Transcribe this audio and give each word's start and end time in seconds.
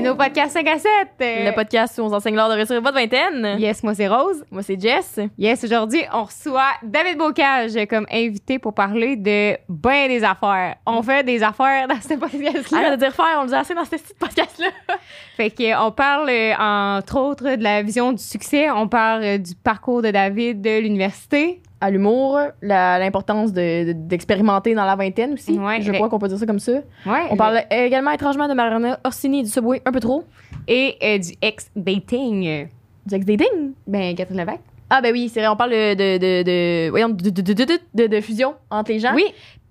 Bienvenue 0.00 0.14
au 0.14 0.16
podcast 0.16 0.52
5 0.52 0.68
à 0.68 0.78
7. 0.78 0.90
Le 1.18 1.54
podcast 1.56 1.98
où 1.98 2.02
on 2.02 2.10
s'enseigne 2.10 2.36
l'art 2.36 2.48
de 2.48 2.54
réussir 2.54 2.80
votre 2.80 2.94
vingtaine. 2.94 3.58
Yes, 3.58 3.82
moi 3.82 3.96
c'est 3.96 4.06
Rose. 4.06 4.44
Moi, 4.48 4.62
c'est 4.62 4.80
Jess. 4.80 5.18
Yes, 5.36 5.64
aujourd'hui, 5.64 6.02
on 6.12 6.22
reçoit 6.22 6.70
David 6.84 7.18
Bocage 7.18 7.72
comme 7.90 8.06
invité 8.08 8.60
pour 8.60 8.74
parler 8.74 9.16
de 9.16 9.56
ben 9.68 10.06
des 10.06 10.22
affaires. 10.22 10.76
On 10.86 11.02
fait 11.02 11.24
des 11.24 11.42
affaires 11.42 11.88
dans 11.88 12.00
ce 12.00 12.14
podcast-là. 12.14 12.78
Arrête 12.78 12.92
de 12.92 13.04
dire 13.04 13.12
faire, 13.12 13.38
on 13.40 13.42
le 13.42 13.48
dit 13.48 13.54
assez 13.56 13.74
dans 13.74 13.84
ce 13.84 13.90
petit 13.90 14.14
podcast-là. 14.16 14.68
Fait 15.36 15.50
qu'on 15.50 15.90
parle, 15.90 16.30
euh, 16.30 16.54
entre 16.56 17.18
autres, 17.18 17.56
de 17.56 17.64
la 17.64 17.82
vision 17.82 18.12
du 18.12 18.22
succès. 18.22 18.70
On 18.70 18.86
parle 18.86 19.24
euh, 19.24 19.38
du 19.38 19.56
parcours 19.56 20.00
de 20.00 20.12
David 20.12 20.60
de 20.60 20.78
l'université. 20.78 21.60
À 21.80 21.90
l'humour, 21.90 22.40
l'importance 22.60 23.52
de- 23.52 23.86
de- 23.86 23.92
d'expérimenter 23.92 24.74
dans 24.74 24.84
la 24.84 24.96
vingtaine 24.96 25.34
aussi. 25.34 25.58
Ouais, 25.58 25.80
Je 25.80 25.92
crois 25.92 26.08
qu'on 26.08 26.18
peut 26.18 26.26
dire 26.28 26.38
ça 26.38 26.46
comme 26.46 26.58
ça. 26.58 26.72
Ouais. 27.06 27.26
On 27.30 27.36
parle 27.36 27.60
également 27.70 28.10
étrangement 28.10 28.48
de 28.48 28.54
Mariana 28.54 28.98
Orsini 29.04 29.40
et 29.40 29.42
du 29.44 29.48
Subway 29.48 29.80
un 29.84 29.92
peu 29.92 30.00
trop. 30.00 30.24
Et 30.66 30.96
euh, 31.02 31.18
du 31.18 31.34
ex-dating. 31.40 32.68
Du 33.06 33.14
ex-dating? 33.14 33.72
Ben, 33.86 34.14
Catherine 34.14 34.40
Levac. 34.40 34.60
Ah, 34.90 35.00
ben 35.02 35.12
oui, 35.12 35.28
c'est 35.32 35.40
vrai, 35.40 35.48
on 35.48 35.56
parle 35.56 35.70
de, 35.70 35.94
de, 35.94 36.18
de, 36.18 36.42
de- 36.42 36.90
voyons, 36.90 37.10
de, 37.10 37.30
de, 37.30 37.42
de, 37.42 37.52
de, 37.52 37.78
de- 37.94 38.06
de 38.06 38.20
fusion 38.20 38.54
entre 38.70 38.90
les 38.90 38.98
gens. 38.98 39.14
Oui. 39.14 39.24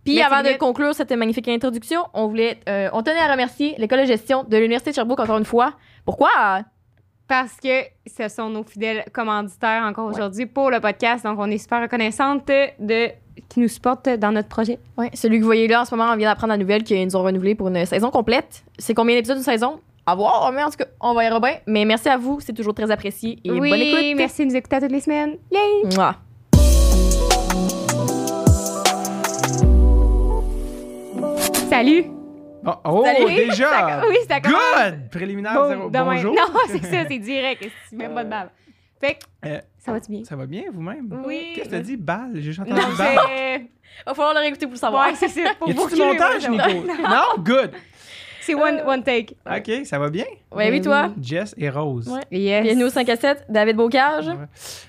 Puis 0.06 0.22
avant 0.22 0.42
de 0.42 0.58
conclure 0.58 0.94
cette 0.94 1.12
magnifique 1.12 1.48
introduction, 1.50 2.02
on 2.14 2.28
voulait, 2.28 2.60
euh, 2.70 2.88
on 2.94 3.02
tenait 3.04 3.20
à 3.20 3.30
remercier 3.30 3.76
l'école 3.78 4.00
de 4.02 4.06
gestion 4.06 4.46
de 4.48 4.56
l'Université 4.56 4.92
de 4.92 4.96
Sherbrooke 4.96 5.20
encore 5.20 5.38
une 5.38 5.44
fois. 5.44 5.74
Pourquoi? 6.06 6.30
Parce 7.27 7.58
que 7.58 7.84
ce 8.05 8.30
sont 8.30 8.49
nos 8.49 8.63
fidèles 8.63 9.04
commanditaires 9.12 9.84
encore 9.84 10.08
aujourd'hui 10.08 10.45
pour 10.45 10.72
le 10.72 10.80
podcast. 10.80 11.26
Donc, 11.26 11.38
on 11.40 11.50
est 11.52 11.58
super 11.58 11.81
reconnaissante 11.81 12.48
de 12.80 13.09
qui 13.50 13.59
nous 13.59 13.67
supportent 13.67 14.09
dans 14.09 14.31
notre 14.31 14.48
projet. 14.48 14.80
Ouais, 14.98 15.09
celui 15.13 15.38
que 15.38 15.41
vous 15.41 15.48
voyez 15.48 15.67
là 15.67 15.81
en 15.81 15.86
ce 15.86 15.94
moment, 15.95 16.12
on 16.12 16.16
vient 16.16 16.30
d'apprendre 16.30 16.52
la 16.52 16.58
nouvelle 16.58 16.84
qu'ils 16.84 17.03
nous 17.05 17.16
ont 17.16 17.23
renouvelé 17.23 17.55
pour 17.55 17.67
une 17.67 17.86
saison 17.86 18.09
complète. 18.09 18.63
C'est 18.80 18.94
combien 18.94 19.16
d'épisodes 19.16 19.38
d'une 19.38 19.44
saison? 19.44 19.80
À 20.06 20.16
voir, 20.16 20.52
mais 20.53 20.64
en 20.64 20.69
tout 20.69 20.78
cas, 20.78 20.86
on 21.02 21.14
verra 21.14 21.39
bien. 21.39 21.56
Mais 21.67 21.84
merci 21.84 22.08
à 22.08 22.17
vous, 22.17 22.39
c'est 22.39 22.53
toujours 22.53 22.73
très 22.73 22.89
apprécié 22.89 23.39
et 23.44 23.52
oui, 23.52 23.69
bonne 23.69 23.81
écoute. 23.81 24.17
merci 24.17 24.45
de 24.45 24.52
nous 24.52 24.56
écouter 24.56 24.80
toutes 24.80 24.91
les 24.91 25.02
semaines. 25.02 25.36
Yay! 25.52 25.95
Mouah. 25.95 26.16
Salut! 31.69 32.17
Oh, 32.70 32.73
oh, 32.84 33.06
Salut. 33.06 33.34
déjà! 33.34 34.02
Oui, 34.10 34.16
c'est 34.22 34.28
d'accord. 34.28 34.52
Good! 34.52 35.10
Préliminaire, 35.10 35.54
Boum, 35.54 35.68
zéro. 35.70 35.90
demain. 35.90 36.04
bonjour. 36.06 36.36
Non, 36.36 36.60
c'est 36.68 36.84
ça, 36.84 37.06
c'est 37.08 37.20
direct. 37.20 37.66
C'est 37.90 37.96
même 37.96 38.14
pas 38.14 38.24
de 38.26 38.30
balle. 38.30 38.50
Fait 39.00 39.14
que, 39.14 39.48
Euh, 39.48 39.59
ça 39.78 39.92
va-tu 39.94 40.12
bien? 40.12 40.24
Ça 40.26 40.36
va 40.36 40.46
bien, 40.46 40.64
vous-même? 40.74 41.24
Oui. 41.26 41.54
Qu'est-ce 41.56 41.66
que 41.70 41.72
t'as 41.76 41.80
dit? 41.80 41.96
Balle? 41.96 42.32
J'ai 42.36 42.42
juste 42.42 42.59
Non, 42.68 42.76
entendu 42.76 42.98
balle. 42.98 43.18
c'est. 43.28 43.66
Va 44.06 44.14
falloir 44.14 44.34
le 44.34 44.40
réécouter 44.42 44.66
pour 44.66 44.74
le 44.74 44.80
savoir. 44.80 45.08
Ouais, 45.08 45.16
c'est 45.16 45.30
ça. 45.30 45.42
Pour 45.58 45.70
Y 45.70 45.74
vous 45.74 45.84
a-tu 45.86 45.96
du 45.96 46.02
montage, 46.02 46.50
Nico? 46.50 46.70
Non? 47.02 47.42
Good! 47.44 47.72
C'est 48.42 48.54
one, 48.56 48.81
one 48.86 49.04
take. 49.04 49.36
OK, 49.46 49.86
ça 49.86 49.98
va 50.00 50.09
bien? 50.09 50.26
Ouais, 50.52 50.70
oui, 50.72 50.81
toi? 50.81 51.09
Jess 51.22 51.54
et 51.58 51.70
Rose. 51.70 52.08
Ouais. 52.09 52.22
Yes. 52.31 52.64
Bienvenue 52.64 52.84
au 52.86 52.90
5 52.90 53.09
à 53.09 53.16
7, 53.16 53.46
David 53.50 53.76
Bocage. 53.76 54.28
Ouais. 54.28 54.36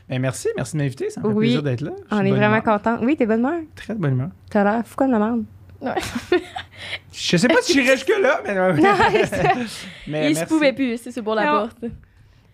Ben, 0.09 0.21
merci, 0.21 0.49
merci 0.57 0.77
de 0.77 0.83
m'inviter. 0.83 1.11
Ça 1.11 1.21
me 1.21 1.29
fait 1.29 1.35
Oui. 1.35 1.45
plaisir 1.47 1.63
d'être 1.63 1.81
là. 1.81 1.91
Je 1.97 2.15
suis 2.15 2.23
On 2.23 2.25
est 2.27 2.31
vraiment 2.31 2.59
humeur. 2.59 2.63
contents. 2.79 2.99
Oui, 3.03 3.17
t'es 3.17 3.27
bonne 3.27 3.41
humeur? 3.41 3.61
Très 3.77 3.95
de 3.95 3.99
bonne 4.01 4.13
humeur. 4.13 4.29
T'as 4.51 4.63
l'air 4.65 4.83
fou 4.87 4.95
comme 4.97 5.11
la 5.11 5.19
merde. 5.19 5.45
Je 7.13 7.37
sais 7.37 7.49
pas 7.49 7.61
si 7.63 7.73
j'irai 7.73 7.97
jusque-là, 7.97 8.41
mais. 8.45 8.55
mais 10.07 10.31
Il 10.31 10.37
se 10.37 10.45
pouvait 10.45 10.73
plus, 10.73 10.99
c'est 11.01 11.23
pour 11.23 11.35
la 11.35 11.45
Non. 11.45 11.51
porte. 11.61 11.77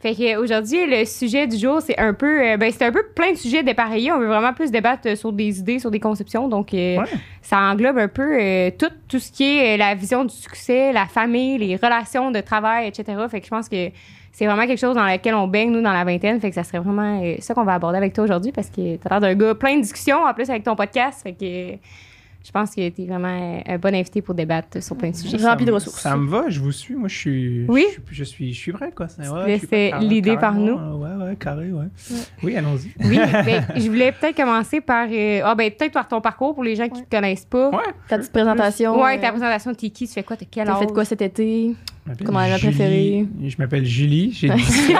Fait 0.00 0.14
que 0.14 0.36
aujourd'hui, 0.36 0.84
le 0.86 1.06
sujet 1.06 1.46
du 1.46 1.56
jour, 1.56 1.80
c'est 1.80 1.98
un 1.98 2.12
peu. 2.12 2.46
euh, 2.46 2.56
ben, 2.58 2.70
c'est 2.70 2.84
un 2.84 2.92
peu 2.92 3.04
plein 3.14 3.32
de 3.32 3.38
sujets 3.38 3.62
dépareillés. 3.62 4.12
On 4.12 4.18
veut 4.18 4.26
vraiment 4.26 4.52
plus 4.52 4.70
débattre 4.70 5.08
euh, 5.08 5.16
sur 5.16 5.32
des 5.32 5.58
idées, 5.60 5.78
sur 5.78 5.90
des 5.90 6.00
conceptions. 6.00 6.46
Donc, 6.46 6.74
euh, 6.74 6.98
Ouais. 6.98 7.06
ça 7.40 7.58
englobe 7.58 7.96
un 7.96 8.08
peu 8.08 8.38
euh, 8.38 8.70
tout, 8.78 8.90
tout 9.08 9.18
ce 9.18 9.32
qui 9.32 9.44
est 9.56 9.78
la 9.78 9.94
vision 9.94 10.24
du 10.26 10.34
succès, 10.34 10.92
la 10.92 11.06
famille, 11.06 11.56
les 11.56 11.76
relations 11.76 12.30
de 12.30 12.40
travail, 12.40 12.88
etc. 12.88 13.16
Fait 13.30 13.40
que 13.40 13.46
je 13.46 13.50
pense 13.50 13.66
que 13.66 13.88
c'est 14.30 14.44
vraiment 14.44 14.66
quelque 14.66 14.80
chose 14.80 14.94
dans 14.94 15.06
lequel 15.06 15.34
on 15.34 15.46
baigne, 15.48 15.70
nous, 15.70 15.80
dans 15.80 15.92
la 15.94 16.04
vingtaine. 16.04 16.38
Fait 16.38 16.50
que 16.50 16.54
ça 16.54 16.64
serait 16.64 16.80
vraiment 16.80 17.22
euh, 17.24 17.36
ça 17.38 17.54
qu'on 17.54 17.64
va 17.64 17.72
aborder 17.72 17.96
avec 17.96 18.12
toi 18.12 18.24
aujourd'hui 18.24 18.52
parce 18.52 18.68
que 18.68 18.96
t'as 18.96 19.08
l'air 19.08 19.20
d'un 19.20 19.34
gars 19.34 19.54
plein 19.54 19.76
de 19.76 19.80
discussions 19.80 20.22
en 20.22 20.34
plus 20.34 20.50
avec 20.50 20.64
ton 20.64 20.76
podcast. 20.76 21.22
Fait 21.22 21.32
que 21.32 21.44
euh, 21.44 21.76
je 22.46 22.50
pense 22.52 22.74
que 22.74 22.88
t'es 22.90 23.06
vraiment 23.06 23.62
un 23.66 23.78
bon 23.78 23.94
invité 23.94 24.20
pour 24.20 24.34
débattre 24.34 24.82
sur 24.82 24.96
plein 24.96 25.10
de 25.10 25.16
sujets. 25.16 25.38
Rempli 25.38 25.42
Ça 25.42 25.56
de 25.64 25.64
me- 25.70 25.74
ressources. 25.74 26.00
Ça 26.00 26.16
me 26.16 26.28
va, 26.28 26.44
je 26.48 26.60
vous 26.60 26.72
suis. 26.72 26.94
Moi, 26.94 27.08
je 27.08 27.16
suis. 27.16 27.64
Oui? 27.68 27.86
Je, 28.10 28.14
je 28.16 28.24
suis, 28.24 28.52
je 28.52 28.58
suis 28.58 28.72
quoi. 28.94 29.08
C'est- 29.08 29.22
ouais, 29.22 29.26
je 29.28 29.40
suis 29.42 29.46
laisser 29.52 29.66
prêt, 29.66 29.90
carré- 29.92 30.04
l'idée 30.06 30.36
par 30.36 30.54
nous. 30.54 30.74
Ouais, 30.74 31.24
ouais, 31.24 31.36
carré, 31.36 31.72
ouais. 31.72 31.86
Oui, 32.42 32.54
allons-y. 32.56 32.92
Oui, 33.08 33.18
ben, 33.32 33.66
je 33.74 33.86
voulais 33.88 34.12
peut-être 34.12 34.36
commencer 34.36 34.80
par. 34.82 35.06
euh, 35.10 35.40
ah, 35.42 35.54
ben, 35.54 35.70
peut-être 35.70 35.92
par 35.92 36.06
ton 36.06 36.20
parcours 36.20 36.54
pour 36.54 36.64
les 36.64 36.76
gens 36.76 36.88
qui 36.88 37.00
ne 37.00 37.04
te 37.06 37.10
connaissent 37.16 37.46
pas. 37.46 37.70
Ouais. 37.70 37.78
Ta 38.08 38.18
petite 38.18 38.32
présentation. 38.32 39.00
Ouais, 39.02 39.16
euh, 39.16 39.20
ta 39.22 39.30
présentation, 39.30 39.72
t'es 39.74 39.88
qui, 39.90 40.06
tu 40.06 40.12
fais 40.12 40.22
quoi, 40.22 40.36
t'as 40.36 40.44
quel 40.50 40.66
T'as 40.66 40.74
âge? 40.74 40.80
fait 40.80 40.92
quoi 40.92 41.04
cet 41.06 41.22
été? 41.22 41.74
Comment 42.24 42.42
elle 42.42 42.52
a 42.52 42.58
préféré? 42.58 43.26
Je 43.42 43.56
m'appelle 43.58 43.86
Julie, 43.86 44.30
j'ai 44.32 44.48
17 44.54 44.96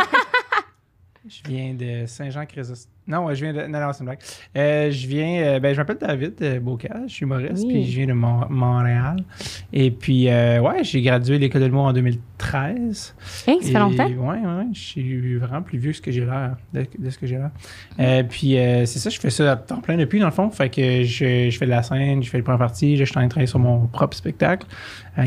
Je 1.27 1.41
viens 1.51 1.73
de 1.73 2.05
Saint-Jean-Chrysostome. 2.07 2.91
Non, 3.07 3.33
je 3.35 3.45
viens 3.45 3.53
de. 3.55 3.67
Non, 3.67 3.81
non, 3.81 3.93
c'est 3.93 4.01
une 4.01 4.07
blague. 4.07 4.19
Euh, 4.57 4.91
je 4.91 5.07
viens. 5.07 5.43
euh, 5.43 5.59
ben, 5.61 5.73
je 5.75 5.79
m'appelle 5.79 5.97
David 5.99 6.35
euh, 6.43 6.61
Bocage, 6.61 7.03
je 7.09 7.15
suis 7.15 7.25
humoriste, 7.25 7.65
Oui. 7.67 7.73
puis 7.73 7.91
je 7.91 7.97
viens 7.99 8.07
de 8.07 8.13
Mon- 8.13 8.47
Montréal. 8.51 9.17
Et 9.73 9.91
puis, 9.91 10.29
euh, 10.29 10.61
ouais, 10.61 10.85
j'ai 10.85 11.01
gradué 11.03 11.39
l'école 11.39 11.63
de 11.63 11.67
l'humour 11.67 11.85
en 11.87 11.93
2013. 11.95 13.15
Hein, 13.49 13.57
ça 13.61 13.67
fait 13.73 13.79
longtemps? 13.79 14.07
Ouais, 14.07 14.39
ouais, 14.39 14.67
je 14.73 14.79
suis 14.79 15.37
vraiment 15.37 15.63
plus 15.63 15.79
vieux 15.79 15.91
que 15.93 15.97
ce 15.97 16.03
que 16.03 16.11
j'ai 16.11 16.25
l'air, 16.25 16.57
de, 16.73 16.87
de 16.99 17.11
ce 17.11 17.19
que 17.19 17.27
j'ai 17.27 17.37
l'air. 17.37 17.51
Euh, 18.01 18.23
puis, 18.23 18.59
euh, 18.59 18.85
c'est 18.87 18.99
ça, 18.99 19.09
je 19.11 19.19
fais 19.19 19.31
ça 19.31 19.53
à 19.53 19.57
temps 19.57 19.81
plein 19.81 19.97
depuis, 19.97 20.19
dans 20.21 20.27
le 20.27 20.33
fond. 20.33 20.51
Fait 20.51 20.69
que 20.69 21.05
je, 21.05 21.49
je 21.51 21.59
fais 21.59 21.65
de 21.67 21.71
la 21.71 21.83
scène, 21.83 22.23
je 22.23 22.29
fais 22.31 22.39
le 22.39 22.45
première 22.45 22.59
partie, 22.59 22.97
je 22.97 23.05
suis 23.05 23.13
en 23.13 23.21
train 23.21 23.25
de 23.25 23.31
travailler 23.31 23.47
sur 23.47 23.59
mon 23.59 23.87
propre 23.87 24.17
spectacle, 24.17 24.67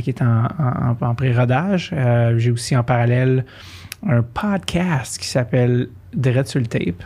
qui 0.04 0.10
est 0.12 0.22
en, 0.22 0.46
en, 0.46 0.96
en- 1.02 1.06
en 1.06 1.16
pré-rodage. 1.16 1.92
Euh, 1.94 2.38
j'ai 2.38 2.52
aussi 2.52 2.76
en 2.76 2.84
parallèle 2.84 3.46
un 4.08 4.22
podcast 4.24 5.20
qui 5.20 5.28
s'appelle 5.28 5.90
Dread 6.14 6.48
sur 6.48 6.60
le 6.60 6.66
tape, 6.68 7.04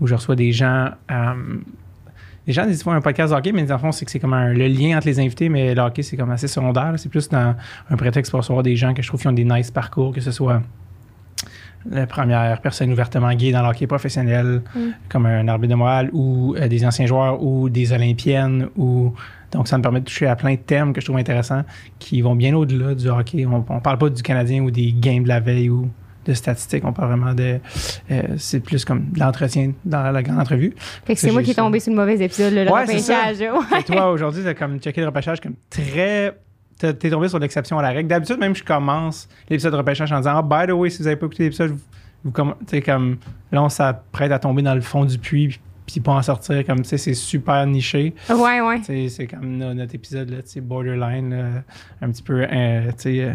où 0.00 0.06
je 0.06 0.14
reçois 0.14 0.36
des 0.36 0.52
gens. 0.52 0.90
euh, 1.10 1.34
les 2.46 2.52
gens 2.52 2.66
disent 2.66 2.80
souvent 2.80 2.96
un 2.96 3.00
podcast 3.00 3.32
de 3.32 3.38
hockey, 3.38 3.52
mais 3.52 3.62
dans 3.62 3.74
le 3.76 3.80
fond, 3.80 3.92
c'est 3.92 4.04
que 4.04 4.10
c'est 4.10 4.18
comme 4.18 4.32
un- 4.34 4.52
le 4.52 4.66
lien 4.66 4.96
entre 4.98 5.06
les 5.06 5.20
invités, 5.20 5.48
mais 5.48 5.74
le 5.76 5.80
hockey, 5.80 6.02
c'est 6.02 6.16
comme 6.16 6.30
assez 6.32 6.48
secondaire. 6.48 6.92
C'est 6.96 7.08
plus 7.08 7.28
dans 7.28 7.54
un 7.88 7.96
prétexte 7.96 8.30
pour 8.32 8.40
recevoir 8.40 8.64
des 8.64 8.74
gens 8.74 8.94
que 8.94 9.00
je 9.02 9.06
trouve 9.08 9.20
qui 9.20 9.28
ont 9.28 9.32
des 9.32 9.44
nice 9.44 9.70
parcours, 9.70 10.12
que 10.12 10.20
ce 10.20 10.32
soit 10.32 10.60
la 11.90 12.06
première 12.06 12.60
personne 12.60 12.92
ouvertement 12.92 13.32
gay 13.34 13.50
dans 13.52 13.62
le 13.62 13.68
hockey 13.68 13.86
professionnel, 13.86 14.62
Mm. 14.74 14.78
comme 15.08 15.26
un 15.26 15.46
arbitre 15.48 15.70
de 15.72 15.76
Montréal, 15.76 16.10
ou 16.12 16.54
euh, 16.58 16.68
des 16.68 16.84
anciens 16.84 17.06
joueurs, 17.06 17.42
ou 17.42 17.68
des 17.68 17.92
Olympiennes, 17.92 18.68
ou. 18.76 19.12
Donc, 19.52 19.68
ça 19.68 19.76
me 19.76 19.82
permet 19.82 20.00
de 20.00 20.06
toucher 20.06 20.26
à 20.26 20.34
plein 20.34 20.52
de 20.54 20.60
thèmes 20.60 20.92
que 20.94 21.00
je 21.00 21.06
trouve 21.06 21.18
intéressants 21.18 21.62
qui 21.98 22.22
vont 22.22 22.34
bien 22.34 22.54
au-delà 22.56 22.94
du 22.94 23.08
hockey. 23.08 23.44
On, 23.46 23.64
on 23.68 23.80
parle 23.80 23.98
pas 23.98 24.08
du 24.08 24.22
Canadien 24.22 24.62
ou 24.62 24.70
des 24.70 24.92
games 24.92 25.24
de 25.24 25.28
la 25.28 25.40
veille 25.40 25.68
ou 25.70 25.90
de 26.26 26.34
statistiques. 26.34 26.84
On 26.84 26.92
parle 26.92 27.08
vraiment 27.08 27.34
de. 27.34 27.58
euh, 28.10 28.22
c'est 28.38 28.60
plus 28.60 28.84
comme 28.84 29.10
de 29.10 29.18
l'entretien 29.20 29.72
dans 29.84 30.10
la 30.10 30.22
grande 30.22 30.38
entrevue. 30.40 30.74
Fait 31.04 31.14
que 31.14 31.20
c'est 31.20 31.30
moi 31.30 31.42
qui 31.42 31.52
ça. 31.54 31.62
tombé 31.62 31.80
sur 31.80 31.92
le 31.92 31.98
mauvais 31.98 32.18
épisode, 32.22 32.52
le 32.52 32.70
Ouais, 32.70 32.82
repêchage. 32.82 33.38
ouais. 33.40 33.80
Et 33.80 33.82
toi, 33.84 34.10
aujourd'hui, 34.10 34.42
t'as 34.44 34.54
comme 34.54 34.78
checké 34.78 35.00
le 35.00 35.08
repêchage 35.08 35.40
comme 35.40 35.54
très. 35.70 36.36
T'es 36.78 37.10
tombé 37.10 37.28
sur 37.28 37.38
l'exception 37.38 37.78
à 37.78 37.82
la 37.82 37.90
règle. 37.90 38.08
D'habitude, 38.08 38.38
même, 38.40 38.56
je 38.56 38.64
commence 38.64 39.28
l'épisode 39.48 39.72
de 39.72 39.76
repêchage 39.78 40.10
en 40.12 40.18
disant 40.18 40.34
Ah, 40.36 40.42
by 40.66 40.66
the 40.70 40.74
way, 40.74 40.90
si 40.90 40.98
vous 41.02 41.06
avez 41.06 41.16
pas 41.16 41.26
écouté 41.26 41.44
l'épisode, 41.44 41.70
vous, 41.70 41.78
vous 42.24 42.30
comm- 42.32 42.54
tu 42.60 42.66
sais, 42.76 42.82
comme. 42.82 43.18
Là, 43.52 43.62
on 43.62 43.68
s'apprête 43.68 44.32
à 44.32 44.38
tomber 44.38 44.62
dans 44.62 44.74
le 44.74 44.80
fond 44.80 45.04
du 45.04 45.16
puits, 45.18 45.48
puis, 45.48 45.60
puis 45.92 46.00
pas 46.00 46.12
en 46.12 46.22
sortir. 46.22 46.64
Comme, 46.66 46.82
tu 46.82 46.88
sais, 46.88 46.98
c'est 46.98 47.14
super 47.14 47.66
niché. 47.66 48.14
Ouais, 48.30 48.60
ouais. 48.60 48.80
C'est 49.08 49.26
comme 49.26 49.56
no- 49.58 49.74
notre 49.74 49.94
épisode, 49.94 50.30
là, 50.30 50.42
tu 50.42 50.48
sais, 50.50 50.60
borderline, 50.60 51.30
là, 51.30 51.44
un 52.00 52.10
petit 52.10 52.22
peu, 52.22 52.42
euh, 52.50 52.86
tu 52.88 52.92
sais, 52.98 53.24
euh, 53.24 53.32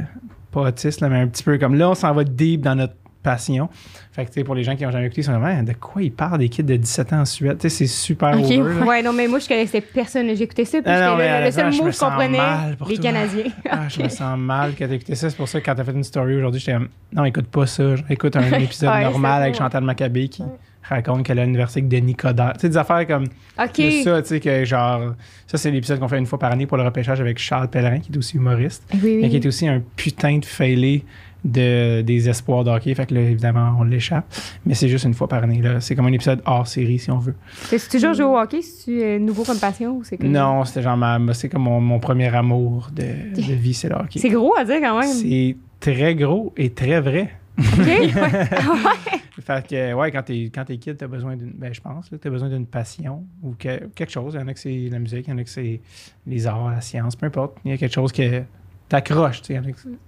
pas 0.51 0.61
autiste, 0.61 1.01
là, 1.01 1.09
mais 1.09 1.19
un 1.19 1.27
petit 1.27 1.43
peu 1.43 1.57
comme 1.57 1.75
là, 1.75 1.89
on 1.89 1.95
s'en 1.95 2.13
va 2.13 2.23
deep 2.23 2.61
dans 2.61 2.75
notre 2.75 2.93
passion. 3.23 3.67
Fait 4.13 4.23
que, 4.23 4.29
tu 4.29 4.35
sais, 4.35 4.43
pour 4.45 4.55
les 4.55 4.63
gens 4.63 4.75
qui 4.75 4.85
n'ont 4.85 4.91
jamais 4.91 5.07
écouté, 5.07 5.21
ils 5.21 5.25
sont 5.25 5.37
vraiment, 5.37 5.61
de 5.61 5.73
quoi 5.73 6.01
ils 6.01 6.11
parlent 6.13 6.37
des 6.39 6.47
kids 6.47 6.63
de 6.63 6.77
17 6.77 7.11
ans 7.13 7.19
en 7.21 7.25
Suède? 7.25 7.57
Tu 7.59 7.69
sais, 7.69 7.75
c'est 7.77 7.87
super 7.87 8.29
Ok, 8.39 8.45
over. 8.45 8.83
Ouais, 8.85 9.03
non, 9.03 9.11
mais 9.11 9.27
moi, 9.27 9.39
je 9.39 9.47
connaissais 9.49 9.81
personne. 9.81 10.33
J'écoutais 10.33 10.63
ça, 10.63 10.81
puis 10.81 10.89
Ah 10.89 11.09
non, 11.09 11.17
le 11.17 11.51
seul 11.51 11.73
mot 11.75 11.85
que 11.85 11.91
je 11.91 11.99
comprenais, 11.99 12.39
les. 12.87 12.97
Canadiens. 12.97 13.43
Ah, 13.69 13.87
je 13.89 14.01
me 14.01 14.07
sens 14.09 14.37
mal 14.39 14.73
que 14.75 14.85
t'as 14.85 14.93
écouté 14.93 15.13
ça. 15.15 15.29
C'est 15.29 15.35
pour 15.35 15.47
ça 15.49 15.59
que 15.59 15.65
quand 15.65 15.75
t'as 15.75 15.83
fait 15.83 15.91
une 15.91 16.03
story 16.05 16.37
aujourd'hui, 16.37 16.61
j'étais 16.61 16.77
non, 17.13 17.25
écoute 17.25 17.47
pas 17.47 17.65
ça. 17.67 17.83
Écoute 18.09 18.35
un 18.37 18.43
épisode 18.59 18.89
Ouais, 18.91 19.03
normal 19.03 19.41
avec. 19.43 19.55
Chantal 19.55 19.83
Maccabé 19.83 20.29
qui 20.29 20.43
raconte 20.89 21.23
qu'elle 21.23 21.39
a 21.39 21.43
une 21.43 21.59
avec 21.59 21.87
Denis 21.87 22.15
Coderre. 22.15 22.53
Tu 22.55 22.61
sais, 22.61 22.69
des 22.69 22.77
affaires 22.77 23.05
comme 23.07 23.25
c'est 23.73 24.03
ça, 24.03 24.21
tu 24.21 24.27
sais, 24.29 24.39
que 24.39 24.65
genre, 24.65 25.13
ça, 25.47 25.57
c'est 25.57 25.71
l'épisode 25.71 25.99
qu'on 25.99 26.07
fait 26.07 26.17
une 26.17 26.25
fois 26.25 26.39
par 26.39 26.51
année 26.51 26.65
pour 26.65 26.77
le 26.77 26.83
repêchage 26.83 27.19
avec 27.21 27.37
Charles 27.39 27.69
Pellerin, 27.69 27.99
qui 27.99 28.11
est 28.11 28.17
aussi 28.17 28.37
humoriste, 28.37 28.83
Oui, 29.03 29.19
mais 29.21 29.29
qui 29.29 29.37
est 29.37 29.45
aussi 29.45 29.67
un 29.67 29.81
putain 29.95 30.37
de 30.37 30.45
failé 30.45 31.03
de, 31.45 32.01
des 32.01 32.27
espoirs 32.29 32.63
de 32.63 32.71
hockey. 32.71 32.93
Fait 32.95 33.05
que 33.05 33.13
là, 33.13 33.21
évidemment, 33.21 33.75
on 33.79 33.83
l'échappe. 33.83 34.25
Mais 34.65 34.73
c'est 34.73 34.89
juste 34.89 35.05
une 35.05 35.13
fois 35.13 35.27
par 35.27 35.43
année. 35.43 35.61
là. 35.61 35.79
C'est 35.79 35.95
comme 35.95 36.07
un 36.07 36.11
épisode 36.13 36.41
hors 36.45 36.67
série, 36.67 36.99
si 36.99 37.09
on 37.11 37.19
veut. 37.19 37.35
T'as-tu 37.69 37.87
toujours 37.89 38.13
joué 38.13 38.25
au 38.25 38.37
hockey? 38.37 38.61
C'est-tu 38.61 39.01
euh, 39.01 39.19
nouveau 39.19 39.43
comme 39.43 39.59
passion 39.59 39.97
ou 39.97 40.03
c'est 40.03 40.17
comme... 40.17 40.31
Non, 40.31 40.65
c'était 40.65 40.81
genre, 40.81 40.97
ma- 40.97 41.19
c'est 41.33 41.47
comme 41.47 41.61
mon, 41.63 41.79
mon 41.79 41.99
premier 41.99 42.33
amour 42.35 42.89
de, 42.93 43.35
de 43.35 43.53
vie, 43.53 43.73
c'est 43.73 43.87
le 43.89 43.95
hockey. 43.95 44.19
C'est 44.19 44.29
gros 44.29 44.53
à 44.57 44.65
dire 44.65 44.77
quand 44.81 44.99
même. 44.99 45.07
C'est 45.09 45.55
très 45.79 46.15
gros 46.15 46.53
et 46.57 46.71
très 46.71 46.99
vrai. 46.99 47.29
OK? 47.57 47.85
Ouais. 47.85 48.11
Ouais. 48.15 49.19
Fait 49.41 49.67
que, 49.67 49.93
ouais, 49.93 50.11
quand 50.11 50.23
t'es, 50.23 50.51
quand 50.53 50.65
t'es 50.65 50.77
kid, 50.77 50.97
t'as 50.97 51.07
besoin 51.07 51.35
d'une, 51.37 51.51
ben, 51.51 51.73
je 51.73 51.79
pense, 51.79 52.11
là, 52.11 52.17
t'as 52.19 52.29
besoin 52.29 52.49
d'une 52.49 52.65
passion 52.65 53.23
ou 53.43 53.53
que- 53.57 53.85
quelque 53.95 54.09
chose. 54.11 54.33
Il 54.35 54.39
y 54.41 54.43
en 54.43 54.47
a 54.47 54.53
que 54.53 54.59
c'est 54.59 54.89
la 54.91 54.99
musique, 54.99 55.27
il 55.27 55.29
y 55.29 55.33
en 55.33 55.37
a 55.37 55.43
que 55.43 55.49
c'est 55.49 55.79
les 56.25 56.47
arts, 56.47 56.69
la 56.71 56.81
science, 56.81 57.15
peu 57.15 57.27
importe. 57.27 57.57
Il 57.63 57.71
y 57.71 57.73
a 57.73 57.77
quelque 57.77 57.93
chose 57.93 58.11
que 58.11 58.41
t'accroches, 58.89 59.41
tu 59.43 59.53
sais. 59.53 59.61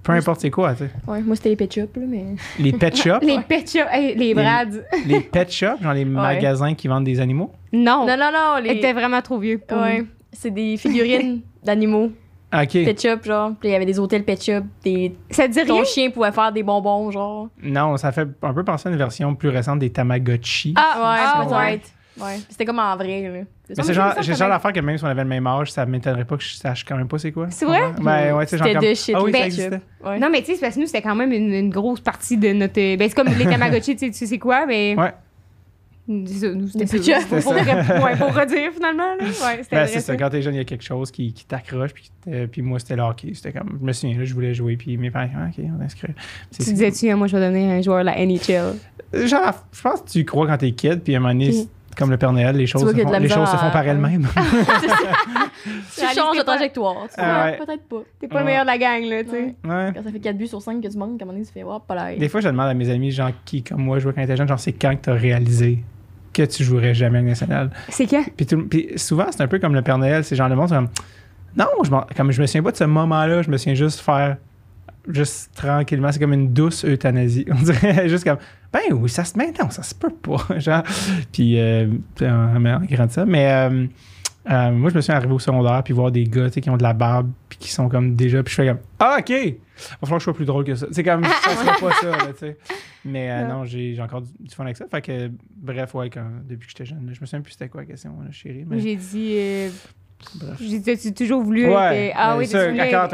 Peu 0.03 0.11
importe 0.13 0.41
c'est 0.41 0.49
quoi, 0.49 0.73
tu 0.73 0.85
sais. 0.85 0.89
Ouais, 1.07 1.21
moi, 1.21 1.35
c'était 1.35 1.49
les 1.49 1.55
pet 1.55 1.71
shops, 1.73 1.95
là, 1.95 2.05
mais. 2.07 2.25
Les 2.59 2.73
pet 2.73 2.95
shops, 2.95 3.21
Les 3.21 3.39
pet 3.47 3.69
shops, 3.69 3.87
hey, 3.91 4.15
les 4.15 4.33
Brads. 4.33 4.65
les 5.05 5.19
pet 5.21 5.49
shops, 5.51 5.81
genre 5.81 5.93
les 5.93 6.05
magasins 6.05 6.73
qui 6.73 6.87
vendent 6.87 7.05
des 7.05 7.19
animaux? 7.19 7.51
Non. 7.71 8.05
Non, 8.07 8.17
non, 8.17 8.31
non, 8.33 8.57
Elle 8.57 8.67
était 8.77 8.87
les. 8.87 8.93
vraiment 8.93 9.21
trop 9.21 9.37
vieux. 9.37 9.59
pour 9.59 9.77
Ouais. 9.77 9.99
nous. 10.01 10.07
C'est 10.33 10.51
des 10.51 10.75
figurines 10.77 11.41
d'animaux. 11.63 12.11
OK. 12.53 12.71
Pet 12.71 12.99
shop, 12.99 13.23
genre. 13.23 13.51
Puis 13.59 13.69
il 13.69 13.71
y 13.71 13.75
avait 13.75 13.85
des 13.85 13.99
hôtels 13.99 14.23
pet 14.23 14.43
shop. 14.43 14.63
Des... 14.83 15.15
Ça 15.29 15.47
te 15.47 15.53
dit 15.53 15.61
rien? 15.61 15.67
Ton 15.67 15.83
chien 15.83 16.09
pouvait 16.09 16.31
faire 16.31 16.51
des 16.51 16.63
bonbons, 16.63 17.11
genre. 17.11 17.49
Non, 17.61 17.97
ça 17.97 18.11
fait 18.11 18.27
un 18.41 18.53
peu 18.53 18.63
penser 18.63 18.89
à 18.89 18.91
une 18.91 18.97
version 18.97 19.35
plus 19.35 19.49
récente 19.49 19.79
des 19.79 19.91
Tamagotchi. 19.91 20.73
Ah, 20.75 20.95
ouais, 20.97 21.23
ah, 21.23 21.45
peut-être. 21.45 21.89
Ouais. 22.19 22.35
Puis 22.35 22.45
C'était 22.49 22.65
comme 22.65 22.79
en 22.79 22.95
vrai, 22.97 23.21
là. 23.21 23.29
Mais 23.69 23.83
c'est 23.83 23.93
genre, 23.93 24.13
j'ai 24.19 24.33
genre 24.33 24.49
d'affaire 24.49 24.73
que 24.73 24.79
même 24.79 24.97
si 24.97 25.03
on 25.03 25.07
avait 25.07 25.21
le 25.21 25.29
même 25.29 25.45
âge, 25.45 25.71
ça 25.71 25.85
m'étonnerait 25.85 26.25
pas 26.25 26.37
que 26.37 26.43
je 26.43 26.55
sache 26.55 26.83
quand 26.83 26.97
même 26.97 27.07
pas 27.07 27.19
c'est 27.19 27.31
quoi. 27.31 27.47
C'est 27.51 27.65
vrai? 27.65 27.93
Ben 28.01 28.35
ouais, 28.35 28.45
sais, 28.47 28.57
genre 28.57 28.67
C'était 28.67 28.79
comme... 28.79 28.89
de 28.89 28.93
shit, 28.95 29.15
Ah 29.15 29.23
oui, 29.23 29.31
les 29.31 29.39
ça 29.39 29.45
existait. 29.45 29.81
Ouais. 30.03 30.19
Non, 30.19 30.29
mais 30.31 30.39
tu 30.39 30.47
sais, 30.47 30.55
c'est 30.55 30.61
parce 30.61 30.75
que 30.75 30.79
nous, 30.79 30.87
c'était 30.87 31.03
quand 31.03 31.15
même 31.15 31.31
une, 31.31 31.53
une 31.53 31.69
grosse 31.69 31.99
partie 31.99 32.35
de 32.35 32.51
notre. 32.51 32.73
Ben, 32.73 33.07
c'est 33.07 33.15
comme 33.15 33.27
les 33.27 33.45
Tamagotchi, 33.45 33.95
tu 33.95 33.99
sais, 33.99 34.07
tu 34.07 34.17
sais 34.17 34.25
c'est 34.25 34.39
quoi, 34.39 34.65
mais. 34.65 34.95
Ouais. 34.97 35.13
C'était 36.09 36.97
Pour, 37.29 37.53
ouais, 37.53 38.15
pour 38.17 38.33
redire, 38.33 38.71
finalement. 38.73 39.15
Là. 39.15 39.23
Ouais, 39.23 39.61
Ben, 39.71 39.87
c'est 39.87 39.99
ça, 39.99 40.17
quand 40.17 40.29
t'es 40.29 40.41
jeune, 40.41 40.55
il 40.55 40.57
y 40.57 40.61
a 40.61 40.63
quelque 40.65 40.83
chose 40.83 41.11
qui, 41.11 41.31
qui 41.33 41.45
t'accroche, 41.45 41.93
puis, 41.93 42.09
euh, 42.27 42.47
puis 42.47 42.61
moi, 42.63 42.79
c'était 42.79 42.95
le 42.95 43.03
hockey. 43.03 43.31
C'était 43.35 43.51
comme, 43.51 43.77
je 43.79 43.85
me 43.85 43.91
souviens, 43.93 44.17
là, 44.17 44.25
je 44.25 44.33
voulais 44.33 44.53
jouer, 44.55 44.75
puis 44.75 44.97
mes 44.97 45.11
parents, 45.11 45.29
ah, 45.37 45.47
OK, 45.49 45.63
on 45.79 45.83
inscrit. 45.83 46.13
Tu 46.51 46.63
disais-tu, 46.63 47.09
hein, 47.11 47.15
moi, 47.15 47.27
je 47.27 47.37
vais 47.37 47.45
devenir 47.47 47.69
un 47.69 47.81
joueur 47.81 47.99
de 47.99 48.05
la 48.05 48.25
NHL. 48.25 48.75
Genre, 49.27 49.53
je 49.71 49.81
pense 49.81 50.01
que 50.01 50.09
tu 50.09 50.25
crois 50.25 50.47
quand 50.47 50.57
t'es 50.57 50.71
kid, 50.71 51.01
puis 51.01 51.13
à 51.13 51.17
un 51.17 51.21
moment 51.21 51.33
donné, 51.33 51.67
comme 51.97 52.09
le 52.11 52.17
Père 52.17 52.31
Noël, 52.33 52.55
les 52.55 52.65
choses, 52.65 52.81
se 52.81 52.87
font, 52.87 53.11
les 53.19 53.29
choses 53.29 53.49
se 53.49 53.57
font 53.57 53.71
par 53.71 53.87
elles-mêmes. 53.87 54.27
Tu 55.93 56.01
changes 56.15 56.37
de 56.37 56.43
trajectoire. 56.43 57.03
Tu 57.09 57.15
Ah 57.17 57.33
vois, 57.33 57.43
ouais. 57.51 57.57
peut-être 57.57 57.83
pas. 57.83 58.01
T'es 58.19 58.27
pas 58.29 58.39
le 58.39 58.45
meilleur 58.45 58.61
de 58.61 58.67
la 58.67 58.77
gang, 58.77 59.03
là, 59.03 59.23
tu 59.23 59.29
sais. 59.31 59.55
Ouais. 59.65 59.91
Quand 59.93 60.03
ça 60.03 60.11
fait 60.11 60.19
4 60.19 60.37
buts 60.37 60.47
sur 60.47 60.61
5 60.61 60.81
que 60.81 60.87
tu 60.87 60.97
manques, 60.97 61.19
à 61.21 61.23
un 61.23 61.25
moment 61.25 61.33
donné, 61.33 61.45
tu 61.45 61.51
fais, 61.51 61.63
hop, 61.63 61.83
pas 61.85 61.95
là. 61.95 62.15
Des 62.15 62.29
fois, 62.29 62.39
je 62.39 62.47
demande 62.47 62.67
à 62.69 62.73
mes 62.73 62.89
amis, 62.89 63.11
genre, 63.11 63.31
qui, 63.43 63.61
comme 63.61 63.81
moi, 63.83 63.99
jouaient 63.99 64.13
quand 64.13 64.21
ils 64.21 64.25
étaient 64.25 64.37
jeunes, 64.37 64.47
genre, 64.47 64.59
c'est 64.59 64.71
quand 64.71 64.95
que 64.95 65.01
t'as 65.01 65.13
réalisé 65.13 65.79
que 66.47 66.51
tu 66.51 66.63
jouerais 66.63 66.93
jamais 66.93 67.19
à 67.19 67.21
national. 67.21 67.69
C'est 67.89 68.07
quand? 68.07 68.23
Puis, 68.35 68.45
tout- 68.45 68.67
puis 68.67 68.89
souvent, 68.95 69.25
c'est 69.31 69.41
un 69.41 69.47
peu 69.47 69.59
comme 69.59 69.73
le 69.75 69.81
Père 69.81 69.97
Noël, 69.97 70.23
c'est 70.23 70.35
genre 70.35 70.49
le 70.49 70.55
monde, 70.55 70.69
c'est 70.69 70.75
comme, 70.75 70.89
non, 71.57 71.65
je 71.83 71.89
comme 72.15 72.31
je 72.31 72.41
me 72.41 72.47
souviens 72.47 72.63
pas 72.63 72.71
de 72.71 72.77
ce 72.77 72.83
moment-là, 72.85 73.41
je 73.41 73.49
me 73.49 73.57
souviens 73.57 73.73
juste 73.75 73.99
faire, 73.99 74.37
juste 75.07 75.51
tranquillement, 75.55 76.11
c'est 76.11 76.19
comme 76.19 76.33
une 76.33 76.53
douce 76.53 76.85
euthanasie. 76.85 77.45
On 77.51 77.61
dirait 77.63 78.07
juste 78.09 78.23
comme, 78.23 78.37
ben 78.71 78.81
oui, 78.93 79.09
ça 79.09 79.23
se 79.25 79.37
met, 79.37 79.51
non, 79.59 79.69
ça 79.69 79.83
se 79.83 79.95
peut 79.95 80.09
pas. 80.13 80.45
genre, 80.59 80.83
puis, 81.31 81.59
euh, 81.59 81.87
en, 82.21 82.65
en 82.65 82.79
grandissant. 82.81 83.25
Mais 83.25 83.51
euh, 83.51 83.85
euh, 84.49 84.71
moi, 84.71 84.89
je 84.89 84.95
me 84.95 85.01
suis 85.01 85.13
arrivé 85.13 85.31
au 85.33 85.39
secondaire, 85.39 85.81
puis 85.83 85.93
voir 85.93 86.11
des 86.11 86.23
gars, 86.23 86.49
qui 86.49 86.69
ont 86.69 86.77
de 86.77 86.83
la 86.83 86.93
barbe, 86.93 87.31
puis 87.49 87.57
qui 87.59 87.69
sont 87.71 87.87
comme 87.89 88.15
déjà, 88.15 88.41
puis 88.43 88.51
je 88.51 88.61
fais 88.61 88.67
comme, 88.67 88.79
ah, 88.99 89.17
ok, 89.19 89.29
va 89.29 89.35
falloir 90.01 90.17
que 90.17 90.19
je 90.19 90.23
sois 90.23 90.33
plus 90.33 90.45
drôle 90.45 90.63
que 90.63 90.75
ça. 90.75 90.87
C'est 90.91 91.03
comme, 91.03 91.23
ça 91.23 91.73
pas 91.79 91.91
ça, 91.93 92.09
là. 92.11 92.53
Mais 93.05 93.31
euh, 93.31 93.47
Non. 93.47 93.65
j'ai 93.65 93.97
encore 94.01 94.21
du, 94.21 94.29
du 94.39 94.53
fun 94.55 94.63
avec 94.65 94.77
ça. 94.77 94.85
Fait 94.89 95.01
que, 95.01 95.31
bref, 95.55 95.93
ouais, 95.95 96.09
quand, 96.09 96.25
depuis 96.47 96.65
que 96.67 96.71
j'étais 96.71 96.85
jeune, 96.85 97.05
là, 97.05 97.13
je 97.13 97.21
me 97.21 97.25
souviens 97.25 97.41
plus 97.41 97.51
c'était 97.51 97.69
quoi 97.69 97.81
la 97.81 97.87
question, 97.87 98.11
là, 98.21 98.31
chérie. 98.31 98.65
Mais, 98.67 98.79
J'ai 98.79 98.95
dit. 98.95 99.33
euh, 99.37 99.69
bref. 100.35 100.57
j'ai 100.61 101.13
toujours 101.13 101.43
voulu 101.43 101.67
Ouais, 101.67 102.07
être. 102.07 102.15
Ah 102.17 102.33
euh, 102.33 102.37
oui, 102.39 102.47
ça, 102.47 102.67
quand 102.89 103.07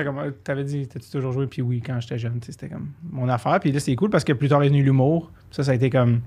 t'avais 0.44 0.64
dit, 0.64 0.88
t'as-tu 0.88 1.10
toujours 1.12 1.34
joué? 1.34 1.48
Puis 1.48 1.62
oui, 1.62 1.82
quand 1.86 2.00
j'étais 2.00 2.18
jeune, 2.18 2.40
tu 2.40 2.48
sais, 2.48 2.52
c'était 2.54 2.70
comme 2.70 2.90
mon 3.12 3.28
affaire. 3.30 3.60
Puis 3.60 3.72
là, 3.72 3.80
c'est 3.80 3.96
cool 3.96 4.10
parce 4.10 4.24
que 4.24 4.34
plus 4.34 4.48
tard 4.50 4.64
est 4.64 4.70
venu 4.70 4.84
l'humour. 4.84 5.32
Ça, 5.52 5.64
ça 5.64 5.72
a 5.72 5.76
été 5.76 5.90
comme 5.90 6.22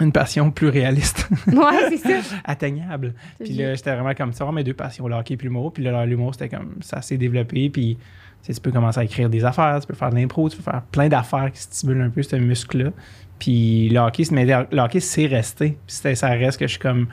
une 0.00 0.12
passion 0.12 0.50
plus 0.50 0.68
réaliste, 0.68 1.28
Ouais, 1.46 1.88
c'est 1.96 2.22
ça. 2.22 2.36
atteignable. 2.44 3.14
Puis 3.38 3.52
là, 3.54 3.74
j'étais 3.74 3.92
vraiment 3.94 4.14
comme 4.14 4.32
ça, 4.32 4.50
mes 4.52 4.64
deux 4.64 4.74
passions, 4.74 5.06
le 5.08 5.14
hockey 5.14 5.36
puis 5.36 5.46
l'humour. 5.48 5.72
Puis 5.72 5.82
là, 5.84 6.04
l'humour, 6.06 6.34
c'était 6.34 6.48
comme 6.48 6.76
ça 6.80 7.02
s'est 7.02 7.16
développé. 7.18 7.70
Puis 7.70 7.98
tu 8.44 8.60
peux 8.60 8.70
commencer 8.72 9.00
à 9.00 9.04
écrire 9.04 9.28
des 9.28 9.44
affaires, 9.44 9.78
tu 9.80 9.86
peux 9.86 9.94
faire 9.94 10.10
de 10.10 10.16
l'impro, 10.16 10.48
tu 10.48 10.56
peux 10.56 10.62
faire 10.62 10.82
plein 10.90 11.08
d'affaires 11.08 11.50
qui 11.52 11.60
stimulent 11.60 12.00
un 12.02 12.10
peu 12.10 12.22
ce 12.22 12.36
muscle-là. 12.36 12.90
Puis 13.38 13.88
le 13.90 13.98
hockey, 14.00 14.24
c'est- 14.24 14.34
mais 14.34 14.44
le 14.46 14.78
hockey, 14.80 15.00
c'est 15.00 15.26
resté. 15.26 15.76
Puis 15.86 16.16
ça 16.16 16.28
reste 16.28 16.58
que 16.58 16.66
je 16.66 16.70
suis 16.72 16.78
comme 16.80 17.06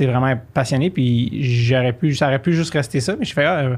vraiment 0.00 0.34
passionné. 0.54 0.90
Puis 0.90 1.42
j'aurais 1.42 1.92
pu, 1.92 2.14
ça 2.14 2.26
aurait 2.28 2.38
pu 2.40 2.52
juste 2.52 2.72
rester 2.72 3.00
ça. 3.00 3.14
Mais 3.18 3.24
je 3.24 3.32
fais, 3.32 3.44
ah, 3.44 3.56
euh, 3.58 3.76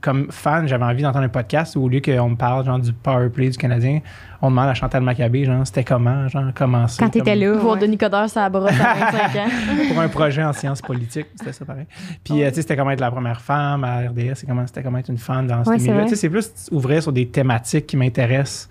comme 0.00 0.30
fan, 0.30 0.68
j'avais 0.68 0.84
envie 0.84 1.02
d'entendre 1.02 1.24
un 1.24 1.28
podcast 1.28 1.74
où 1.74 1.82
au 1.84 1.88
lieu 1.88 2.00
qu'on 2.00 2.30
me 2.30 2.36
parle 2.36 2.64
genre 2.64 2.78
du 2.78 2.92
power 2.92 3.28
play 3.30 3.50
du 3.50 3.58
Canadien, 3.58 3.98
on 4.40 4.50
demande 4.50 4.68
à 4.68 4.74
Chantal 4.74 5.02
Maccabé, 5.02 5.44
genre, 5.44 5.66
c'était 5.66 5.82
comment, 5.82 6.28
genre, 6.28 6.52
comment 6.54 6.86
ça. 6.86 7.02
Quand 7.04 7.10
t'étais 7.10 7.32
comme- 7.32 7.40
là. 7.40 7.54
Ouais. 7.74 7.78
Denis 7.80 7.98
Coderre, 7.98 8.30
ça 8.30 8.48
brosse 8.48 8.70
à 8.80 8.94
25 8.94 9.36
ans. 9.40 9.48
pour 9.88 10.00
un 10.00 10.06
projet 10.08 10.44
en 10.44 10.52
sciences 10.52 10.80
politiques. 10.80 11.26
C'était 11.34 11.52
ça 11.52 11.64
pareil. 11.64 11.86
Puis, 12.22 12.44
euh, 12.44 12.48
tu 12.50 12.54
sais, 12.54 12.62
c'était 12.62 12.76
comment 12.76 12.92
être 12.92 13.00
la 13.00 13.10
première 13.10 13.40
femme 13.40 13.82
à 13.82 13.98
RDS, 14.08 14.34
c'est 14.36 14.46
comment, 14.46 14.64
c'était 14.64 14.84
comment 14.84 14.98
être 14.98 15.10
une 15.10 15.18
femme 15.18 15.48
dans 15.48 15.64
ce 15.64 15.70
Ouais, 15.70 15.76
milieu-là. 15.78 15.94
vrai. 15.94 16.04
Tu 16.04 16.10
sais, 16.10 16.16
c'est 16.20 16.30
plus 16.30 16.48
ouvrir 16.70 17.02
sur 17.02 17.12
des 17.12 17.26
thématiques 17.26 17.88
qui 17.88 17.96
m'intéressent. 17.96 18.68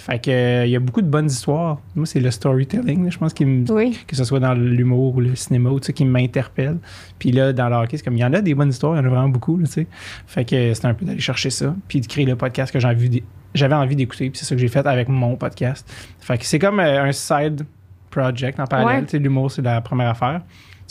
Fait 0.00 0.18
que, 0.18 0.30
euh, 0.30 0.64
il 0.66 0.70
y 0.70 0.76
a 0.76 0.80
beaucoup 0.80 1.02
de 1.02 1.06
bonnes 1.08 1.26
histoires. 1.26 1.78
Moi, 1.94 2.06
c'est 2.06 2.20
le 2.20 2.30
storytelling, 2.30 3.10
je 3.10 3.18
pense, 3.18 3.34
qui 3.34 3.44
me- 3.44 3.70
Oui. 3.70 3.98
que 4.06 4.16
ce 4.16 4.24
soit 4.24 4.40
dans 4.40 4.54
l'humour 4.54 5.16
ou 5.16 5.20
le 5.20 5.34
cinéma, 5.36 5.68
ou, 5.70 5.78
qui 5.78 6.04
m'interpelle. 6.06 6.78
Puis 7.18 7.32
là, 7.32 7.52
dans 7.52 7.68
le 7.68 7.76
hockey, 7.76 7.98
c'est 7.98 8.04
comme, 8.04 8.16
il 8.16 8.20
y 8.20 8.24
en 8.24 8.32
a 8.32 8.40
des 8.40 8.54
bonnes 8.54 8.70
histoires, 8.70 8.94
il 8.94 8.98
y 8.98 9.00
en 9.02 9.04
a 9.04 9.08
vraiment 9.10 9.28
beaucoup, 9.28 9.58
là, 9.58 9.66
tu 9.66 9.72
sais. 9.72 9.86
Fait 10.26 10.44
que 10.46 10.54
euh, 10.56 10.74
c'était 10.74 10.86
un 10.86 10.94
peu 10.94 11.04
d'aller 11.04 11.20
chercher 11.20 11.50
ça, 11.50 11.74
puis 11.86 12.00
de 12.00 12.06
créer 12.06 12.24
le 12.24 12.34
podcast 12.36 12.72
que 12.72 12.78
j'avais 12.80 13.74
envie 13.74 13.96
d'écouter, 13.96 14.30
puis 14.30 14.38
c'est 14.38 14.46
ça 14.46 14.54
que 14.54 14.60
j'ai 14.60 14.68
fait 14.68 14.86
avec 14.86 15.08
mon 15.08 15.36
podcast. 15.36 15.86
Fait 16.18 16.38
que 16.38 16.46
c'est 16.46 16.58
comme 16.58 16.80
euh, 16.80 17.02
un 17.04 17.12
side 17.12 17.64
project 18.10 18.58
en 18.58 18.64
parallèle. 18.66 19.00
Ouais. 19.00 19.04
Tu 19.04 19.10
sais, 19.10 19.18
l'humour, 19.18 19.50
c'est 19.52 19.62
la 19.62 19.80
première 19.82 20.08
affaire. 20.08 20.40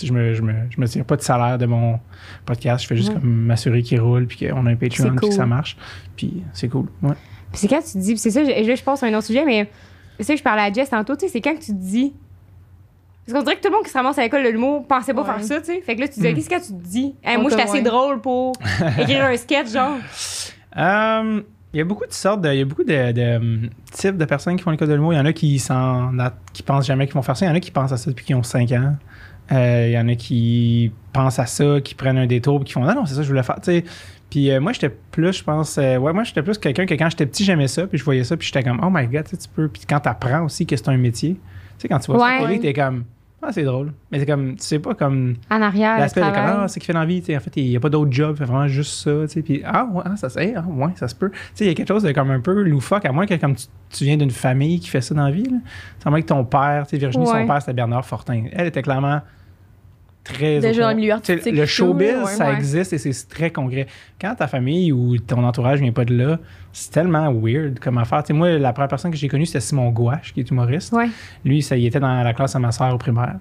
Je 0.02 0.14
me, 0.14 0.34
je 0.34 0.42
me, 0.42 0.54
je 0.70 0.80
me 0.80 0.88
tire 0.88 1.04
pas 1.04 1.18
de 1.18 1.22
salaire 1.22 1.58
de 1.58 1.66
mon 1.66 2.00
podcast. 2.46 2.84
Je 2.84 2.88
fais 2.88 2.96
juste 2.96 3.10
Ouais. 3.10 3.16
comme 3.20 3.30
m'assurer 3.48 3.82
qu'il 3.82 4.00
roule, 4.00 4.28
puis 4.28 4.48
qu'on 4.48 4.66
a 4.66 4.70
un 4.70 4.76
Patreon, 4.76 5.16
puis 5.18 5.28
que 5.30 5.34
ça 5.36 5.46
marche. 5.46 5.76
Puis 6.16 6.42
c'est 6.54 6.70
cool. 6.70 6.86
Ouais. 7.02 7.16
Puis 7.52 7.62
c'est 7.62 7.68
quand 7.68 7.82
tu 7.82 7.98
dis, 7.98 8.12
puis 8.12 8.18
c'est 8.20 8.32
ça, 8.32 8.44
je- 8.44 8.68
là, 8.68 8.76
je 8.76 8.84
pense 8.84 9.02
à 9.04 9.08
un 9.08 9.14
autre 9.14 9.26
sujet, 9.28 9.44
mais 9.46 9.70
c'est 10.18 10.24
ça 10.26 10.34
que 10.34 10.40
je 10.40 10.44
parlais 10.44 10.62
à 10.64 10.72
Jess 10.72 10.90
tantôt, 10.90 11.16
tu 11.16 11.26
sais, 11.26 11.32
c'est 11.32 11.42
quand 11.42 11.54
que 11.56 11.60
tu 11.62 11.72
te 11.74 11.78
dis. 11.82 12.14
Parce 13.26 13.38
qu'on 13.38 13.44
dirait 13.44 13.58
que 13.58 13.62
tout 13.62 13.70
le 13.70 13.76
monde 13.76 13.84
qui 13.86 13.92
se 13.92 13.98
ramasse 13.98 14.18
à 14.18 14.24
l'école 14.24 14.44
de 14.44 14.50
l'humour 14.50 14.86
pensait 14.88 15.14
pas 15.14 15.22
Ouais. 15.22 15.28
faire 15.28 15.44
ça, 15.44 15.60
tu 15.60 15.66
sais. 15.66 15.82
Fait 15.82 15.96
que 15.96 16.02
là, 16.02 16.08
tu 16.08 16.20
dis, 16.20 16.28
Mm. 16.28 16.34
qu'est-ce 16.36 16.50
que 16.50 16.56
tu 16.56 16.74
te 16.74 16.88
dis? 16.88 17.16
Hey, 17.24 17.38
moi, 17.38 17.50
je 17.52 17.56
suis 17.56 17.64
assez 17.64 17.82
drôle 17.82 18.22
pour 18.22 18.54
écrire 19.00 19.24
un 19.26 19.38
sketch, 19.38 19.70
genre. 19.72 19.98
Euh, 20.78 21.42
Il 21.72 21.78
y 21.78 21.82
a 21.82 21.86
beaucoup 21.86 22.08
de 22.08 22.12
sortes, 22.12 22.42
de- 22.42 22.50
il 22.52 22.58
y 22.58 22.62
a 22.62 22.66
beaucoup 22.66 22.84
de, 22.84 23.12
de, 23.12 23.70
types 23.92 24.18
de 24.18 24.26
personnes 24.26 24.56
qui 24.56 24.64
font 24.64 24.72
l'école 24.72 24.88
de 24.88 24.96
l'humour. 24.96 25.14
Il 25.14 25.18
y 25.18 25.20
en 25.20 25.26
a 25.28 25.34
qui 25.34 25.60
s'en, 25.60 26.12
qui 26.52 26.64
pensent 26.64 26.88
jamais 26.88 27.06
qu'ils 27.06 27.14
vont 27.14 27.22
faire 27.22 27.38
ça. 27.38 27.46
Il 27.46 27.50
y 27.50 27.52
en 27.52 27.56
a 27.56 27.60
qui 27.60 27.70
pensent 27.70 27.92
à 27.92 27.98
ça 27.98 28.10
depuis 28.10 28.26
qu'ils 28.26 28.36
ont 28.36 28.42
5 28.42 28.72
ans. 28.72 28.96
Euh, 29.52 29.86
il 29.88 29.92
y 29.94 30.00
en 30.00 30.08
a 30.08 30.16
qui 30.16 30.92
pensent 31.14 31.38
à 31.38 31.46
ça, 31.46 31.80
qui 31.84 31.94
prennent 31.94 32.18
un 32.18 32.26
détour, 32.26 32.58
puis 32.60 32.66
qui 32.66 32.74
font 32.74 32.84
non, 32.84 32.96
non, 32.96 33.06
c'est 33.06 33.14
ça 33.14 33.20
que 33.20 33.24
je 33.26 33.30
voulais 33.30 33.44
faire. 33.44 33.58
tu 33.62 33.66
sais. 33.72 33.84
Puis 34.30 34.52
euh, 34.52 34.60
moi, 34.60 34.74
j'étais 34.74 34.90
plus, 34.90 35.34
je 35.40 35.44
pense, 35.44 35.78
euh, 35.78 35.98
ouais, 35.98 36.14
moi, 36.14 36.24
j'étais 36.24 36.44
plus 36.44 36.58
quelqu'un 36.58 36.86
que 36.86 36.94
quand 36.94 37.10
j'étais 37.10 37.26
petit, 37.26 37.44
j'aimais 37.44 37.68
ça, 37.68 37.88
puis 37.88 37.98
je 37.98 38.04
voyais 38.04 38.24
ça, 38.24 38.38
puis 38.38 38.46
j'étais 38.48 38.64
comme, 38.64 38.80
oh 38.84 38.90
my 38.92 39.08
god, 39.08 39.24
tu 39.24 39.32
sais, 39.32 39.38
tu 39.38 39.48
peux. 39.50 39.68
Puis 39.68 39.84
quand 39.90 40.00
t'apprends 40.00 40.44
aussi 40.46 40.66
que 40.68 40.76
c'est 40.76 40.90
un 40.90 40.98
métier, 40.98 41.34
tu 41.34 41.40
sais, 41.80 41.88
quand 41.88 42.00
tu 42.00 42.12
vois 42.12 42.20
ça 42.20 42.26
Ouais. 42.44 42.46
télé, 42.48 42.60
t'es 42.60 42.74
comme, 42.74 43.06
ah, 43.42 43.52
c'est 43.52 43.64
drôle. 43.64 43.94
Mais 44.12 44.20
c'est 44.20 44.26
comme, 44.28 44.56
tu 44.58 44.64
sais 44.64 44.80
pas 44.80 44.94
comme. 44.94 45.36
En 45.50 45.62
arrière, 45.62 45.98
L'aspect 45.98 46.20
de 46.22 46.26
comme, 46.26 46.36
ah, 46.36 46.66
c'est 46.68 46.80
qui 46.80 46.86
fait 46.86 46.94
l'envie, 46.94 47.22
tu 47.22 47.28
sais, 47.28 47.38
en 47.38 47.40
fait, 47.40 47.52
il 47.56 47.70
n'y 47.70 47.76
a 47.76 47.80
pas 47.80 47.90
d'autre 47.90 48.12
job, 48.12 48.36
c'est 48.38 48.44
vraiment 48.44 48.68
juste 48.68 48.92
ça, 49.04 49.12
tu 49.22 49.28
sais, 49.30 49.42
puis 49.42 49.62
ah, 49.66 49.88
ouais, 49.92 50.04
ah, 50.06 50.16
ça, 50.16 50.30
c'est, 50.30 50.54
ah, 50.56 50.64
ouais, 50.68 50.92
ça 50.96 51.08
se 51.08 51.16
peut. 51.16 51.32
Tu 51.32 51.38
sais, 51.56 51.66
il 51.66 51.68
y 51.70 51.72
a 51.72 51.74
quelque 51.74 51.88
chose 51.88 52.04
de 52.04 52.12
comme 52.12 52.30
un 52.30 52.42
peu 52.42 52.62
loufoque, 52.62 53.06
à 53.06 53.12
moins 53.12 53.26
que 53.26 53.34
comme 53.36 53.56
tu, 53.56 53.66
tu 53.90 54.04
viens 54.04 54.18
d'une 54.18 54.30
famille 54.30 54.80
qui 54.80 54.90
fait 54.90 55.02
ça 55.02 55.16
dans 55.16 55.24
la 55.26 55.32
vie, 55.32 55.46
là. 55.46 55.58
C'est 55.98 56.06
à 56.08 56.12
moins 56.12 56.22
que 56.22 56.28
ton 56.28 56.44
père, 56.46 56.84
tu 56.86 56.92
sais, 56.92 56.98
Virginie, 56.98 57.26
Ouais. 57.26 57.42
son 57.42 57.48
père, 57.48 57.62
c'était 57.62 57.74
Bernard 57.74 58.06
Fortin. 58.06 58.44
Elle 58.52 58.68
était 58.68 58.84
clairement 58.84 59.22
très... 60.34 60.60
Déjà 60.60 60.84
dans 60.84 60.90
le 60.90 60.96
milieu 60.96 61.14
artistique 61.14 61.56
Le 61.56 61.66
showbiz, 61.66 62.14
tout, 62.14 62.26
ouais, 62.26 62.32
ça 62.34 62.48
ouais. 62.48 62.56
existe 62.56 62.94
et 62.94 62.98
c'est 62.98 63.28
très 63.28 63.52
concret. 63.52 63.88
Quand 64.20 64.36
ta 64.36 64.48
famille 64.48 64.92
ou 64.92 65.18
ton 65.18 65.44
entourage 65.44 65.80
vient 65.80 65.92
pas 65.92 66.06
de 66.06 66.16
là, 66.16 66.40
c'est 66.72 66.92
tellement 66.92 67.34
weird 67.34 67.80
comme 67.80 67.98
affaire. 67.98 68.24
Moi, 68.30 68.58
la 68.58 68.74
première 68.74 68.90
personne 68.90 69.12
que 69.12 69.18
j'ai 69.18 69.28
connue, 69.28 69.46
c'était 69.46 69.60
Simon 69.60 69.90
Gouache, 69.90 70.34
qui 70.34 70.42
est 70.42 70.50
humoriste. 70.50 70.94
Ouais. 70.94 71.10
Lui, 71.44 71.62
ça, 71.62 71.76
il 71.76 71.86
était 71.86 72.00
dans 72.00 72.24
la 72.24 72.34
classe 72.34 72.56
à 72.56 72.60
ma 72.60 72.72
soeur 72.72 72.94
au 72.94 72.98
primaire. 72.98 73.38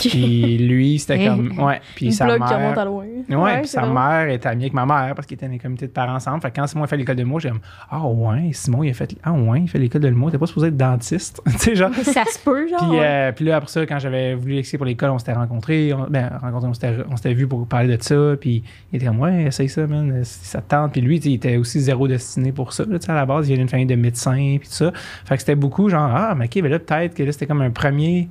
Puis 0.00 0.58
lui, 0.58 0.98
c'était 0.98 1.26
comme... 1.26 1.58
Ouais, 1.58 1.80
puis 1.94 2.06
Une 2.06 2.12
sa 2.12 2.26
plug 2.26 2.42
qui 2.42 2.54
mère... 2.54 2.58
remonte 2.58 2.78
à 2.78 2.84
loin. 2.84 3.04
Ouais, 3.28 3.58
puis 3.60 3.68
sa 3.68 3.86
mère 3.86 4.28
était 4.28 4.48
amie 4.48 4.64
avec 4.64 4.74
ma 4.74 4.86
mère 4.86 5.14
parce 5.14 5.26
qu'ils 5.26 5.36
étaient 5.36 5.46
dans 5.46 5.52
les 5.52 5.58
comités 5.58 5.86
de 5.86 5.92
parents 5.92 6.14
ensemble. 6.14 6.40
Fait 6.40 6.50
que 6.50 6.56
quand 6.56 6.66
Simon 6.66 6.84
a 6.84 6.86
fait 6.86 6.96
l'école 6.96 7.16
de 7.16 7.24
mots, 7.24 7.38
j'ai 7.38 7.48
comme 7.48 7.60
Ah 7.90 8.06
ouais, 8.06 8.50
Simon 8.52 8.82
il 8.82 8.90
a 8.90 8.94
fait 8.94 9.14
Ah 9.22 9.32
ouais, 9.32 9.60
il 9.60 9.68
fait 9.68 9.78
l'école 9.78 10.02
de 10.02 10.10
mots, 10.10 10.30
t'es 10.30 10.38
pas 10.38 10.46
supposé 10.46 10.68
être 10.68 10.76
dentiste. 10.76 11.40
tu 11.46 11.58
sais, 11.58 11.74
genre. 11.74 11.94
Ça 11.94 12.24
se 12.24 12.38
peut, 12.38 12.68
genre. 12.68 12.88
Puis, 12.88 12.98
euh, 13.00 13.32
puis 13.32 13.44
là, 13.44 13.56
après 13.56 13.70
ça, 13.70 13.86
quand 13.86 13.98
j'avais 13.98 14.34
voulu 14.34 14.58
expliquer 14.58 14.78
pour 14.78 14.86
l'école, 14.86 15.10
on 15.10 15.18
s'était 15.18 15.32
rencontrés. 15.32 15.92
On, 15.92 16.06
ben, 16.08 16.30
rencontrés, 16.40 16.68
on 16.68 16.74
s'était, 16.74 16.96
on 17.10 17.16
s'était 17.16 17.34
vus 17.34 17.46
pour 17.46 17.66
parler 17.66 17.96
de 17.96 18.02
ça. 18.02 18.36
Puis 18.40 18.62
il 18.92 18.96
était 18.96 19.06
comme, 19.06 19.20
ouais, 19.20 19.44
essaye 19.44 19.68
ça, 19.68 19.86
man, 19.86 20.22
ça 20.24 20.60
te 20.60 20.68
tente. 20.68 20.92
Puis 20.92 21.00
lui, 21.00 21.18
il 21.18 21.34
était 21.34 21.56
aussi 21.56 21.80
zéro 21.80 22.08
destiné 22.08 22.52
pour 22.52 22.72
ça. 22.72 22.84
Là, 22.84 22.98
tu 22.98 23.06
sais, 23.06 23.12
à 23.12 23.14
la 23.14 23.26
base, 23.26 23.48
il 23.48 23.54
vient 23.54 23.58
d'une 23.58 23.68
famille 23.68 23.86
de 23.86 23.96
médecins. 23.96 24.56
Puis 24.58 24.68
tout 24.68 24.74
ça. 24.74 24.92
Fait 25.24 25.34
que 25.34 25.40
c'était 25.40 25.54
beaucoup 25.54 25.88
genre, 25.88 26.10
ah, 26.14 26.34
mais 26.36 26.46
ok, 26.46 26.62
ben 26.62 26.70
là, 26.70 26.78
peut-être 26.78 27.14
que 27.14 27.22
là, 27.22 27.32
c'était 27.32 27.46
comme 27.46 27.62
un 27.62 27.70
premier 27.70 28.28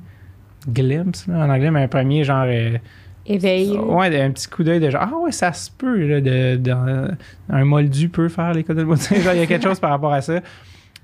glimpse, 0.68 1.28
là, 1.28 1.40
en 1.46 1.50
anglais, 1.50 1.72
mais 1.72 1.84
un 1.84 1.88
premier 1.88 2.24
genre. 2.24 2.46
euh, 2.48 2.78
Éveil. 3.26 3.78
Ouais, 3.78 4.20
un 4.22 4.32
petit 4.32 4.48
coup 4.48 4.64
d'œil 4.64 4.80
de 4.80 4.90
genre, 4.90 5.08
ah 5.12 5.18
ouais, 5.20 5.32
ça 5.32 5.54
se 5.54 5.70
peut, 5.70 6.08
là, 6.08 6.22
de, 6.22 6.56
de- 6.56 7.12
un 7.50 7.66
moldu 7.66 8.10
peut 8.10 8.30
faire 8.30 8.52
l'école 8.54 8.78
de 8.78 8.84
mots. 8.84 8.96
Il 9.12 9.24
y 9.24 9.28
a 9.28 9.46
quelque 9.46 9.64
chose 9.68 9.80
par 9.80 9.92
rapport 9.92 10.12
à 10.12 10.22
ça 10.22 10.40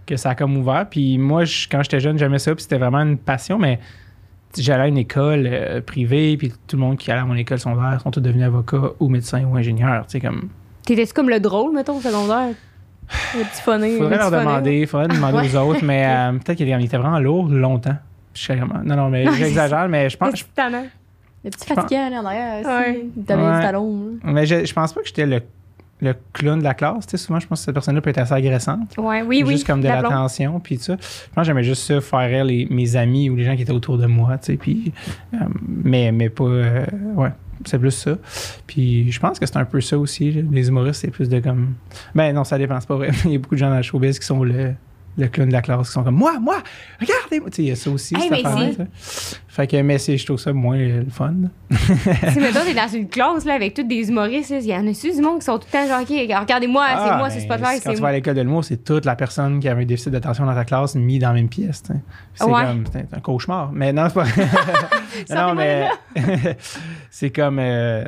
que 0.05 0.15
ça 0.17 0.31
a 0.31 0.35
comme 0.35 0.57
ouvert. 0.57 0.87
Puis 0.89 1.17
moi, 1.19 1.45
je- 1.45 1.67
quand 1.69 1.83
j'étais 1.83 1.99
jeune, 1.99 2.17
j'aimais 2.17 2.39
ça, 2.39 2.55
puis 2.55 2.63
c'était 2.63 2.77
vraiment 2.79 3.01
une 3.01 3.17
passion, 3.17 3.59
mais 3.59 3.79
j'allais 4.57 4.83
à 4.83 4.87
une 4.87 4.97
école 4.97 5.47
euh, 5.51 5.81
privée, 5.81 6.35
puis 6.37 6.51
tout 6.67 6.75
le 6.75 6.81
monde 6.81 6.97
qui 6.97 7.11
allait 7.11 7.21
à 7.21 7.25
mon 7.25 7.35
école 7.35 7.59
secondaire 7.59 7.99
sont 8.01 8.09
tous 8.09 8.19
devenus 8.21 8.45
avocats 8.45 8.91
ou 8.99 9.09
médecins 9.09 9.43
ou 9.45 9.55
ingénieurs. 9.55 10.05
Tu 10.07 10.13
sais, 10.13 10.19
comme, 10.19 10.49
T'étais-tu 10.85 11.13
comme 11.13 11.29
le 11.29 11.39
drôle, 11.39 11.73
mettons, 11.75 11.97
au 11.97 12.01
secondaire? 12.01 12.55
Le 13.37 13.43
petit 13.43 13.61
phoné. 13.61 13.97
Faudrait 13.97 14.17
petit 14.17 14.31
leur 14.31 14.39
demander, 14.41 14.85
faudrait 14.85 15.07
demander 15.09 15.47
aux 15.49 15.55
autres, 15.57 15.83
mais 15.83 16.05
euh, 16.07 16.31
peut-être 16.43 16.57
qu'il 16.57 16.67
était 16.69 16.97
vraiment 16.97 17.19
lourd 17.19 17.47
longtemps. 17.47 17.95
Non, 18.83 18.95
non, 18.95 19.09
mais 19.09 19.25
j'exagère, 19.33 19.87
mais 19.89 20.09
je 20.09 20.17
pense. 20.17 20.35
C'est 20.35 20.53
tannant. 20.53 20.85
Le 21.43 21.51
petit 21.51 21.65
fatiguant, 21.65 22.09
là, 22.09 22.21
en 22.21 22.25
arrière. 22.25 22.93
Du 23.15 23.23
talon. 23.23 24.17
Mais 24.23 24.45
je, 24.45 24.65
je 24.65 24.73
pense 24.73 24.93
pas 24.93 25.01
que 25.01 25.07
j'étais 25.07 25.25
le, 25.25 25.41
le 26.01 26.13
clown 26.33 26.59
de 26.59 26.63
la 26.63 26.73
classe. 26.73 27.07
Tu 27.07 27.11
sais, 27.11 27.17
souvent, 27.17 27.39
je 27.39 27.47
pense 27.47 27.59
que 27.59 27.65
cette 27.65 27.73
personne-là 27.73 28.01
peut 28.01 28.09
être 28.09 28.17
assez 28.17 28.33
agressante. 28.33 28.95
Ouais, 28.97 29.21
oui, 29.21 29.43
oui. 29.45 29.53
juste 29.53 29.67
comme 29.67 29.81
de 29.81 29.87
l'attention, 29.87 30.59
puis 30.59 30.77
tout 30.77 30.83
ça. 30.83 30.97
Je 30.99 31.33
pense 31.33 31.43
que 31.43 31.43
j'aimais 31.43 31.63
juste 31.63 31.83
ça, 31.83 32.01
faire 32.01 32.29
rire 32.29 32.45
les, 32.45 32.67
mes 32.69 32.95
amis 32.95 33.29
ou 33.29 33.35
les 33.35 33.43
gens 33.43 33.55
qui 33.55 33.61
étaient 33.61 33.71
autour 33.71 33.97
de 33.97 34.07
moi, 34.07 34.37
tu 34.37 34.53
sais, 34.53 34.57
puis... 34.57 34.91
euh, 35.33 35.37
mais, 35.67 36.11
mais 36.11 36.29
pas... 36.29 36.43
euh, 36.43 36.85
ouais, 37.15 37.31
c'est 37.65 37.79
plus 37.79 37.91
ça. 37.91 38.17
Puis 38.65 39.11
je 39.11 39.19
pense 39.19 39.39
que 39.39 39.45
c'est 39.45 39.57
un 39.57 39.65
peu 39.65 39.79
ça 39.81 39.97
aussi, 39.97 40.31
les 40.31 40.67
humoristes, 40.67 41.01
c'est 41.01 41.11
plus 41.11 41.29
de 41.29 41.39
comme... 41.39 41.75
Ben 42.13 42.33
non, 42.33 42.43
ça 42.43 42.57
dépend, 42.57 42.79
c'est 42.79 42.87
pas 42.87 42.95
vrai. 42.97 43.11
Il 43.25 43.31
y 43.31 43.35
a 43.35 43.39
beaucoup 43.39 43.55
de 43.55 43.59
gens 43.59 43.69
dans 43.69 43.77
le 43.77 43.83
showbiz 43.83 44.19
qui 44.19 44.25
sont 44.25 44.43
le, 44.43 44.73
le 45.17 45.27
clown 45.27 45.47
de 45.47 45.53
la 45.53 45.61
classe, 45.61 45.87
qui 45.87 45.93
sont 45.93 46.03
comme 46.03 46.15
«Moi, 46.17 46.39
moi, 46.39 46.61
regardez-moi!» 46.99 47.49
Tu 47.51 47.55
sais, 47.57 47.63
il 47.63 47.67
y 47.69 47.71
a 47.71 47.75
ça 47.75 47.89
aussi, 47.89 48.15
Hey, 48.15 48.21
cette 48.21 48.31
mais 48.31 48.45
affaire-là, 48.45 48.69
c'est-. 49.01 49.41
Fait 49.57 49.65
que, 49.65 49.81
mais 49.81 49.97
c'est, 49.97 50.19
je 50.19 50.23
trouve 50.27 50.37
ça 50.39 50.53
moins 50.53 50.77
le 50.77 51.07
fun. 51.09 51.33
Si, 51.71 51.79
mettons, 52.39 52.59
t'es 52.63 52.75
dans 52.75 52.87
une 52.93 53.07
classe, 53.09 53.43
là, 53.43 53.55
avec 53.55 53.73
tous 53.73 53.81
des 53.81 54.07
humoristes, 54.07 54.53
il 54.61 54.67
y 54.67 54.75
en 54.75 54.85
a-tu 54.87 55.11
du 55.11 55.19
monde 55.19 55.39
qui 55.39 55.45
sont 55.45 55.57
tout 55.57 55.65
le 55.73 55.79
temps 55.79 55.87
genre, 55.87 56.01
OK, 56.03 56.09
regardez-moi, 56.41 56.85
c'est 56.89 56.95
Ah, 56.95 57.17
moi, 57.17 57.27
mais 57.29 57.33
ce 57.33 57.39
spotlight, 57.41 57.83
Quand 57.83 57.89
c'est 57.89 57.95
tu 57.95 58.01
vas 58.03 58.09
à 58.09 58.11
l'école 58.11 58.35
de 58.35 58.41
l'humour, 58.41 58.63
c'est 58.63 58.83
toute 58.83 59.05
la 59.05 59.15
personne 59.15 59.59
qui 59.59 59.67
avait 59.67 59.81
un 59.81 59.85
déficit 59.87 60.11
d'attention 60.11 60.45
dans 60.45 60.53
ta 60.53 60.63
classe 60.63 60.93
mis 60.93 61.17
dans 61.17 61.29
la 61.29 61.33
même 61.33 61.49
pièce. 61.49 61.81
C'est 62.35 62.43
Ouais. 62.45 62.63
comme 62.67 62.83
c'est 62.93 63.07
un 63.11 63.19
cauchemar. 63.19 63.71
Mais 63.73 63.91
non, 63.91 64.03
c'est 64.09 64.13
pas. 64.13 64.25
non, 65.35 65.55
mais 65.55 65.87
c'est 67.09 67.31
comme. 67.31 67.57
euh, 67.59 68.05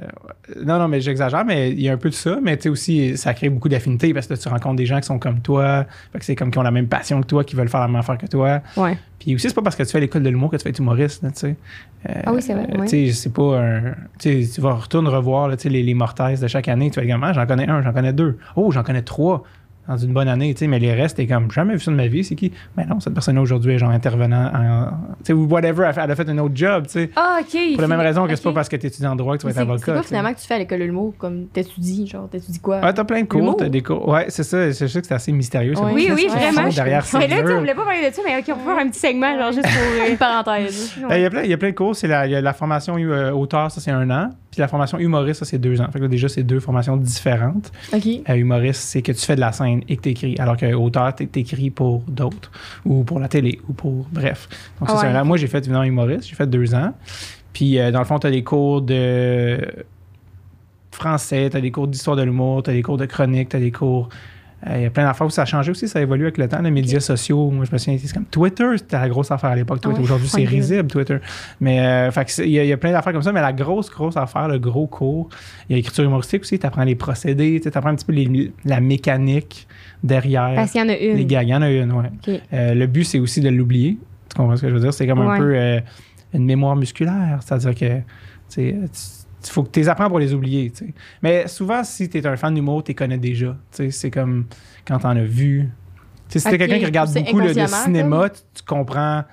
Non, 0.63 0.77
non, 0.77 0.88
mais 0.88 1.01
j'exagère, 1.01 1.44
mais 1.46 1.72
il 1.72 1.82
y 1.82 1.89
a 1.89 1.94
un 1.94 1.98
peu 1.98 2.10
de 2.10 2.13
ça. 2.15 2.38
Mais 2.44 2.58
tu 2.58 2.63
sais 2.63 2.70
aussi, 2.70 3.18
ça 3.18 3.34
crée 3.34 3.50
beaucoup 3.50 3.70
d'affinités 3.70 4.13
parce 4.13 4.27
que 4.27 4.36
tu 4.36 4.48
rencontres 4.50 4.75
des 4.75 4.86
gens 4.86 5.00
qui 5.00 5.08
sont 5.08 5.18
comme 5.20 5.41
toi. 5.41 5.86
Fait 6.13 6.20
que 6.20 6.25
c'est 6.25 6.36
comme 6.36 6.51
qui 6.51 6.60
ont 6.60 6.63
la 6.63 6.70
même 6.72 6.88
passion 6.88 7.22
que 7.22 7.25
toi, 7.27 7.44
qui 7.44 7.56
veulent 7.56 7.70
faire 7.70 7.79
la 7.82 7.88
même 7.88 7.96
affaire 7.98 8.18
que 8.20 8.27
toi. 8.27 8.62
Ouais. 8.77 8.98
Puis 9.20 9.36
aussi, 9.36 9.50
c'est 9.50 9.56
pas 9.56 9.62
parce 9.62 9.75
que 9.75 9.84
tu 9.84 9.89
fais 9.91 10.00
l'école 10.00 10.24
de 10.24 10.29
l'humour 10.29 10.50
que 10.50 10.56
tu 10.56 10.63
vas 10.63 10.70
être 10.70 10.79
humoriste, 10.79 11.24
là, 11.24 11.29
tu 11.39 11.48
sais. 11.48 11.55
Euh, 12.10 12.22
Ah 12.25 12.34
oui, 12.34 12.41
c'est 12.41 12.53
vrai, 12.53 12.65
euh. 12.77 12.86
Tu 12.88 13.08
sais, 13.08 13.12
c'est 13.13 13.34
pas 13.34 13.60
un. 13.60 13.81
Tu 14.19 14.43
sais, 14.46 14.53
tu 14.55 14.62
vas 14.62 14.74
retourner 14.74 15.10
revoir 15.10 15.48
là, 15.50 15.58
les, 15.65 15.84
les 15.84 15.93
mortaises 15.93 16.39
de 16.39 16.48
chaque 16.48 16.67
année. 16.69 16.89
Tu 16.91 17.00
vas 17.00 17.05
comme, 17.05 17.24
Ah, 17.24 17.34
j'en 17.34 17.46
connais 17.46 17.67
un, 17.69 17.81
j'en 17.81 17.91
connais 17.91 18.13
deux. 18.13 18.38
Oh, 18.55 18.72
j'en 18.72 18.84
connais 18.84 19.01
trois 19.01 19.43
dans 19.89 19.98
une 19.98 20.13
bonne 20.13 20.27
année, 20.29 20.53
tu 20.53 20.60
sais. 20.60 20.67
Mais 20.67 20.79
les 20.79 20.93
restes, 20.93 21.17
t'es 21.17 21.27
comme, 21.27 21.51
jamais 21.51 21.74
vu 21.74 21.79
ça 21.81 21.91
de 21.91 21.96
ma 21.98 22.08
vie, 22.08 22.24
c'est 22.24 22.36
qui? 22.36 22.53
Mais 22.77 22.86
non, 22.86 23.00
cette 23.01 23.13
personne-là 23.13 23.41
aujourd'hui 23.41 23.74
est 23.74 23.77
genre 23.79 23.89
intervenant 23.89 24.51
en. 24.53 24.86
Tu 25.17 25.25
sais, 25.25 25.34
ou 25.34 25.46
whatever, 25.48 25.89
elle 25.98 26.12
a 26.12 26.15
fait- 26.15 26.29
un 26.29 26.38
autre 26.38 26.55
job, 26.55 26.86
tu 26.86 26.91
sais. 26.93 27.10
Ah, 27.15 27.39
OK. 27.41 27.58
Pour 27.74 27.81
la 27.81 27.88
même 27.88 28.00
raison 28.00 28.25
que 28.27 28.36
c'est 28.36 28.43
pas 28.43 28.53
parce 28.53 28.69
que 28.69 28.75
tu 28.77 28.86
étudies 28.88 29.08
en 29.08 29.15
droit 29.15 29.36
que 29.36 29.41
tu 29.41 29.48
vas 29.48 29.53
C'est 29.53 29.60
être 29.62 29.65
c'est 29.65 29.72
avocat. 29.72 29.86
quoi 29.86 29.96
tu 29.96 30.01
sais. 30.01 30.08
finalement 30.10 30.34
que 30.34 30.39
tu 30.39 30.46
fais 30.48 30.53
à 30.53 30.60
l'école 30.60 30.79
l'humour? 30.79 31.13
Comme 31.17 31.48
t'étudies, 31.48 32.08
genre, 32.08 32.29
t'étudies 32.29 32.60
quoi? 32.60 32.79
Ouais, 32.81 32.93
t'as 32.93 33.03
plein 33.03 33.22
de 33.24 33.27
cours, 33.27 33.58
t'as 33.58 33.67
des 33.69 33.81
cours. 33.81 34.08
Ouais, 34.08 34.25
c'est 34.29 34.43
ça, 34.43 34.72
c'est 34.72 34.88
sûr 34.88 35.01
que 35.01 35.08
c'est 35.08 35.13
assez 35.15 35.31
mystérieux. 35.31 35.74
Ouais. 35.77 35.91
Oui, 35.93 36.10
oui, 36.15 36.27
vraiment. 36.27 36.69
Derrière 36.69 37.03
Mais 37.13 37.27
là, 37.27 37.41
tu 37.41 37.53
voulait 37.58 37.74
pas 37.74 37.84
parler 37.84 38.10
de 38.10 38.13
ça, 38.13 38.22
mais 38.25 38.38
OK, 38.38 38.46
on 38.50 38.60
peut 38.60 38.65
faire 38.75 38.86
un 38.86 38.89
petit 38.89 39.00
segment, 39.00 39.38
genre, 39.39 39.51
juste 39.51 39.63
pour. 39.67 40.03
euh, 40.05 40.10
Une 40.12 40.17
parenthèse. 40.17 40.93
Ben, 41.10 41.15
Il 41.17 41.22
y, 41.22 41.25
a 41.25 41.29
plein, 41.29 41.41
il 41.43 41.50
y 41.50 41.53
a 41.53 41.58
plein 41.58 41.69
de 41.72 41.75
cours. 41.75 41.96
C'est 41.96 42.08
la, 42.08 42.25
il 42.27 42.31
y 42.31 42.36
a 42.36 42.41
la 42.41 42.53
formation 42.53 42.96
euh, 42.98 43.31
auteur, 43.31 43.72
ça 43.72 43.81
c'est 43.81 43.91
un 43.91 44.10
an. 44.12 44.29
Puis 44.51 44.60
la 44.62 44.68
formation 44.68 44.98
humoriste, 44.98 45.39
ça 45.41 45.46
c'est 45.46 45.60
deux 45.60 45.79
ans. 45.79 45.86
Fait 45.91 46.00
que 46.00 46.03
là, 46.03 46.08
déjà, 46.10 46.27
c'est 46.27 46.41
deux 46.44 46.60
formations 46.60 46.98
différentes. 46.98 47.72
OK. 47.94 48.08
Euh, 48.29 48.34
humoriste, 48.34 48.82
c'est 48.82 49.01
que 49.03 49.12
tu 49.12 49.24
fais 49.24 49.36
de 49.36 49.39
la 49.41 49.51
scène 49.51 49.82
et 49.88 49.96
que 49.98 50.01
tu 50.01 50.10
écris. 50.10 50.36
Alors 50.39 50.58
que 50.58 50.74
auteur, 50.74 51.13
tu 51.15 51.27
écris 51.36 51.70
pour 51.70 52.00
d'autres. 52.08 52.51
Ou 52.84 53.03
pour 53.03 53.20
la 53.20 53.27
télé. 53.27 53.60
Ou 53.70 53.74
pour. 53.74 54.08
Bref. 54.12 54.50
Donc, 54.79 54.89
ça, 54.89 54.96
Ah 54.98 55.01
c'est 55.01 55.08
ouais. 55.08 55.13
un 55.13 55.22
an. 55.22 55.25
Moi, 55.25 55.38
j'ai 55.38 55.48
fait 55.48 55.60
évidemment 55.60 55.84
humoriste. 55.84 56.27
J'ai 56.27 56.36
fait 56.36 56.48
deux 56.50 56.74
ans. 56.74 56.94
Puis 57.53 57.77
euh, 57.79 57.91
dans 57.91 58.00
le 58.00 58.06
fond, 58.06 58.18
tu 58.18 58.25
as 58.27 58.32
des 58.32 58.44
cours 58.44 58.82
de 58.82 59.60
français, 60.91 61.50
tu 61.50 61.58
as 61.58 61.62
des 61.62 61.72
cours 61.72 61.88
d'histoire 61.88 62.15
de 62.18 62.24
l'humour, 62.24 62.63
tu 62.63 62.70
as 62.72 62.74
des 62.74 62.82
cours 62.82 62.98
de 62.98 63.06
chronique, 63.06 63.50
tu 63.50 63.56
as 63.56 63.60
des 63.60 63.72
cours. 63.72 64.10
Euh, 64.68 64.74
Il 64.78 64.82
y 64.84 64.86
a 64.86 64.89
plein 64.89 65.04
d'affaires 65.06 65.28
où 65.28 65.30
ça 65.30 65.44
a 65.44 65.46
changé 65.46 65.72
aussi, 65.72 65.88
ça 65.88 66.00
a 66.00 66.01
évolué 66.01 66.24
avec 66.25 66.38
le 66.38 66.48
temps. 66.48 66.62
Les 66.62 66.72
médias 66.72 67.00
sociaux, 67.00 67.50
moi 67.50 67.66
je 67.66 67.72
me 67.72 67.78
souviens, 67.78 67.98
c'est 68.01 68.13
comme 68.13 68.25
Twitter, 68.25 68.66
c'était 68.78 68.98
la 69.00 69.08
grosse 69.10 69.32
affaire 69.32 69.51
à 69.51 69.56
l'époque. 69.56 69.82
Twitter. 69.82 70.01
Aujourd'hui, 70.01 70.28
c'est 70.28 70.44
risible, 70.46 70.88
Twitter. 70.88 71.18
Mais 71.62 71.80
euh, 71.80 72.12
il 72.39 72.50
y, 72.50 72.60
a- 72.60 72.63
il 72.63 72.70
y 72.70 72.74
a 72.74 72.78
plein 72.78 72.92
d'affaires 72.92 73.13
comme 73.13 73.22
ça, 73.22 73.32
mais 73.32 73.42
la 73.42 73.54
grosse, 73.54 73.89
grosse 73.89 74.18
affaire, 74.18 74.48
le 74.48 74.60
gros 74.60 74.88
cours, 74.88 75.30
il 75.68 75.72
y 75.72 75.74
a 75.74 75.78
l'écriture 75.78 76.04
humoristique 76.04 76.42
aussi, 76.42 76.60
tu 76.60 76.66
apprends 76.66 76.84
les 76.84 76.96
procédés, 76.96 77.60
tu 77.62 77.68
apprends 77.74 77.89
un 77.92 77.96
petit 77.96 78.06
peu 78.06 78.13
les- 78.13 78.51
la 78.66 78.82
mécanique 78.82 79.68
derrière 80.04 80.54
Parce 80.56 80.72
qu'il 80.72 80.82
y 80.82 80.84
en 80.84 80.89
a 80.89 80.98
une. 80.98 81.18
les 81.18 81.25
gags. 81.25 81.48
Il 81.48 81.51
y 81.51 81.56
en 81.56 81.62
a 81.62 81.70
une, 81.70 81.92
ouais. 81.92 82.42
Euh, 82.54 82.74
le 82.74 82.88
but, 82.88 83.04
c'est 83.04 83.20
aussi 83.20 83.42
de 83.42 83.50
l'oublier. 83.50 83.98
Tu 84.30 84.36
comprends 84.38 84.56
ce 84.56 84.62
que 84.62 84.70
je 84.70 84.74
veux 84.74 84.80
dire? 84.80 84.94
C'est 84.94 85.08
comme 85.08 85.22
un 85.22 85.38
peu 85.38 85.54
euh, 85.56 85.80
une 86.34 86.46
mémoire 86.46 86.75
musculaire. 86.75 87.39
C'est-à-dire 87.42 87.74
que 87.75 88.00
tu 88.54 88.75
il 89.43 89.50
faut 89.50 89.63
que 89.63 89.69
tu 89.72 89.79
les 89.79 89.89
apprends 89.89 90.10
pour 90.10 90.19
les 90.19 90.34
oublier. 90.34 90.72
Mais 91.22 91.48
souvent, 91.48 91.84
si 91.84 92.10
tu 92.10 92.17
es 92.17 92.27
un 92.27 92.36
fan 92.38 92.53
d'humour, 92.53 92.84
tu 92.84 92.91
les 92.91 92.96
connais 92.96 93.17
déjà. 93.17 93.55
C'est 93.72 94.12
comme 94.12 94.46
quand 94.86 95.00
tu 95.00 95.05
en 95.05 95.15
as 95.17 95.24
vu. 95.24 95.69
Si 96.27 96.39
tu 96.41 96.48
Ok, 96.48 96.58
quelqu'un 96.58 96.77
qui 96.79 96.86
regarde 96.86 97.12
beaucoup 97.13 97.41
de 97.41 97.48
inconsciemment, 97.50 97.84
cinéma, 97.86 98.29
tu, 98.29 98.41
tu 98.53 98.63
comprends. 98.63 99.24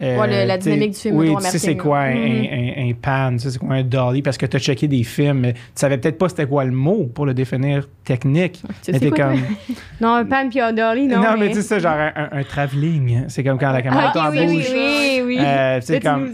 euh, 0.00 0.18
Ouais, 0.18 0.26
le- 0.42 0.48
la 0.48 0.56
dynamique 0.56 0.92
du 0.94 0.98
film 0.98 1.16
Oui, 1.16 1.34
tu 1.36 1.42
sais 1.46 1.58
c'est 1.58 1.76
quoi 1.76 2.00
un, 2.00 2.14
Mhm. 2.14 2.46
un- 2.50 2.88
un 2.88 2.92
pan, 2.94 3.32
tu 3.36 3.40
sais 3.40 3.50
c'est 3.50 3.58
quoi 3.58 3.74
un 3.74 3.82
dolly, 3.82 4.22
parce 4.22 4.38
que 4.38 4.46
tu 4.46 4.56
as 4.56 4.60
checké 4.60 4.88
des 4.88 5.04
films, 5.04 5.40
mais 5.40 5.52
tu 5.52 5.60
savais 5.74 5.98
peut-être 5.98 6.16
pas 6.16 6.30
c'était 6.30 6.46
quoi 6.46 6.64
le 6.64 6.70
mot 6.72 7.04
pour 7.14 7.26
le 7.26 7.34
définir 7.34 7.86
technique. 8.02 8.62
Tu 8.82 8.90
mais 8.92 8.98
sais 8.98 9.04
t'es 9.04 9.10
quoi, 9.10 9.18
comme? 9.28 9.40
Non, 10.00 10.14
un 10.14 10.24
pan 10.24 10.48
puis 10.48 10.58
un 10.60 10.72
dolly, 10.72 11.06
non. 11.06 11.22
non, 11.22 11.36
mais, 11.38 11.48
tu 11.48 11.56
sais 11.56 11.62
ça, 11.62 11.78
genre 11.78 11.92
un, 11.94 12.28
un, 12.32 12.42
travelling. 12.42 13.24
C'est 13.28 13.44
comme 13.44 13.58
quand 13.58 13.70
la 13.70 13.82
caméra 13.82 14.06
Ah, 14.08 14.12
t'en 14.14 14.28
OK, 14.28 14.32
oui, 14.32 14.46
oui, 14.48 14.56
bouge. 14.56 14.66
oui, 14.72 15.22
oui. 15.26 15.38
Euh, 15.38 15.80
tu 15.86 16.00
comme- 16.00 16.30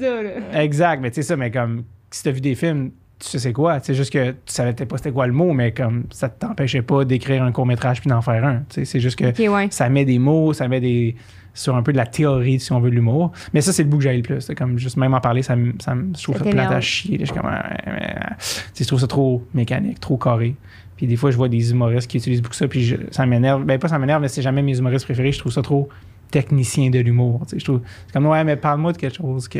as. 0.54 0.62
Exact, 0.62 1.00
mais 1.02 1.10
tu 1.10 1.16
sais 1.16 1.22
ça, 1.22 1.36
mais 1.36 1.50
comme 1.50 1.82
si 2.10 2.22
tu 2.22 2.28
as 2.28 2.32
vu 2.32 2.40
des 2.40 2.54
films, 2.54 2.90
tu 3.18 3.28
sais 3.28 3.38
c'est 3.38 3.52
quoi. 3.52 3.80
C'est 3.80 3.94
juste 3.94 4.12
que 4.12 4.30
tu 4.30 4.36
savais 4.46 4.72
pas 4.72 4.96
c'était 4.96 5.10
quoi 5.12 5.26
le 5.26 5.32
mot, 5.32 5.52
mais 5.52 5.72
comme 5.72 6.04
ça 6.10 6.28
t'empêchait 6.28 6.82
pas 6.82 7.04
d'écrire 7.04 7.42
un 7.42 7.50
court-métrage 7.52 8.00
puis 8.00 8.08
d'en 8.10 8.22
faire 8.22 8.44
un. 8.44 8.62
C'est 8.68 9.00
juste 9.00 9.18
que 9.18 9.48
ouais. 9.48 9.68
ça 9.70 9.88
met 9.88 10.04
des 10.04 10.18
mots, 10.18 10.52
ça 10.52 10.68
met 10.68 10.80
des 10.80 11.16
sur 11.54 11.74
un 11.74 11.82
peu 11.82 11.90
de 11.90 11.96
la 11.96 12.06
théorie, 12.06 12.60
si 12.60 12.70
on 12.72 12.78
veut, 12.78 12.90
de 12.90 12.94
l'humour. 12.94 13.32
Mais 13.52 13.60
ça, 13.62 13.72
c'est 13.72 13.82
le 13.82 13.88
bout 13.88 13.96
que 13.98 14.04
j'ai 14.04 14.16
le 14.16 14.22
plus. 14.22 14.40
C'est 14.42 14.54
comme 14.54 14.78
juste 14.78 14.96
même 14.96 15.12
en 15.12 15.20
parler, 15.20 15.42
ça, 15.42 15.56
me- 15.56 15.72
ça, 15.80 15.92
me- 15.96 16.14
je 16.16 16.22
trouve 16.22 16.36
Ça 16.38 16.44
ça 16.44 16.50
plate 16.50 16.70
à 16.70 16.80
chier. 16.80 17.18
Je, 17.18 17.24
suis 17.24 17.34
comme. 17.34 17.50
Tu 17.50 18.44
sais, 18.74 18.84
je 18.84 18.86
trouve 18.86 19.00
ça 19.00 19.08
trop 19.08 19.42
mécanique, 19.54 19.98
trop 19.98 20.16
carré. 20.16 20.54
Puis 20.96 21.08
des 21.08 21.16
fois, 21.16 21.32
je 21.32 21.36
vois 21.36 21.48
des 21.48 21.72
humoristes 21.72 22.08
qui 22.08 22.18
utilisent 22.18 22.42
beaucoup 22.42 22.54
ça, 22.54 22.68
puis 22.68 22.84
je- 22.84 22.96
ça 23.10 23.26
m'énerve. 23.26 23.64
Ben, 23.64 23.76
pas 23.80 23.88
ça 23.88 23.98
m'énerve, 23.98 24.22
mais 24.22 24.28
c'est 24.28 24.42
jamais 24.42 24.62
mes 24.62 24.78
humoristes 24.78 25.04
préférés. 25.04 25.32
Je 25.32 25.38
trouve 25.40 25.50
ça 25.52 25.62
trop 25.62 25.88
technicien 26.30 26.90
de 26.90 27.00
l'humour. 27.00 27.42
Je 27.56 27.64
trouve, 27.64 27.80
c'est 28.06 28.12
comme, 28.12 28.26
ouais, 28.26 28.44
mais 28.44 28.54
parle-moi 28.56 28.92
de 28.92 28.98
quelque 28.98 29.16
chose 29.16 29.48
que, 29.48 29.58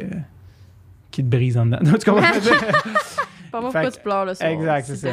qui 1.11 1.23
te 1.25 1.29
brise 1.29 1.57
en 1.59 1.67
dedans. 1.67 1.79
tu 1.83 2.11
comprends 2.11 2.33
ce 2.35 2.39
que 2.39 2.45
je 2.45 2.51
veux 2.51 2.59
dire? 2.59 2.83
Pas 3.51 3.63
moi, 3.63 3.71
Fait 3.71 3.79
pourquoi 3.79 3.91
que- 3.91 3.97
tu 3.97 4.03
pleures 4.03 4.25
le 4.27 4.35
soir? 4.35 4.51
Exact, 4.51 4.85
c'est 4.87 4.97
ça. 4.97 5.09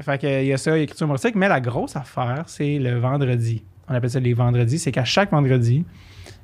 Fait 0.00 0.18
que, 0.20 0.42
il 0.42 0.46
y 0.46 0.52
a 0.52 0.56
ça, 0.56 0.70
il 0.70 0.74
y 0.74 0.76
a 0.76 0.80
l'écriture 0.80 1.04
humoristique, 1.06 1.34
mais 1.34 1.48
la 1.48 1.60
grosse 1.60 1.96
affaire, 1.96 2.44
c'est 2.46 2.78
le 2.78 2.98
vendredi. 3.00 3.64
On 3.88 3.94
appelle 3.94 4.10
ça 4.10 4.20
les 4.20 4.32
vendredis. 4.32 4.78
C'est 4.78 4.92
qu'à 4.92 5.04
chaque 5.04 5.32
vendredi, 5.32 5.84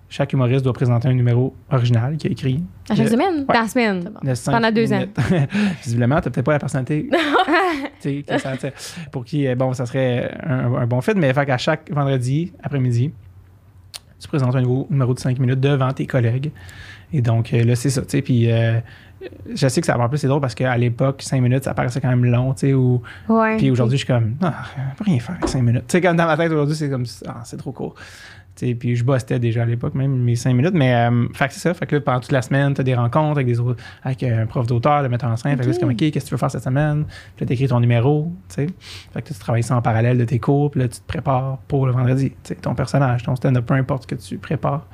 chaque 0.08 0.32
humoriste 0.32 0.64
doit 0.64 0.72
présenter 0.72 1.06
un 1.06 1.12
numéro 1.14 1.54
original 1.70 2.16
qu'il 2.16 2.30
a 2.30 2.32
écrit. 2.32 2.64
À 2.90 2.96
chaque 2.96 3.04
Le- 3.06 3.12
semaine? 3.12 3.44
Dans 3.44 3.54
la 3.54 3.68
semaine? 3.68 4.10
Bon. 4.22 4.34
cinq 4.34 4.52
Pendant 4.52 4.72
deux 4.72 4.92
ans. 4.92 4.98
minutes. 4.98 5.16
Visiblement, 5.84 6.16
t'as 6.20 6.30
peut-être 6.30 6.44
pas 6.46 6.52
la 6.54 6.58
personnalité. 6.58 7.08
que 8.02 8.38
ça- 8.38 8.54
pour 9.12 9.24
qui, 9.24 9.46
euh, 9.46 9.54
bon, 9.54 9.72
ça 9.72 9.86
serait 9.86 10.32
un, 10.44 10.74
un 10.74 10.86
bon 10.88 11.00
fit, 11.00 11.12
mais 11.14 11.32
fait 11.32 11.46
qu'à 11.46 11.58
chaque 11.58 11.90
vendredi 11.92 12.52
après-midi, 12.62 13.12
tu 14.18 14.28
présentes 14.28 14.56
un 14.56 14.62
nouveau 14.62 14.86
numéro 14.90 15.14
de 15.14 15.18
5 15.20 15.38
minutes 15.38 15.60
devant 15.60 15.92
tes 15.92 16.06
collègues. 16.06 16.50
Et 17.12 17.22
donc, 17.22 17.52
euh, 17.54 17.62
là, 17.64 17.76
c'est 17.76 17.90
ça, 17.90 18.02
tu 18.02 18.08
sais. 18.10 18.22
Puis, 18.22 18.50
euh, 18.50 18.78
je 19.54 19.68
sais 19.68 19.80
que 19.80 19.86
ça 19.86 19.96
va 19.96 20.04
en 20.04 20.08
plus, 20.08 20.18
c'est 20.18 20.26
drôle 20.28 20.40
parce 20.40 20.54
qu'à 20.54 20.76
l'époque, 20.76 21.22
5 21.22 21.40
minutes, 21.40 21.64
ça 21.64 21.74
paraissait 21.74 22.00
quand 22.00 22.08
même 22.08 22.24
long, 22.24 22.52
tu 22.52 22.60
sais, 22.68 22.74
ou 22.74 23.02
Ouais. 23.28 23.56
puis 23.56 23.70
aujourd'hui, 23.70 23.96
je 23.98 24.04
suis 24.04 24.12
comme, 24.12 24.34
ah, 24.42 24.64
rien 25.04 25.18
faire 25.18 25.36
avec 25.36 25.48
5 25.48 25.62
minutes. 25.62 25.84
Tu 25.88 25.92
sais, 25.92 26.00
comme 26.00 26.16
dans 26.16 26.26
ma 26.26 26.36
tête 26.36 26.50
aujourd'hui, 26.52 26.76
c'est 26.76 26.90
comme, 26.90 27.04
ah, 27.26 27.40
c'est 27.44 27.56
trop 27.56 27.72
court. 27.72 27.94
Tu 28.56 28.74
puis 28.74 28.96
je 28.96 29.04
bossais 29.04 29.38
déjà 29.38 29.62
à 29.62 29.66
l'époque, 29.66 29.94
même 29.94 30.16
mes 30.16 30.34
5 30.34 30.54
minutes. 30.54 30.72
Mais, 30.74 30.94
euh, 30.94 31.28
fait 31.34 31.48
que 31.48 31.54
c'est 31.54 31.60
ça. 31.60 31.74
Fait 31.74 31.84
que 31.86 31.96
là, 31.96 32.00
pendant 32.00 32.20
toute 32.20 32.32
la 32.32 32.40
semaine, 32.42 32.72
tu 32.74 32.80
as 32.80 32.84
des 32.84 32.94
rencontres 32.94 33.32
avec, 33.32 33.46
des 33.46 33.60
autres, 33.60 33.82
avec 34.02 34.22
euh, 34.22 34.42
un 34.42 34.46
prof 34.46 34.66
d'auteur, 34.66 35.02
le 35.02 35.08
metteur 35.10 35.30
en 35.30 35.36
scène. 35.36 35.56
Fait 35.58 35.62
que 35.62 35.66
là, 35.68 35.72
c'est 35.74 35.80
comme, 35.80 35.90
OK, 35.90 35.96
qu'est-ce 35.96 36.12
que 36.12 36.20
tu 36.20 36.30
veux 36.34 36.38
faire 36.38 36.50
cette 36.50 36.62
semaine? 36.64 37.04
Puis 37.36 37.44
là, 37.44 37.46
tu 37.46 37.52
écris 37.52 37.68
ton 37.68 37.80
numéro, 37.80 38.32
tu 38.48 38.54
sais. 38.54 38.66
Fait 39.12 39.22
que 39.22 39.28
tu 39.28 39.34
travailles 39.38 39.62
ça 39.62 39.76
en 39.76 39.82
parallèle 39.82 40.16
de 40.18 40.24
tes 40.24 40.38
cours, 40.38 40.70
puis 40.70 40.80
là, 40.80 40.88
tu 40.88 40.98
te 41.00 41.06
prépares 41.06 41.58
pour 41.68 41.86
le 41.86 41.92
vendredi. 41.92 42.30
Tu 42.30 42.36
sais, 42.44 42.54
ton 42.54 42.74
personnage, 42.74 43.22
ton 43.24 43.36
stand-up, 43.36 43.66
peu 43.66 43.74
importe 43.74 44.02
ce 44.04 44.06
que 44.08 44.14
tu 44.14 44.38
prépares. 44.38 44.86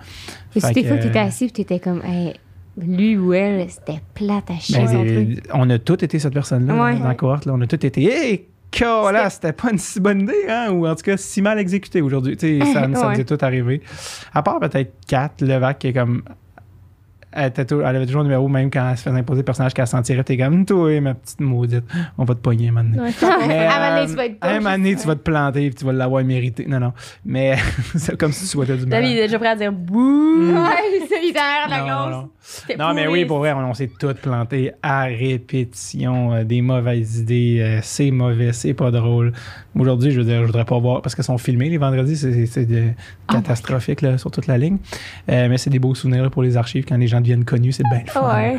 Et 0.57 0.61
Fait 0.61 0.67
si 0.69 0.75
des 0.75 0.85
fois 0.85 0.97
que 0.97 1.03
t'étais 1.05 1.19
euh, 1.21 1.23
assis, 1.23 1.45
puis 1.47 1.53
t'étais 1.65 1.79
comme, 1.79 2.03
hey, 2.05 2.35
lui 2.77 3.17
ou 3.17 3.33
elle, 3.33 3.69
c'était 3.71 4.01
plate 4.15 4.51
à 4.51 4.55
chier 4.59 4.79
Ben, 4.85 5.35
truc. 5.35 5.45
on 5.55 5.69
a 5.71 5.79
tous 5.79 6.03
été 6.03 6.19
cette 6.19 6.33
personne-là 6.35 6.83
Ouais. 6.83 6.99
dans 6.99 7.07
la 7.07 7.15
cohorte. 7.15 7.47
Là. 7.47 7.53
On 7.55 7.61
a 7.61 7.67
tous 7.67 7.87
été, 7.87 8.05
hey, 8.11 8.45
là, 8.81 9.31
c'était 9.31 9.53
pas 9.53 9.71
une 9.71 9.79
si 9.79 10.01
bonne 10.01 10.23
idée, 10.23 10.47
hein? 10.49 10.71
ou 10.71 10.87
en 10.87 10.95
tout 10.95 11.03
cas 11.03 11.17
si 11.17 11.43
mal 11.43 11.59
exécuté 11.59 12.01
aujourd'hui. 12.03 12.37
Tu 12.37 12.61
sais, 12.61 12.73
ça, 12.73 12.83
ça 12.95 13.09
Ouais. 13.09 13.15
nous 13.15 13.21
est 13.21 13.25
tout 13.25 13.39
arrivé. 13.45 13.83
À 14.33 14.43
part 14.43 14.61
peut-être 14.61 14.93
Kat 15.07 15.31
Levac 15.41 15.79
qui 15.79 15.89
est 15.89 15.93
comme 15.93 16.23
elle, 17.33 17.49
était 17.49 17.67
elle 17.75 17.85
avait 17.97 18.07
toujours 18.07 18.23
le 18.23 18.29
numéro, 18.29 18.47
même 18.49 18.71
quand 18.71 18.91
elle 18.91 18.97
se 18.97 19.03
faisait 19.05 19.17
imposer 19.19 19.41
le 19.41 19.45
personnage 19.45 19.75
qu'elle 19.75 19.87
sentirait. 19.87 20.23
T'es 20.25 20.37
comme, 20.37 20.65
toi, 20.67 21.01
ma 21.01 21.15
petite 21.15 21.41
maudite, 21.41 21.85
on 22.19 22.25
va 22.25 22.35
te 22.35 22.41
pogner 22.41 22.71
maintenant. 22.71 23.05
Mais, 23.49 23.59
À 23.67 23.77
un 23.77 23.81
moment 23.81 23.91
donné, 23.91 24.03
euh, 24.03 24.07
tu 24.07 24.17
vas 24.17 24.25
être 24.27 24.37
à 24.41 24.47
un 24.49 24.55
poche. 24.55 24.63
moment 24.63 24.77
donné, 24.77 24.97
tu 24.97 25.07
vas 25.07 25.15
te 25.15 25.21
planter 25.21 25.67
et 25.67 25.71
tu 25.71 25.85
vas 25.85 25.93
l'avoir 25.93 26.25
mérité. 26.25 26.67
Non, 26.69 26.81
non. 26.81 26.93
Mais 27.25 27.57
c'est 27.97 28.17
comme 28.17 28.33
si 28.33 28.43
tu 28.43 28.47
souhaitais 28.49 28.77
du 28.77 28.87
mal. 28.87 29.03
David 29.03 29.19
est 29.19 29.23
déjà 29.27 29.39
prêt 29.39 29.49
à 29.49 29.57
dire 29.57 29.73
bouh. 29.73 30.53
Ouais, 30.55 31.07
c'est 31.09 31.25
il 31.27 31.33
derrière 31.33 31.69
la 31.69 31.79
Non, 31.81 31.85
grosse. 31.87 32.11
non, 32.13 32.21
non. 32.23 32.29
C'est 32.45 32.77
Non, 32.77 32.93
mais 32.93 33.07
oui, 33.07 33.25
pour 33.25 33.39
vrai, 33.39 33.53
on, 33.53 33.59
on 33.61 33.75
s'est 33.75 33.91
toutes 33.99 34.19
plantés 34.19 34.73
à 34.83 35.05
répétition. 35.05 36.33
euh, 36.35 36.45
des 36.45 36.61
mauvaises 36.61 37.19
idées. 37.21 37.59
euh, 37.61 37.79
c'est 37.83 38.11
mauvais, 38.11 38.53
c'est 38.53 38.75
pas 38.75 38.91
drôle. 38.91 39.33
Aujourd'hui, 39.79 40.11
je 40.11 40.19
veux 40.21 40.27
dire, 40.27 40.41
je 40.41 40.47
voudrais 40.47 40.65
pas 40.65 40.79
voir. 40.79 41.03
Parce 41.03 41.15
qu'elles 41.15 41.25
sont 41.25 41.39
filmées 41.39 41.69
les 41.69 41.79
vendredis, 41.79 42.17
c'est 42.17 42.67
Oh 43.29 43.33
catastrophique 43.33 44.03
là, 44.03 44.19
sur 44.19 44.31
toute 44.31 44.47
la 44.47 44.59
ligne. 44.59 44.79
Euh, 45.31 45.49
mais 45.49 45.57
c'est 45.59 45.71
des 45.71 45.79
beaux 45.79 45.95
souvenirs 45.95 46.23
là, 46.25 46.31
pour 46.31 46.43
les 46.43 46.57
archives. 46.57 46.85
Quand 46.87 46.97
les 46.97 47.07
gens 47.07 47.21
deviennent 47.23 47.45
connus, 47.45 47.73
c'est 47.73 47.85
bien 47.85 48.03
le 48.05 48.11
fun. 48.11 48.21
Ouais. 48.37 48.59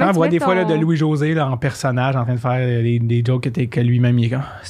On 0.00 0.12
voit 0.12 0.28
des 0.28 0.38
fois 0.40 0.54
là, 0.54 0.64
de 0.64 0.74
Louis-José 0.74 1.34
là, 1.34 1.48
en 1.48 1.56
personnage 1.56 2.16
en 2.16 2.24
train 2.24 2.34
de 2.34 2.40
faire 2.40 2.66
des, 2.82 2.98
des 2.98 3.22
jokes 3.24 3.50
que, 3.50 3.60
que 3.64 3.80
lui-même 3.80 4.18
il 4.18 4.26
est 4.26 4.30
comme 4.30 4.42
Ah, 4.42 4.62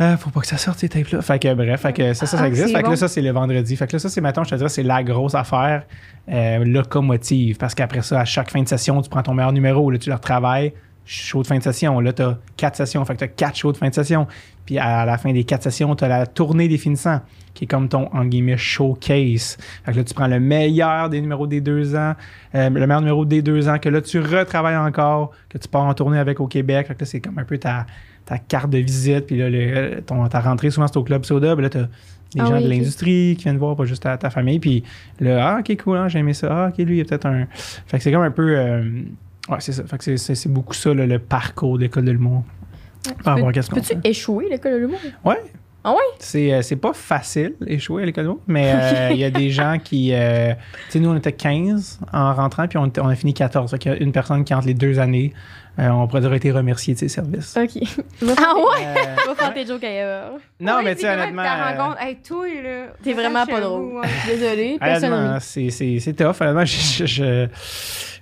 Euh, 0.00 0.16
faut 0.16 0.30
pas 0.30 0.40
que 0.40 0.46
ça 0.46 0.58
sorte 0.58 0.78
ces 0.78 0.88
tapes 0.88 1.08
là. 1.08 1.22
Fait 1.22 1.40
que 1.40 1.52
bref, 1.54 1.80
fait 1.80 1.92
que 1.92 2.14
ça, 2.14 2.26
ça, 2.26 2.36
ça 2.36 2.44
Ah, 2.44 2.48
existe. 2.48 2.72
Fait 2.76 2.82
que 2.84 2.90
là, 2.90 2.94
ça, 2.96 3.08
c'est 3.08 3.20
le 3.22 3.32
vendredi. 3.32 3.74
Fait 3.74 3.86
que 3.88 3.94
là, 3.94 3.98
ça, 3.98 4.08
c'est 4.08 4.20
maintenant, 4.20 4.44
je 4.44 4.50
te 4.50 4.54
dirais, 4.54 4.68
c'est 4.68 4.84
la 4.84 5.02
grosse 5.02 5.34
affaire 5.34 5.86
euh, 6.30 6.64
locomotive. 6.64 7.56
Parce 7.56 7.74
qu'après 7.74 8.02
ça, 8.02 8.20
à 8.20 8.24
chaque 8.24 8.50
fin 8.50 8.62
de 8.62 8.68
session, 8.68 9.02
tu 9.02 9.10
prends 9.10 9.22
ton 9.24 9.34
meilleur 9.34 9.52
numéro, 9.52 9.90
là, 9.90 9.98
tu 9.98 10.08
le 10.08 10.14
retravailles. 10.14 10.72
Show 11.10 11.40
de 11.40 11.46
fin 11.46 11.56
de 11.56 11.62
session. 11.62 11.98
Là, 12.00 12.12
tu 12.12 12.20
as 12.20 12.36
quatre 12.58 12.76
sessions. 12.76 13.02
Fait 13.06 13.14
que 13.14 13.18
tu 13.20 13.24
as 13.24 13.28
quatre 13.28 13.56
shows 13.56 13.72
de 13.72 13.78
fin 13.78 13.88
de 13.88 13.94
session. 13.94 14.26
Puis 14.66 14.78
à 14.78 15.06
la 15.06 15.16
fin 15.16 15.32
des 15.32 15.44
quatre 15.44 15.62
sessions, 15.62 15.96
tu 15.96 16.04
as 16.04 16.08
la 16.08 16.26
tournée 16.26 16.68
des 16.68 16.76
finissants, 16.76 17.22
qui 17.54 17.64
est 17.64 17.66
comme 17.66 17.88
ton, 17.88 18.10
en 18.12 18.26
guillemets, 18.26 18.58
showcase. 18.58 19.56
Fait 19.86 19.92
que 19.92 19.96
là, 19.96 20.04
tu 20.04 20.12
prends 20.12 20.26
le 20.26 20.38
meilleur 20.38 21.08
des 21.08 21.22
numéros 21.22 21.46
des 21.46 21.62
deux 21.62 21.96
ans, 21.96 22.12
euh, 22.54 22.68
le 22.68 22.86
meilleur 22.86 23.00
numéro 23.00 23.24
des 23.24 23.40
deux 23.40 23.68
ans, 23.70 23.78
que 23.78 23.88
là, 23.88 24.02
tu 24.02 24.18
retravailles 24.20 24.76
encore, 24.76 25.30
que 25.48 25.56
tu 25.56 25.66
pars 25.68 25.84
en 25.86 25.94
tournée 25.94 26.18
avec 26.18 26.40
au 26.40 26.46
Québec. 26.46 26.86
Fait 26.88 26.94
que 26.94 27.00
là, 27.00 27.06
c'est 27.06 27.20
comme 27.20 27.38
un 27.38 27.44
peu 27.44 27.56
ta, 27.56 27.86
ta 28.26 28.36
carte 28.36 28.68
de 28.68 28.76
visite. 28.78 29.26
Puis 29.26 29.38
là, 29.38 29.48
le- 29.48 30.02
ton, 30.02 30.26
ta 30.28 30.40
rentrée, 30.40 30.70
souvent, 30.70 30.86
c'est 30.88 30.98
au 30.98 31.04
Club 31.04 31.24
Soda. 31.24 31.54
Puis 31.54 31.62
là, 31.62 31.70
tu 31.70 31.78
des 31.78 32.40
Ah 32.42 32.44
gens 32.44 32.56
oui, 32.58 32.64
de 32.64 32.68
l'industrie 32.68 33.36
qui 33.38 33.44
viennent 33.44 33.56
voir, 33.56 33.74
pas 33.74 33.86
juste 33.86 34.02
ta, 34.02 34.18
ta 34.18 34.28
famille. 34.28 34.58
Puis 34.58 34.84
là, 35.20 35.54
ah, 35.54 35.60
ok, 35.60 35.74
cool, 35.82 35.96
hein, 35.96 36.08
j'ai 36.08 36.18
aimé 36.18 36.34
ça. 36.34 36.48
Ah, 36.50 36.68
ok, 36.68 36.76
lui, 36.84 36.96
il 36.96 36.98
y 36.98 37.00
a 37.00 37.04
peut-être 37.06 37.24
un. 37.24 37.46
Fait 37.86 37.96
que 37.96 38.02
c'est 38.02 38.12
comme 38.12 38.20
un 38.20 38.30
peu. 38.30 38.54
euh, 38.58 38.82
ouais, 39.48 39.56
c'est 39.60 39.72
ça. 39.72 39.84
Fait 39.84 39.98
que 39.98 40.16
c'est- 40.16 40.48
beaucoup 40.48 40.74
ça, 40.74 40.92
le 40.94 41.18
parcours 41.18 41.76
de 41.76 41.82
l'école 41.82 42.04
de 42.04 42.12
l'humour. 42.12 42.44
Par 43.24 43.34
rapport 43.34 43.48
à 43.48 43.52
qu'est-ce 43.52 43.70
qu'on 43.70 43.76
Peux-tu 43.80 43.96
échouer 44.04 44.48
l'école 44.50 44.72
de 44.72 44.76
l'humour? 44.78 44.98
Ouais. 45.24 45.40
Ah 45.84 45.92
ouais? 45.92 45.98
C'est, 46.18 46.52
euh, 46.52 46.62
c'est 46.62 46.76
pas 46.76 46.92
facile 46.92 47.54
échouer 47.66 48.02
à 48.02 48.06
l'école 48.06 48.24
de 48.24 48.28
l'humour, 48.28 48.42
mais 48.46 48.72
euh, 48.74 49.10
il 49.12 49.18
y 49.18 49.24
a 49.24 49.30
des 49.30 49.50
gens 49.50 49.78
qui. 49.82 50.12
euh, 50.12 50.52
tu 50.86 50.92
sais, 50.92 51.00
nous, 51.00 51.10
on 51.10 51.16
était 51.16 51.32
15 51.32 52.00
en 52.12 52.34
rentrant, 52.34 52.66
puis 52.66 52.78
on, 52.78 53.08
a 53.08 53.14
fini 53.14 53.32
14. 53.32 53.70
Fait 53.70 53.78
qu'il 53.78 53.92
y 53.92 53.94
a 53.94 53.98
une 53.98 54.12
personne 54.12 54.44
qui, 54.44 54.52
entre 54.52 54.66
les 54.66 54.74
deux 54.74 54.98
années, 54.98 55.32
euh, 55.78 55.88
on 55.90 56.08
pourrait 56.08 56.36
été 56.36 56.50
remercié 56.50 56.94
de 56.94 56.98
ses 56.98 57.08
services. 57.08 57.56
Ok. 57.56 57.82
Ah 58.22 58.54
ouais? 58.56 58.84
Va 59.26 59.34
faire 59.34 59.54
tes 59.54 59.66
jokes 59.66 59.84
ailleurs. 59.84 60.32
non, 60.58 60.80
mais 60.82 60.94
tu 60.94 61.02
sais, 61.02 61.12
honnêtement. 61.12 61.42
Ta 61.42 61.54
euh, 61.54 61.78
rencontre, 61.78 62.02
hey, 62.02 62.16
toi, 62.16 62.46
là. 62.62 62.86
T'es 63.02 63.12
vraiment 63.12 63.46
pas 63.46 63.60
drôle. 63.60 63.92
Ouais. 63.98 64.08
Désolée, 64.26 64.76
personne 64.80 65.38
c'est, 65.40 65.70
c'est, 65.70 65.98
c'est 66.00 66.12
tough. 66.14 66.34
Honnêtement, 66.40 66.64
je, 66.64 67.06
je, 67.06 67.06
je, 67.06 67.46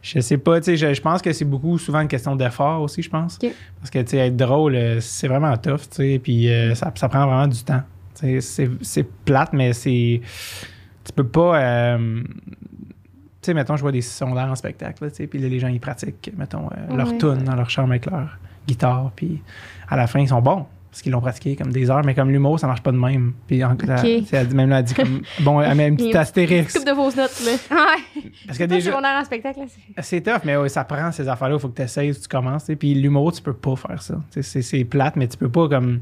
je 0.02 0.20
sais 0.20 0.38
pas. 0.38 0.60
Tu 0.60 0.64
sais, 0.64 0.76
je, 0.76 0.94
je 0.94 1.00
pense 1.00 1.22
que 1.22 1.32
c'est 1.32 1.44
beaucoup 1.46 1.78
souvent 1.78 2.00
une 2.00 2.08
question 2.08 2.36
d'effort 2.36 2.82
aussi, 2.82 3.00
je 3.02 3.10
pense. 3.10 3.38
Parce 3.80 3.90
que, 3.90 4.00
tu 4.00 4.08
sais, 4.10 4.18
être 4.18 4.36
drôle, 4.36 4.75
euh, 4.75 5.00
c'est 5.00 5.28
vraiment 5.28 5.56
tough, 5.56 5.80
tu 5.90 5.96
sais. 5.96 6.20
Puis 6.22 6.50
euh, 6.52 6.75
ça, 6.75 6.92
ça 6.94 7.08
prend 7.08 7.26
vraiment 7.26 7.46
du 7.48 7.62
temps. 7.64 7.82
Tu 8.18 8.26
sais, 8.26 8.40
c'est, 8.40 8.70
c'est 8.82 9.08
plate, 9.25 9.52
mais 9.52 9.72
c'est. 9.72 10.20
Tu 11.04 11.12
peux 11.14 11.26
pas. 11.26 11.58
euh, 11.60 12.22
sais, 13.47 13.55
mettons, 13.55 13.76
je 13.76 13.83
vois 13.83 13.93
des 13.93 14.03
sondaires 14.03 14.50
en 14.50 14.55
spectacle, 14.55 15.05
là, 15.05 15.11
tu 15.11 15.17
sais, 15.17 15.26
puis 15.26 15.38
là, 15.38 15.49
les 15.49 15.59
gens, 15.59 15.69
ils 15.69 15.81
pratiquent, 15.81 16.31
mettons, 16.37 16.67
euh, 16.67 16.97
leur 16.97 17.09
Ouais. 17.11 17.19
tune 17.19 17.45
dans 17.45 17.55
leur 17.55 17.71
chambre 17.71 17.91
avec 17.91 18.07
leur 18.07 18.37
guitare, 18.69 19.11
puis 19.17 19.43
à 19.88 19.97
la 19.97 20.07
fin, 20.07 20.21
ils 20.21 20.29
sont 20.29 20.41
bons, 20.43 20.67
parce 20.91 21.03
qu'ils 21.03 21.12
l'ont 21.12 21.21
pratiqué 21.21 21.57
comme 21.57 21.71
des 21.73 21.91
heures, 21.91 22.03
mais 22.05 22.15
comme 22.15 22.31
l'humour, 22.31 22.59
ça 22.59 22.67
marche 22.67 22.83
pas 22.83 22.91
de 22.93 22.97
même. 22.97 23.35
Puis 23.47 23.62
en- 23.62 23.76
la- 23.87 24.05
elle 24.07 24.23
dit- 24.49 24.55
même 24.55 24.71
là, 24.71 24.79
elle 24.79 24.85
dit 24.85 24.95
comme, 24.95 25.21
bon, 25.41 25.61
elle 25.61 25.75
met 25.76 25.88
une 25.88 25.97
petite 25.97 26.17
astérix. 26.17 26.73
Coupe 26.75 26.87
de 26.87 26.95
fausses 26.95 27.17
notes, 27.17 27.43
là. 27.45 27.53
Ouais. 27.76 28.23
Parce 28.47 28.59
que 28.59 28.65
déjà, 28.65 28.99
en 28.99 29.25
spectacle, 29.25 29.61
là. 29.61 29.67
c'est- 29.69 30.03
c'est 30.03 30.21
tough, 30.23 30.41
mais 30.45 30.57
ouais, 30.57 30.69
ça 30.69 30.85
prend 30.85 31.12
ces 31.12 31.29
affaires-là, 31.29 31.57
il 31.57 31.61
faut 31.61 31.69
que 31.69 31.76
tu 31.76 31.83
essayes, 31.83 32.15
tu 32.19 32.26
commences, 32.29 32.71
puis 32.79 32.95
l'humour, 32.95 33.33
tu 33.33 33.43
peux 33.43 33.53
pas 33.55 33.76
faire 33.76 34.03
ça. 34.03 34.15
C'est 34.31 34.62
c'est 34.62 34.85
plate, 34.85 35.17
mais 35.17 35.29
tu 35.29 35.37
peux 35.37 35.50
pas 35.50 35.69
comme... 35.69 36.00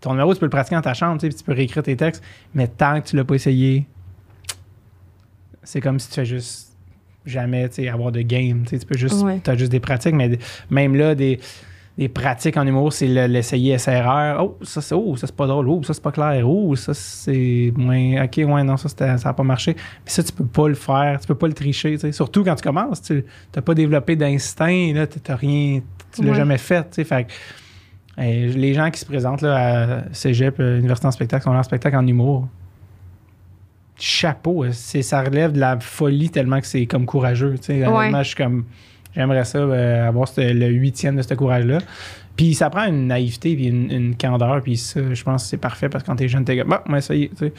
Ton 0.00 0.10
numéro, 0.10 0.34
tu 0.34 0.40
peux 0.40 0.46
le 0.46 0.50
pratiquer 0.50 0.76
dans 0.76 0.82
ta 0.82 0.92
chambre, 0.94 1.18
puis 1.18 1.34
tu 1.34 1.42
peux 1.44 1.52
réécrire 1.54 1.82
tes 1.82 1.96
textes, 1.96 2.22
mais 2.54 2.68
tant 2.68 3.00
que 3.00 3.06
tu 3.08 3.16
l'as 3.16 3.24
pas 3.24 3.34
essayé, 3.36 3.86
c'est 5.64 5.80
comme 5.80 5.98
si 5.98 6.08
tu 6.08 6.14
fais 6.14 6.24
juste 6.24 6.76
jamais, 7.26 7.68
tu 7.68 7.76
sais, 7.76 7.88
avoir 7.88 8.12
de 8.12 8.20
game, 8.22 8.64
tu 8.68 8.78
peux 8.80 8.96
juste... 8.98 9.22
Ouais. 9.22 9.40
T'as 9.42 9.56
juste 9.56 9.72
des 9.72 9.80
pratiques, 9.80 10.14
mais 10.14 10.38
même 10.70 10.94
là, 10.94 11.14
des, 11.14 11.40
des 11.96 12.08
pratiques 12.08 12.56
en 12.58 12.66
humour, 12.66 12.92
c'est 12.92 13.06
le- 13.08 13.26
l'essayer 13.26 13.78
SRR. 13.78 14.36
Oh, 14.42 14.58
ça, 14.62 14.82
c'est 14.82 14.94
oh, 14.94 15.16
ça, 15.16 15.26
c'est 15.26 15.34
pas 15.36 15.46
drôle. 15.46 15.68
Oh, 15.68 15.82
ça, 15.82 15.94
c'est 15.94 16.02
pas 16.02 16.12
clair. 16.12 16.46
Oh, 16.46 16.76
ça, 16.76 16.92
c'est 16.92 17.72
moins... 17.76 18.24
OK, 18.24 18.36
ouais, 18.36 18.62
non, 18.64 18.76
ça, 18.76 19.16
ça 19.16 19.28
a 19.28 19.32
pas 19.32 19.42
marché. 19.42 19.72
Puis 19.74 19.82
ça, 20.06 20.22
tu 20.22 20.32
peux 20.32 20.44
pas 20.44 20.68
le 20.68 20.74
faire, 20.74 21.18
tu 21.20 21.26
peux 21.26 21.34
pas 21.34 21.46
le 21.46 21.54
tricher. 21.54 21.96
Surtout 22.12 22.44
quand 22.44 22.56
tu 22.56 22.62
commences, 22.62 23.00
tu 23.00 23.24
n'as 23.56 23.62
pas 23.62 23.74
développé 23.74 24.16
d'instinct, 24.16 24.92
là, 24.94 25.06
tu 25.06 25.18
rien, 25.32 25.80
tu 26.12 26.22
l'as 26.22 26.30
Ouais. 26.30 26.36
jamais 26.36 26.58
fait, 26.58 26.82
tu 26.90 26.96
sais. 26.96 27.04
Fait 27.04 27.26
les 28.18 28.74
gens 28.74 28.90
qui 28.90 29.00
se 29.00 29.06
présentent 29.06 29.42
là, 29.42 29.56
à 29.56 30.04
Cégep, 30.12 30.60
euh, 30.60 30.78
Université 30.78 31.06
en 31.06 31.10
spectacle, 31.10 31.42
sont 31.44 31.52
là 31.52 31.60
en 31.60 31.64
spectacle 31.64 31.96
en 31.96 32.06
humour. 32.06 32.46
Chapeau, 34.04 34.64
euh, 34.64 34.68
c'est, 34.72 35.00
ça 35.02 35.22
relève 35.22 35.52
de 35.52 35.60
la 35.60 35.80
folie 35.80 36.28
tellement 36.28 36.60
que 36.60 36.66
c'est 36.66 36.84
comme 36.86 37.06
courageux, 37.06 37.54
tu 37.58 37.66
sais. 37.72 37.86
Honnêtement, 37.86 38.22
je 38.22 38.28
suis 38.28 38.36
comme, 38.36 38.64
j'aimerais 39.14 39.44
ça, 39.44 39.58
euh, 39.58 40.06
avoir 40.08 40.28
le 40.36 40.66
huitième 40.68 41.16
de 41.16 41.22
ce 41.22 41.32
courage-là. 41.32 41.78
Puis 42.36 42.52
ça 42.54 42.68
prend 42.68 42.84
une 42.86 43.06
naïveté 43.06 43.54
puis 43.56 43.68
une, 43.68 43.90
une 43.90 44.16
candeur, 44.16 44.60
puis 44.62 44.76
ça, 44.76 45.00
je 45.14 45.22
pense 45.24 45.44
que 45.44 45.48
c'est 45.50 45.56
parfait 45.56 45.88
parce 45.88 46.04
que 46.04 46.08
quand 46.10 46.16
t'es 46.16 46.28
jeune, 46.28 46.44
t'es 46.44 46.58
comme, 46.58 46.68
bon, 46.68 46.76
on 46.86 46.92
va 46.92 46.98
essayer, 46.98 47.28
tu 47.30 47.36
sais. 47.46 47.52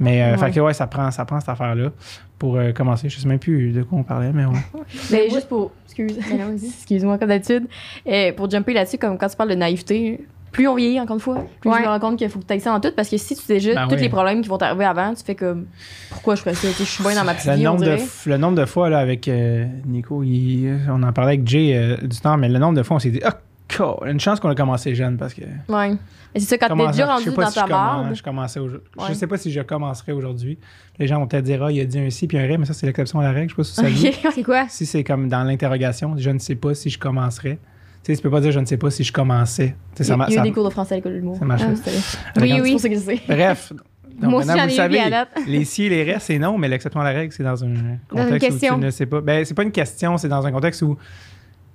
Mais, 0.00 0.22
euh, 0.22 0.32
Ouais. 0.32 0.38
fait 0.38 0.50
que 0.52 0.60
ouais, 0.60 0.74
ça 0.74 0.86
prend, 0.86 1.10
ça 1.10 1.24
prend 1.24 1.40
cette 1.40 1.48
affaire-là 1.48 1.90
pour 2.38 2.56
euh, 2.56 2.72
commencer. 2.72 3.08
Je 3.08 3.18
sais 3.18 3.26
même 3.26 3.38
plus 3.38 3.72
de 3.72 3.82
quoi 3.82 3.98
on 3.98 4.02
parlait, 4.04 4.30
mais 4.32 4.44
ouais. 4.44 4.58
Mais 5.10 5.26
moi- 5.28 5.34
juste 5.36 5.48
pour. 5.48 5.72
Excuse. 5.86 6.18
Excuse-moi, 6.64 7.18
comme 7.18 7.28
d'habitude. 7.30 7.66
Euh, 8.06 8.32
pour 8.32 8.48
jumper 8.50 8.74
là-dessus, 8.74 8.98
comme 8.98 9.16
quand 9.18 9.28
tu 9.28 9.36
parles 9.36 9.50
de 9.50 9.54
naïveté, 9.56 10.20
plus 10.52 10.66
on 10.68 10.74
vieillit, 10.74 11.00
encore 11.00 11.14
une 11.16 11.20
fois, 11.20 11.44
plus 11.60 11.70
Ouais. 11.70 11.78
je 11.78 11.82
me 11.82 11.88
rends 11.88 11.98
compte 12.00 12.18
qu'il 12.18 12.28
faut 12.28 12.38
que 12.38 12.46
tu 12.46 12.52
ailles 12.52 12.60
ça 12.60 12.72
en 12.72 12.80
tout. 12.80 12.90
Parce 12.96 13.08
que 13.08 13.16
si 13.16 13.36
tu 13.36 13.42
sais 13.42 13.54
déjà 13.54 13.74
Ben 13.74 13.88
tous 13.88 13.94
oui. 13.96 14.00
les 14.02 14.08
problèmes 14.08 14.40
qui 14.42 14.48
vont 14.48 14.58
t'arriver 14.58 14.84
avant, 14.84 15.14
tu 15.14 15.22
fais 15.24 15.34
comme. 15.34 15.66
Pourquoi 16.10 16.34
je 16.34 16.40
ferais 16.40 16.54
ça? 16.54 16.68
Je 16.76 16.82
suis 16.84 17.02
bien 17.02 17.14
dans 17.14 17.24
ma 17.24 17.34
petite 17.34 17.50
le, 17.50 17.56
vie, 17.56 17.68
on 17.68 17.72
nombre 17.72 17.84
de, 17.84 17.94
dirait. 17.96 18.06
le 18.26 18.36
nombre 18.38 18.56
de 18.58 18.64
fois 18.64 18.88
là, 18.90 18.98
avec 18.98 19.28
euh, 19.28 19.66
Nico, 19.86 20.22
il- 20.22 20.78
on 20.88 21.02
en 21.02 21.12
parlait 21.12 21.34
avec 21.34 21.46
Jay 21.48 21.72
euh, 21.76 21.96
du 22.06 22.18
temps, 22.20 22.36
mais 22.36 22.48
le 22.48 22.58
nombre 22.58 22.76
de 22.76 22.82
fois 22.82 22.96
on 22.96 23.00
s'est 23.00 23.10
dit, 23.10 23.20
ah, 23.24 23.38
cool, 23.76 24.08
une 24.08 24.20
chance 24.20 24.40
qu'on 24.40 24.48
a 24.50 24.54
commencé 24.54 24.94
jeune 24.94 25.16
parce 25.18 25.34
que. 25.34 25.42
Ouais. 25.68 25.96
Mais 26.34 26.40
c'est 26.40 26.46
ça, 26.46 26.58
quand 26.58 26.76
t'es 26.76 26.86
déjà 26.88 27.06
rendu 27.06 27.24
dans 27.30 27.48
si 27.48 27.54
ta 27.54 27.60
je, 27.62 27.66
commence- 27.66 27.70
marde. 27.70 28.14
je 28.14 28.22
commençais 28.22 28.60
Je 29.08 29.14
sais 29.14 29.26
pas 29.26 29.36
si 29.38 29.50
je 29.50 29.60
commencerai 29.62 30.12
aujourd'hui. 30.12 30.58
Les 30.98 31.06
gens 31.06 31.20
vont 31.20 31.26
peut-être 31.26 31.44
dire, 31.44 31.62
ah, 31.62 31.72
il 31.72 31.80
a 31.80 31.84
dit 31.86 31.98
un 31.98 32.10
si 32.10 32.26
puis 32.26 32.36
un 32.38 32.42
ré, 32.46 32.58
mais 32.58 32.66
ça, 32.66 32.74
c'est 32.74 32.84
l'exception 32.86 33.20
à 33.20 33.22
la 33.22 33.32
règle. 33.32 33.48
Je 33.50 33.54
sais 33.54 33.56
pas 33.56 33.64
si 33.64 33.74
ça 33.74 33.82
se 33.84 33.88
dit. 33.88 34.08
Ok. 34.26 34.32
C'est 34.34 34.42
quoi? 34.42 34.66
Si 34.68 34.84
c'est 34.84 35.04
comme 35.04 35.28
dans 35.28 35.42
l'interrogation, 35.44 36.14
je 36.18 36.28
ne 36.30 36.38
sais 36.38 36.54
pas 36.56 36.74
si 36.74 36.90
je 36.90 36.98
commencerai. 36.98 37.58
Tu 38.02 38.12
sais, 38.12 38.16
tu 38.16 38.22
peux 38.22 38.30
pas 38.30 38.40
dire 38.40 38.52
je 38.52 38.60
ne 38.60 38.64
sais 38.64 38.76
pas 38.76 38.90
si 38.90 39.04
je 39.04 39.12
commençais. 39.12 39.74
Tu 39.94 40.02
sais, 40.02 40.04
ça 40.04 40.16
il 40.28 40.34
y 40.34 40.38
a 40.38 40.40
eu 40.40 40.44
des 40.44 40.52
cours 40.52 40.64
de 40.64 40.70
français 40.70 40.94
à 40.94 40.96
l'école 40.96 41.12
de 41.12 41.18
l'humour. 41.18 41.36
ça 41.38 41.44
marche. 41.44 41.62
Ah, 41.62 42.40
Oui, 42.40 42.60
oui. 42.62 42.72
Pour 42.72 42.82
que 42.82 42.98
sais. 42.98 43.20
Bref. 43.28 43.72
Donc, 44.20 44.30
Moi 44.30 44.40
aussi, 44.40 44.48
vous 44.48 44.70
savez, 44.70 45.00
les 45.46 45.64
si 45.64 45.84
et 45.84 45.88
les 45.88 46.04
restes, 46.04 46.26
c'est 46.26 46.38
non, 46.38 46.58
mais 46.58 46.68
l'exception 46.68 47.00
à 47.00 47.04
la 47.04 47.10
règle, 47.10 47.32
c'est 47.32 47.44
dans 47.44 47.64
un 47.64 47.98
contexte 48.08 48.50
où 48.50 48.58
tu 48.58 48.76
ne 48.76 48.90
sais 48.90 49.06
pas. 49.06 49.20
Ben, 49.20 49.44
c'est 49.44 49.54
pas 49.54 49.62
une 49.62 49.72
question, 49.72 50.16
c'est 50.18 50.28
dans 50.28 50.44
un 50.46 50.52
contexte 50.52 50.82
où 50.82 50.96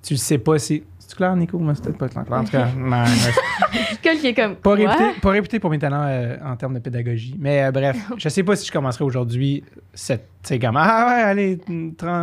tu 0.02 0.14
ne 0.14 0.20
sais 0.20 0.38
pas 0.38 0.60
si. 0.60 0.84
C'est 1.14 1.18
clair, 1.18 1.36
Nico? 1.36 1.60
Moi, 1.60 1.76
c'est 1.76 1.84
peut-être 1.84 1.98
pas 2.00 2.08
clair? 2.10 2.40
En 2.40 2.44
tout 2.44 2.50
cas, 2.52 2.68
non, 2.76 3.04
ouais. 3.04 3.78
Quel 4.02 4.18
qui 4.18 4.28
est 4.28 4.34
comme. 4.34 4.56
pas, 4.56 4.74
réputé, 4.74 5.04
pas 5.22 5.30
réputé 5.30 5.60
pour 5.60 5.70
mes 5.70 5.78
talents 5.78 6.06
euh, 6.08 6.38
en 6.44 6.56
termes 6.56 6.74
de 6.74 6.80
pédagogie. 6.80 7.36
Mais 7.38 7.64
euh, 7.66 7.72
bref, 7.72 7.96
je 8.18 8.30
sais 8.30 8.42
pas 8.42 8.56
si 8.56 8.66
je 8.66 8.72
commencerai 8.72 9.04
aujourd'hui. 9.04 9.64
cette- 9.94 10.28
C'est 10.42 10.58
comme, 10.58 10.76
ah 10.76 11.06
ouais, 11.08 11.22
allez, 11.22 11.60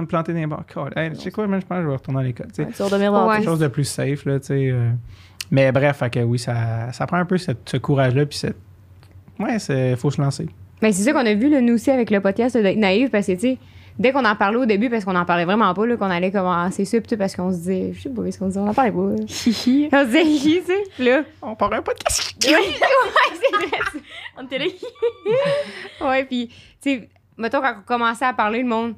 planter 0.09 0.33
des 0.33 0.44
barres. 0.46 0.64
Hey, 0.96 1.12
tu 1.12 1.20
sais 1.20 1.31
quoi, 1.31 1.46
moi, 1.46 1.61
je 1.61 1.66
pense 1.66 1.76
que 1.79 1.83
je 1.85 1.88
vais 1.88 1.94
retourner 1.94 2.18
à 2.20 2.22
l'école. 2.24 2.48
tu 2.48 2.64
sais. 2.64 2.68
Ouais, 3.29 3.35
Tu 3.37 3.40
quelque 3.42 3.50
chose 3.50 3.61
de 3.61 3.68
plus 3.68 3.85
safe, 3.85 4.24
là, 4.24 4.40
tu 4.40 4.46
sais. 4.46 4.70
euh. 4.72 4.90
Mais 5.53 5.70
bref, 5.70 5.98
fait 5.98 6.11
que 6.11 6.20
oui, 6.20 6.38
ça, 6.40 6.90
ça 6.92 7.07
prend 7.07 7.18
un 7.18 7.24
peu 7.24 7.38
cette- 7.38 7.68
ce 7.68 7.76
courage-là, 7.76 8.26
puis 8.26 8.38
cette... 8.38 8.57
Ouais, 9.38 9.57
il 9.68 9.96
faut 9.96 10.11
se 10.11 10.20
lancer. 10.20 10.48
Mais 10.83 10.90
c'est 10.92 11.03
ça 11.05 11.12
qu'on 11.12 11.24
a 11.26 11.35
vu, 11.35 11.48
là, 11.48 11.61
nous 11.61 11.74
aussi, 11.74 11.90
avec 11.92 12.11
le 12.11 12.20
podcast, 12.20 12.57
d'être 12.57 12.76
naïf, 12.79 13.11
parce 13.12 13.26
que, 13.29 13.33
tu 13.33 13.38
sais, 13.40 13.59
dès 14.00 14.12
qu'on 14.12 14.24
en 14.24 14.34
parlait 14.34 14.56
au 14.56 14.64
début, 14.64 14.88
parce 14.90 15.04
qu'on 15.04 15.14
en 15.14 15.24
parlait 15.26 15.44
vraiment 15.44 15.72
pas, 15.74 15.96
qu'on 15.96 16.10
allait 16.10 16.32
commencer 16.32 16.84
ça, 16.86 17.00
pis 17.00 17.06
tout, 17.08 17.16
parce 17.18 17.36
qu'on 17.36 17.52
se 17.52 17.58
disait, 17.58 17.92
je 17.94 18.00
sais 18.00 18.08
pas 18.08 18.28
ce 18.30 18.38
qu'on 18.38 18.46
disait, 18.48 18.58
on 18.60 18.68
en 18.68 18.74
parlait 18.74 18.90
pas. 18.90 18.98
On 19.22 19.26
se 19.28 20.06
disait, 20.06 20.24
hi, 20.24 20.60
tu 20.60 20.66
sais, 20.66 20.82
Puis 20.96 21.04
là. 21.04 21.22
On 21.42 21.50
un 21.50 21.82
podcast. 21.82 22.34
ouais, 22.48 22.52
c'est 22.80 23.56
vrai. 23.56 23.78
On 24.38 24.44
était 24.46 24.58
là. 24.58 24.64
Ouais, 26.08 26.24
puis, 26.24 26.48
tu 26.48 26.54
sais, 26.80 27.08
mettons, 27.36 27.60
quand 27.60 27.74
on 27.78 27.82
commençait 27.86 28.24
à 28.24 28.32
parler, 28.32 28.62
le 28.62 28.68
monde. 28.68 28.94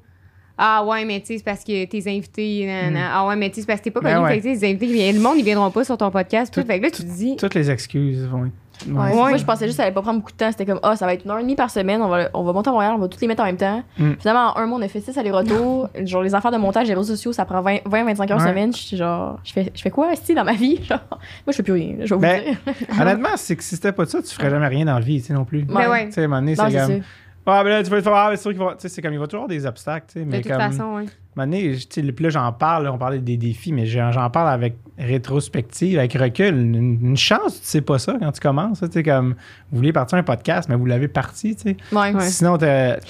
Ah 0.57 0.85
ouais, 0.85 1.05
mais 1.05 1.19
tu 1.21 1.27
sais, 1.29 1.39
c'est 1.39 1.45
parce 1.45 1.65
que 1.65 1.85
tes 1.87 2.03
invités. 2.09 2.67
nanana. 2.67 3.11
Ah 3.13 3.27
ouais, 3.27 3.35
mais 3.37 3.49
tu 3.49 3.57
sais, 3.57 3.61
c'est 3.63 3.67
parce 3.67 3.81
que 3.81 3.85
t'es 3.85 3.91
pas 3.91 4.01
Ben 4.01 4.15
connu. 4.15 4.25
ouais. 4.27 4.35
Fait 4.35 4.39
que, 4.39 4.43
tu 4.49 4.55
sais, 4.55 4.67
les 4.67 4.73
invités, 4.75 5.13
le 5.13 5.19
monde, 5.21 5.37
ils 5.39 5.45
viendront 5.45 5.71
pas 5.71 5.83
sur 5.83 5.97
ton 5.99 6.11
podcast. 6.13 6.53
Tout. 6.55 6.61
Tout- 6.61 6.67
fait 6.67 6.79
que 6.79 6.85
là, 6.85 6.91
tu 6.91 7.03
te 7.03 7.09
dis. 7.11 7.37
Toutes 7.37 7.55
les 7.55 7.71
excuses 7.71 8.25
vont 8.27 8.47
être 8.47 8.53
Ouais. 8.89 9.11
Ouais. 9.11 9.15
Moi, 9.15 9.37
je 9.37 9.45
pensais 9.45 9.67
juste 9.67 9.77
que 9.77 9.83
ça 9.83 9.83
allait 9.85 9.95
pas 9.95 10.03
prendre 10.03 10.19
beaucoup 10.19 10.33
de 10.33 10.37
temps. 10.37 10.51
C'était 10.51 10.67
comme, 10.67 10.81
ah, 10.83 10.97
ça 10.97 11.07
va 11.07 11.15
être 11.15 11.25
une 11.25 11.31
heure 11.31 11.39
et 11.39 11.43
demie 11.43 11.57
par 11.57 11.71
semaine. 11.71 12.03
On 12.03 12.09
va, 12.09 12.29
on 12.35 12.43
va 12.43 12.53
monter 12.53 12.71
à 12.71 12.73
Montréal, 12.73 12.93
on 12.97 12.99
va 12.99 13.09
toutes 13.09 13.21
les 13.21 13.29
mettre 13.29 13.43
en 13.43 13.47
même 13.47 13.57
temps. 13.57 13.83
Mm. 13.99 14.13
Finalement, 14.21 14.53
en 14.57 14.59
un 14.59 14.67
mois, 14.67 14.79
on 14.79 14.83
a 14.83 14.89
fait 14.89 15.01
6 15.01 15.17
allers-retours. 15.19 15.89
genre, 16.05 16.23
les 16.23 16.35
affaires 16.35 16.51
de 16.51 16.57
montage, 16.57 16.89
les 16.89 16.95
réseaux 16.95 17.15
sociaux, 17.15 17.33
ça 17.33 17.45
prend 17.45 17.63
20-25 17.63 18.33
heures 18.33 18.39
Ouais. 18.41 18.49
semaine. 18.49 18.73
Je 18.73 18.79
suis 18.79 18.97
genre, 18.97 19.39
je 19.45 19.53
fais, 19.53 19.73
je 19.75 19.83
fais 19.83 19.91
quoi, 19.91 20.13
ici, 20.13 20.35
dans 20.35 20.45
ma 20.45 20.55
vie? 20.55 20.81
Genre, 20.89 20.99
moi, 21.11 21.19
je 21.49 21.53
fais 21.53 21.63
plus 21.63 21.73
rien. 21.73 21.95
Je 22.01 22.09
vais 22.09 22.15
vous 22.15 22.21
Ben, 22.21 22.43
dire. 22.43 22.75
Honnêtement, 23.01 23.29
c'est 23.37 23.57
que 23.57 23.63
si 23.63 23.75
c'était 23.77 23.93
pas 23.93 24.05
ça, 24.07 24.23
tu 24.23 24.35
ferais 24.35 24.51
jamais 24.51 24.69
rien 24.69 24.85
dans 24.85 24.95
la 24.95 25.01
vie, 25.01 25.21
tu 25.21 25.29
sais, 25.29 25.33
non 25.35 25.45
plus. 25.45 25.63
Ben 25.65 25.89
ouais. 25.91 26.07
Tu 26.07 26.13
sais, 26.13 26.23
à 26.23 26.25
un 26.25 26.29
moment 26.29 26.41
donné, 26.41 26.57
c'est 26.57 26.63
comme. 26.63 27.03
Ah, 27.45 27.65
ben 27.65 27.71
là, 27.71 27.83
tu 27.83 27.91
vas 27.91 27.99
te 27.99 28.03
faire. 28.03 28.15
Ah, 28.15 28.31
ben, 28.31 28.37
c'est 28.37 28.43
sûr 28.43 28.51
qu'il 28.53 28.61
va. 28.61 28.73
Tu 28.75 28.83
sais, 28.83 28.89
c'est 28.89 29.03
comme, 29.03 29.13
il 29.13 29.19
va 29.19 29.27
toujours 29.27 29.45
avoir 29.45 29.49
des 29.49 29.67
obstacles, 29.67 30.07
tu 30.07 30.13
sais. 30.21 30.25
De 30.25 30.31
Mais 30.31 30.41
toute 30.41 30.53
comme. 30.53 30.61
façon, 30.61 30.95
ouais. 30.95 31.07
Moment 31.35 31.47
donné, 31.51 31.77
puis 31.91 32.25
là, 32.25 32.29
j'en 32.29 32.53
parle, 32.53 32.85
là, 32.85 32.93
on 32.93 32.99
parlait 32.99 33.19
des 33.19 33.39
défis, 33.39 33.73
mais 33.73 33.87
j'en 33.87 34.13
j'en 34.13 34.29
parle 34.29 34.51
avec 34.53 34.77
rétrospective, 34.99 35.99
avec 35.99 36.13
recul. 36.13 36.55
Une, 36.55 36.75
une 36.75 37.17
chance, 37.17 37.61
tu 37.61 37.67
sais 37.67 37.81
pas 37.81 37.99
ça 37.99 38.17
quand 38.21 38.33
tu 38.33 38.41
commences. 38.41 38.81
Tu 38.81 38.87
sais, 38.93 39.03
comme, 39.03 39.35
vous 39.71 39.79
voulez 39.79 39.93
partir 39.93 40.19
un 40.19 40.23
podcast, 40.23 40.69
mais 40.69 40.77
vous 40.77 40.85
l'avez 40.85 41.09
parti, 41.09 41.57
tu 41.57 41.63
sais. 41.63 41.77
Ouais. 41.91 42.15
Ouais. 42.15 42.21
Sinon, 42.29 42.59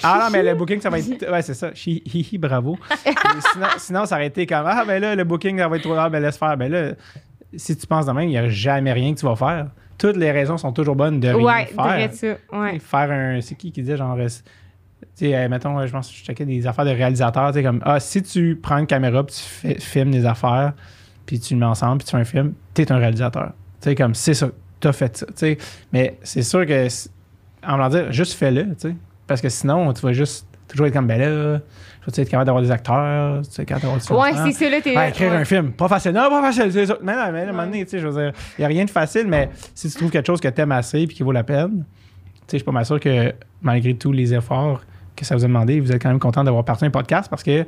ah 0.03 0.19
non, 0.23 0.29
mais 0.31 0.41
le 0.41 0.55
booking, 0.57 0.79
ça 0.79 0.89
va 0.89 0.99
être. 0.99 1.29
Ouais, 1.29 1.41
c'est 1.41 1.53
ça. 1.53 1.71
Hi, 1.85 2.01
hi, 2.05 2.27
hi, 2.31 2.37
bravo. 2.37 2.77
Sinon, 3.53 3.67
sinon, 3.77 4.05
ça 4.05 4.15
aurait 4.15 4.27
été 4.27 4.45
comme, 4.47 4.65
ah, 4.65 4.83
ben 4.87 5.01
là, 5.01 5.15
le 5.15 5.23
booking, 5.25 5.59
ça 5.59 5.67
va 5.67 5.75
être 5.75 5.83
trop 5.83 5.95
tard, 5.95 6.09
ben 6.09 6.21
laisse 6.21 6.37
faire. 6.37 6.55
Ben 6.55 6.71
là, 6.71 6.91
si 7.55 7.75
tu 7.75 7.85
penses 7.85 8.05
de 8.05 8.11
même, 8.11 8.25
il 8.29 8.31
n'y 8.31 8.37
a 8.37 8.47
jamais 8.49 8.93
rien 8.93 9.13
que 9.13 9.19
tu 9.19 9.25
vas 9.25 9.35
faire. 9.35 9.67
Toutes 9.97 10.17
les 10.17 10.31
raisons 10.31 10.57
sont 10.57 10.71
toujours 10.71 10.95
bonnes 10.95 11.19
de 11.19 11.27
rien 11.29 11.37
Ouais, 11.45 11.65
faire. 11.65 11.83
direct 11.85 12.13
ça. 12.15 12.35
Ouais. 12.57 12.79
Faire 12.79 13.11
un. 13.11 13.41
C'est 13.41 13.55
qui 13.55 13.71
qui 13.71 13.81
disait 13.81 13.97
genre. 13.97 14.17
euh, 14.17 14.27
Tu 14.27 15.07
sais, 15.15 15.35
euh, 15.35 15.47
mettons, 15.49 15.77
euh, 15.79 15.85
je 15.87 15.91
pense 15.91 16.09
que 16.09 16.15
je 16.17 16.23
checkais 16.23 16.45
des 16.45 16.65
affaires 16.67 16.85
de 16.85 16.89
réalisateur. 16.91 17.49
Tu 17.51 17.59
sais, 17.59 17.63
comme, 17.63 17.81
ah, 17.85 17.99
si 17.99 18.21
tu 18.23 18.55
prends 18.61 18.77
une 18.77 18.87
caméra 18.87 19.23
puis 19.25 19.35
tu 19.35 19.41
fais- 19.41 19.79
filmes 19.79 20.11
des 20.11 20.25
affaires, 20.25 20.73
puis 21.25 21.39
tu 21.39 21.53
le 21.53 21.59
mets 21.59 21.65
ensemble, 21.65 21.99
puis 21.99 22.05
tu 22.05 22.11
fais 22.11 22.17
un 22.17 22.23
film, 22.25 22.53
t'es 22.73 22.91
un 22.91 22.97
réalisateur. 22.97 23.51
Tu 23.81 23.89
sais, 23.89 23.95
comme, 23.95 24.15
c'est 24.15 24.33
ça, 24.33 24.49
t'as 24.79 24.91
fait 24.93 25.15
ça. 25.17 25.25
Tu 25.27 25.33
sais, 25.35 25.57
mais 25.91 26.17
c'est 26.23 26.41
sûr 26.43 26.65
que, 26.65 26.87
en 27.65 27.73
voulant 27.73 27.89
dire, 27.89 28.11
juste 28.11 28.33
fais-le, 28.33 28.63
tu 28.75 28.89
sais. 28.89 28.95
Parce 29.27 29.39
que 29.41 29.49
sinon, 29.49 29.93
tu 29.93 30.01
vas 30.01 30.13
juste 30.13 30.47
toujours 30.67 30.87
être 30.87 30.93
comme, 30.93 31.07
ben 31.07 31.19
là, 31.19 31.59
je 32.01 32.11
vais 32.11 32.21
être 32.21 32.29
capable 32.29 32.45
d'avoir 32.45 32.63
des 32.63 32.71
acteurs, 32.71 33.41
tu 33.43 33.51
sais, 33.51 33.65
capable 33.65 33.83
d'avoir 33.83 34.29
du 34.31 34.37
Ouais, 34.37 34.51
c'est 34.51 34.63
ça, 34.63 34.69
là, 34.69 34.81
t'es. 34.81 34.95
Ouais, 34.95 35.09
écrire 35.09 35.31
ouais. 35.31 35.37
un 35.37 35.45
film. 35.45 35.71
Pas 35.71 35.87
facile. 35.87 36.11
Non, 36.11 36.29
pas 36.29 36.41
facile. 36.41 36.71
C'est 36.71 36.85
ça. 36.85 36.97
Mais 37.01 37.13
non, 37.13 37.31
mais 37.31 37.41
à 37.41 37.43
un 37.43 37.47
moment 37.47 37.65
donné, 37.65 37.83
tu 37.85 37.91
sais, 37.91 37.99
je 37.99 38.07
veux 38.07 38.21
dire, 38.21 38.33
il 38.57 38.61
n'y 38.61 38.65
a 38.65 38.67
rien 38.67 38.85
de 38.85 38.89
facile, 38.89 39.27
mais 39.27 39.49
si 39.73 39.89
tu 39.89 39.97
trouves 39.97 40.11
quelque 40.11 40.27
chose 40.27 40.41
que 40.41 40.47
tu 40.47 40.61
aimes 40.61 40.71
assez 40.71 41.01
et 41.01 41.07
qui 41.07 41.23
vaut 41.23 41.31
la 41.31 41.43
peine, 41.43 41.71
tu 41.79 41.79
sais, 41.79 42.43
je 42.53 42.57
suis 42.57 42.65
pas 42.65 42.71
mal 42.71 42.85
sûr 42.85 42.99
que 42.99 43.33
malgré 43.61 43.93
tous 43.95 44.11
les 44.11 44.33
efforts 44.33 44.81
que 45.15 45.25
ça 45.25 45.35
vous 45.35 45.43
a 45.45 45.47
demandé, 45.47 45.79
vous 45.79 45.91
êtes 45.91 46.01
quand 46.01 46.09
même 46.09 46.19
content 46.19 46.43
d'avoir 46.43 46.65
parti 46.65 46.85
un 46.85 46.89
podcast 46.89 47.29
parce 47.29 47.43
que 47.43 47.65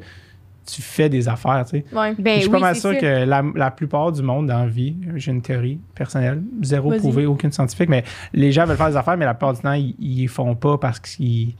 tu 0.65 0.81
fais 0.81 1.09
des 1.09 1.27
affaires, 1.27 1.63
tu 1.65 1.77
sais. 1.77 1.85
Ouais. 1.95 2.15
Ben 2.17 2.35
je 2.35 2.39
suis 2.41 2.47
oui, 2.47 2.53
pas 2.53 2.59
mal 2.59 2.75
sûr 2.75 2.97
que 2.97 3.23
la, 3.23 3.43
la 3.53 3.69
plupart 3.69 4.11
du 4.11 4.23
monde 4.23 4.47
dans 4.47 4.61
la 4.61 4.67
vie, 4.67 4.95
j'ai 5.15 5.31
une 5.31 5.41
théorie 5.43 5.79
personnelle, 5.93 6.41
zéro 6.63 6.91
prouvée, 6.91 7.27
aucune 7.27 7.51
scientifique, 7.51 7.87
mais 7.87 8.03
les 8.33 8.51
gens 8.51 8.65
veulent 8.65 8.75
faire 8.75 8.89
des 8.89 8.97
affaires, 8.97 9.15
mais 9.15 9.25
la 9.25 9.35
plupart 9.35 9.53
du 9.53 9.61
temps, 9.61 9.73
ils, 9.73 9.95
ils 9.99 10.21
les 10.21 10.27
font 10.27 10.55
pas 10.55 10.79
parce 10.79 10.99
qu'ils 10.99 11.53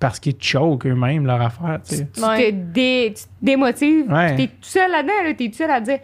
parce 0.00 0.20
qu'ils 0.20 0.36
choquent 0.40 0.86
eux-mêmes 0.86 1.26
leur 1.26 1.40
affaire, 1.42 1.80
tu 1.88 1.96
sais. 1.96 2.08
Tu 2.14 2.22
Ouais. 2.22 2.50
te 2.52 2.56
dé- 2.56 3.14
tu 3.16 3.24
te 3.24 3.28
démotives. 3.42 4.10
Ouais. 4.12 4.36
tout 4.46 4.52
seul 4.62 4.90
là-dedans, 4.90 5.12
là. 5.24 5.34
T'es 5.34 5.48
tout 5.48 5.54
seul 5.56 5.70
à 5.70 5.80
dire. 5.80 5.98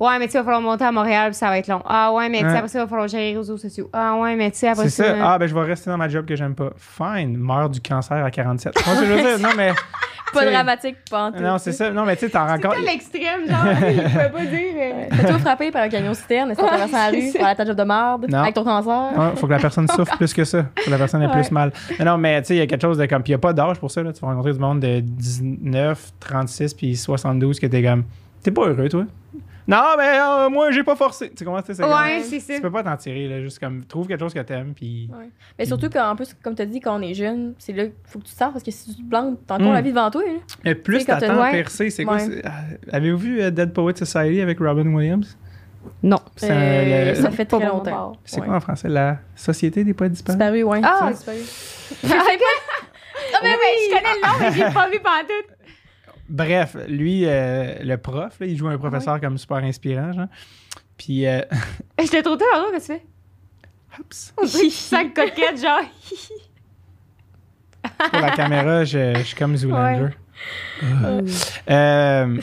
Ouais, 0.00 0.18
mais 0.18 0.26
tu 0.26 0.32
sais, 0.32 0.38
il 0.38 0.42
va 0.42 0.44
falloir 0.44 0.60
monter 0.60 0.84
à 0.84 0.92
Montréal, 0.92 1.30
puis 1.30 1.36
ça 1.36 1.48
va 1.48 1.58
être 1.58 1.66
long. 1.66 1.82
Ah, 1.84 2.12
ouais, 2.12 2.28
mais 2.28 2.38
tu 2.38 2.44
sais, 2.48 2.56
après 2.56 2.68
ça, 2.68 2.78
il 2.78 2.82
va 2.82 2.88
falloir 2.88 3.08
gérer 3.08 3.32
les 3.32 3.36
réseaux 3.38 3.56
sociaux. 3.56 3.90
Ah, 3.92 4.14
ouais, 4.16 4.36
mais 4.36 4.50
tu 4.52 4.58
sais, 4.58 4.68
après 4.68 4.88
C'est 4.88 5.02
ça. 5.04 5.16
ça. 5.16 5.32
Ah, 5.32 5.38
ben, 5.38 5.46
je 5.48 5.54
vais 5.54 5.62
rester 5.62 5.90
dans 5.90 5.96
ma 5.96 6.08
job 6.08 6.24
que 6.24 6.36
j'aime 6.36 6.54
pas. 6.54 6.70
Fine. 6.76 7.36
Meurs 7.36 7.68
du 7.68 7.80
cancer 7.80 8.24
à 8.24 8.30
47. 8.30 8.74
Moi, 8.86 8.94
ce 8.94 9.00
que 9.00 9.06
je 9.06 9.12
veux 9.12 9.20
dire, 9.22 9.38
non, 9.40 9.54
mais. 9.56 9.72
Pas 10.30 10.44
dramatique, 10.44 10.96
pas 11.10 11.24
en 11.24 11.32
tout. 11.32 11.40
Non, 11.40 11.56
c'est 11.56 11.72
ça. 11.72 11.90
Non, 11.90 12.04
mais 12.04 12.14
tu 12.14 12.26
sais, 12.26 12.30
t'en 12.30 12.46
rends 12.46 12.58
c'est 12.60 12.82
l'extrême, 12.84 13.48
genre, 13.48 13.64
il 13.90 14.02
pouvait 14.02 14.28
pas 14.28 14.44
dire. 14.44 14.74
euh, 14.76 15.04
Fais-toi 15.16 15.38
frapper 15.38 15.70
par 15.70 15.82
un 15.84 15.88
camion 15.88 16.12
citerne, 16.12 16.50
est-ce 16.50 16.60
que 16.60 16.66
traverses 16.66 16.92
la 16.92 17.08
rue, 17.08 17.30
c'est 17.32 17.38
par 17.38 17.48
la 17.48 17.54
ta 17.54 17.64
job 17.64 17.74
de 17.74 17.82
marde, 17.82 18.26
Non. 18.28 18.40
avec 18.40 18.54
ton 18.54 18.62
cancer? 18.62 19.32
Faut 19.36 19.46
que 19.46 19.52
la 19.52 19.58
personne 19.58 19.88
souffre 19.96 20.14
plus 20.18 20.34
que 20.34 20.44
ça. 20.44 20.64
Faut 20.76 20.84
que 20.84 20.90
la 20.90 20.98
personne 20.98 21.22
ait 21.22 21.30
plus 21.30 21.50
mal. 21.50 21.72
Mais 21.98 22.04
non, 22.04 22.18
mais 22.18 22.42
tu 22.42 22.48
sais, 22.48 22.56
il 22.56 22.58
y 22.58 22.60
a 22.60 22.66
quelque 22.66 22.82
chose 22.82 22.98
de 22.98 23.06
comme. 23.06 23.22
Puis 23.22 23.30
il 23.30 23.36
n'y 23.36 23.36
a 23.36 23.38
pas 23.40 23.54
d'âge 23.54 23.78
pour 23.78 23.90
ça. 23.90 24.02
Là. 24.02 24.12
Tu 24.12 24.20
vas 24.20 24.26
rencontrer 24.28 24.52
du 24.52 24.58
monde 24.58 24.80
de 24.80 25.00
19, 25.00 26.12
36, 26.20 26.74
puis 26.74 26.94
72 26.94 27.58
que 27.58 27.66
t'es 27.66 27.82
comme. 27.82 28.04
T'es 28.42 28.50
pas 28.50 28.66
heureux, 28.66 28.88
toi? 28.90 29.04
Non, 29.68 29.84
mais 29.98 30.18
euh, 30.18 30.48
moi, 30.48 30.70
j'ai 30.70 30.82
pas 30.82 30.96
forcé. 30.96 31.30
Tu 31.30 31.44
comprends? 31.44 31.60
C'est 31.64 31.84
Ouais, 31.84 32.22
c'est 32.24 32.40
ça. 32.40 32.54
Tu 32.54 32.62
peux 32.62 32.70
pas 32.70 32.82
t'en 32.82 32.96
tirer, 32.96 33.28
là. 33.28 33.42
Juste 33.42 33.58
comme. 33.58 33.84
Trouve 33.84 34.06
quelque 34.08 34.20
chose 34.20 34.32
que 34.32 34.40
t'aimes, 34.40 34.72
puis. 34.74 35.10
Ouais. 35.12 35.28
Mais 35.58 35.66
surtout 35.66 35.90
qu'en 35.90 36.16
plus, 36.16 36.34
comme 36.42 36.54
tu 36.54 36.62
as 36.62 36.66
dit, 36.66 36.80
quand 36.80 36.98
on 36.98 37.02
est 37.02 37.12
jeune, 37.12 37.52
c'est 37.58 37.74
là 37.74 37.84
qu'il 37.84 37.92
faut 38.06 38.18
que 38.18 38.24
tu 38.24 38.32
te 38.32 38.38
sors 38.38 38.50
parce 38.50 38.64
que 38.64 38.70
si 38.70 38.94
tu 38.96 39.02
te 39.04 39.08
plantes, 39.10 39.38
t'as 39.46 39.56
encore 39.56 39.68
Mm. 39.70 39.74
la 39.74 39.80
vie 39.82 39.90
devant 39.90 40.10
toi. 40.10 40.22
Là. 40.24 40.32
Mais 40.64 40.74
plus 40.74 41.04
t'attends 41.04 41.26
t'as- 41.26 41.34
à 41.34 41.42
ouais. 41.42 41.50
percer, 41.52 41.90
c'est 41.90 42.04
quoi? 42.04 42.16
Ah, 42.44 42.50
Avez-vous 42.92 43.18
vu 43.18 43.42
euh, 43.42 43.50
Dead 43.50 43.72
Poet 43.74 43.94
Society 43.94 44.40
avec 44.40 44.58
Robin 44.58 44.86
Williams? 44.86 45.36
Non. 46.02 46.18
Euh, 46.44 47.14
ça 47.14 47.28
le- 47.28 47.34
fait 47.34 47.44
très 47.44 47.66
longtemps. 47.66 48.12
C'est 48.24 48.40
Ouais. 48.40 48.46
quoi 48.46 48.56
en 48.56 48.60
français? 48.60 48.88
La 48.88 49.18
Société 49.36 49.84
des 49.84 49.92
poètes 49.94 50.12
disparus? 50.12 50.38
Disparu, 50.38 50.62
ouais. 50.62 50.80
Ah, 50.82 50.98
Ça, 51.00 51.10
disparu. 51.12 51.38
Ah, 53.34 53.40
ben, 53.42 53.50
ben, 53.50 53.58
je 53.84 53.88
connais 53.94 54.14
le 54.14 54.20
nom, 54.26 54.34
mais 54.40 54.52
j'ai 54.52 54.74
pas 54.74 54.88
vu 54.88 54.98
pantoute. 55.00 55.57
Bref, 56.28 56.76
lui, 56.88 57.22
euh, 57.26 57.74
le 57.82 57.96
prof, 57.96 58.38
là, 58.40 58.46
il 58.46 58.56
joue 58.56 58.68
un 58.68 58.76
professeur 58.78 59.20
comme 59.20 59.38
super 59.38 59.58
inspirant, 59.58 60.12
genre. 60.12 60.26
Puis, 60.96 61.26
euh, 61.26 61.40
Je 61.98 62.06
te 62.08 62.20
trouve 62.22 62.36
tellement 62.36 62.62
drôle, 62.62 62.72
qu'est-ce 62.74 62.88
que 62.88 62.92
tu 62.94 62.98
fais? 63.00 64.00
oups, 64.00 64.34
On 64.36 64.42
tu 64.46 64.70
sens 64.70 65.04
coquette, 65.14 65.60
genre. 65.60 65.80
pour 68.10 68.20
la 68.20 68.30
caméra, 68.32 68.84
je, 68.84 69.14
je 69.16 69.22
suis 69.22 69.36
comme 69.36 69.56
Zoolander. 69.56 70.10
Ouais. 70.82 71.24
Euh, 71.70 72.36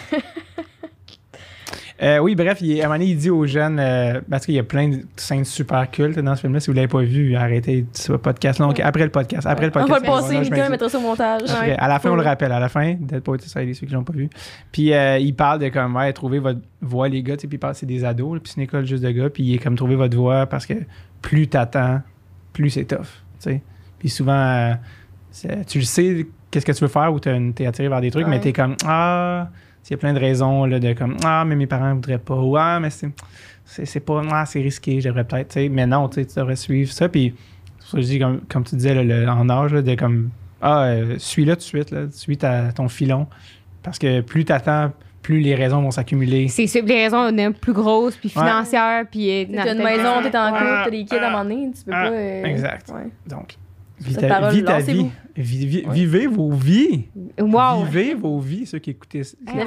euh, 2.01 2.17
oui, 2.19 2.35
bref, 2.35 2.57
il, 2.61 2.79
à 2.81 2.85
un 2.85 2.87
moment 2.87 2.99
donné, 2.99 3.11
il 3.11 3.17
dit 3.17 3.29
aux 3.29 3.45
jeunes, 3.45 3.79
euh, 3.79 4.19
parce 4.29 4.45
qu'il 4.45 4.55
y 4.55 4.59
a 4.59 4.63
plein 4.63 4.89
de 4.89 4.99
scènes 5.15 5.45
super 5.45 5.89
cultes 5.89 6.19
dans 6.19 6.35
ce 6.35 6.41
film-là. 6.41 6.59
Si 6.59 6.67
vous 6.67 6.73
ne 6.73 6.77
l'avez 6.77 6.87
pas 6.89 7.01
vu, 7.03 7.35
arrêtez 7.35 7.85
ce 7.93 8.13
podcast. 8.13 8.59
Donc, 8.59 8.79
après 8.81 9.03
le 9.03 9.09
podcast. 9.11 9.47
Après 9.47 9.65
le 9.67 9.71
On 9.71 9.85
podcast. 9.85 9.89
va 9.91 9.99
le 9.99 10.05
passer, 10.21 10.37
me 10.37 10.43
dis- 10.43 10.69
mettra 10.71 10.89
ça 10.89 10.97
au 10.97 11.01
montage. 11.01 11.41
Après, 11.49 11.71
à 11.77 11.87
la 11.87 11.99
fin, 11.99 12.11
on 12.11 12.15
le 12.15 12.21
rappelle. 12.21 12.51
À 12.51 12.59
la 12.59 12.67
fin, 12.69 12.95
Dead 12.99 13.21
Poet 13.21 13.39
Society, 13.39 13.75
ceux 13.75 13.87
qui 13.87 13.93
l'ont 13.93 14.03
pas 14.03 14.13
vu. 14.13 14.29
Puis 14.71 14.93
euh, 14.93 15.17
il 15.19 15.33
parle 15.35 15.59
de 15.59 15.69
comme, 15.69 15.95
ouais, 15.95 16.11
trouver 16.11 16.39
votre 16.39 16.59
voix, 16.81 17.07
les 17.07 17.23
gars. 17.23 17.37
Puis 17.37 17.47
il 17.51 17.57
parle, 17.59 17.75
c'est 17.75 17.85
des 17.85 18.03
ados. 18.03 18.39
Puis 18.41 18.51
c'est 18.53 18.57
une 18.61 18.63
école 18.63 18.85
juste 18.85 19.03
de 19.03 19.11
gars. 19.11 19.29
Puis 19.29 19.43
il 19.43 19.55
est 19.55 19.59
comme, 19.59 19.75
trouver 19.75 19.95
votre 19.95 20.17
voix 20.17 20.45
parce 20.47 20.65
que 20.65 20.73
plus 21.21 21.47
t'attends, 21.47 22.01
plus 22.51 22.69
c'est 22.71 22.85
tough. 22.85 22.97
tu 23.39 23.51
sais. 23.51 23.61
Puis 23.99 24.09
souvent, 24.09 24.75
tu 25.67 25.79
le 25.79 25.83
sais, 25.85 26.27
qu'est-ce 26.51 26.65
que 26.65 26.71
tu 26.73 26.81
veux 26.83 26.89
faire 26.89 27.13
ou 27.13 27.19
t'es 27.19 27.65
attiré 27.65 27.87
vers 27.89 28.01
des 28.01 28.11
trucs, 28.11 28.27
mais 28.27 28.39
t'es 28.39 28.53
comme, 28.53 28.75
ah, 28.85 29.49
il 29.89 29.91
y 29.91 29.93
a 29.93 29.97
plein 29.97 30.13
de 30.13 30.19
raisons 30.19 30.65
là, 30.65 30.79
de 30.79 30.93
comme, 30.93 31.17
ah, 31.23 31.43
mais 31.45 31.55
mes 31.55 31.67
parents 31.67 31.93
voudraient 31.93 32.17
pas. 32.17 32.35
Ou, 32.35 32.57
ah, 32.57 32.79
mais 32.79 32.89
c'est 32.89 33.09
c'est 33.65 33.85
c'est 33.85 33.99
pas, 33.99 34.21
ah, 34.31 34.45
c'est 34.45 34.61
risqué, 34.61 35.01
je 35.01 35.07
devrais 35.07 35.23
peut-être. 35.23 35.49
tu 35.49 35.53
sais. 35.61 35.69
Mais 35.69 35.85
non, 35.87 36.07
tu 36.09 36.21
sais, 36.21 36.25
tu 36.27 36.35
devrais 36.39 36.55
suivre 36.55 36.91
ça. 36.91 37.09
Puis 37.09 37.33
je 37.93 37.99
dis, 37.99 38.19
comme, 38.19 38.41
comme 38.49 38.63
tu 38.63 38.75
disais 38.75 38.93
là, 38.95 39.03
le- 39.03 39.27
en 39.29 39.49
âge, 39.49 39.73
là, 39.73 39.81
de 39.81 39.95
comme, 39.95 40.29
ah, 40.61 40.83
euh, 40.85 41.15
suis-le 41.17 41.53
tout 41.53 41.59
de 41.59 41.63
suite, 41.63 41.91
là, 41.91 42.01
suis 42.11 42.37
ta, 42.37 42.71
ton 42.73 42.87
filon. 42.87 43.27
Parce 43.83 43.99
que 43.99 44.21
plus 44.21 44.45
t'attends, 44.45 44.91
plus 45.21 45.39
les 45.39 45.53
raisons 45.55 45.81
vont 45.81 45.91
s'accumuler. 45.91 46.47
C'est 46.47 46.67
sûr, 46.67 46.83
les 46.85 47.07
raisons 47.07 47.31
plus 47.59 47.73
grosses, 47.73 48.15
puis 48.17 48.31
Ouais. 48.35 48.41
financières, 48.43 49.05
puis. 49.09 49.29
euh, 49.29 49.45
T'as 49.55 49.73
une 49.73 49.83
maison, 49.83 50.21
t'es 50.23 50.35
en 50.37 50.51
Ouais. 50.53 50.59
couple, 50.59 50.81
t'as 50.85 50.89
des 50.91 51.05
kids 51.05 51.15
à 51.17 51.27
un 51.27 51.31
moment 51.31 51.43
donné, 51.43 51.71
tu 51.77 51.83
peux 51.83 51.91
Ah, 51.93 52.05
pas. 52.09 52.11
euh, 52.11 52.43
exact. 52.45 52.89
ouais. 52.93 53.09
Donc, 53.27 53.55
Cette 54.01 54.27
parole, 54.27 54.59
lancez-vous. 54.59 55.11
vie. 55.35 55.57
Vi- 55.57 55.65
vi- 55.65 55.85
Ouais. 55.85 55.93
Vivez 55.93 56.27
vos 56.27 56.51
vies. 56.51 57.05
Wow! 57.39 57.83
Vivez 57.85 58.13
vos 58.13 58.39
vies, 58.39 58.65
ceux 58.65 58.79
qui. 58.79 58.95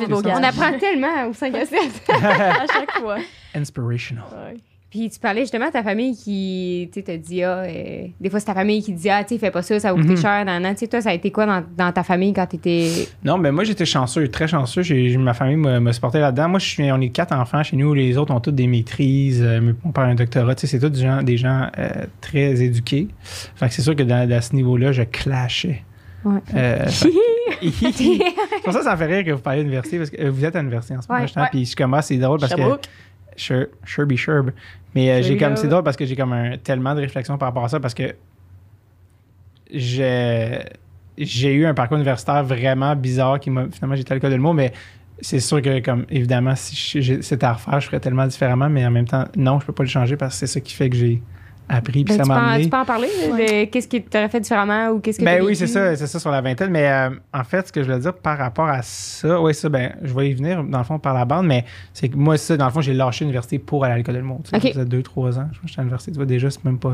Bogart. 0.08 0.38
On 0.38 0.42
apprend 0.42 0.78
tellement 0.78 1.26
au 1.28 1.32
5 1.32 1.54
à 1.54 1.64
7. 1.66 1.78
à 2.08 2.66
chaque 2.72 2.90
fois. 3.00 3.16
Inspirational. 3.54 4.24
Ouais. 4.32 4.56
Puis 4.90 5.10
tu 5.10 5.18
parlais 5.20 5.42
justement 5.42 5.66
de 5.66 5.72
ta 5.72 5.82
famille 5.82 6.16
qui, 6.16 6.88
te 6.94 7.14
dit, 7.16 7.42
ah, 7.44 7.58
euh, 7.66 8.06
des 8.18 8.30
fois 8.30 8.40
c'est 8.40 8.46
ta 8.46 8.54
famille 8.54 8.82
qui 8.82 8.94
te 8.94 8.98
dit, 8.98 9.10
ah, 9.10 9.22
tu 9.22 9.34
sais, 9.34 9.38
fais 9.38 9.50
pas 9.50 9.60
ça, 9.60 9.78
ça 9.78 9.92
va 9.92 10.00
coûter 10.00 10.14
Mhm. 10.14 10.16
cher, 10.16 10.44
nan, 10.46 10.62
nan. 10.62 10.72
Tu 10.74 10.80
sais, 10.80 10.86
toi, 10.86 11.02
ça 11.02 11.10
a 11.10 11.12
été 11.12 11.30
quoi 11.30 11.44
dans, 11.44 11.62
dans 11.76 11.92
ta 11.92 12.02
famille 12.02 12.32
quand 12.32 12.46
t'étais. 12.46 13.06
Non, 13.22 13.36
mais 13.36 13.52
moi, 13.52 13.64
j'étais 13.64 13.84
chanceux, 13.84 14.28
très 14.28 14.48
chanceux. 14.48 14.80
J'ai, 14.80 15.10
j'ai- 15.10 15.18
ma 15.18 15.34
famille 15.34 15.56
m'a, 15.56 15.78
m'a 15.78 15.92
supporté 15.92 16.20
là-dedans. 16.20 16.48
Moi, 16.48 16.58
je 16.58 16.66
suis, 16.66 16.90
on 16.90 17.00
est 17.02 17.10
quatre 17.10 17.34
enfants 17.34 17.62
chez 17.62 17.76
nous. 17.76 17.92
Les 17.92 18.16
autres 18.16 18.32
ont 18.34 18.40
tous 18.40 18.50
des 18.52 18.66
maîtrises. 18.66 19.42
euh, 19.42 19.60
mon 19.84 19.92
père 19.92 20.04
a 20.04 20.06
un 20.06 20.14
doctorat. 20.14 20.54
Tu 20.54 20.62
sais, 20.62 20.66
c'est 20.66 20.78
tous 20.78 20.88
des 20.88 21.02
gens, 21.02 21.22
des 21.22 21.36
gens 21.36 21.68
euh, 21.78 21.88
très 22.22 22.62
éduqués. 22.62 23.08
Fait 23.22 23.68
que 23.68 23.74
c'est 23.74 23.82
sûr 23.82 23.94
que 23.94 24.02
dans, 24.04 24.30
à 24.30 24.40
ce 24.40 24.54
niveau-là, 24.54 24.92
je 24.92 25.02
clashais. 25.02 25.82
Ouais. 26.24 26.40
Euh, 26.56 26.86
c'est 26.88 28.18
pour 28.64 28.72
ça 28.72 28.78
que 28.78 28.84
ça 28.84 28.92
me 28.92 28.96
fait 28.96 29.06
rire 29.06 29.24
que 29.24 29.30
vous 29.32 29.40
parliez 29.40 29.60
d'université, 29.62 29.98
parce 29.98 30.10
que 30.10 30.20
euh, 30.22 30.30
vous 30.30 30.44
êtes 30.44 30.56
à 30.56 30.60
l'université 30.60 30.96
en 30.96 31.02
ce 31.02 31.08
moment, 31.12 31.48
puis 31.50 31.64
je 31.66 31.76
commence, 31.76 32.06
c'est 32.06 32.16
drôle 32.16 32.38
parce 32.40 32.54
que. 32.54 32.62
Sure, 33.38 33.66
Sherby 33.84 34.16
Sherb. 34.16 34.50
Mais 34.94 35.10
euh, 35.10 35.22
j'ai 35.22 35.36
comme 35.36 35.56
c'est 35.56 35.68
drôle 35.68 35.84
parce 35.84 35.96
que 35.96 36.04
j'ai 36.04 36.16
comme 36.16 36.32
un, 36.32 36.56
tellement 36.58 36.94
de 36.94 37.00
réflexion 37.00 37.38
par 37.38 37.48
rapport 37.48 37.64
à 37.64 37.68
ça 37.68 37.80
parce 37.80 37.94
que 37.94 38.14
j'ai 39.70 40.58
j'ai 41.18 41.52
eu 41.52 41.66
un 41.66 41.74
parcours 41.74 41.96
universitaire 41.96 42.42
vraiment 42.44 42.94
bizarre 42.96 43.40
qui 43.40 43.50
m'a 43.50 43.66
finalement 43.70 43.96
j'étais 43.96 44.12
à 44.12 44.14
l'école 44.14 44.30
de 44.30 44.36
le 44.36 44.42
mot 44.42 44.52
mais 44.52 44.72
c'est 45.20 45.40
sûr 45.40 45.60
que 45.60 45.80
comme 45.80 46.06
évidemment 46.08 46.54
si 46.54 47.02
c'était 47.22 47.44
à 47.44 47.54
refaire 47.54 47.80
je 47.80 47.86
ferais 47.86 48.00
tellement 48.00 48.26
différemment 48.26 48.70
mais 48.70 48.86
en 48.86 48.90
même 48.90 49.06
temps 49.06 49.24
non 49.36 49.60
je 49.60 49.66
peux 49.66 49.72
pas 49.72 49.82
le 49.82 49.88
changer 49.88 50.16
parce 50.16 50.34
que 50.34 50.38
c'est 50.38 50.46
ça 50.46 50.60
qui 50.60 50.74
fait 50.74 50.88
que 50.88 50.96
j'ai 50.96 51.22
appris, 51.68 52.04
puis 52.04 52.16
Ben, 52.16 52.16
ça 52.16 52.22
tu, 52.22 52.28
m'a 52.28 52.34
peux 52.36 52.40
en, 52.40 52.48
amené. 52.48 52.64
tu 52.64 52.70
peux 52.70 52.76
en 52.76 52.84
parler 52.84 53.08
de 53.08 53.64
qu'est-ce 53.66 53.88
que 53.88 53.96
tu 53.98 54.16
aurais 54.16 54.28
fait 54.28 54.40
différemment 54.40 54.88
ou 54.90 55.00
qu'est-ce 55.00 55.18
que 55.18 55.24
Ben 55.24 55.40
oui, 55.42 55.48
vécu? 55.52 55.56
c'est 55.56 55.66
ça, 55.66 55.96
c'est 55.96 56.06
ça 56.06 56.18
sur 56.18 56.30
la 56.30 56.40
vingtaine. 56.40 56.70
Mais 56.70 56.88
euh, 56.88 57.10
en 57.32 57.44
fait, 57.44 57.66
ce 57.68 57.72
que 57.72 57.82
je 57.82 57.86
voulais 57.88 58.00
dire 58.00 58.14
par 58.14 58.38
rapport 58.38 58.68
à 58.68 58.82
ça, 58.82 59.40
oui, 59.40 59.54
ça, 59.54 59.68
ben, 59.68 59.94
je 60.02 60.12
vais 60.14 60.30
y 60.30 60.34
venir 60.34 60.62
dans 60.64 60.78
le 60.78 60.84
fond 60.84 60.98
par 60.98 61.14
la 61.14 61.24
bande, 61.24 61.46
mais 61.46 61.64
c'est 61.92 62.08
que 62.08 62.16
moi, 62.16 62.36
ça, 62.36 62.56
dans 62.56 62.66
le 62.66 62.72
fond, 62.72 62.80
j'ai 62.80 62.94
lâché 62.94 63.24
l'université 63.24 63.58
pour 63.58 63.84
aller 63.84 63.94
à 63.94 63.96
l'école 63.96 64.14
de 64.16 64.22
Ok. 64.28 64.46
Ça 64.50 64.60
faisait 64.60 64.84
deux, 64.84 65.02
trois 65.02 65.38
ans. 65.38 65.48
Je 65.64 65.68
suis 65.70 65.78
à 65.80 65.82
l'université, 65.82 66.12
tu 66.12 66.16
vois, 66.16 66.26
déjà, 66.26 66.50
c'est 66.50 66.64
même 66.64 66.78
pas. 66.78 66.92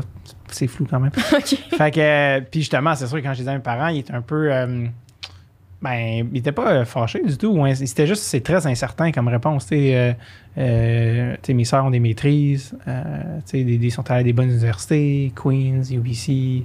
C'est 0.51 0.67
flou 0.67 0.85
quand 0.89 0.99
même. 0.99 1.11
OK. 1.33 1.45
fait 1.77 1.91
que, 1.91 1.99
euh, 1.99 2.41
puis 2.49 2.61
justement, 2.61 2.95
c'est 2.95 3.07
sûr 3.07 3.17
que 3.17 3.23
quand 3.23 3.33
je 3.33 3.39
disais 3.39 3.51
à 3.51 3.55
mes 3.55 3.59
parents, 3.59 3.87
ils 3.87 3.99
étaient 3.99 4.13
un 4.13 4.21
peu. 4.21 4.51
euh, 4.51 4.85
ben, 5.81 6.27
ils 6.31 6.37
étaient 6.37 6.51
pas 6.51 6.71
euh, 6.71 6.85
fâchés 6.85 7.21
du 7.23 7.37
tout. 7.37 7.51
ouais. 7.59 7.75
C'était 7.75 8.07
juste, 8.07 8.23
c'est 8.23 8.41
très 8.41 8.65
incertain 8.67 9.11
comme 9.11 9.27
réponse. 9.27 9.67
Euh, 9.71 10.13
euh, 10.57 11.35
mes 11.47 11.65
soeurs 11.65 11.85
ont 11.85 11.91
des 11.91 11.99
maîtrises, 11.99 12.75
euh, 12.87 13.39
des, 13.51 13.77
des, 13.77 13.89
sont 13.89 14.09
allés 14.09 14.21
à 14.21 14.23
des 14.23 14.33
bonnes 14.33 14.49
universités, 14.49 15.31
Queens, 15.35 15.83
UBC, 15.91 16.63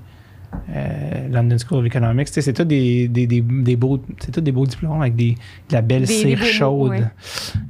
euh, 0.74 1.28
London 1.28 1.56
School 1.58 1.78
of 1.78 1.86
Economics. 1.86 2.28
C'est 2.28 2.52
tout 2.52 2.64
des, 2.64 3.08
des, 3.08 3.26
des, 3.26 3.40
des 3.40 3.76
beaux, 3.76 4.00
c'est 4.18 4.32
tout 4.32 4.40
des 4.40 4.52
beaux 4.52 4.66
diplômes 4.66 5.00
avec 5.00 5.14
des, 5.16 5.32
de 5.68 5.72
la 5.74 5.82
belle 5.82 6.06
cire 6.06 6.42
chaude. 6.44 6.90
ouais. 6.90 7.02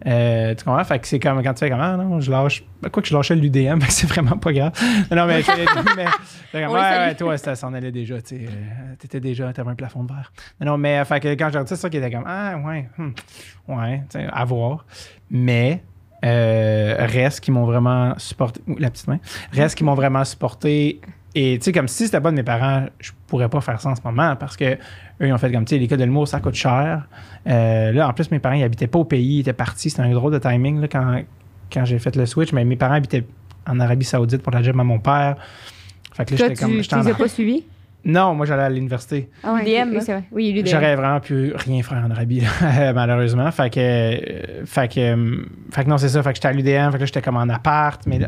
Euh, 0.07 0.55
tu 0.55 0.65
comprends? 0.65 0.85
Fait 0.85 0.99
que 0.99 1.07
c'est 1.07 1.19
comme 1.19 1.43
quand 1.43 1.55
tu 1.55 1.61
fais 1.61 1.71
comme, 1.71 1.81
ah 1.81 1.97
non, 1.97 2.21
je 2.21 2.31
lâche. 2.31 2.65
ben, 2.83 2.89
Quoi 2.91 3.03
que 3.03 3.09
je 3.09 3.15
lâchais 3.15 3.37
l'UDM, 3.37 3.81
c'est 3.89 4.07
vraiment 4.09 4.37
pas 4.37 4.53
grave. 4.53 4.73
Non, 5.11 5.17
non, 5.17 5.27
mais, 5.27 5.43
mais 6.53 6.67
ouais, 6.67 7.15
toi, 7.15 7.37
ça 7.39 7.55
s'en 7.55 7.73
allait 7.75 7.93
déjà, 7.93 8.21
tu 8.21 8.35
euh, 8.35 8.95
T'étais 8.99 9.21
déjà, 9.21 9.53
t'avais 9.53 9.71
un 9.71 9.75
plafond 9.75 10.05
de 10.05 10.13
verre. 10.13 10.33
Non, 10.61 10.73
non, 10.73 10.79
mais 10.79 11.05
fait 11.05 11.21
que 11.21 11.29
quand 11.35 11.51
j'ai 11.53 11.61
c'est 11.67 11.77
ça 11.77 11.91
qui 11.91 11.97
était 11.99 12.11
comme, 12.11 12.25
ah 12.27 12.57
ouais, 12.59 12.89
hmm, 12.99 13.11
ouais, 13.69 14.03
à 14.33 14.45
voir. 14.45 14.85
Mais, 15.31 15.83
euh, 16.25 16.97
reste 16.99 17.41
qui 17.41 17.51
m'ont 17.51 17.65
vraiment 17.65 18.15
supporté, 18.19 18.61
Ouh, 18.67 18.77
la 18.79 18.91
petite 18.91 19.09
main, 19.09 19.19
reste 19.53 19.77
qui 19.77 19.85
m'ont 19.85 19.95
vraiment 19.95 20.25
supporté. 20.25 21.01
Et 21.35 21.59
tu 21.59 21.65
sais, 21.65 21.73
comme 21.73 21.87
si 21.87 22.07
c'était 22.07 22.21
pas 22.21 22.31
de 22.31 22.37
mes 22.37 22.43
parents, 22.43 22.87
je 22.99 23.13
pourrais 23.27 23.49
pas 23.49 23.61
faire 23.61 23.81
ça 23.81 23.91
en 23.91 23.95
ce 23.95 24.01
moment 24.05 24.35
parce 24.37 24.57
que 24.57 24.75
eux, 24.75 24.79
ils 25.21 25.33
ont 25.33 25.39
fait 25.39 25.53
comme, 25.53 25.65
tu 25.65 25.75
sais, 25.75 25.79
l'école 25.79 25.99
de 25.99 26.05
l'humour, 26.05 26.27
ça 26.27 26.41
coûte 26.41 26.55
cher. 26.55 27.07
Euh, 27.47 27.93
là, 27.93 28.09
en 28.09 28.13
plus, 28.13 28.31
mes 28.31 28.41
parents, 28.41 28.57
ils 28.57 28.65
habitaient 28.65 28.89
pas 28.89 28.99
au 28.99 29.05
pays, 29.05 29.37
ils 29.37 29.41
étaient 29.41 29.53
partis. 29.53 29.91
C'était 29.91 30.03
un 30.03 30.13
drôle 30.13 30.33
de 30.33 30.39
timing 30.39 30.81
là, 30.81 30.89
quand, 30.89 31.23
quand 31.73 31.85
j'ai 31.85 31.99
fait 31.99 32.17
le 32.17 32.27
switch. 32.27 32.53
Mais 32.53 32.65
mes 32.65 32.77
parents 32.77 32.95
habitaient 32.95 33.25
en 33.67 33.79
Arabie 33.79 34.05
Saoudite 34.05 34.43
pour 34.43 34.53
la 34.53 34.63
job 34.63 34.79
à 34.81 34.85
mon 34.85 34.99
père. 34.99 35.37
Fait 36.15 36.25
que 36.25 36.33
là, 36.33 36.49
j'étais 36.49 36.55
comme. 36.57 36.81
tu 36.81 36.97
les 36.97 37.09
as 37.09 37.15
pas 37.15 37.29
suivis? 37.29 37.65
Non, 38.05 38.35
moi, 38.35 38.47
j'allais 38.47 38.63
à 38.63 38.71
l'université. 38.71 39.29
Ah 39.43 39.55
ouais, 39.55 39.63
UDM, 39.63 39.91
oui, 39.91 39.99
c'est 40.01 40.13
vrai. 40.13 40.25
Oui, 40.33 40.53
l'UDM. 40.53 40.67
J'aurais 40.69 40.97
vraiment 40.97 41.21
pu 41.21 41.53
rien 41.55 41.83
faire 41.83 42.03
en 42.05 42.11
Arabie, 42.11 42.41
là, 42.41 42.93
malheureusement. 42.95 43.51
Fait 43.51 43.71
que, 43.71 43.81
euh, 43.81 44.65
fait, 44.65 44.89
que, 44.89 45.01
euh, 45.01 45.45
fait 45.71 45.85
que 45.85 45.91
non, 45.91 45.99
c'est 45.99 46.09
ça. 46.09 46.23
Fait 46.23 46.31
que 46.31 46.37
j'étais 46.37 46.49
à 46.49 46.53
l'UDM, 46.53 46.91
fait 46.91 46.97
que 46.97 47.01
là, 47.01 47.07
j'étais 47.07 47.23
comme 47.23 47.37
en 47.37 47.49
appart. 47.49 48.01
Mais 48.07 48.19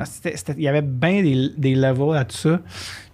il 0.56 0.62
y 0.62 0.68
avait 0.68 0.82
bien 0.82 1.22
des, 1.22 1.50
des 1.56 1.74
levels 1.74 2.16
à 2.16 2.24
tout 2.24 2.36
ça. 2.36 2.60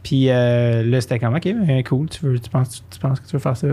Puis 0.03 0.31
euh, 0.31 0.83
là, 0.83 1.01
c'était 1.01 1.18
comme, 1.18 1.35
OK, 1.35 1.44
ben, 1.44 1.83
cool, 1.85 2.09
tu, 2.09 2.25
veux, 2.25 2.38
tu, 2.38 2.51
penses, 2.51 2.85
tu 2.90 2.99
penses 2.99 3.21
que 3.21 3.27
tu 3.27 3.33
veux 3.33 3.42
faire 3.42 3.57
ça? 3.57 3.68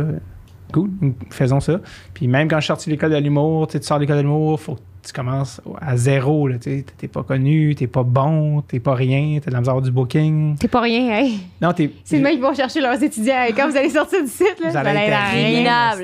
Cool, 0.73 0.89
faisons 1.29 1.59
ça. 1.59 1.79
Puis 2.13 2.27
même 2.27 2.47
quand 2.47 2.57
je 2.57 2.61
suis 2.61 2.67
sorti 2.67 2.89
de 2.89 2.95
l'école 2.95 3.11
de 3.11 3.17
l'humour, 3.17 3.67
tu 3.67 3.73
sais, 3.73 3.79
tu 3.79 3.85
sors 3.85 3.97
de 3.97 4.01
l'école 4.01 4.17
de 4.17 4.21
l'humour, 4.23 4.59
faut 4.59 4.75
que 4.75 4.81
tu 5.05 5.13
commences 5.13 5.61
à 5.79 5.95
zéro. 5.97 6.47
là, 6.47 6.57
tu. 6.57 6.83
T'es 6.97 7.07
pas 7.07 7.23
connu, 7.23 7.75
t'es 7.75 7.87
pas 7.87 8.03
bon, 8.03 8.61
t'es 8.61 8.79
pas 8.79 8.93
rien, 8.95 9.39
t'as 9.41 9.49
de 9.51 9.53
la 9.53 9.59
misère 9.59 9.73
à 9.73 9.77
avoir 9.77 9.81
du 9.85 9.91
booking. 9.91 10.57
T'es 10.57 10.67
pas 10.67 10.81
rien, 10.81 11.15
hey. 11.17 11.39
Non, 11.61 11.71
t'es. 11.73 11.91
C'est 12.03 12.19
le 12.19 12.29
qui 12.29 12.39
vont 12.39 12.53
chercher 12.53 12.81
leurs 12.81 13.01
étudiants. 13.01 13.43
Et 13.47 13.53
quand 13.53 13.69
vous 13.69 13.77
allez 13.77 13.89
sortir 13.89 14.21
du 14.23 14.29
site, 14.29 14.59
là, 14.63 14.69
Vous 14.71 14.77
allez 14.77 14.89
être 14.89 15.31
rien. 15.31 15.59
minable. 15.59 16.03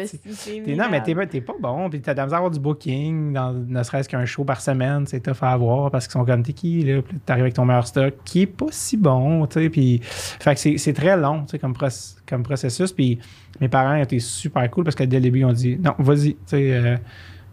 non, 0.78 0.86
mais 0.92 1.02
t'es, 1.02 1.14
minable. 1.14 1.42
pas- 1.46 1.54
bon, 1.60 1.90
puis 1.90 2.02
t'as 2.02 2.14
de 2.14 2.18
la 2.18 2.26
misère 2.26 2.36
à 2.36 2.40
avoir 2.40 2.52
du 2.52 2.60
booking, 2.60 3.34
dans, 3.34 3.52
ne 3.54 3.84
serait-ce 3.84 4.08
qu'un 4.08 4.26
show 4.26 4.44
par 4.44 4.62
semaine, 4.62 5.06
c'est 5.08 5.20
tough 5.22 5.42
à 5.42 5.52
avoir 5.52 5.92
parce 5.92 6.08
qu'ils 6.08 6.14
sont 6.14 6.26
comme 6.26 6.44
t'es 6.44 6.54
qui, 6.54 6.84
là, 6.84 7.02
puis 7.02 7.18
t'arrives 7.26 7.44
avec 7.44 7.54
ton 7.56 7.66
meilleur 7.66 7.88
stock 7.88 8.14
qui 8.24 8.44
est 8.44 8.48
pas 8.48 8.68
si 8.70 8.98
bon, 8.98 9.46
tu 9.48 9.60
sais, 9.62 9.70
puis. 9.70 10.00
Fait 10.04 10.56
que 10.56 10.78
c'est, 10.78 10.94
très 10.94 11.18
long, 11.18 11.42
tu 11.46 11.52
sais, 11.52 11.60
comme 11.60 12.44
processus, 12.44 12.92
puis 12.92 13.20
mes 13.60 13.68
parents 13.68 13.96
étaient 13.96 14.20
super 14.20 14.70
cool 14.72 14.84
parce 14.84 14.96
que 14.96 15.04
dès 15.04 15.18
le 15.18 15.24
début, 15.24 15.40
ils 15.40 15.46
ont 15.46 15.52
dit 15.54 15.78
non, 15.84 15.94
vas-y, 16.00 16.34
tu 16.34 16.38
sais, 16.46 16.72
euh, 16.74 16.98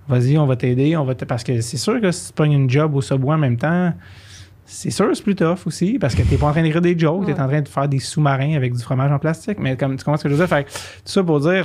vas-y, 0.09 0.39
on 0.39 0.47
va 0.47 0.57
t'aider, 0.57 0.97
on 0.97 1.05
va 1.05 1.15
te. 1.15 1.25
Parce 1.25 1.45
que 1.45 1.61
c'est 1.61 1.77
sûr 1.77 2.01
que 2.01 2.11
si 2.11 2.29
tu 2.29 2.33
pognes 2.33 2.53
une 2.53 2.71
job 2.71 2.95
au 2.95 3.01
subway 3.01 3.35
en 3.35 3.39
même 3.39 3.57
temps, 3.57 3.93
c'est 4.65 4.91
sûr 4.91 5.09
que 5.09 5.15
c'est 5.15 5.23
plus 5.23 5.35
tough 5.35 5.67
aussi 5.67 5.99
parce 5.99 6.15
que 6.15 6.23
t'es 6.23 6.37
pas 6.37 6.47
en 6.47 6.53
train 6.53 6.63
d'écrire 6.63 6.83
des 6.83 6.99
jokes, 6.99 7.25
t'es 7.25 7.33
en 7.41 7.49
train 7.49 7.63
de 7.63 7.69
faire 7.69 7.89
des 7.89 7.99
sous-marins 8.01 8.55
avec 8.55 8.75
du 8.75 8.83
fromage 8.83 9.11
en 9.11 9.19
plastique. 9.19 9.59
Mais 9.59 9.77
comme 9.77 9.97
tu 9.97 10.05
comprends 10.05 10.19
ce 10.19 10.25
que 10.25 10.29
je 10.29 10.35
veux 10.35 10.47
dire? 10.47 10.49
Fait 10.49 10.65
que 10.65 10.71
tout 10.71 10.77
ça 11.05 11.23
pour 11.23 11.41
dire, 11.41 11.65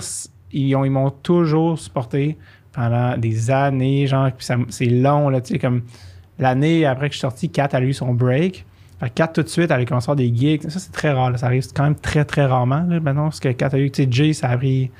ils, 0.53 0.75
ont, 0.75 0.85
ils 0.85 0.89
m'ont 0.89 1.09
toujours 1.09 1.77
supporté 1.77 2.37
pendant 2.71 3.17
des 3.17 3.51
années, 3.51 4.07
genre, 4.07 4.31
puis 4.31 4.47
c'est 4.69 4.85
long, 4.85 5.29
là, 5.29 5.41
tu 5.41 5.53
sais, 5.53 5.59
comme 5.59 5.83
l'année 6.39 6.85
après 6.85 7.09
que 7.09 7.13
je 7.13 7.19
suis 7.19 7.21
sorti, 7.21 7.49
Kat 7.49 7.69
a 7.73 7.81
eu 7.81 7.93
son 7.93 8.13
break. 8.13 8.65
Fait 8.99 9.09
que 9.09 9.13
Kat, 9.15 9.27
tout 9.27 9.43
de 9.43 9.49
suite, 9.49 9.69
elle 9.69 9.81
a 9.81 9.85
commencé 9.85 10.09
à 10.09 10.15
des 10.15 10.33
gigs. 10.33 10.63
Ça, 10.69 10.79
c'est 10.79 10.91
très 10.91 11.11
rare, 11.11 11.31
là. 11.31 11.37
ça 11.37 11.47
arrive 11.47 11.65
quand 11.75 11.83
même 11.83 11.95
très, 11.95 12.23
très 12.25 12.45
rarement, 12.45 12.85
là, 12.87 12.99
maintenant, 12.99 13.25
parce 13.25 13.39
que 13.39 13.49
Kat 13.49 13.69
a 13.73 13.77
eu, 13.77 13.91
tu 13.91 14.03
sais, 14.03 14.09
Jay, 14.09 14.33
ça 14.33 14.49
a 14.49 14.57
pris 14.57 14.91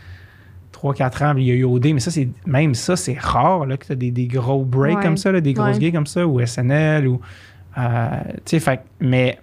3-4 0.84 1.24
ans, 1.26 1.36
il 1.38 1.44
y 1.46 1.52
a 1.52 1.54
eu 1.54 1.64
OD, 1.64 1.94
mais 1.94 2.00
ça, 2.00 2.12
c'est 2.12 2.28
même 2.46 2.76
ça, 2.76 2.96
c'est 2.96 3.18
rare, 3.18 3.66
là, 3.66 3.78
que 3.78 3.86
tu 3.86 3.92
as 3.94 3.96
des, 3.96 4.12
des 4.12 4.28
gros 4.28 4.64
breaks 4.66 4.98
Ouais. 4.98 5.04
comme 5.04 5.18
ça, 5.18 5.32
là, 5.32 5.40
des 5.42 5.54
grosses 5.54 5.76
Ouais. 5.78 5.82
gigs 5.82 5.94
comme 5.94 6.06
ça, 6.08 6.28
ou 6.28 6.40
SNL, 6.46 7.08
ou. 7.08 7.22
euh, 7.78 8.08
tu 8.46 8.60
sais, 8.60 8.80
mais. 9.00 9.38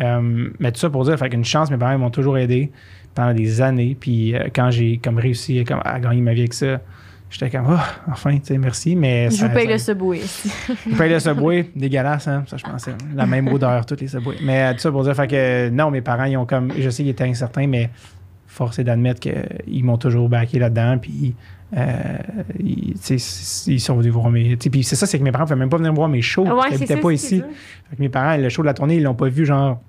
euh, 0.00 0.48
mais 0.58 0.72
tout 0.72 0.78
ça 0.80 0.88
pour 0.90 1.04
dire, 1.04 1.18
fait 1.18 1.28
qu'une 1.28 1.44
chance, 1.44 1.70
mes 1.70 1.76
parents 1.76 1.98
m'ont 1.98 2.10
toujours 2.10 2.38
aidé 2.38 2.70
pendant 3.14 3.34
des 3.34 3.60
années. 3.60 3.96
Puis 3.98 4.34
euh, 4.36 4.46
quand 4.54 4.70
j'ai 4.70 4.98
comme 4.98 5.18
réussi 5.18 5.64
comme, 5.64 5.80
à 5.84 5.98
gagner 5.98 6.20
ma 6.20 6.32
vie 6.32 6.40
avec 6.42 6.54
ça, 6.54 6.80
j'étais 7.28 7.50
comme, 7.50 7.66
oh, 7.70 8.10
enfin, 8.10 8.38
tu 8.38 8.44
sais, 8.46 8.58
merci. 8.58 8.94
Mais 8.96 9.26
Je 9.30 9.36
ça- 9.36 9.48
vous 9.48 9.54
paye 9.54 9.66
ça- 9.66 9.72
le 9.72 9.78
subway. 9.78 10.20
je 10.90 10.96
paye 10.96 11.10
le 11.10 11.18
Subway, 11.20 11.70
dégueulasse, 11.74 12.28
hein, 12.28 12.44
ça 12.46 12.56
je 12.56 12.62
pensais. 12.64 12.92
La 13.14 13.26
même 13.26 13.48
odeur, 13.48 13.84
toutes 13.84 14.00
les 14.00 14.08
Subway. 14.08 14.36
Mais 14.42 14.72
tout 14.74 14.80
ça 14.80 14.90
pour 14.92 15.02
dire, 15.02 15.14
fait 15.16 15.26
que 15.28 15.68
non, 15.70 15.90
mes 15.90 16.00
parents, 16.02 16.24
ils 16.24 16.36
ont 16.36 16.46
comme, 16.46 16.72
je 16.78 16.88
sais 16.88 17.02
qu'ils 17.02 17.10
étaient 17.10 17.24
incertains, 17.24 17.66
mais 17.66 17.90
force 18.50 18.78
est 18.78 18.84
d'admettre 18.84 19.20
qu'ils 19.20 19.84
m'ont 19.84 19.96
toujours 19.98 20.28
backé 20.28 20.58
là-dedans, 20.58 20.98
puis 20.98 21.34
euh, 21.76 21.94
ils, 22.58 22.94
ils 23.08 23.80
sont 23.80 23.96
venus 23.96 24.12
voir 24.12 24.28
mes. 24.30 24.56
Puis 24.56 24.82
c'est 24.82 24.96
ça, 24.96 25.06
c'est 25.06 25.18
que 25.18 25.24
mes 25.24 25.30
parents 25.32 25.44
ne 25.44 25.48
pouvaient 25.48 25.60
même 25.60 25.68
pas 25.70 25.76
venir 25.78 25.92
voir 25.92 26.08
mes 26.08 26.20
shows, 26.22 26.42
Ouais, 26.46 26.62
c'est 26.64 26.72
n'habitaient 26.72 26.96
pas 26.96 27.12
ici. 27.12 27.36
dur. 27.36 27.46
Fait 27.90 27.96
que 27.96 28.00
mes 28.02 28.08
parents, 28.08 28.36
le 28.36 28.48
show 28.48 28.62
de 28.62 28.66
la 28.66 28.74
tournée, 28.74 28.96
ils 28.96 29.02
l'ont 29.02 29.14
pas 29.14 29.28
vu, 29.28 29.46
genre, 29.46 29.80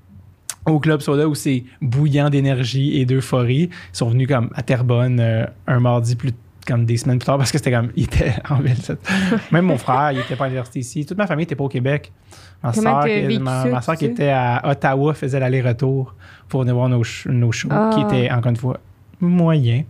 au 0.67 0.79
Club 0.79 1.01
Soda 1.01 1.27
où 1.27 1.33
c'est 1.33 1.63
bouillant 1.81 2.29
d'énergie 2.29 2.99
et 2.99 3.05
d'euphorie. 3.05 3.69
Ils 3.93 3.97
sont 3.97 4.09
venus 4.09 4.27
comme 4.27 4.51
à 4.53 4.61
Terrebonne 4.61 5.19
euh, 5.19 5.45
un 5.65 5.79
mardi 5.79 6.15
plus 6.15 6.33
comme 6.65 6.85
des 6.85 6.97
semaines 6.97 7.19
plus 7.19 7.25
tard 7.25 7.37
parce 7.37 7.51
que 7.51 7.57
c'était 7.57 7.71
comme 7.71 7.91
ils 7.95 8.03
étaient 8.03 8.33
en 8.49 8.57
ville. 8.57 8.75
Même 9.51 9.65
mon 9.65 9.77
frère, 9.77 10.11
il 10.11 10.19
était 10.19 10.35
pas 10.35 10.45
à 10.45 10.47
l'université 10.47 10.79
ici. 10.79 11.05
Toute 11.05 11.17
ma 11.17 11.27
famille 11.27 11.43
était 11.43 11.55
pas 11.55 11.63
au 11.63 11.69
Québec. 11.69 12.11
Ma 12.63 12.73
soeur, 12.73 13.01
vécu 13.03 13.39
ma, 13.39 13.81
soeur 13.81 13.95
qui 13.95 14.05
était 14.05 14.29
à 14.29 14.61
Ottawa 14.65 15.13
faisait 15.13 15.39
l'aller-retour 15.39 16.13
pour 16.47 16.61
venir 16.61 16.75
voir 16.75 16.89
nos, 16.89 17.03
nos 17.25 17.51
shows, 17.51 17.69
Ah. 17.71 17.89
qui 17.93 18.01
étaient 18.01 18.31
encore 18.31 18.51
une 18.51 18.57
fois 18.57 18.79
moyens 19.19 19.85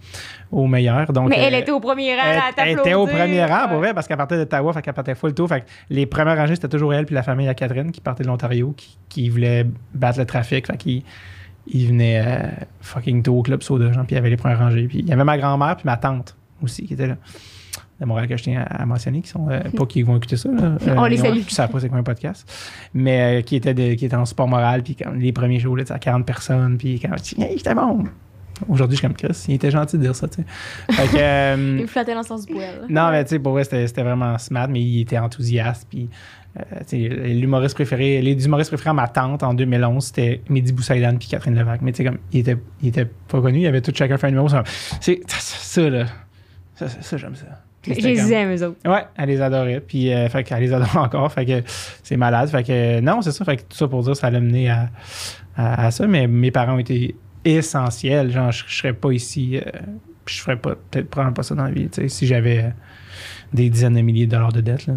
au 0.52 0.68
meilleur. 0.68 1.12
Donc, 1.14 1.30
Mais 1.30 1.40
elle 1.40 1.54
euh, 1.54 1.60
était 1.60 1.72
au 1.72 1.80
premier 1.80 2.16
rang 2.16 2.22
elle, 2.26 2.38
à 2.38 2.52
elle 2.58 2.80
était 2.80 2.94
au 2.94 3.08
premier 3.08 3.46
rang, 3.46 3.68
pour 3.70 3.78
vrai, 3.78 3.94
parce 3.94 4.08
qu'elle 4.08 4.18
partait 4.18 4.38
d'Ottawa, 4.38 4.74
fait 4.74 4.82
qu'elle 4.82 4.94
partait 4.94 5.16
full 5.16 5.34
tour. 5.34 5.48
Fait 5.48 5.62
que 5.62 5.66
les 5.90 6.06
premières 6.06 6.38
rangées, 6.38 6.56
c'était 6.56 6.68
toujours 6.68 6.94
elle 6.94 7.06
puis 7.06 7.16
la 7.16 7.24
famille 7.24 7.48
à 7.48 7.54
Catherine 7.54 7.92
qui 7.92 8.02
partait 8.02 8.24
de 8.24 8.28
l'Ontario, 8.28 8.74
qui, 8.76 8.98
qui 9.10 9.30
voulait 9.30 9.66
battre 9.94 10.20
le 10.20 10.26
trafic. 10.26 10.68
Fait 10.68 10.78
qu'ils 10.78 11.04
ils 11.68 11.88
venaient 11.88 12.22
euh, 12.26 12.48
fucking 12.82 13.24
tôt 13.24 13.38
au 13.38 13.44
Club 13.44 13.64
Soda, 13.64 13.92
genre, 13.92 14.06
puis 14.06 14.14
il 14.14 14.16
y 14.16 14.20
avait 14.20 14.30
les 14.30 14.38
premières 14.38 14.60
rangées. 14.60 14.88
Puis 14.88 15.00
il 15.00 15.08
y 15.08 15.14
avait 15.14 15.24
ma 15.24 15.38
grand-mère 15.38 15.76
puis 15.78 15.86
ma 15.86 15.98
tante 15.98 16.36
aussi 16.62 16.86
qui 16.86 16.94
était 16.94 17.08
là. 17.08 17.18
De 18.00 18.06
Montréal 18.08 18.28
que 18.28 18.36
je 18.36 18.44
tiens 18.44 18.66
à, 18.68 18.84
mentionner, 18.86 19.22
qui 19.22 19.30
sont 19.30 19.48
euh, 19.50 19.60
pas 19.78 19.86
qui 19.86 20.02
vont 20.02 20.18
écouter 20.18 20.36
ça. 20.36 20.50
Là. 20.50 20.76
On 20.98 21.06
les 21.06 21.16
ils 21.18 21.20
ont- 21.22 21.26
salue. 21.26 21.72
Pas 21.72 21.80
c'est 21.80 21.90
quoi 21.90 22.00
un 22.00 22.04
podcast. 22.04 22.52
Mais 22.96 23.40
euh, 23.40 23.42
qui, 23.44 23.56
était 23.56 23.74
de- 23.76 23.94
qui 23.94 24.06
était 24.06 24.16
en 24.16 24.26
sport 24.26 24.48
moral, 24.48 24.82
puis 24.82 24.98
les 25.16 25.32
premiers 25.32 25.60
shows, 25.60 25.76
là, 25.76 25.84
à 25.90 26.00
40 26.00 26.26
personnes, 26.26 26.78
puis 26.78 27.00
quand 27.00 27.14
hey, 27.38 27.58
c'était 27.58 27.76
bon. 27.76 28.04
Aujourd'hui, 28.68 28.96
je 28.96 29.00
suis 29.00 29.08
comme 29.08 29.16
Chris. 29.16 29.46
Il 29.48 29.56
était 29.56 29.72
gentil 29.72 29.98
de 29.98 30.04
dire 30.04 30.16
ça, 30.16 30.28
tu 30.28 30.42
sais. 30.42 30.46
Fait 30.94 31.08
que, 31.08 31.18
euh, 31.20 31.56
Il 31.78 31.82
me 31.84 31.88
flattait 31.88 32.14
dans 32.14 32.22
le 32.22 32.26
sens 32.26 32.46
du 32.46 32.54
poil. 32.54 32.86
non, 32.90 33.10
mais 33.12 33.24
tu 33.24 33.32
sais, 33.32 33.40
pour 33.40 33.54
vrai, 33.54 33.64
c'était 33.64 34.04
vraiment 34.04 34.38
smart, 34.38 34.68
mais 34.68 34.82
il 34.82 35.02
était 35.02 35.18
enthousiaste. 35.18 35.88
Puis, 35.90 36.10
euh, 36.60 37.28
l'humoriste 37.34 37.76
préféré, 37.76 38.22
les 38.22 38.46
humoristes 38.46 38.70
préférés 38.70 38.90
à 38.92 38.94
ma 38.94 39.08
tante 39.08 39.42
en 39.44 39.54
2011, 39.54 40.04
c'était 40.04 40.42
Mehdi 40.50 40.74
Boussaïdan 40.74 41.18
puis 41.18 41.28
Catherine 41.28 41.56
Levac. 41.58 41.82
Mais 41.82 41.92
tu 41.92 41.98
sais, 41.98 42.04
comme, 42.04 42.20
il 42.34 42.40
était, 42.42 42.58
il 42.82 42.90
était 42.90 43.06
pas 43.06 43.42
connu, 43.42 43.60
il 43.62 43.68
avait 43.68 43.82
tout 43.82 43.92
chacun 43.96 44.18
fait 44.18 44.28
un 44.28 44.32
numéro. 44.32 44.48
C'est 45.00 45.22
ça, 45.28 45.90
là. 45.90 46.06
Ça, 46.88 46.90
ça, 46.90 47.02
ça, 47.02 47.18
j'aime 47.18 47.36
ça. 47.36 47.46
Je 47.86 47.94
les 47.94 48.34
aime, 48.34 48.54
eux 48.56 48.64
autres. 48.68 48.78
Ouais, 48.90 49.06
elle 49.18 49.30
les 49.30 49.42
adorait. 49.42 49.80
Puis, 49.82 50.14
euh, 50.14 50.30
fait 50.30 50.44
qu'elle 50.44 50.60
les 50.62 50.74
adore 50.74 50.96
encore. 50.98 51.32
Fait 51.32 51.46
que 51.46 51.62
c'est 52.04 52.18
malade. 52.18 52.50
Fait 52.50 52.64
que, 52.64 52.72
euh, 52.72 53.02
non, 53.02 53.22
c'est 53.22 53.32
ça. 53.32 53.44
Fait 53.46 53.58
que 53.58 53.62
tout 53.64 53.78
ça 53.78 53.88
pour 53.88 54.04
dire, 54.04 54.16
ça 54.16 54.30
l'a 54.30 54.40
mené 54.40 54.70
à, 54.70 54.90
à, 55.56 55.86
à 55.88 55.92
ça. 55.92 56.06
Mais 56.08 56.28
mes 56.28 56.52
parents 56.52 56.76
ont 56.76 56.80
été 56.80 57.16
essentiels. 57.46 58.32
Genre, 58.32 58.52
je, 58.52 58.64
je 58.68 58.76
serais 58.76 58.94
pas 58.94 59.12
ici. 59.12 59.58
euh, 59.58 59.62
puis 60.26 60.36
je 60.36 60.42
ferais 60.42 60.58
pas, 60.58 60.76
peut-être 60.92 61.10
probablement 61.10 61.34
pas 61.34 61.44
ça 61.44 61.56
dans 61.56 61.64
la 61.66 61.72
vie. 61.72 61.90
tu 61.90 62.02
sais, 62.02 62.08
si 62.08 62.28
j'avais 62.28 62.60
euh, 62.66 62.70
des 63.54 63.70
dizaines 63.70 63.96
de 63.96 64.02
milliers 64.02 64.28
de 64.28 64.32
dollars 64.32 64.54
de 64.54 64.62
dettes, 64.62 64.86
là. 64.88 64.94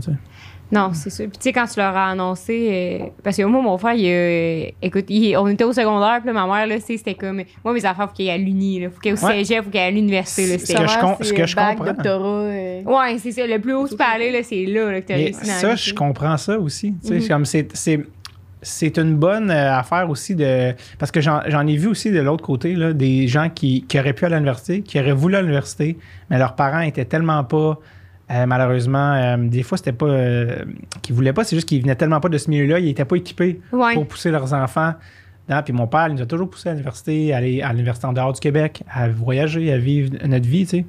Non, 0.74 0.90
c'est 0.92 1.10
sûr. 1.10 1.26
Puis 1.28 1.38
tu 1.38 1.42
sais, 1.44 1.52
quand 1.52 1.66
tu 1.66 1.78
leur 1.78 1.96
as 1.96 2.10
annoncé, 2.10 2.68
euh, 3.02 3.06
parce 3.22 3.36
que 3.36 3.42
moi, 3.44 3.62
mon 3.62 3.78
frère, 3.78 3.94
il, 3.94 4.06
euh, 4.06 4.70
écoute, 4.82 5.04
il- 5.08 5.36
on 5.36 5.46
était 5.48 5.64
au 5.64 5.72
secondaire, 5.72 6.18
puis 6.22 6.32
là, 6.32 6.32
ma 6.32 6.46
mère, 6.52 6.66
là, 6.66 6.76
c'était 6.80 7.14
comme, 7.14 7.42
moi, 7.64 7.72
mes 7.72 7.84
affaires, 7.84 8.08
faut 8.08 8.14
qu'il 8.14 8.26
y 8.26 8.28
ait 8.28 8.32
à 8.32 8.38
l'uni, 8.38 8.80
là, 8.80 8.90
faut 8.90 9.00
qu'il 9.00 9.12
y 9.12 9.14
ait 9.14 9.22
au 9.22 9.26
Ouais. 9.26 9.44
cégep, 9.44 9.64
faut 9.64 9.70
qu'il 9.70 9.80
y 9.80 9.84
ait 9.84 9.86
à 9.86 9.90
l'université, 9.90 10.46
là, 10.46 10.58
Ce 10.58 10.72
que 10.72 10.86
je 10.88 11.00
com- 11.00 11.16
ce 11.20 11.32
que 11.32 11.46
je 11.46 11.56
bac, 11.56 11.76
comprends. 11.78 11.92
doctorat. 11.92 12.28
euh, 12.42 12.82
Ouais, 12.82 13.18
c'est 13.18 13.30
ça, 13.32 13.46
le 13.46 13.58
plus 13.60 13.72
haut 13.74 13.88
tu 13.88 13.96
peux 13.96 14.04
aller, 14.04 14.30
là, 14.32 14.40
c'est 14.42 14.64
là, 14.66 14.90
là, 14.90 15.00
que 15.00 15.06
t'as 15.06 15.14
réussi 15.14 15.44
ça, 15.46 15.74
je 15.76 15.94
comprends 15.94 16.36
ça 16.36 16.58
aussi. 16.58 16.92
Tu 17.02 17.08
sais, 17.08 17.20
c'est 17.20 17.28
comme 17.28 17.44
c'est, 17.44 17.68
c'est- 17.74 18.04
c'est 18.66 18.96
une 18.96 19.14
bonne 19.16 19.50
euh, 19.50 19.76
affaire 19.78 20.08
aussi 20.08 20.34
de. 20.34 20.72
Parce 20.98 21.10
que 21.12 21.20
j'en 21.20 21.40
j'en 21.48 21.66
ai 21.66 21.76
vu 21.76 21.86
aussi 21.86 22.10
de 22.10 22.20
l'autre 22.20 22.42
côté, 22.42 22.74
là, 22.74 22.94
des 22.94 23.28
gens 23.28 23.50
qui, 23.50 23.82
qui 23.86 23.98
auraient 23.98 24.14
pu 24.14 24.24
aller 24.24 24.36
à 24.36 24.38
l'université, 24.38 24.80
qui 24.80 24.98
auraient 24.98 25.12
voulu 25.12 25.36
à 25.36 25.42
l'université, 25.42 25.98
mais 26.30 26.38
leurs 26.38 26.54
parents 26.54 26.80
étaient 26.80 27.04
tellement 27.04 27.44
pas. 27.44 27.78
Euh, 28.30 28.46
malheureusement, 28.46 29.12
euh, 29.14 29.36
des 29.38 29.62
fois, 29.62 29.76
c'était 29.78 29.92
pas 29.92 30.06
euh, 30.06 30.64
qu'ils 31.02 31.14
voulaient 31.14 31.32
pas, 31.32 31.44
c'est 31.44 31.56
juste 31.56 31.68
qu'ils 31.68 31.82
venaient 31.82 31.94
tellement 31.96 32.20
pas 32.20 32.28
de 32.28 32.38
ce 32.38 32.48
milieu-là, 32.50 32.78
ils 32.78 32.88
étaient 32.88 33.04
pas 33.04 33.16
équipés 33.16 33.60
Ouais. 33.72 33.94
pour 33.94 34.06
pousser 34.06 34.30
leurs 34.30 34.52
enfants. 34.54 34.94
Non, 35.48 35.60
puis 35.62 35.74
mon 35.74 35.86
père, 35.86 36.08
il 36.08 36.14
nous 36.14 36.22
a 36.22 36.26
toujours 36.26 36.48
poussé 36.48 36.70
à 36.70 36.72
l'université, 36.72 37.34
à 37.34 37.36
aller 37.36 37.60
à 37.60 37.70
l'université 37.72 38.06
en 38.06 38.14
dehors 38.14 38.32
du 38.32 38.40
Québec, 38.40 38.82
à 38.90 39.08
voyager, 39.08 39.70
à 39.72 39.76
vivre 39.78 40.12
notre 40.26 40.48
vie, 40.48 40.64
tu 40.64 40.78
sais. 40.78 40.86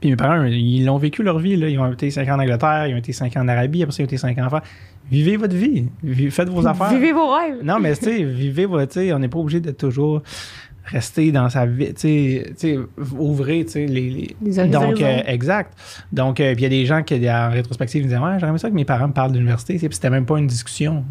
Puis 0.00 0.10
mes 0.10 0.16
parents, 0.16 0.44
ils 0.44 0.84
l'ont 0.86 0.96
vécu 0.96 1.22
leur 1.24 1.38
vie. 1.40 1.56
Là. 1.56 1.68
Ils 1.68 1.78
ont 1.78 1.92
été 1.92 2.08
5 2.10 2.26
ans 2.28 2.36
en 2.36 2.38
Angleterre, 2.38 2.86
ils 2.86 2.94
ont 2.94 2.98
été 2.98 3.12
5 3.12 3.36
ans 3.36 3.40
en 3.42 3.48
Arabie, 3.48 3.82
après 3.82 3.92
ça, 3.92 4.02
ils 4.02 4.04
ont 4.04 4.06
été 4.06 4.16
5 4.16 4.38
ans 4.38 4.44
en 4.46 4.48
France. 4.48 4.62
Vivez 5.10 5.36
votre 5.36 5.56
vie. 5.56 5.88
Vi- 6.02 6.30
Faites 6.30 6.48
vos 6.48 6.66
affaires. 6.68 6.90
Vivez 6.90 7.12
vos 7.12 7.34
rêves. 7.34 7.56
Non, 7.64 7.78
mais 7.80 7.94
tu 7.96 8.04
sais, 8.04 8.22
vivez 8.22 8.64
votre. 8.64 8.92
tu 8.92 9.00
sais, 9.00 9.12
On 9.12 9.18
n'est 9.18 9.28
pas 9.28 9.38
obligé 9.38 9.60
de 9.60 9.72
toujours 9.72 10.22
rester 10.90 11.32
dans 11.32 11.48
sa 11.48 11.66
vie. 11.66 11.92
Tu 11.94 12.42
sais, 12.56 12.78
ouvrez 13.18 13.64
tu 13.64 13.72
sais, 13.72 13.86
les. 13.86 14.34
les-. 14.42 14.66
Donc, 14.68 15.00
euh, 15.00 15.20
exact. 15.26 15.78
Donc, 16.12 16.40
euh, 16.40 16.54
puis 16.54 16.60
il 16.60 16.64
y 16.64 16.66
a 16.66 16.70
des 16.70 16.86
gens 16.86 17.02
qui, 17.02 17.14
en 17.30 17.50
rétrospective, 17.50 18.02
me 18.02 18.08
disaient 18.08 18.20
Ouais, 18.20 18.38
j'aimerais 18.38 18.58
ça 18.58 18.70
que 18.70 18.74
mes 18.74 18.84
parents 18.84 19.08
me 19.08 19.12
parlent 19.12 19.32
d'université. 19.32 19.74
Puis 19.78 19.88
c'était 19.92 20.10
même 20.10 20.26
pas 20.26 20.38
une 20.38 20.46
discussion. 20.46 21.04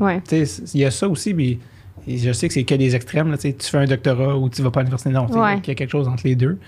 Ouais. 0.00 0.20
Il 0.32 0.80
y 0.80 0.84
a 0.84 0.90
ça 0.90 1.08
aussi, 1.08 1.32
puis 1.34 1.58
je 2.06 2.32
sais 2.32 2.48
que 2.48 2.54
c'est 2.54 2.64
que 2.64 2.74
des 2.74 2.96
extrêmes. 2.96 3.30
Là, 3.30 3.36
tu 3.36 3.42
sais, 3.42 3.52
tu 3.54 3.66
fais 3.68 3.78
un 3.78 3.84
doctorat 3.86 4.36
ou 4.36 4.48
tu 4.48 4.62
vas 4.62 4.70
pas 4.70 4.80
à 4.80 4.82
l'université. 4.82 5.10
Non, 5.10 5.26
Ouais. 5.26 5.58
il 5.62 5.68
y 5.68 5.70
a 5.70 5.74
quelque 5.74 5.90
chose 5.90 6.08
entre 6.08 6.26
les 6.26 6.34
deux. 6.34 6.58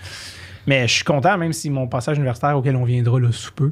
Mais 0.67 0.87
je 0.87 0.93
suis 0.93 1.03
content, 1.03 1.37
même 1.37 1.53
si 1.53 1.69
mon 1.69 1.87
passage 1.87 2.17
universitaire 2.17 2.55
auquel 2.55 2.75
on 2.75 2.83
viendra 2.83 3.19
là 3.19 3.31
sous 3.31 3.51
peu 3.51 3.71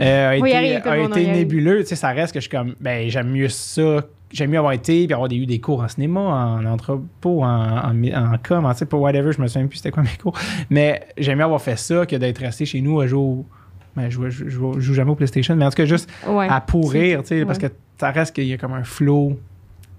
euh, 0.00 0.30
a 0.36 0.38
Oui, 0.38 0.50
été, 0.50 0.74
le 0.74 0.88
a 0.88 0.98
été 0.98 1.26
nébuleux. 1.26 1.80
Tu 1.80 1.86
sais, 1.88 1.96
ça 1.96 2.10
reste 2.10 2.34
que 2.34 2.40
je 2.40 2.42
suis 2.48 2.50
comme, 2.50 2.74
ben, 2.80 3.08
j'aime 3.08 3.30
mieux 3.30 3.48
ça. 3.48 4.02
J'aime 4.32 4.50
mieux 4.50 4.58
avoir 4.58 4.72
été, 4.72 5.06
puis 5.06 5.14
avoir 5.14 5.30
eu 5.30 5.46
des 5.46 5.60
cours 5.60 5.82
en 5.82 5.88
cinéma, 5.88 6.20
en 6.20 6.64
entrepôt, 6.66 7.44
en, 7.44 7.46
en, 7.46 8.04
en 8.12 8.38
com, 8.46 8.64
en, 8.66 8.74
pas 8.74 8.96
whatever, 8.96 9.32
je 9.32 9.40
me 9.40 9.46
souviens 9.46 9.68
plus 9.68 9.76
c'était 9.76 9.92
quoi 9.92 10.02
mes 10.02 10.16
cours. 10.20 10.36
Mais 10.68 11.06
j'aime 11.16 11.38
mieux 11.38 11.44
avoir 11.44 11.60
fait 11.60 11.76
ça 11.78 12.04
que 12.06 12.16
d'être 12.16 12.38
resté 12.38 12.66
chez 12.66 12.80
nous 12.80 13.00
à 13.00 13.06
jouer 13.06 13.20
au- 13.20 13.46
Ben, 13.94 14.10
je, 14.10 14.28
je, 14.28 14.48
joue- 14.48 14.74
je 14.74 14.80
joue 14.80 14.94
jamais 14.94 15.10
au 15.12 15.14
PlayStation, 15.14 15.54
mais 15.56 15.64
en 15.64 15.70
tout 15.70 15.76
cas, 15.76 15.84
juste 15.86 16.10
Ouais. 16.28 16.48
à 16.48 16.60
pourrir, 16.60 17.22
tu 17.22 17.28
sais, 17.28 17.44
parce 17.46 17.58
que 17.58 17.66
ça 17.98 18.10
reste 18.10 18.34
qu'il 18.34 18.44
y 18.44 18.52
a 18.52 18.58
comme 18.58 18.74
un 18.74 18.84
flow 18.84 19.38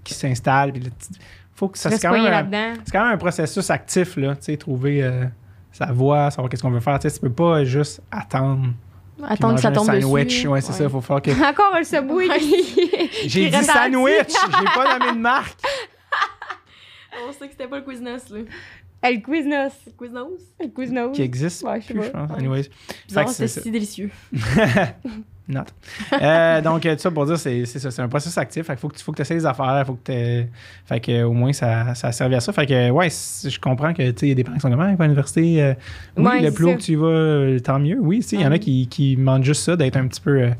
qui 0.04 0.14
s'installe. 0.14 0.72
Puis 0.72 0.82
faut 1.54 1.68
que 1.68 1.78
ça 1.78 1.90
c'est 1.90 1.98
quand, 2.06 2.12
même 2.12 2.76
c'est 2.84 2.92
quand 2.92 3.02
même 3.04 3.14
un 3.14 3.18
processus 3.18 3.68
actif, 3.70 4.16
là, 4.16 4.36
tu 4.36 4.44
sais, 4.44 4.56
trouver 4.56 5.02
euh, 5.02 5.24
sa 5.72 5.86
voie, 5.86 6.30
savoir 6.30 6.48
qu'est-ce 6.48 6.62
qu'on 6.62 6.70
veut 6.70 6.78
faire. 6.80 6.98
Tu 7.00 7.08
sais, 7.08 7.14
tu 7.16 7.20
peux 7.20 7.32
pas 7.32 7.64
juste 7.64 8.00
attendre. 8.10 8.68
Puis 9.24 9.32
Attendre 9.32 9.54
que 9.56 9.60
ça 9.60 9.70
tombe 9.72 9.90
un 9.90 10.00
sandwich. 10.00 10.24
dessus. 10.26 10.48
Ouais, 10.48 10.60
c'est 10.60 10.72
ça, 10.72 10.84
il 10.84 10.90
faut 10.90 11.00
faire 11.00 11.20
que. 11.22 11.30
Encore 11.30 11.74
un 11.74 11.84
subway. 11.84 12.28
J'ai 13.26 13.50
dit 13.50 13.64
sandwich! 13.64 14.28
J'ai 14.28 14.64
pas 14.74 14.98
nommé 14.98 15.12
de 15.12 15.18
marque! 15.18 15.58
On 17.28 17.32
sait 17.32 17.46
que 17.46 17.52
c'était 17.52 17.66
pas 17.66 17.78
le 17.78 17.82
Quiznos, 17.82 18.30
là. 18.30 18.38
Elle 19.02 19.22
Quiznos. 19.22 19.72
Quiznos? 19.98 20.40
Elle 20.58 20.72
Quiznos. 20.72 21.12
Qui 21.12 21.22
existe 21.22 21.62
Ouais, 21.62 21.80
je 21.80 21.86
sais 21.86 21.94
plus, 21.94 22.00
pas. 22.02 22.06
je 22.06 22.12
pense. 22.12 22.30
Ouais. 22.30 22.36
Anyways. 22.38 22.70
C'est 23.28 23.48
si 23.48 23.70
délicieux. 23.70 24.10
Not. 25.48 25.62
Euh, 26.20 26.60
donc, 26.62 26.84
euh, 26.84 26.94
tout 26.94 27.00
ça 27.00 27.10
pour 27.10 27.24
dire, 27.24 27.38
c'est 27.38 27.64
c'est 27.64 27.78
ça, 27.78 27.90
c'est 27.90 28.02
un 28.02 28.08
processus 28.08 28.36
actif. 28.36 28.66
Fait 28.66 28.76
faut 28.78 28.88
que 28.88 28.96
tu 28.96 29.02
faut 29.02 29.12
que 29.12 29.22
essaies 29.22 29.34
les 29.34 29.46
affaires. 29.46 29.82
Faut 29.86 29.94
que 30.04 30.44
fait 30.84 31.00
que, 31.00 31.10
euh, 31.12 31.26
au 31.28 31.32
moins, 31.32 31.52
ça, 31.52 31.94
ça 31.94 32.08
a 32.08 32.12
servi 32.12 32.34
à 32.34 32.40
ça. 32.40 32.52
Fait 32.52 32.66
que, 32.66 32.90
ouais, 32.90 33.08
je 33.08 33.58
comprends 33.58 33.94
que, 33.94 34.10
tu 34.10 34.18
sais, 34.18 34.26
il 34.26 34.28
y 34.28 34.32
a 34.32 34.34
des 34.34 34.44
parents 34.44 34.56
qui 34.56 34.60
sont 34.62 34.70
comme, 34.70 34.80
ah, 34.80 34.94
à 34.98 35.02
l'université, 35.04 35.62
euh, 35.62 35.74
oui, 36.16 36.24
Ouais, 36.24 36.40
le 36.42 36.50
plus 36.52 36.64
haut 36.66 36.74
que 36.76 36.82
tu 36.82 36.96
vas, 36.96 37.60
tant 37.60 37.78
mieux. 37.78 37.98
Oui, 38.00 38.18
tu 38.20 38.28
sais, 38.28 38.36
il 38.36 38.42
y 38.42 38.46
en 38.46 38.52
a 38.52 38.58
qui, 38.58 38.88
qui 38.88 39.16
demandent 39.16 39.44
juste 39.44 39.62
ça, 39.62 39.74
d'être 39.76 39.96
un 39.96 40.06
petit 40.06 40.20
peu. 40.20 40.38
euh, 40.42 40.50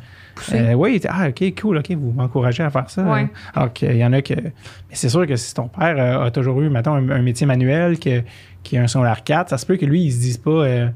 euh, 0.53 0.73
oui, 0.75 1.01
ah, 1.09 1.29
ok, 1.29 1.53
cool, 1.61 1.79
ok, 1.79 1.91
vous 1.93 2.13
m'encouragez 2.13 2.63
à 2.63 2.71
faire 2.71 2.89
ça. 2.89 3.03
Ouais. 3.03 3.27
Alors 3.55 3.73
qu'il 3.73 3.97
y 3.97 4.05
en 4.05 4.13
a 4.13 4.23
que. 4.23 4.35
Mais 4.35 4.53
c'est 4.93 5.09
sûr 5.09 5.27
que 5.27 5.37
si 5.37 5.53
ton 5.53 5.69
père 5.69 5.97
euh, 5.99 6.27
a 6.27 6.31
toujours 6.31 6.61
eu, 6.63 6.71
mettons, 6.71 6.95
un, 6.95 7.11
un 7.11 7.23
métier 7.23 7.45
manuel, 7.47 7.99
que, 7.99 8.23
qui 8.63 8.79
a 8.79 8.83
un 8.83 8.87
secondaire 8.87 9.23
4, 9.25 9.51
ça 9.51 9.59
se 9.59 9.67
peut 9.67 9.77
que 9.77 9.85
lui, 9.87 10.05
il 10.05 10.13
se 10.13 10.19
dise 10.19 10.39
pas. 10.39 10.51
euh, 10.51 10.89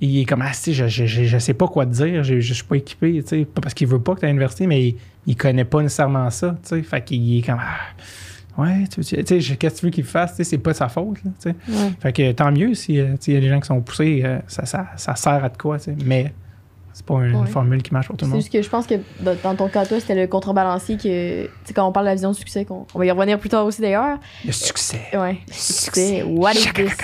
il 0.00 0.20
est 0.20 0.24
comme, 0.24 0.42
ah, 0.42 0.52
je, 0.52 0.72
je, 0.72 0.88
je, 0.88 1.24
je 1.24 1.38
sais 1.38 1.54
pas 1.54 1.68
quoi 1.68 1.84
te 1.86 1.92
dire, 1.92 2.22
je, 2.24 2.40
je 2.40 2.54
suis 2.54 2.64
pas 2.64 2.76
équipé, 2.76 3.22
tu 3.22 3.28
sais. 3.28 3.44
Pas 3.44 3.60
parce 3.60 3.74
qu'il 3.74 3.86
veut 3.86 4.00
pas 4.00 4.14
que 4.14 4.20
tu 4.20 4.24
à 4.26 4.28
l'université, 4.28 4.66
mais 4.66 4.82
il, 4.88 4.96
il 5.26 5.36
connaît 5.36 5.64
pas 5.64 5.82
nécessairement 5.82 6.28
ça, 6.30 6.56
tu 6.62 6.68
sais. 6.68 6.82
Fait 6.82 7.02
qu'il 7.04 7.38
est 7.38 7.42
comme, 7.42 7.58
ah, 7.60 8.62
ouais, 8.62 8.84
tu 8.90 9.00
tu 9.02 9.02
sais, 9.04 9.22
qu'est-ce 9.24 9.54
que 9.56 9.78
tu 9.80 9.84
veux 9.86 9.90
qu'il 9.90 10.04
fasse, 10.04 10.30
tu 10.32 10.36
sais, 10.38 10.44
c'est 10.44 10.58
pas 10.58 10.72
de 10.72 10.76
sa 10.76 10.88
faute, 10.88 11.18
là, 11.24 11.30
tu 11.42 11.50
sais. 11.50 11.56
Ouais. 11.68 11.92
Fait 12.00 12.12
que 12.12 12.32
tant 12.32 12.50
mieux 12.50 12.74
si 12.74 12.98
euh, 12.98 13.10
tu 13.12 13.16
sais, 13.20 13.32
il 13.32 13.34
y 13.34 13.36
a 13.36 13.40
des 13.40 13.48
gens 13.48 13.60
qui 13.60 13.66
sont 13.66 13.80
poussés, 13.82 14.22
euh, 14.24 14.38
ça, 14.46 14.64
ça, 14.66 14.86
ça 14.96 15.14
sert 15.16 15.44
à 15.44 15.48
de 15.48 15.56
quoi, 15.58 15.78
tu 15.78 15.84
sais. 15.84 15.96
Mais 16.04 16.32
c'est 16.92 17.04
pas 17.06 17.14
une 17.24 17.34
Ouais. 17.36 17.46
formule 17.46 17.82
qui 17.82 17.92
marche 17.92 18.08
pour 18.08 18.16
tout 18.16 18.24
le 18.24 18.30
C'est 18.30 18.34
monde. 18.34 18.40
juste 18.42 18.52
que 18.52 18.60
je 18.62 18.68
pense 18.68 18.86
que 18.86 18.94
dans 19.20 19.36
dans 19.42 19.54
ton 19.54 19.68
cas, 19.68 19.86
toi, 19.86 20.00
c'était 20.00 20.14
le 20.16 20.26
contrebalancier 20.26 20.96
que, 20.96 21.44
tu 21.44 21.50
sais, 21.64 21.72
quand 21.74 21.86
on 21.86 21.92
parle 21.92 22.06
de 22.06 22.10
la 22.10 22.14
vision 22.14 22.32
du 22.32 22.38
succès, 22.38 22.64
qu'on- 22.64 22.86
on 22.94 22.98
va 22.98 23.06
y 23.06 23.10
revenir 23.10 23.38
plus 23.38 23.48
tard 23.50 23.64
aussi 23.66 23.80
d'ailleurs. 23.80 24.18
Le 24.44 24.52
succès. 24.52 25.00
Ouais. 25.14 25.38
Le 25.46 25.52
succès. 25.52 26.22
What 26.24 26.52
is 26.54 26.72
this? 26.74 26.96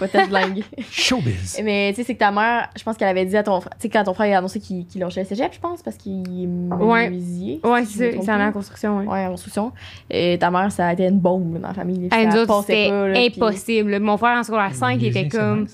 Peut-être 0.00 0.30
langue. 0.30 0.62
Showbiz. 0.90 1.60
Mais 1.62 1.90
tu 1.90 1.96
sais, 2.00 2.04
c'est 2.06 2.14
que 2.14 2.18
ta 2.18 2.32
mère, 2.32 2.68
je 2.76 2.82
pense 2.82 2.96
qu'elle 2.96 3.06
avait 3.08 3.24
dit 3.26 3.36
à 3.36 3.42
ton 3.44 3.60
frère, 3.60 3.74
tu 3.74 3.82
sais, 3.82 3.88
quand 3.88 4.02
ton 4.02 4.14
frère 4.14 4.34
a 4.34 4.38
annoncé 4.38 4.58
qu'il 4.58 4.84
qu'il 4.86 5.00
lâchait 5.00 5.20
le 5.20 5.26
cégep, 5.26 5.52
je 5.52 5.60
pense, 5.60 5.82
parce 5.82 5.96
qu'il 5.96 6.22
est 6.22 6.74
Ouais. 6.74 7.10
menuisier. 7.10 7.60
Ouais, 7.62 7.84
si 7.84 7.98
c'est 7.98 8.12
ça. 8.16 8.18
C'est 8.22 8.32
en 8.32 8.38
pas. 8.38 8.52
construction, 8.52 8.98
ouais. 8.98 9.06
Ouais, 9.06 9.26
en 9.26 9.30
construction. 9.30 9.72
Et 10.10 10.36
ta 10.40 10.50
mère, 10.50 10.72
ça 10.72 10.88
a 10.88 10.92
été 10.94 11.04
une 11.06 11.20
bombe 11.20 11.60
dans 11.60 11.68
la 11.68 11.74
famille. 11.74 12.08
c'était 12.10 12.46
pas, 12.46 12.62
puis- 12.62 13.26
impossible. 13.26 14.00
Mon 14.00 14.16
frère 14.16 14.38
en 14.38 14.42
secondaire 14.42 14.74
5, 14.74 15.00
il 15.00 15.06
était 15.16 15.28
comme. 15.28 15.66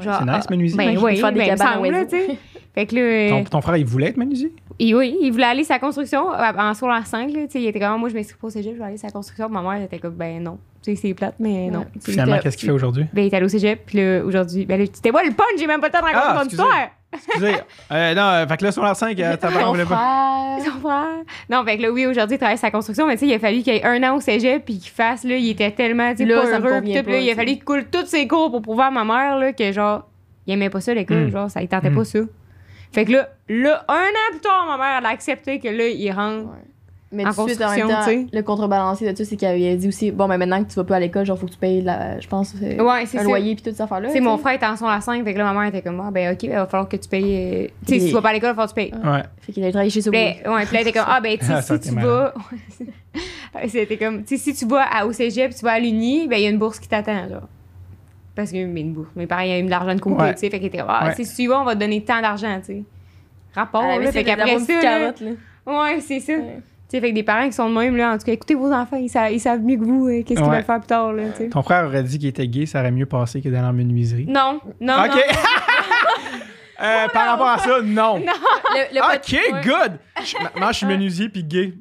C'est 0.00 0.08
nice, 0.24 0.50
menuisier. 0.50 0.76
Ben 0.76 0.98
oui, 1.00 1.16
faire 1.18 1.32
des 1.32 1.38
ben, 1.38 1.52
me 1.52 1.56
cabanes 1.56 1.90
là, 1.92 2.04
tu 2.04 2.10
sais. 2.10 2.38
Fait 2.74 2.86
que 2.86 2.96
là, 2.96 3.00
euh, 3.02 3.28
Ton, 3.30 3.44
ton 3.44 3.60
frère, 3.60 3.76
il 3.76 3.86
voulait 3.86 4.08
être 4.08 4.16
menuisier? 4.16 4.52
Il, 4.78 4.94
oui, 4.94 5.16
il 5.20 5.30
voulait 5.30 5.44
aller 5.44 5.64
sa 5.64 5.78
construction 5.78 6.32
euh, 6.32 6.52
en 6.58 6.74
secondaire 6.74 7.06
5, 7.06 7.30
là, 7.32 7.40
tu 7.46 7.50
sais. 7.52 7.60
Il 7.62 7.66
était 7.66 7.80
comme, 7.80 7.98
moi, 8.00 8.08
je 8.08 8.14
m'inscris 8.14 8.36
pas 8.40 8.46
au 8.46 8.50
cégep, 8.50 8.74
je 8.74 8.78
vais 8.78 8.84
aller 8.84 8.96
sa 8.96 9.10
construction. 9.10 9.48
Ma 9.48 9.62
mère, 9.62 9.72
elle 9.74 9.82
était 9.84 9.98
comme, 9.98 10.14
ben 10.14 10.42
non. 10.42 10.58
Tu 10.82 10.94
sais, 10.94 11.00
c'est 11.00 11.14
plate, 11.14 11.36
mais 11.38 11.70
non. 11.70 11.80
Ouais. 11.80 11.86
Finalement, 12.02 12.38
qu'est-ce 12.42 12.56
qu'il 12.56 12.66
fait 12.68 12.74
aujourd'hui? 12.74 13.06
Ben, 13.12 13.22
il 13.22 13.32
est 13.32 13.36
allé 13.36 13.46
au 13.46 13.48
cégep, 13.48 13.82
puis 13.86 13.98
là, 13.98 14.22
aujourd'hui. 14.24 14.66
Ben 14.66 14.78
là, 14.78 14.84
c'était 14.92 15.10
moi 15.12 15.22
le 15.24 15.30
punch, 15.32 15.46
j'ai 15.58 15.66
même 15.66 15.80
pas 15.80 15.86
le 15.86 15.92
temps 15.92 16.00
de 16.00 16.04
raconter 16.04 16.24
Ah, 16.28 16.34
mon 16.34 16.40
excusez. 16.42 16.62
histoire. 16.62 16.88
Excusez. 17.14 17.54
Euh, 17.92 18.14
non, 18.14 18.22
euh, 18.22 18.46
fait 18.48 18.56
que 18.56 18.64
là, 18.64 18.72
sur 18.72 18.82
la 18.82 18.94
5, 18.94 19.16
ta 19.16 19.22
mère 19.50 19.60
Ton 19.60 19.68
voulait 19.70 19.84
pas. 19.84 20.58
frère. 20.58 20.72
Son 20.74 20.80
frère. 20.80 21.24
Non, 21.48 21.64
fait 21.64 21.76
que 21.78 21.82
là, 21.82 21.90
oui, 21.92 22.06
aujourd'hui, 22.06 22.34
il 22.34 22.38
travaille 22.38 22.58
sa 22.58 22.70
construction, 22.72 23.06
mais 23.06 23.14
tu 23.14 23.20
sais, 23.20 23.26
il 23.28 23.34
a 23.34 23.38
fallu 23.38 23.62
qu'il 23.62 23.72
ait 23.72 23.84
un 23.84 24.02
an 24.02 24.16
au 24.16 24.20
cégep, 24.20 24.64
puis 24.64 24.78
qu'il 24.78 24.90
fasse, 24.90 25.22
là, 25.24 25.36
il 25.36 25.48
était 25.48 25.70
tellement, 25.70 26.10
tu 26.10 26.18
sais, 26.18 26.26
pas 26.26 26.34
heureux, 26.34 26.80
tout, 26.82 27.02
pas, 27.04 27.10
là, 27.12 27.18
il 27.20 27.30
a 27.30 27.34
fallu 27.36 27.52
qu'il 27.52 27.64
coule 27.64 27.84
tous 27.90 28.06
ses 28.06 28.26
cours 28.26 28.50
pour 28.50 28.60
prouver 28.62 28.82
à 28.82 28.90
ma 28.90 29.04
mère, 29.04 29.38
là, 29.38 29.52
que 29.52 29.70
genre, 29.72 30.08
il 30.46 30.52
aimait 30.54 30.70
pas 30.70 30.80
ça, 30.80 30.92
l'école, 30.92 31.26
Mm. 31.28 31.30
genre, 31.30 31.50
ça, 31.50 31.62
il 31.62 31.68
tentait 31.68 31.88
Mm. 31.90 31.94
pas 31.96 32.04
ça. 32.04 32.18
Fait 32.94 33.04
que 33.04 33.12
là, 33.12 33.28
là, 33.48 33.84
un 33.88 33.94
an 33.94 34.30
plus 34.30 34.40
tard, 34.40 34.64
ma 34.66 34.76
mère, 34.78 34.98
elle 35.00 35.06
a 35.06 35.08
accepté 35.10 35.58
que 35.58 35.68
là, 35.68 35.86
il 35.88 36.10
rentre. 36.12 36.44
Ouais. 36.50 36.58
Mais 37.12 37.24
En 37.24 37.32
tout 37.32 37.44
de 37.44 37.50
suite, 37.50 37.62
en 37.62 37.70
même 37.70 37.80
construction, 37.82 37.88
temps, 37.88 38.04
tu 38.10 38.10
sais. 38.10 38.26
le 38.36 38.42
contrebalancier 38.42 39.12
de 39.12 39.16
ça, 39.16 39.24
c'est 39.24 39.36
qu'il 39.36 39.46
avait 39.46 39.76
dit 39.76 39.86
aussi, 39.86 40.10
bon, 40.10 40.26
mais 40.26 40.36
maintenant 40.36 40.64
que 40.64 40.68
tu 40.68 40.74
vas 40.74 40.82
pas 40.82 40.96
à 40.96 41.00
l'école, 41.00 41.24
genre, 41.24 41.38
faut 41.38 41.46
que 41.46 41.52
tu 41.52 41.58
payes, 41.58 41.80
la, 41.80 42.18
je 42.18 42.26
pense, 42.26 42.54
euh, 42.60 42.82
Ouais, 42.82 43.06
c'est 43.06 43.18
un 43.18 43.20
ça. 43.22 43.26
loyer 43.28 43.54
puis 43.54 43.62
toutes 43.62 43.76
ces 43.76 43.82
affaires-là. 43.82 44.08
Tu 44.08 44.14
sais, 44.14 44.18
tu 44.18 44.24
mon 44.24 44.36
frère 44.36 44.54
était 44.54 44.66
en 44.66 44.76
son 44.76 44.86
à 44.88 45.00
5, 45.00 45.22
fait 45.22 45.32
que 45.32 45.38
là, 45.38 45.44
ma 45.52 45.60
mère 45.60 45.68
était 45.68 45.80
comme, 45.82 46.00
ah, 46.04 46.10
ben, 46.10 46.32
ok, 46.32 46.40
ben, 46.42 46.48
il 46.48 46.54
va 46.54 46.66
falloir 46.66 46.88
que 46.88 46.96
tu 46.96 47.08
payes. 47.08 47.22
euh, 47.24 47.68
Tu 47.86 47.94
sais, 47.94 48.00
si 48.00 48.06
tu 48.08 48.14
vas 48.14 48.20
pas 48.22 48.30
à 48.30 48.32
l'école, 48.32 48.48
il 48.50 48.56
va 48.56 48.66
falloir 48.66 48.74
que 48.74 48.80
tu 48.80 48.90
payes. 48.90 49.08
Ouais. 49.12 49.22
Fait 49.42 49.52
qu'il 49.52 49.64
a 49.64 49.70
travaillé 49.70 49.90
chez 49.90 50.00
Subway. 50.02 50.32
Puis 50.34 50.44
là, 50.44 50.54
ouais, 50.56 50.64
puis 50.66 50.74
là, 50.74 50.80
elle 50.80 50.88
était 50.88 50.98
comme, 50.98 51.08
ah, 51.08 51.20
ben, 51.20 51.38
tu 51.38 51.46
sais, 51.46 51.52
Ah, 51.56 51.62
si 51.62 51.78
tu 51.80 51.94
vas. 51.94 52.34
C'était 53.68 53.96
comme, 53.96 54.24
tu 54.24 54.36
sais, 54.36 54.42
si 54.52 54.54
tu 54.54 54.66
vas 54.66 54.82
à- 54.82 55.06
au 55.06 55.12
cégep, 55.12 55.54
tu 55.54 55.64
vas 55.64 55.72
à 55.74 55.78
l'Uni, 55.78 56.26
ben, 56.26 56.36
il 56.36 56.42
y 56.42 56.46
a 56.46 56.50
une 56.50 56.58
bourse 56.58 56.80
qui 56.80 56.88
t'attend, 56.88 57.28
genre. 57.28 57.48
Parce 58.36 58.50
que, 58.50 58.64
mais 58.66 58.80
une 58.80 58.92
bourse. 58.92 59.08
Mes 59.16 59.26
parents, 59.26 59.42
ils 59.42 59.52
ont 59.52 59.56
mis 59.58 59.64
de 59.66 59.70
l'argent 59.70 59.94
de 59.94 60.00
côté, 60.00 60.22
Ouais. 60.22 60.34
tu 60.34 60.40
sais. 60.40 60.50
Fait 60.50 60.58
qu'ils 60.58 60.66
étaient 60.68 60.82
ah, 60.86 61.06
Ouais. 61.06 61.14
si 61.24 61.34
tu 61.36 61.42
y 61.42 61.46
vas, 61.46 61.60
on 61.60 61.64
va 61.64 61.74
te 61.74 61.80
donner 61.80 62.02
tant 62.04 62.20
d'argent, 62.20 62.58
tu 62.60 62.66
sais. 62.66 62.82
Rapport, 63.54 63.84
avait 63.84 64.04
là. 64.06 64.12
Fait 64.12 64.24
qu'après 64.24 64.58
ça. 64.58 64.72
là, 64.74 64.80
carotte, 64.82 65.20
là. 65.20 65.30
Ouais, 65.66 66.00
c'est 66.00 66.18
ça. 66.20 66.32
Ouais. 66.32 66.56
Tu 66.90 66.98
sais, 66.98 67.00
fait 67.00 67.10
que 67.10 67.14
des 67.14 67.22
parents 67.22 67.46
qui 67.46 67.52
sont 67.52 67.68
de 67.70 67.74
même, 67.78 67.96
là, 67.96 68.12
en 68.12 68.18
tout 68.18 68.24
cas, 68.26 68.32
écoutez 68.32 68.54
vos 68.54 68.70
enfants, 68.72 68.96
ils, 68.96 69.08
sa- 69.08 69.30
ils 69.30 69.40
savent 69.40 69.60
mieux 69.62 69.76
que 69.78 69.84
vous, 69.84 70.06
euh, 70.08 70.22
qu'est-ce 70.22 70.40
qu'ils 70.40 70.50
veulent 70.50 70.62
faire 70.64 70.80
plus 70.80 70.86
tard, 70.88 71.12
là, 71.12 71.22
tu 71.30 71.44
sais. 71.44 71.48
Ton 71.48 71.62
frère 71.62 71.86
aurait 71.86 72.02
dit 72.02 72.18
qu'il 72.18 72.28
était 72.28 72.46
gay, 72.48 72.66
ça 72.66 72.80
aurait 72.80 72.90
mieux 72.90 73.06
passé 73.06 73.40
que 73.40 73.48
dans 73.48 73.62
la 73.62 73.72
menuiserie. 73.72 74.26
Non, 74.26 74.60
non, 74.80 74.94
OK. 75.04 75.10
non. 75.14 75.14
Euh, 76.82 77.06
par 77.12 77.28
rapport 77.28 77.46
à 77.48 77.58
ça, 77.58 77.80
non. 77.82 78.16
Le, 78.18 78.94
le 78.94 79.00
OK, 79.00 79.32
ouais. 79.32 79.60
good. 79.62 79.92
Je- 80.24 80.58
Moi, 80.58 80.72
je 80.72 80.76
suis 80.76 80.86
menuisier 80.86 81.28
puis 81.28 81.44
gay. 81.44 81.72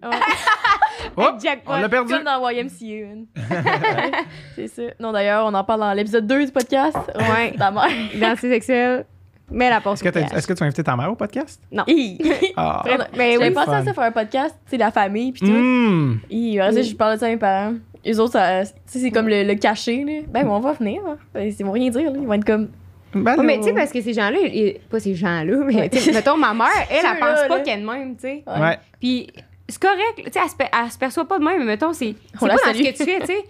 Hop, 1.18 1.36
Jackpot. 1.44 1.72
on 1.74 1.80
l'a 1.82 1.90
perdu. 1.90 2.14
Comme 2.14 2.24
dans 2.24 2.50
YMCA. 2.50 3.08
man. 3.08 3.26
c'est 4.56 4.68
ça. 4.68 4.82
Non, 5.00 5.12
d'ailleurs, 5.12 5.46
on 5.46 5.54
en 5.54 5.64
parle 5.64 5.82
dans 5.82 5.94
l'épisode 5.94 6.26
2 6.28 6.46
du 6.46 6.52
podcast. 6.52 6.98
Ouais. 7.16 7.54
Ta 7.58 7.72
mère. 7.72 7.88
Identité 8.14 8.50
sexuelle, 8.50 9.06
mais 9.52 9.70
la 9.70 9.82
passe 9.82 10.02
Est-ce 10.02 10.04
que, 10.04 10.10
t'as- 10.10 10.36
est-ce 10.38 10.48
que 10.48 10.54
tu 10.54 10.64
as 10.64 10.66
invité 10.66 10.84
ta 10.84 10.96
mère 10.96 11.12
au 11.12 11.16
podcast? 11.16 11.62
Non. 11.72 11.84
Hi. 11.88 12.18
Ah. 12.56 12.84
On 12.86 12.90
a- 12.94 12.98
ben 13.16 13.34
J'avais 13.34 13.38
oui. 13.50 13.52
pensé 13.52 13.70
à 13.72 13.78
fun. 13.80 13.86
ça, 13.86 13.94
faire 13.94 14.04
un 14.04 14.12
podcast, 14.12 14.56
tu 14.66 14.72
sais, 14.72 14.78
la 14.78 14.92
famille, 14.92 15.32
puis 15.32 15.42
tout. 15.42 15.48
Mmh. 15.54 16.20
Hi, 16.30 16.60
après 16.60 16.74
ça, 16.74 16.82
je 16.84 16.96
parlais 16.96 17.16
de 17.16 17.20
ça 17.20 17.26
à 17.26 17.30
mes 17.30 17.38
parents. 17.38 17.74
Les 18.06 18.20
autres, 18.20 18.34
ça- 18.34 18.64
tu 18.66 18.72
sais, 18.86 19.00
c'est 19.00 19.12
comme 19.12 19.28
le, 19.28 19.44
le 19.44 19.56
caché, 19.56 20.04
là. 20.04 20.22
Ben, 20.30 20.48
on 20.48 20.60
va 20.60 20.74
venir. 20.74 21.02
hein. 21.08 21.18
Ben, 21.34 21.52
ils 21.58 21.66
vont 21.66 21.72
rien 21.72 21.90
dire, 21.90 22.12
là. 22.12 22.18
Ils 22.20 22.28
vont 22.28 22.34
être 22.34 22.46
comme. 22.46 22.70
Ben, 23.16 23.36
Ouais, 23.38 23.44
mais 23.46 23.58
tu 23.60 23.66
sais, 23.66 23.74
parce 23.74 23.92
que 23.92 24.02
ces 24.02 24.14
gens-là, 24.14 24.38
ils- 24.42 24.80
pas 24.90 25.00
ces 25.00 25.14
gens-là, 25.16 25.58
mais 25.66 25.90
tu 25.90 26.00
sais, 26.00 26.12
mettons, 26.12 26.36
ma 26.38 26.54
mère, 26.54 26.68
elle, 26.90 26.98
elle, 26.98 27.02
Ceux-là, 27.02 27.16
pense 27.20 27.48
pas 27.48 27.58
là. 27.58 27.64
qu'elle 27.64 27.80
est 27.80 27.82
de 27.82 27.88
même, 27.88 28.16
tu 28.16 28.22
sais. 28.22 28.44
Ouais. 28.48 28.60
Ouais. 28.60 28.80
Puis 29.00 29.28
c'est 29.70 29.82
correct, 29.82 30.16
tu 30.18 30.24
sais, 30.32 30.40
elle, 30.44 30.50
se 30.50 30.56
per- 30.56 30.70
elle 30.84 30.92
se 30.92 30.98
perçoit 30.98 31.28
pas 31.28 31.40
de 31.40 31.44
même, 31.44 31.60
mais 31.60 31.66
mettons, 31.66 31.94
c'est 31.94 32.16
pas 32.40 32.48
dans 32.48 32.58
ce 32.58 32.72
que 32.82 32.98
tu 32.98 33.04
fais, 33.04 33.20
tu 33.22 33.26
sais. 33.28 33.44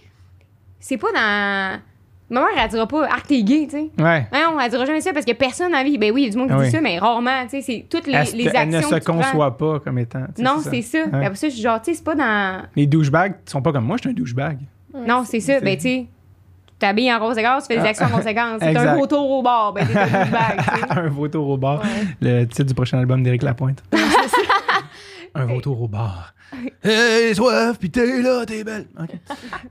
C'est 0.80 0.98
pas 0.98 1.12
dans. 1.14 1.80
Ma 2.30 2.40
mère, 2.40 2.50
elle 2.64 2.70
dira 2.70 2.88
pas, 2.88 3.08
ah, 3.12 3.18
t'es 3.28 3.44
gay, 3.44 3.68
tu 3.70 3.78
sais. 3.78 3.92
Ouais. 4.02 4.28
Non, 4.34 4.60
elle 4.60 4.70
dira 4.72 4.86
jamais 4.86 5.02
ça 5.02 5.14
parce 5.14 5.26
que 5.26 5.34
personne 5.34 5.72
n'a 5.72 5.82
envie. 5.82 5.98
Ben 5.98 6.12
oui, 6.12 6.22
il 6.22 6.26
y 6.26 6.28
a 6.28 6.32
du 6.32 6.38
monde 6.38 6.48
qui 6.48 6.54
Ah 6.54 6.58
dit 6.60 6.64
oui. 6.66 6.72
ça, 6.72 6.82
mais 6.82 6.98
rarement, 6.98 7.44
tu 7.44 7.50
sais. 7.50 7.62
C'est 7.62 7.86
toutes 7.90 8.08
les, 8.08 8.14
Elle, 8.14 8.28
les 8.36 8.46
elle 8.48 8.56
actions. 8.56 8.78
ne 8.80 8.82
se 8.82 8.90
que 8.90 8.96
tu 8.96 9.02
prends. 9.06 9.18
conçoit 9.18 9.58
pas 9.58 9.80
comme 9.82 10.00
étant. 10.00 10.26
Non, 10.40 10.60
c'est 10.62 10.82
ça. 10.82 11.00
Ouais. 11.00 11.10
Puis 11.12 11.26
Après 11.26 11.36
ça, 11.36 11.48
je 11.50 11.54
suis 11.54 11.62
genre, 11.62 11.80
tu 11.82 11.92
sais, 11.92 11.98
c'est 11.98 12.04
pas 12.04 12.16
dans. 12.16 12.64
Les 12.76 12.88
douchebags 12.88 13.36
sont 13.46 13.62
pas 13.62 13.72
comme 13.72 13.86
moi, 13.86 13.98
je 13.98 14.02
suis 14.02 14.10
un 14.10 14.14
douchebag. 14.14 14.58
Non, 15.08 15.24
c'est 15.26 15.42
ça. 15.42 15.60
Ben, 15.60 15.76
tu 15.76 15.82
sais, 15.82 16.06
tu 16.68 16.74
t'habilles 16.80 17.14
en 17.14 17.20
conséquence, 17.20 17.68
tu 17.68 17.74
fais 17.74 17.80
des 17.80 17.86
Ah. 17.86 17.90
actions 17.90 18.06
en 18.08 18.10
conséquence. 18.18 18.58
C'est 18.62 18.78
un 18.78 18.96
vautour 18.96 19.30
au 19.30 19.42
bar. 19.44 19.74
Ben, 19.74 19.86
t'es 19.86 19.96
un 19.98 20.98
un 21.06 21.10
vautour 21.10 21.48
au 21.50 21.58
bar. 21.58 21.82
Le 22.22 22.46
titre 22.46 22.64
du 22.64 22.74
prochain 22.74 22.98
album 23.00 23.22
d'Éric 23.24 23.44
Lapointe. 23.44 23.84
un 25.36 25.46
vautour 25.46 25.82
au 25.82 25.88
bar. 25.88 26.34
Hey, 26.84 27.34
soif, 27.34 27.80
pis 27.80 27.90
t'es 27.90 28.22
là, 28.22 28.46
t'es 28.46 28.64
belle. 28.64 28.86
Ok. 29.00 29.10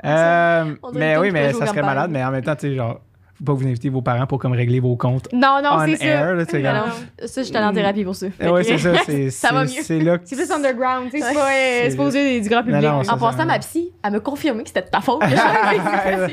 Euh, 0.04 0.74
On 0.82 0.90
dirait 0.90 1.00
mais 1.00 1.16
oui, 1.18 1.28
que 1.28 1.32
mais 1.32 1.52
ça 1.52 1.66
serait 1.66 1.82
malade, 1.82 2.10
mais 2.10 2.24
en 2.24 2.30
même 2.30 2.42
temps, 2.42 2.56
tu 2.56 2.68
sais, 2.68 2.74
genre, 2.74 3.00
faut 3.38 3.44
pas 3.44 3.52
vous 3.52 3.66
inviter 3.66 3.88
vos 3.88 4.02
parents 4.02 4.26
pour 4.26 4.38
comme 4.40 4.52
régler 4.52 4.80
vos 4.80 4.96
comptes. 4.96 5.28
Non, 5.32 5.60
non, 5.62 5.70
On 5.74 5.86
c'est 5.86 5.96
ça. 5.96 6.04
air, 6.04 6.34
là, 6.34 6.44
tu 6.44 6.50
sais, 6.52 6.62
Non, 6.62 6.70
comme- 6.80 6.88
non. 6.88 7.26
Ça, 7.28 7.42
je 7.42 7.46
suis 7.46 7.56
allée 7.56 7.66
en 7.66 7.72
thérapie 7.72 8.04
pour 8.04 8.16
ça. 8.16 8.26
Fait 8.30 8.48
Ouais, 8.50 8.62
que- 8.64 8.68
c'est 8.68 8.78
ça. 8.78 8.92
C'est, 9.06 9.30
Ça 9.30 9.52
va 9.52 9.66
c'est- 9.66 9.76
mieux. 9.76 9.82
C'est 9.84 9.98
là 10.00 10.18
que 10.18 10.24
C'est 10.26 10.36
plus 10.36 10.50
underground, 10.50 11.10
tu 11.10 11.18
sais. 11.18 11.24
C'est 11.24 11.28
Ouais. 11.28 11.34
pas 11.34 11.46
euh, 11.50 11.80
C'est- 11.84 11.90
supposé 11.92 12.40
du 12.40 12.48
grand 12.48 12.62
public. 12.62 12.82
Non, 12.82 12.90
non, 12.92 12.98
là. 12.98 13.04
ça, 13.04 13.14
En 13.14 13.18
passant, 13.18 13.46
ma 13.46 13.58
psy, 13.60 13.92
elle 14.04 14.12
me 14.12 14.20
confirmé 14.20 14.62
que 14.64 14.68
c'était 14.68 14.82
de 14.82 14.88
ta 14.90 15.00
faute. 15.00 15.20
que 15.22 15.28
fait 15.28 15.36
ça. 15.36 16.26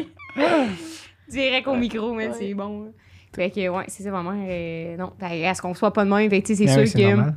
Direct 1.29 1.67
au 1.67 1.75
micro, 1.75 2.13
mais 2.13 2.27
Ouais. 2.29 2.33
c'est 2.37 2.53
bon. 2.55 2.85
là. 2.85 2.89
Fait 3.35 3.51
que, 3.51 3.69
ouais, 3.69 3.83
c'est 3.87 4.01
ça, 4.03 4.09
vraiment. 4.09 4.33
euh, 4.35 4.97
non, 4.97 5.11
ben, 5.19 5.45
à 5.45 5.53
ce 5.53 5.61
qu'on 5.61 5.75
soit 5.75 5.93
pas 5.93 6.03
de 6.03 6.09
même, 6.09 6.27
fait 6.29 6.41
que, 6.41 6.47
tu 6.47 6.55
sais, 6.55 6.65
c'est 6.65 6.65
Ben 6.65 6.73
sûr 6.73 6.81
oui, 6.81 6.87
c'est 6.87 6.97
que. 6.99 7.07
normal. 7.15 7.35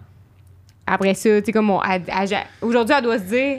Après 0.95 1.14
ça, 1.14 1.40
tu 1.40 1.47
sais, 1.47 1.53
comme 1.53 1.70
on- 1.70 1.82
elle- 1.82 2.03
elle- 2.09 2.38
aujourd'hui, 2.61 2.95
elle 2.97 3.05
doit 3.05 3.18
se 3.18 3.24
dire 3.24 3.59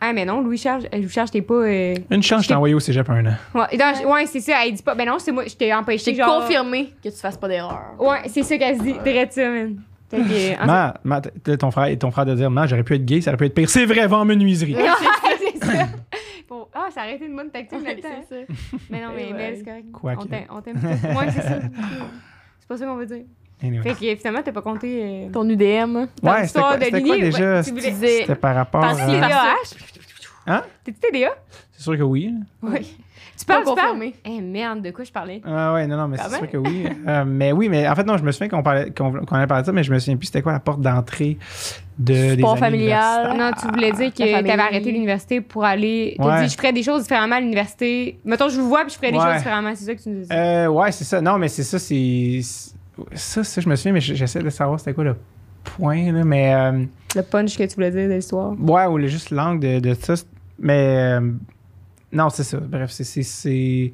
Ah, 0.00 0.12
mais 0.12 0.24
non, 0.26 0.42
Louis-Charles, 0.42 0.86
euh, 0.92 0.98
Louis-Charles, 0.98 1.28
je 1.28 1.32
t'ai 1.32 1.40
pas. 1.42 1.54
euh, 1.54 1.94
Une 2.10 2.22
chance, 2.22 2.42
je 2.42 2.48
t'ai 2.48 2.54
envoyé 2.54 2.74
au 2.74 2.80
cégep 2.80 3.08
un 3.08 3.24
an. 3.24 3.34
Ouais, 3.54 3.76
non, 3.78 3.92
je- 3.98 4.06
ouais, 4.06 4.26
c'est 4.26 4.40
ça. 4.40 4.66
Elle 4.66 4.74
dit 4.74 4.82
pas 4.82 4.94
Ben 4.94 5.06
non, 5.06 5.18
c'est 5.18 5.32
moi, 5.32 5.44
je 5.46 5.54
t'ai 5.56 5.70
Je 5.70 5.74
empêché. 5.74 6.12
t'ai 6.12 6.16
genre... 6.16 6.40
confirmé 6.42 6.92
que 7.02 7.08
tu 7.08 7.16
fasses 7.16 7.38
pas 7.38 7.48
d'erreur. 7.48 7.80
Ouais, 7.98 8.18
c'est 8.26 8.42
ça 8.42 8.58
qu'elle 8.58 8.76
se 8.76 8.82
dit. 8.82 8.94
Direct 9.02 9.32
ça, 9.32 9.48
man. 9.48 9.76
Que, 10.10 10.62
en 10.62 10.66
Ma, 10.66 10.94
ma, 11.04 11.20
ton 11.22 11.70
frère 11.70 11.86
et 11.86 11.96
ton 11.98 12.10
frère 12.10 12.26
de 12.26 12.34
dire, 12.34 12.50
man, 12.50 12.68
j'aurais 12.68 12.84
pu 12.84 12.94
être 12.96 13.04
gay, 13.04 13.20
ça 13.22 13.30
aurait 13.30 13.38
pu 13.38 13.46
être 13.46 13.54
pire. 13.54 13.68
C'est 13.70 13.86
vrai, 13.86 14.06
vends 14.06 14.24
menuiserie. 14.26 14.76
Ouais, 14.76 14.84
c'est 15.60 15.64
ça. 15.64 15.86
Bon, 16.48 16.68
ah, 16.74 16.88
ça 16.94 17.00
aurait 17.00 17.14
été 17.16 17.24
une 17.24 17.34
bonne 17.34 17.50
tactique 17.50 17.78
Ouais, 17.78 17.94
là-dedans. 17.94 18.08
c'est 18.28 18.46
ça. 18.46 18.52
Mais 18.90 19.00
non, 19.02 19.08
mais 19.16 19.32
ouais. 19.32 19.54
c'est 19.56 19.64
correct. 19.64 19.86
Quoi 19.92 20.12
on 20.18 20.26
t'aime. 20.26 20.44
On 20.50 20.60
t'aime 20.60 20.76
tous. 20.80 20.86
Ouais, 21.18 21.30
c'est 21.30 21.40
ça. 21.42 21.58
C'est 22.60 22.68
pas 22.68 22.76
ça 22.76 22.84
qu'on 22.86 22.96
veut 22.96 23.06
dire. 23.06 23.24
Anyway. 23.62 23.82
Fait 23.82 23.94
que 24.14 24.16
finalement, 24.20 24.42
t'as 24.44 24.52
pas 24.52 24.62
compté. 24.62 25.00
Euh, 25.02 25.30
Ton 25.32 25.48
UDM. 25.48 26.06
dans 26.22 26.32
Ouais, 26.32 26.46
c'était 26.46 26.60
quoi, 26.60 26.76
de 26.76 26.84
c'était 26.84 27.00
quoi 27.02 27.16
Lily, 27.16 27.24
déjà? 27.30 27.54
ouais, 27.54 27.62
tu 27.62 27.70
voulais- 27.70 27.82
Tu 27.82 27.90
disais. 27.92 28.18
C'était 28.20 28.34
par 28.34 28.54
rapport 28.54 28.84
à... 28.84 28.94
TDAH? 28.94 29.54
Hein? 30.46 30.62
T'es-tu 30.84 30.98
TDA? 31.00 31.30
C'est 31.72 31.82
sûr 31.82 31.96
que 31.96 32.02
oui. 32.02 32.32
Oui. 32.62 32.96
Tu 33.36 33.44
parles, 33.46 33.64
tu 33.66 33.74
parles? 33.74 34.00
Eh 34.24 34.40
merde, 34.40 34.80
de 34.82 34.90
quoi 34.92 35.04
je 35.04 35.10
parlais? 35.10 35.40
Ah 35.44 35.72
ouais, 35.74 35.86
non, 35.88 35.96
non, 35.96 36.06
mais 36.06 36.18
c'est 36.18 36.28
sûr 36.30 36.42
même. 36.42 36.50
que 36.50 36.56
oui. 36.56 36.84
Euh, 37.08 37.24
mais 37.26 37.50
oui, 37.50 37.68
mais 37.68 37.88
en 37.88 37.94
fait, 37.96 38.04
non, 38.04 38.16
je 38.16 38.22
me 38.22 38.30
souviens 38.30 38.48
qu'on 38.48 38.62
parlait, 38.62 38.90
qu'on, 38.92 39.10
qu'on 39.12 39.34
avait 39.36 39.46
parlé 39.48 39.62
de 39.62 39.66
ça, 39.66 39.72
mais 39.72 39.82
je 39.82 39.92
me 39.92 39.98
souviens 39.98 40.16
plus 40.16 40.26
c'était 40.26 40.40
quoi 40.42 40.52
la 40.52 40.60
porte 40.60 40.80
d'entrée 40.80 41.36
de, 41.98 42.36
Sport 42.38 42.58
familial. 42.58 43.36
Non, 43.36 43.50
tu 43.60 43.66
voulais 43.66 43.90
dire 43.92 44.12
que 44.12 44.18
famille. 44.24 44.48
t'avais 44.50 44.62
arrêté 44.62 44.92
l'université 44.92 45.40
pour 45.40 45.64
aller. 45.64 46.14
T'as 46.16 46.24
Ouais. 46.26 46.44
dit, 46.44 46.52
je 46.52 46.56
ferais 46.56 46.72
des 46.72 46.82
choses 46.84 47.02
différemment 47.02 47.36
à 47.36 47.40
l'université. 47.40 48.20
Mettons, 48.24 48.48
je 48.48 48.60
vous 48.60 48.68
vois, 48.68 48.82
puis 48.84 48.90
je 48.92 48.96
ferais 48.98 49.10
des 49.10 49.18
Ouais. 49.18 49.24
choses 49.24 49.36
différemment. 49.38 49.72
C'est 49.74 49.84
ça 49.84 49.94
que 49.96 50.02
tu 50.02 50.08
nous 50.10 50.20
dis. 50.22 50.28
Euh, 50.32 50.68
ouais, 50.68 50.92
c'est 50.92 51.04
ça. 51.04 51.20
Non, 51.20 51.36
mais 51.38 51.48
c'est 51.48 51.64
ça, 51.64 51.78
c'est. 51.80 52.40
Ça, 53.12 53.42
ça, 53.44 53.60
je 53.60 53.68
me 53.68 53.76
souviens, 53.76 53.92
mais 53.92 54.00
j'essaie 54.00 54.42
de 54.42 54.50
savoir 54.50 54.78
c'était 54.78 54.94
quoi 54.94 55.04
le 55.04 55.16
point, 55.64 56.12
là, 56.12 56.24
mais. 56.24 56.54
euh, 56.54 56.84
Le 57.16 57.22
punch 57.22 57.56
que 57.58 57.64
tu 57.64 57.74
voulais 57.74 57.90
dire 57.90 58.08
de 58.08 58.14
l'histoire? 58.14 58.54
ouais, 58.58 58.86
ou 58.86 58.98
le, 58.98 59.06
juste 59.08 59.30
l'angle 59.30 59.60
de, 59.60 59.80
de 59.80 59.94
ça. 59.94 60.14
Mais. 60.58 61.18
euh, 61.20 61.32
non, 62.12 62.30
c'est 62.30 62.44
ça. 62.44 62.58
Bref, 62.58 62.90
c'est. 62.92 63.04
C'est, 63.04 63.22
c'est, 63.24 63.92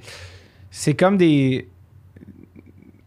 c'est 0.70 0.94
comme 0.94 1.16
des. 1.16 1.66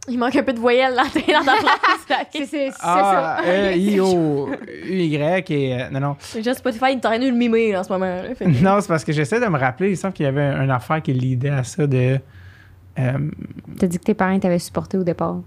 Il 0.09 0.19
manque 0.19 0.35
un 0.35 0.43
peu 0.43 0.51
de 0.51 0.59
voyelles 0.59 0.95
dans 0.95 1.03
ta 1.03 1.19
dans 1.39 1.45
ta 1.45 1.55
phrase. 2.07 2.47
C'est 2.49 2.71
Ah, 2.81 3.37
ça. 3.41 3.49
E, 3.49 3.77
I, 3.77 3.99
O, 4.01 4.49
U, 4.89 4.97
Y, 4.97 5.51
et. 5.51 5.81
euh, 5.81 5.89
non, 5.91 5.99
non. 6.01 6.15
Gens 6.43 6.53
Spotify, 6.55 6.87
ils 6.93 6.99
t'auraient 6.99 7.19
dû 7.19 7.29
le 7.31 7.37
mimer 7.37 7.77
en 7.77 7.83
ce 7.83 7.89
moment. 7.93 8.05
là. 8.05 8.35
Fait 8.35 8.47
Non, 8.47 8.81
c'est 8.81 8.87
parce 8.89 9.05
que 9.05 9.13
j'essaie 9.13 9.39
de 9.39 9.45
me 9.45 9.57
rappeler. 9.57 9.91
Il 9.91 9.97
semble 9.97 10.13
qu'il 10.13 10.25
y 10.25 10.27
avait 10.29 10.41
une 10.61 10.71
affaire 10.71 11.01
qui 11.01 11.13
l'idée 11.13 11.49
à 11.49 11.63
ça 11.63 11.87
de. 11.87 12.19
euh, 12.99 13.11
T'as 13.79 13.87
dit 13.87 13.97
que 13.97 14.03
tes 14.03 14.13
parents 14.13 14.37
t'avaient 14.39 14.59
supporté 14.59 14.97
au 14.97 15.03
départ. 15.03 15.37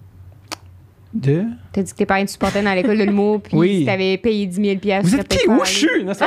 De? 1.21 1.45
T'as 1.73 1.83
dit 1.83 1.93
que 1.93 1.97
tes 1.97 2.07
parents 2.07 2.25
te 2.25 2.31
supportaient 2.31 2.63
dans 2.63 2.73
l'école 2.75 2.99
de 2.99 3.05
l'humour, 3.05 3.43
puis 3.43 3.57
Oui. 3.57 3.79
si 3.81 3.85
t'avais 3.87 4.17
payé 4.19 4.47
10 4.47 4.57
000 4.65 4.79
piastres, 4.79 5.09
Vous 5.11 5.15
tu 5.17 5.21
êtes 5.21 5.29
qui? 5.29 5.49
Où 5.49 5.59
pas 5.59 5.65
je 5.65 5.71
suis? 5.71 6.05
Non. 6.05 6.13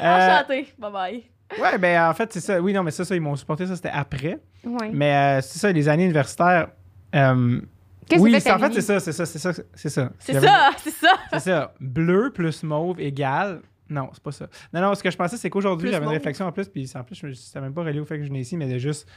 Euh, 0.00 0.36
Enchanté. 0.38 0.68
Bye 0.78 0.92
bye. 0.92 1.24
ouais, 1.60 1.78
ben 1.78 2.08
en 2.08 2.14
fait, 2.14 2.32
c'est 2.32 2.40
ça. 2.40 2.60
Oui, 2.60 2.72
non, 2.72 2.82
mais 2.82 2.90
ça, 2.90 3.04
ça, 3.04 3.14
ils 3.16 3.20
m'ont 3.20 3.34
supporté. 3.36 3.66
Ça, 3.66 3.74
c'était 3.74 3.90
après. 3.92 4.38
Ouais. 4.64 4.90
Mais 4.92 5.38
euh, 5.38 5.40
c'est 5.42 5.58
ça, 5.58 5.72
les 5.72 5.88
années 5.88 6.04
universitaires. 6.04 6.68
euh, 7.14 7.60
Qu'est-ce 8.08 8.22
oui, 8.22 8.30
que 8.32 8.50
en 8.50 8.58
fait, 8.58 8.72
c'est 8.74 8.80
ça, 8.80 9.00
c'est 9.00 9.12
ça, 9.12 9.26
c'est 9.26 9.38
ça, 9.38 9.52
c'est 9.52 9.88
ça. 9.88 10.10
C'est 10.20 10.40
ça, 10.40 10.70
c'est 10.78 10.90
ça. 10.90 11.08
C'est 11.32 11.40
ça. 11.40 11.74
Bleu 11.80 12.30
plus 12.32 12.62
mauve 12.62 13.00
égale. 13.00 13.60
Non, 13.90 14.10
c'est 14.12 14.22
pas 14.22 14.32
ça. 14.32 14.46
Non, 14.72 14.80
non, 14.82 14.94
ce 14.94 15.02
que 15.02 15.10
je 15.10 15.16
pensais, 15.16 15.36
c'est 15.36 15.50
qu'aujourd'hui, 15.50 15.90
j'avais 15.90 16.04
une 16.04 16.12
réflexion 16.12 16.46
en 16.46 16.52
plus, 16.52 16.68
puis 16.68 16.90
en 16.94 17.02
plus, 17.02 17.16
je 17.16 17.26
ne 17.26 17.60
même 17.64 17.74
pas 17.74 17.82
relié 17.82 18.00
au 18.00 18.04
fait 18.04 18.18
que 18.18 18.22
je 18.22 18.28
venais 18.28 18.40
ici, 18.40 18.56
mais 18.56 18.68
de 18.68 18.78
juste 18.78 19.08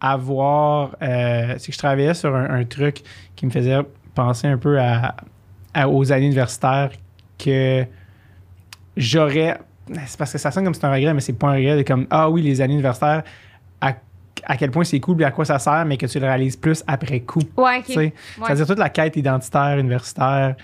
avoir. 0.00 0.96
euh, 1.02 1.54
c'est 1.58 1.66
que 1.68 1.72
je 1.72 1.78
travaillais 1.78 2.14
sur 2.14 2.34
un, 2.34 2.50
un 2.50 2.64
truc 2.64 3.02
qui 3.34 3.46
me 3.46 3.50
faisait 3.50 3.78
penser 4.14 4.46
un 4.46 4.58
peu 4.58 4.78
à, 4.80 5.14
à- 5.74 5.88
aux 5.88 6.12
années 6.12 6.26
universitaires 6.26 6.90
que 7.38 7.84
j'aurais. 8.96 9.58
C'est 10.06 10.18
parce 10.18 10.32
que 10.32 10.38
ça 10.38 10.50
sonne 10.50 10.64
comme 10.64 10.74
si 10.74 10.78
c'était 10.80 10.88
un 10.88 10.92
regret, 10.94 11.14
mais 11.14 11.20
c'est 11.20 11.32
pas 11.32 11.48
un 11.48 11.54
regret. 11.56 11.76
de 11.76 11.82
comme, 11.82 12.06
ah 12.10 12.28
oui, 12.28 12.42
les 12.42 12.60
années 12.60 12.74
universitaires, 12.74 13.22
à, 13.80 13.94
à 14.44 14.56
quel 14.56 14.70
point 14.70 14.82
c'est 14.84 14.98
cool, 15.00 15.20
et 15.22 15.24
à 15.24 15.30
quoi 15.30 15.44
ça 15.44 15.58
sert, 15.58 15.84
mais 15.84 15.96
que 15.96 16.06
tu 16.06 16.18
le 16.18 16.26
réalises 16.26 16.56
plus 16.56 16.82
après 16.86 17.20
coup. 17.20 17.40
Ouais, 17.56 17.82
Tu 17.82 17.92
ok. 17.92 17.94
sais, 17.94 17.98
Ouais. 17.98 18.12
C'est-à-dire 18.46 18.66
toute 18.66 18.78
la 18.78 18.88
quête 18.88 19.16
identitaire, 19.16 19.78
universitaire. 19.78 20.56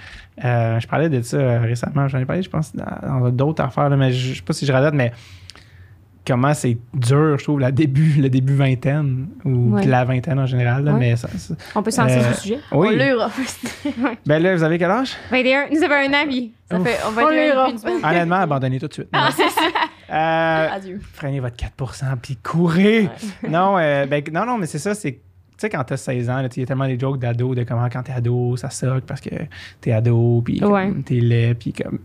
Euh, 0.44 0.80
je 0.80 0.86
parlais 0.88 1.08
de 1.08 1.22
ça 1.22 1.36
euh, 1.36 1.60
récemment. 1.60 2.08
J'en 2.08 2.18
ai 2.18 2.24
parlé, 2.24 2.42
je 2.42 2.50
pense, 2.50 2.74
dans, 2.74 3.20
dans 3.20 3.30
d'autres 3.30 3.62
affaires, 3.62 3.88
là, 3.90 3.96
mais 3.96 4.12
je, 4.12 4.30
je 4.32 4.36
sais 4.36 4.42
pas 4.42 4.52
si 4.54 4.66
je 4.66 4.72
radote, 4.72 4.94
mais 4.94 5.12
comment 6.26 6.54
c'est 6.54 6.76
dur, 6.94 7.36
je 7.38 7.44
trouve, 7.44 7.60
le 7.60 7.72
début, 7.72 8.20
le 8.20 8.28
début 8.30 8.54
vingtaine, 8.54 9.28
ou 9.44 9.74
Ouais. 9.74 9.86
la 9.86 10.04
vingtaine 10.04 10.38
en 10.38 10.46
général. 10.46 10.84
là, 10.84 10.92
Ouais. 10.92 10.98
mais 11.00 11.16
ça, 11.16 11.28
ça- 11.36 11.54
On 11.74 11.82
peut 11.82 11.90
se 11.90 12.00
lancer 12.00 12.14
Euh, 12.16 12.20
sur 12.20 12.28
le 12.30 12.36
sujet. 12.36 12.58
On 12.70 12.78
oui. 12.80 12.96
lure. 12.96 13.28
Ben 14.26 14.42
là, 14.42 14.54
vous 14.54 14.62
avez 14.62 14.78
quel 14.78 14.90
âge? 14.90 15.16
21, 15.30 15.66
nous 15.72 15.82
avons 15.82 15.94
un 15.94 16.12
avis. 16.12 16.52
Ça 16.70 16.78
Ouf. 16.78 16.86
fait, 16.86 16.98
on 17.06 17.10
va 17.10 17.24
On 17.24 17.30
être 17.30 17.52
lure. 17.54 17.66
une 17.70 17.78
semaine. 17.78 18.04
Honnêtement, 18.04 18.36
abandonnez 18.36 18.78
tout 18.80 18.88
de 18.88 18.94
suite. 18.94 19.08
Ah, 19.12 19.30
c'est 19.34 19.48
ça. 19.48 19.62
Euh, 20.10 20.76
Adieu. 20.76 21.00
prenez 21.16 21.40
votre 21.40 21.56
4% 21.56 22.16
puis 22.20 22.36
courez. 22.36 23.02
Ouais. 23.42 23.48
non, 23.50 23.78
euh, 23.78 24.06
ben, 24.06 24.22
non, 24.32 24.44
non, 24.46 24.58
mais 24.58 24.66
c'est 24.66 24.78
ça, 24.78 24.94
c'est. 24.94 25.12
Tu 25.12 25.68
sais, 25.68 25.68
quand 25.70 25.84
t'as 25.84 25.96
16 25.96 26.28
ans, 26.28 26.38
il 26.40 26.60
y 26.60 26.62
a 26.62 26.66
tellement 26.66 26.86
des 26.86 26.98
jokes 26.98 27.18
d'ado, 27.18 27.54
de 27.54 27.62
comment 27.64 27.88
quand 27.90 28.02
t'es 28.02 28.12
ado, 28.12 28.56
ça 28.56 28.68
soque 28.70 29.04
parce 29.04 29.20
que 29.20 29.30
t'es 29.80 29.92
ado, 29.92 30.42
puis 30.44 30.60
t'es 31.04 31.14
laid, 31.14 31.54
puis 31.54 31.72
comme. 31.72 31.98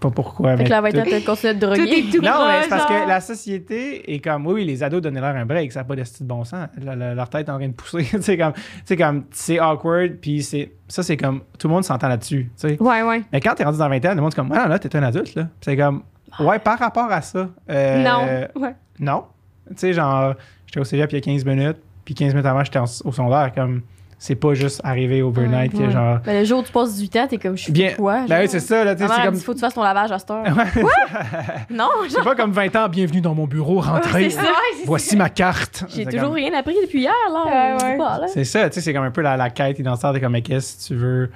Pas 0.00 0.10
pourquoi. 0.10 0.50
Fait 0.52 0.56
mais 0.58 0.64
que 0.64 0.70
la 0.70 0.76
tout- 0.78 0.96
20 0.96 1.00
ans, 1.02 1.04
t'as 1.10 1.20
continué 1.20 1.54
de 1.54 1.58
Tout 1.60 1.66
droguer. 1.66 1.98
est 1.98 2.10
tout 2.12 2.22
Non, 2.22 2.46
mais 2.48 2.62
c'est 2.62 2.68
parce 2.68 2.86
que 2.86 3.08
la 3.08 3.20
société 3.20 4.14
est 4.14 4.18
comme, 4.20 4.46
oui, 4.46 4.54
oui, 4.54 4.64
les 4.64 4.82
ados 4.82 5.00
donnaient 5.02 5.20
leur 5.20 5.34
un 5.36 5.44
break, 5.46 5.72
ça 5.72 5.80
n'a 5.80 5.84
pas 5.84 5.96
de 5.96 6.04
style 6.04 6.26
de 6.26 6.28
bon 6.32 6.44
sens. 6.44 6.68
Leur 6.82 7.28
tête 7.28 7.48
est 7.48 7.50
en 7.50 7.56
train 7.58 7.68
de 7.68 7.72
pousser. 7.72 8.04
tu 8.10 8.22
sais, 8.22 8.36
comme, 8.38 8.52
sais, 8.84 8.96
comme, 8.96 9.24
c'est 9.30 9.58
awkward, 9.58 10.12
puis 10.20 10.42
c'est, 10.42 10.72
ça, 10.88 11.02
c'est 11.02 11.16
comme, 11.16 11.42
tout 11.58 11.68
le 11.68 11.74
monde 11.74 11.84
s'entend 11.84 12.08
là-dessus, 12.08 12.50
tu 12.60 12.68
sais. 12.68 12.76
Ouais, 12.82 13.02
ouais. 13.02 13.22
Mais 13.32 13.40
quand 13.40 13.54
t'es 13.54 13.64
rendu 13.64 13.78
dans 13.78 13.88
20 13.88 14.04
ans, 14.06 14.14
le 14.14 14.20
monde 14.20 14.32
est 14.32 14.36
comme, 14.36 14.52
ah, 14.52 14.68
là, 14.68 14.78
t'es 14.78 14.94
un 14.96 15.02
adulte, 15.02 15.34
là. 15.34 15.48
C'est 15.60 15.76
comme, 15.76 16.02
ouais, 16.40 16.58
par 16.58 16.78
rapport 16.78 17.10
à 17.10 17.20
ça. 17.22 17.48
euh, 17.70 18.02
non. 18.04 18.60
Ouais. 18.62 18.74
Non. 19.00 19.24
Tu 19.70 19.74
sais, 19.76 19.92
genre, 19.92 20.34
j'étais 20.66 20.80
au 20.80 20.84
cégep 20.84 21.10
il 21.12 21.14
y 21.16 21.18
a 21.18 21.20
15 21.20 21.44
minutes, 21.44 21.78
puis 22.04 22.14
15 22.14 22.32
minutes 22.34 22.46
avant, 22.46 22.64
j'étais 22.64 22.78
en- 22.78 22.84
au 22.84 23.12
secondaire, 23.12 23.52
comme, 23.54 23.82
c'est 24.20 24.34
pas 24.34 24.54
juste 24.54 24.80
arrivé 24.82 25.22
overnight 25.22 25.72
que 25.72 25.78
Ouais. 25.78 25.90
genre. 25.90 26.18
Ben, 26.24 26.40
le 26.40 26.44
jour 26.44 26.60
où 26.60 26.62
tu 26.64 26.72
passes 26.72 26.92
18 26.94 27.16
ans, 27.16 27.26
t'es 27.28 27.38
comme, 27.38 27.56
je 27.56 27.62
suis 27.62 27.72
Bien. 27.72 27.92
quoi? 27.94 28.24
Ben 28.28 28.40
oui, 28.42 28.48
c'est 28.48 28.58
ça, 28.60 28.82
là, 28.84 28.94
c'est 28.96 29.06
comme. 29.06 29.34
dit, 29.34 29.40
faut 29.44 29.52
que 29.52 29.58
tu 29.58 29.60
fasses 29.60 29.74
ton 29.74 29.82
lavage 29.82 30.10
à 30.10 30.18
cette 30.18 30.30
heure. 30.30 30.44
non, 31.70 31.88
C'est 32.08 32.16
genre, 32.16 32.24
pas 32.24 32.34
comme 32.34 32.52
20 32.52 32.74
ans, 32.76 32.88
bienvenue 32.88 33.20
dans 33.20 33.34
mon 33.34 33.46
bureau, 33.46 33.80
rentrez. 33.80 34.30
c'est 34.30 34.40
ça. 34.42 34.48
Voici 34.84 35.16
ma 35.16 35.28
carte. 35.30 35.84
J'ai 35.88 36.04
C'est 36.04 36.10
toujours 36.10 36.28
comme- 36.28 36.34
rien 36.34 36.52
appris 36.54 36.74
depuis 36.82 37.00
hier, 37.00 37.12
là. 37.32 37.76
Ouais, 37.78 37.96
ouais. 37.98 38.28
C'est 38.28 38.44
ça, 38.44 38.68
tu 38.68 38.74
sais, 38.74 38.80
c'est 38.80 38.92
comme 38.92 39.04
un 39.04 39.10
peu 39.10 39.20
la, 39.22 39.36
la 39.36 39.50
quête 39.50 39.78
identitaire 39.78 40.12
de 40.12 40.18
comme, 40.18 40.32
mais 40.32 40.42
qu'est-ce 40.42 40.88
que 40.88 40.94
tu 40.94 41.00
veux? 41.00 41.30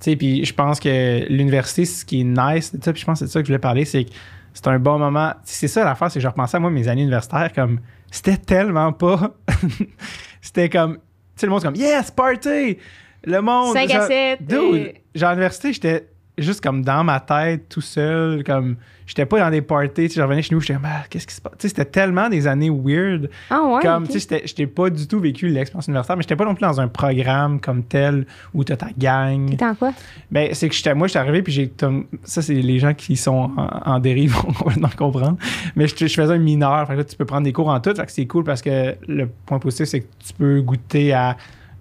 Tu 0.00 0.10
sais, 0.10 0.16
puis 0.16 0.44
je 0.44 0.54
pense 0.54 0.80
que 0.80 1.26
l'université, 1.28 1.84
ce 1.84 2.04
qui 2.04 2.20
est 2.22 2.24
nice 2.24 2.70
puis 2.70 2.92
je 2.96 3.04
pense 3.04 3.14
que 3.14 3.18
c'est 3.20 3.24
de 3.26 3.30
ça 3.30 3.40
que 3.40 3.46
je 3.46 3.50
voulais 3.52 3.58
parler, 3.58 3.84
c'est 3.84 4.04
que 4.04 4.10
c'est 4.54 4.66
un 4.68 4.78
bon 4.78 4.98
moment. 4.98 5.32
C'est 5.44 5.68
ça 5.68 5.84
l'affaire, 5.84 6.10
c'est 6.10 6.18
que 6.18 6.22
je 6.22 6.28
repensais 6.28 6.56
à 6.56 6.60
moi, 6.60 6.70
mes 6.70 6.88
années 6.88 7.02
universitaires, 7.02 7.52
comme, 7.54 7.78
c'était 8.10 8.36
tellement 8.36 8.92
pas. 8.92 9.30
c'était 10.40 10.68
comme, 10.68 10.98
sais, 11.36 11.46
le 11.46 11.50
monde, 11.50 11.60
c'est 11.60 11.66
comme, 11.66 11.76
yes, 11.76 12.10
party! 12.10 12.78
Le 13.24 13.40
monde. 13.40 13.72
5 13.74 13.90
à 13.90 13.94
genre- 13.98 14.06
7. 14.08 14.42
Dude, 14.46 14.92
genre, 15.14 15.30
à 15.30 15.32
l'université, 15.34 15.72
j'étais 15.72 16.08
juste 16.38 16.60
comme 16.62 16.82
dans 16.82 17.04
ma 17.04 17.20
tête, 17.20 17.68
tout 17.68 17.80
seul, 17.80 18.42
comme 18.44 18.76
j'étais 19.14 19.26
pas 19.26 19.38
dans 19.40 19.50
des 19.50 19.60
parties, 19.60 19.90
tu 19.94 20.08
sais, 20.08 20.14
je 20.16 20.22
revenais 20.22 20.40
chez 20.40 20.54
nous, 20.54 20.60
j'étais 20.62 20.72
comme, 20.74 20.86
ah, 20.86 21.02
qu'est-ce 21.10 21.26
qui 21.26 21.34
se 21.34 21.40
passe? 21.42 21.52
Tu 21.58 21.62
sais, 21.62 21.68
c'était 21.68 21.84
tellement 21.84 22.30
des 22.30 22.46
années 22.46 22.70
weird. 22.70 23.28
Ah 23.50 23.62
ouais. 23.62 23.82
comme, 23.82 24.04
ok. 24.04 24.10
tu 24.10 24.20
sais, 24.20 24.42
j'étais- 24.46 24.66
pas 24.66 24.88
du 24.88 25.06
tout 25.06 25.20
vécu 25.20 25.48
l'expérience 25.48 25.86
universitaire, 25.86 26.16
mais 26.16 26.22
j'étais 26.22 26.36
pas 26.36 26.44
non 26.46 26.54
plus 26.54 26.62
dans 26.66 26.80
un 26.80 26.88
programme 26.88 27.60
comme 27.60 27.82
tel 27.82 28.26
où 28.54 28.64
t'as 28.64 28.76
ta 28.76 28.88
gang. 28.96 29.50
T'étais 29.50 29.64
en 29.66 29.74
quoi? 29.74 29.92
Ben, 30.30 30.48
c'est 30.54 30.68
que 30.68 30.74
j'étais, 30.74 30.94
moi, 30.94 31.08
j'étais 31.08 31.18
arrivé, 31.18 31.42
puis 31.42 31.52
j'ai. 31.52 31.68
comme- 31.68 32.06
Ça, 32.24 32.40
c'est 32.40 32.54
les 32.54 32.78
gens 32.78 32.94
qui 32.94 33.16
sont 33.16 33.50
en, 33.56 33.68
en 33.92 33.98
dérive 33.98 34.32
vont 34.34 34.52
complètement 34.52 34.88
comprendre. 34.96 35.36
Mais 35.76 35.86
je, 35.88 35.94
je 35.96 36.06
faisais 36.14 36.32
un 36.34 36.38
mineur. 36.38 36.86
Fait 36.86 36.94
que 36.94 36.98
là, 36.98 37.04
tu 37.04 37.16
peux 37.16 37.24
prendre 37.26 37.44
des 37.44 37.52
cours 37.52 37.68
en 37.68 37.80
tout. 37.80 37.94
Fait 37.94 38.06
que 38.06 38.12
c'est 38.12 38.26
cool 38.26 38.44
parce 38.44 38.62
que 38.62 38.96
le 39.06 39.28
point 39.46 39.58
positif, 39.58 39.86
c'est 39.86 40.00
que 40.00 40.06
tu 40.24 40.32
peux 40.32 40.60
goûter 40.62 41.12
à. 41.12 41.36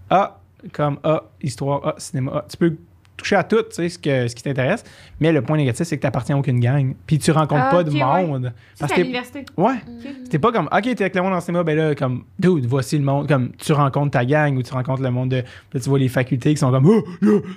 Ah, 0.10 0.38
comme 0.74 0.98
Ah, 1.04 1.24
histoire, 1.42 1.82
Ah, 1.86 1.96
cinéma. 1.98 2.32
Ah, 2.36 2.46
tu 2.50 2.58
peux 2.58 2.76
toucher 3.22 3.36
à 3.36 3.44
tout, 3.44 3.58
tu 3.64 3.76
sais, 3.76 3.90
ce, 3.90 3.98
que, 4.00 4.28
ce 4.28 4.36
qui 4.36 4.44
t'intéresse. 4.44 4.84
Mais 5.20 5.32
le 5.32 5.42
point 5.42 5.58
négatif, 5.58 5.86
c'est 5.86 5.96
que 5.98 6.02
tu 6.02 6.08
n'appartiens 6.08 6.36
à 6.36 6.40
aucune 6.40 6.60
gang. 6.60 6.94
Puis 7.06 7.20
tu 7.20 7.32
rencontres 7.32 7.64
Ah, 7.68 7.72
pas 7.72 7.84
de 7.84 7.92
ouais. 7.92 8.00
monde. 8.28 8.52
C'est 8.74 8.80
Parce 8.82 8.94
que. 8.94 9.02
l'université. 9.02 9.46
Ouais. 9.58 9.76
C'était 10.24 10.40
pas 10.40 10.52
comme, 10.52 10.66
OK, 10.72 10.82
t'es 10.82 11.02
avec 11.02 11.16
le 11.16 11.22
monde 11.22 11.34
en 11.34 11.42
cinéma, 11.42 11.64
ben 11.64 11.78
là, 11.78 11.96
comme, 11.96 12.24
dude, 12.40 12.66
voici 12.66 12.98
le 12.98 13.04
monde. 13.04 13.28
Comme, 13.28 13.52
tu 13.58 13.72
rencontres 13.74 14.12
ta 14.12 14.26
gang 14.26 14.56
ou 14.58 14.64
tu 14.64 14.74
rencontres 14.74 15.02
le 15.04 15.12
monde 15.12 15.30
de. 15.30 15.38
Là, 15.38 15.80
tu 15.80 15.90
vois 15.90 16.00
les 16.00 16.10
facultés 16.10 16.52
qui 16.54 16.58
sont 16.58 16.72
comme, 16.72 16.88
oh, 16.88 17.04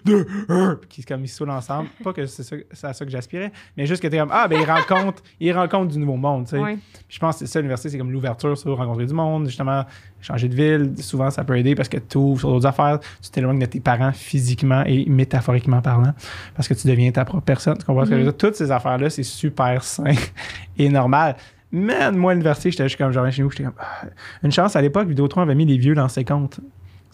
puis 0.05 0.89
qui 0.89 1.05
comme, 1.05 1.25
ils 1.25 1.29
se 1.29 1.37
saoulent 1.37 1.51
ensemble. 1.51 1.89
pas 2.05 2.13
que 2.13 2.27
c'est 2.27 2.43
ça- 2.43 2.57
c'est 2.73 2.87
à 2.87 2.93
ça 2.93 3.05
que 3.05 3.11
j'aspirais, 3.11 3.53
mais 3.77 3.87
juste 3.87 4.03
que 4.03 4.09
t'es 4.09 4.19
comme, 4.19 4.31
ah, 4.33 4.47
ben, 4.49 4.61
ils 4.61 4.71
rencontrent, 4.71 5.23
ils 5.41 5.53
rencontrent 5.53 5.93
du 5.93 5.99
nouveau 5.99 6.17
monde, 6.17 6.45
tu 6.45 6.51
sais. 6.51 6.59
Ouais. 6.59 6.79
Je 7.09 7.19
pense 7.19 7.37
que 7.39 7.47
c'est 7.47 7.53
ça, 7.53 7.61
l'université, 7.61 7.89
c'est 7.91 7.99
comme 7.99 8.13
l'ouverture 8.13 8.57
sur 8.59 8.77
rencontrer 8.77 9.07
du 9.07 9.15
monde, 9.15 9.47
justement, 9.47 9.85
changer 10.21 10.49
de 10.49 10.55
ville. 10.55 10.93
Souvent, 10.99 11.31
ça 11.31 11.45
peut 11.45 11.57
aider 11.59 11.75
parce 11.75 11.89
que 11.89 11.99
tu 11.99 12.19
ouvres 12.19 12.41
sur 12.41 12.51
d'autres 12.51 12.67
affaires, 12.67 12.99
tu 13.23 13.31
t'éloignes 13.31 13.59
de 13.59 13.67
tes 13.67 13.81
parents 13.81 14.13
physiquement 14.13 14.83
et 14.87 15.07
métaphoriquement 15.07 15.54
parlant 15.61 16.13
parce 16.55 16.69
que 16.69 16.75
tu 16.75 16.87
deviens 16.87 17.11
ta 17.11 17.25
propre 17.25 17.45
personne. 17.45 17.79
Tu 17.79 17.85
comprends 17.85 18.05
ce 18.05 18.11
que 18.11 18.17
je 18.17 18.21
veux 18.21 18.27
dire? 18.27 18.37
Toutes 18.37 18.57
ces 18.57 18.71
affaires-là, 18.71 19.11
c'est 19.11 19.23
super 19.23 19.83
sain 19.83 20.15
et 20.79 20.89
normal. 20.89 21.37
Man, 21.73 22.17
moi, 22.17 22.31
à 22.31 22.35
l'université, 22.35 22.71
j'étais 22.71 22.85
juste 22.85 22.97
comme, 22.97 23.09
reviens 23.09 23.31
chez 23.31 23.43
nous, 23.43 23.51
j'étais 23.51 23.65
comme, 23.65 23.73
ah. 23.79 24.07
une 24.43 24.53
chance 24.53 24.77
à 24.77 24.83
l'époque, 24.83 25.09
Vidéotron 25.09 25.41
avait 25.43 25.57
mis 25.57 25.67
les 25.67 25.77
vieux 25.77 25.95
dans 25.95 26.09
ses 26.09 26.25
comptes. 26.25 26.61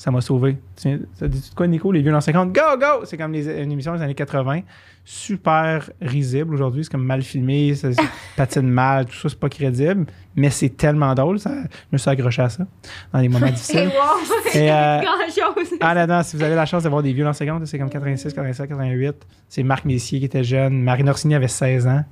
Ça 0.00 0.10
m'a 0.10 0.22
sauvé. 0.22 0.56
Tu 0.80 0.98
Ça 1.12 1.28
dit 1.28 1.50
quoi, 1.54 1.66
Nico, 1.66 1.92
les 1.92 2.00
vieux 2.00 2.10
dans 2.10 2.22
50? 2.22 2.54
Go, 2.54 2.60
go! 2.80 3.04
C'est 3.04 3.18
comme 3.18 3.34
les, 3.34 3.62
une 3.62 3.70
émission 3.70 3.94
des 3.94 4.00
années 4.00 4.14
80. 4.14 4.60
Super 5.04 5.90
risible 6.00 6.54
aujourd'hui. 6.54 6.84
C'est 6.84 6.90
comme 6.90 7.04
mal 7.04 7.20
filmé, 7.20 7.74
ça 7.74 7.88
patine 8.36 8.66
mal, 8.70 9.04
tout 9.04 9.16
ça, 9.16 9.28
c'est 9.28 9.38
pas 9.38 9.50
crédible. 9.50 10.06
Mais 10.36 10.48
c'est 10.48 10.70
tellement 10.70 11.12
drôle. 11.14 11.38
Ça, 11.38 11.50
je 11.50 11.76
me 11.92 11.98
suis 11.98 12.08
accroché 12.08 12.40
à 12.40 12.48
ça 12.48 12.66
dans 13.12 13.18
les 13.18 13.28
moments 13.28 13.44
Et 13.48 13.50
difficiles. 13.52 13.88
wow! 14.54 14.54
Et, 14.54 14.72
euh, 14.72 15.00
ah 15.82 15.92
là 15.92 16.06
là, 16.06 16.22
si 16.22 16.34
vous 16.34 16.42
avez 16.44 16.54
la 16.54 16.64
chance 16.64 16.82
de 16.82 16.88
voir 16.88 17.02
des 17.02 17.12
vieux 17.12 17.24
dans 17.24 17.34
50, 17.34 17.66
c'est 17.66 17.78
comme 17.78 17.90
86, 17.90 18.32
87, 18.32 18.68
88. 18.70 19.16
C'est 19.50 19.62
Marc 19.62 19.84
Messier 19.84 20.18
qui 20.18 20.24
était 20.24 20.44
jeune. 20.44 20.80
Marine 20.82 21.10
Orsini 21.10 21.34
avait 21.34 21.46
16 21.46 21.86
ans. 21.86 22.04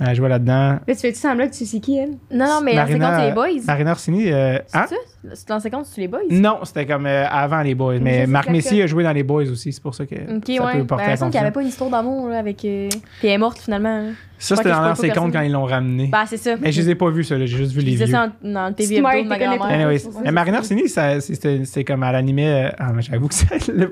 Elle 0.00 0.16
jouait 0.16 0.30
là-dedans. 0.30 0.54
Là, 0.54 0.80
tu 0.86 0.94
fais-tu 0.94 1.18
semblant 1.18 1.46
que 1.46 1.52
tu 1.52 1.66
sais 1.66 1.78
qui, 1.80 1.98
elle? 1.98 2.12
Non, 2.30 2.46
non, 2.46 2.60
mais 2.64 2.74
Marina- 2.74 3.10
50, 3.10 3.20
c'est 3.20 3.28
les 3.28 3.34
boys. 3.34 3.64
Marine 3.66 3.88
Orsini, 3.88 4.32
euh, 4.32 4.56
hein? 4.72 4.86
C'est 4.88 4.94
ça? 4.94 5.00
C'est 5.34 5.48
l'an 5.50 5.60
50, 5.60 5.86
c'est 5.86 6.00
les 6.00 6.08
boys? 6.08 6.20
Non, 6.30 6.58
c'était 6.64 6.84
comme 6.84 7.06
euh, 7.06 7.26
avant 7.28 7.62
les 7.62 7.74
Boys. 7.76 8.00
Mais 8.00 8.26
Marc 8.26 8.50
Messier 8.50 8.78
que- 8.78 8.84
a 8.84 8.86
joué 8.88 9.04
dans 9.04 9.12
les 9.12 9.22
Boys 9.22 9.44
aussi. 9.50 9.72
C'est 9.72 9.82
pour 9.82 9.94
ça 9.94 10.04
que 10.04 10.14
Ok, 10.16 10.44
ça 10.48 10.64
ouais. 10.64 10.72
peut 10.72 10.78
Ben, 10.78 10.86
porter 10.86 11.04
à 11.04 11.16
semble 11.16 11.30
qu'il 11.30 11.40
n'y 11.40 11.46
avait 11.46 11.52
pas 11.54 11.62
une 11.62 11.68
histoire 11.68 11.90
d'amour 11.90 12.28
là, 12.28 12.38
avec. 12.38 12.64
euh, 12.64 12.88
Puis 13.20 13.28
elle 13.28 13.30
est 13.30 13.38
morte 13.38 13.58
finalement. 13.60 13.98
là. 14.02 14.08
Ça, 14.38 14.56
c'était 14.56 14.70
dans 14.70 14.94
50 14.96 15.00
personne. 15.12 15.32
quand 15.32 15.40
ils 15.42 15.52
l'ont 15.52 15.64
ramené. 15.66 16.08
Bah, 16.10 16.24
c'est 16.26 16.36
ça. 16.36 16.56
Mais 16.60 16.72
je 16.72 16.80
les 16.80 16.90
ai 16.90 16.94
pas 16.96 17.08
vus, 17.10 17.22
ça. 17.22 17.38
J'ai 17.38 17.46
juste 17.46 17.72
vu 17.72 17.80
Je 17.80 17.86
les 17.86 17.94
vieux. 17.94 18.06
ça 18.06 18.24
en- 18.42 18.48
dans 18.52 18.66
le 18.68 18.74
TV 18.74 18.96
de 18.96 19.00
ma 19.02 19.38
grand-mère. 19.38 19.88
Mais 19.88 19.98
c'est 19.98 20.10
ça. 20.10 20.58
Orsini, 20.58 20.88
c'était 20.88 21.20
c'était 21.64 21.84
comme 21.84 22.02
elle 22.02 22.16
animait. 22.16 22.72
Ah, 22.76 22.92
mais 22.92 23.02
j'avoue 23.02 23.28
que 23.28 23.34
c'est 23.34 23.46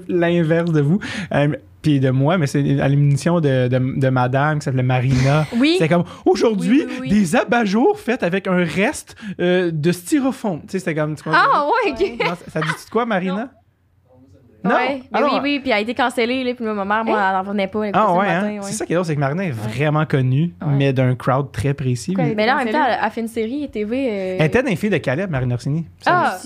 l'inverse 0.09 0.72
de 0.72 0.81
vous. 0.81 0.99
Euh, 1.33 1.49
Puis 1.83 1.99
de 1.99 2.11
moi, 2.11 2.37
mais 2.37 2.47
c'est 2.47 2.78
à 2.78 2.89
l'émission 2.89 3.41
de, 3.41 3.66
de, 3.68 3.99
de 3.99 4.09
madame 4.11 4.59
qui 4.59 4.64
s'appelait 4.66 4.83
Marina. 4.83 5.47
Oui. 5.57 5.76
C'était 5.78 5.89
comme 5.89 6.05
aujourd'hui, 6.26 6.83
Oui, 6.85 6.87
oui, 6.91 6.99
oui. 7.03 7.09
des 7.09 7.37
abat-jours 7.37 7.99
faits 7.99 8.22
avec 8.22 8.47
un 8.49 8.62
reste 8.64 9.16
euh, 9.41 9.70
de 9.72 9.91
styrofoam. 9.91 10.61
Tu 10.61 10.72
sais, 10.72 10.78
c'était 10.81 10.95
comme. 10.95 11.16
Tu 11.23 11.25
comprends? 11.31 11.41
Ah, 11.53 11.66
ouais, 11.66 11.93
ok. 11.93 12.18
Non, 12.27 12.35
ça- 12.35 12.51
ça 12.51 12.61
dit 12.61 12.66
de 12.68 12.91
quoi, 12.91 13.07
Marina? 13.07 13.51
Non. 14.62 14.75
Ouais, 14.75 15.03
Ah 15.11 15.21
oui, 15.25 15.31
oui, 15.43 15.61
puis 15.61 15.71
elle 15.71 15.77
a 15.79 15.81
été 15.81 15.95
cancellée, 15.95 16.45
là, 16.45 16.53
puis 16.55 16.62
ma 16.66 16.75
mère, 16.85 17.03
moi, 17.03 17.18
elle 17.18 17.33
n'en 17.33 17.41
revenait 17.41 17.66
pas. 17.66 17.83
elle 17.85 17.93
Ah 17.95 18.12
ouais, 18.12 18.27
hein? 18.29 18.45
ouais. 18.57 18.59
C'est 18.62 18.73
ça 18.75 18.85
qui 18.85 18.93
est 18.93 18.95
drôle, 18.95 19.07
c'est 19.07 19.14
que 19.14 19.21
Marina 19.21 19.45
est 19.45 19.51
vraiment 19.53 20.05
connue, 20.05 20.53
Ouais. 20.61 20.68
mais 20.77 20.93
d'un 20.93 21.14
crowd 21.14 21.51
très 21.51 21.73
précis. 21.73 22.14
Mais 22.14 22.45
là, 22.45 22.57
en 22.57 22.59
même 22.64 22.71
temps, 22.71 22.85
elle 22.87 22.99
a 23.01 23.09
fait 23.09 23.23
une 23.23 23.29
série 23.29 23.66
TV. 23.71 24.09
euh, 24.11 24.37
Elle 24.39 24.47
était 24.47 24.62
dans 24.62 24.68
les 24.68 24.77
filles 24.77 24.91
de 24.91 24.99
Caleb, 24.99 25.31
Marina 25.31 25.55
Orsini. 25.55 25.87
Ah! 26.05 26.37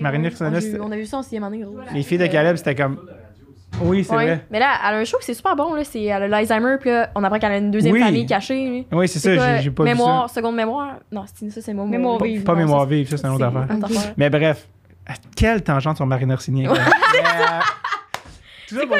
Marine 0.00 0.22
Ouais, 0.22 0.28
Orsini, 0.28 0.48
on, 0.50 0.54
a 0.54 0.58
vu- 0.60 0.80
on 0.80 0.92
a 0.92 0.96
vu 0.96 1.06
ça 1.06 1.18
aussi 1.18 1.36
à 1.36 1.38
un 1.38 1.40
moment 1.42 1.52
donné, 1.52 1.64
gros. 1.64 1.94
Les 1.94 2.02
filles 2.02 2.18
de 2.18 2.26
Caleb, 2.26 2.56
c'était 2.56 2.74
comme. 2.74 2.98
Oui, 3.82 4.04
c'est 4.04 4.14
Ouais. 4.14 4.24
vrai. 4.24 4.44
Mais 4.50 4.58
là, 4.58 4.72
elle 4.88 4.94
a 4.96 4.98
un 4.98 5.04
show 5.04 5.16
c'est 5.20 5.32
super 5.34 5.56
bon. 5.56 5.72
Là. 5.74 5.84
C'est, 5.84 6.02
elle 6.02 6.22
a 6.24 6.28
l'Alzheimer, 6.28 6.76
puis 6.80 6.90
là, 6.90 7.10
on 7.14 7.24
apprend 7.24 7.38
qu'elle 7.38 7.52
a 7.52 7.56
une 7.58 7.70
deuxième 7.70 7.94
Oui. 7.94 8.00
famille 8.02 8.26
cachée. 8.26 8.84
là. 8.90 8.96
Oui, 8.98 9.08
c'est 9.08 9.18
C'est 9.18 9.36
ça, 9.36 9.42
quoi, 9.42 9.56
j'ai- 9.56 9.62
j'ai 9.62 9.70
pas 9.70 9.84
mémoire, 9.84 10.26
vu 10.28 10.34
seconde 10.34 10.56
mémoire? 10.56 10.94
Non, 11.10 11.24
c'est, 11.34 11.50
ça, 11.50 11.60
c'est 11.62 11.72
mémoire. 11.72 11.88
Mémoire 11.88 12.18
ça. 12.18 12.24
vive. 12.26 12.42
Pas 12.44 12.52
Non, 12.52 12.58
mémoire 12.58 12.80
ça, 12.80 12.86
vive, 12.86 13.08
ça, 13.08 13.16
c'est 13.16 13.26
une 13.26 13.32
autre 13.34 13.44
affaire. 13.44 13.66
Mais 14.16 14.28
bref, 14.28 14.66
à 15.06 15.12
quelle 15.36 15.62
tangente 15.62 15.96
sur 15.96 16.06
Marine 16.06 16.32
Orsini? 16.32 16.66
Mais, 18.72 18.78
euh, 18.78 18.82
tout 18.82 18.86
ça 18.86 18.86
pour 18.86 18.96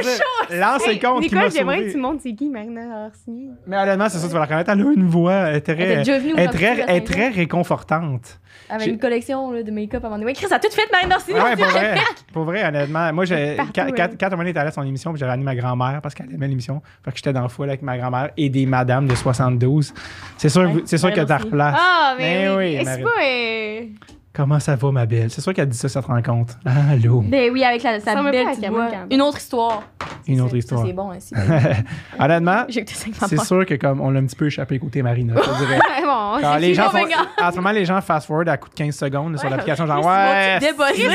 dire, 0.51 0.61
L'an 0.61 0.79
50 0.79 1.01
qui 1.01 1.35
m'a 1.35 1.41
Nicole, 1.43 1.53
j'aimerais 1.53 1.85
que 1.85 1.93
tu 1.93 1.99
montres 1.99 2.21
c'est 2.23 2.35
qui, 2.35 2.49
Marina 2.49 3.07
Orsini. 3.07 3.51
Mais 3.67 3.77
honnêtement, 3.77 4.09
c'est 4.09 4.19
ça, 4.19 4.27
tu 4.27 4.33
vas 4.33 4.41
la 4.41 4.45
reconnaître. 4.45 4.71
Elle 4.71 4.81
a 4.81 4.93
une 4.93 5.09
voix 5.09 5.33
Elle 5.33 5.63
très, 5.63 5.73
elle 5.75 5.99
est 6.01 6.49
très, 6.49 6.77
de 6.77 6.83
elle 6.87 6.97
est 6.97 7.07
très 7.07 7.29
réconfortante. 7.29 8.41
Avec 8.69 8.89
une 8.89 8.99
collection 8.99 9.51
là, 9.51 9.63
de 9.63 9.71
make-up 9.71 10.03
à 10.05 10.07
un 10.07 10.11
moment 10.11 10.19
donné. 10.21 10.27
Ouais, 10.27 10.35
Chris, 10.35 10.47
a 10.53 10.59
tout 10.59 10.71
fait 10.71 10.91
Marine 10.93 11.13
Orsini. 11.13 11.39
Ouais, 11.41 11.57
pour 11.57 11.67
vrai. 11.67 11.95
Pour 12.33 12.45
vrai, 12.45 12.65
honnêtement. 12.67 13.13
Moi, 13.13 13.25
j'ai- 13.25 13.57
quand, 13.57 13.85
elle. 13.85 13.95
quand, 13.95 14.43
était 14.47 14.59
allé 14.59 14.69
à 14.69 14.73
son 14.73 14.83
émission, 14.83 15.15
j'avais 15.17 15.33
amené 15.33 15.45
ma 15.45 15.57
grand-mère 15.57 16.01
parce 16.03 16.15
qu'elle 16.15 16.33
aimait 16.33 16.49
l'émission. 16.49 16.81
Fait 17.05 17.11
que 17.11 17.17
j'étais 17.17 17.33
dans 17.33 17.43
le 17.43 17.49
foule 17.49 17.69
avec 17.69 17.83
ma 17.83 17.99
grand-mère 17.99 18.31
et 18.37 18.49
des 18.49 18.67
madames 18.67 19.07
de 19.09 19.15
72. 19.15 19.93
C'est 20.37 20.49
sûr, 20.49 20.71
c'est 20.85 20.99
sûr 20.99 21.11
que 21.11 21.21
t'as 21.21 21.35
Orsini. 21.35 21.51
replace. 21.51 21.77
Ah, 21.79 22.15
mais, 22.19 22.49
Mais 22.49 22.57
oui, 22.57 22.85
c'est 22.85 23.03
pas. 23.03 24.20
Comment 24.33 24.61
ça 24.61 24.77
va, 24.77 24.93
ma 24.93 25.07
belle? 25.07 25.29
C'est 25.31 25.41
sûr 25.41 25.53
qu'elle 25.53 25.69
dit 25.69 25.77
ça, 25.77 25.89
ça 25.89 26.01
te 26.03 26.07
rend 26.07 26.23
compte. 26.23 26.57
Allô? 26.65 27.21
Ben 27.23 27.51
oui, 27.53 27.65
avec 27.65 27.83
la, 27.83 27.99
sa 27.99 28.15
Ça 28.15 28.23
belle 28.23 28.47
petite 28.47 28.69
voix. 28.71 28.89
Une 29.11 29.23
autre 29.23 29.39
histoire. 29.39 29.83
Une 30.29 30.41
autre 30.41 30.55
histoire. 30.55 30.87
C'est 30.87 30.93
bon 30.93 31.09
aussi. 31.11 31.35
Honnêtement, 32.19 32.65
J'ai 32.69 32.81
écouté 32.81 32.95
ça 32.95 33.07
avec 33.09 33.21
ma 33.21 33.27
c'est 33.27 33.41
sûr 33.45 33.67
que 33.67 33.75
comme 33.75 34.01
on 34.01 34.11
l'a 34.11 34.21
un 34.21 34.27
petit 34.27 34.37
peu 34.37 34.47
échappé 34.47 34.79
côté 34.79 35.03
Marina. 35.03 35.35
je 35.35 35.65
dirais. 35.65 35.79
bon, 36.05 36.57
les 36.59 36.75
gens 36.75 36.91
font- 36.91 36.99
oh 37.03 37.07
my 37.07 37.13
God. 37.13 37.27
en 37.43 37.51
ce 37.51 37.57
moment, 37.57 37.73
les 37.73 37.85
gens 37.85 38.01
fast-forward 38.01 38.49
à 38.49 38.57
coup 38.57 38.69
de 38.69 38.75
15 38.75 38.95
secondes 38.95 39.37
sur 39.39 39.51
l'application. 39.51 39.85
Genre, 39.87 40.05
ouais, 40.07 40.59
ils 40.61 40.75
pas 40.77 40.93
fini. 40.95 41.11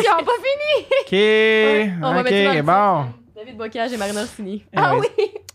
ok, 1.01 1.93
on 2.03 2.13
va 2.13 2.23
mettre 2.23 2.35
ça 2.35 2.43
dans 2.43 2.59
ok, 2.59 3.05
bon. 3.05 3.11
David 3.35 3.57
Bocage 3.57 3.93
et 3.93 3.97
Marine 3.97 4.17
Orsini. 4.17 4.65
Ah 4.75 4.91
Ah 4.91 4.95
oui. 4.97 5.07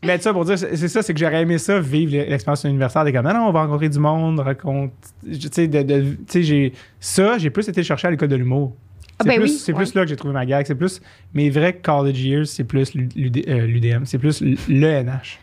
Mais 0.02 0.18
ça 0.18 0.32
pour 0.32 0.44
dire, 0.46 0.58
c'est 0.58 0.88
ça, 0.88 1.02
c'est 1.02 1.12
que 1.12 1.20
j'aurais 1.20 1.42
aimé 1.42 1.58
ça, 1.58 1.78
vivre 1.78 2.12
l'expérience 2.12 2.64
universitaire. 2.64 3.04
Des 3.04 3.12
comme, 3.12 3.26
non, 3.26 3.48
on 3.48 3.52
va 3.52 3.62
rencontrer 3.64 3.88
du 3.90 3.98
monde, 3.98 4.40
raconte. 4.40 4.92
Tu 5.22 5.48
sais, 5.52 5.68
de, 5.68 5.82
de- 5.82 6.16
j'ai. 6.42 6.72
Ça, 7.00 7.36
j'ai 7.36 7.50
plus 7.50 7.68
été 7.68 7.82
chercher 7.82 8.08
à 8.08 8.10
l'école 8.10 8.28
de 8.28 8.36
l'humour. 8.36 8.74
Ah, 9.20 9.24
C'est 9.24 9.28
ben 9.28 9.40
plus, 9.40 9.50
oui, 9.50 9.58
c'est 9.58 9.72
ouais. 9.72 9.78
plus 9.84 9.94
là 9.94 10.02
que 10.02 10.08
j'ai 10.08 10.16
trouvé 10.16 10.32
ma 10.32 10.46
gag. 10.46 10.64
C'est 10.66 10.74
plus 10.74 11.00
mes 11.34 11.50
vrais 11.50 11.74
college 11.74 12.22
years, 12.22 12.46
c'est 12.46 12.64
plus 12.64 12.94
l'UD 12.94 13.44
euh, 13.48 13.66
l'UDM. 13.66 14.04
C'est 14.04 14.16
plus 14.18 14.42
l'ENH. 14.68 15.38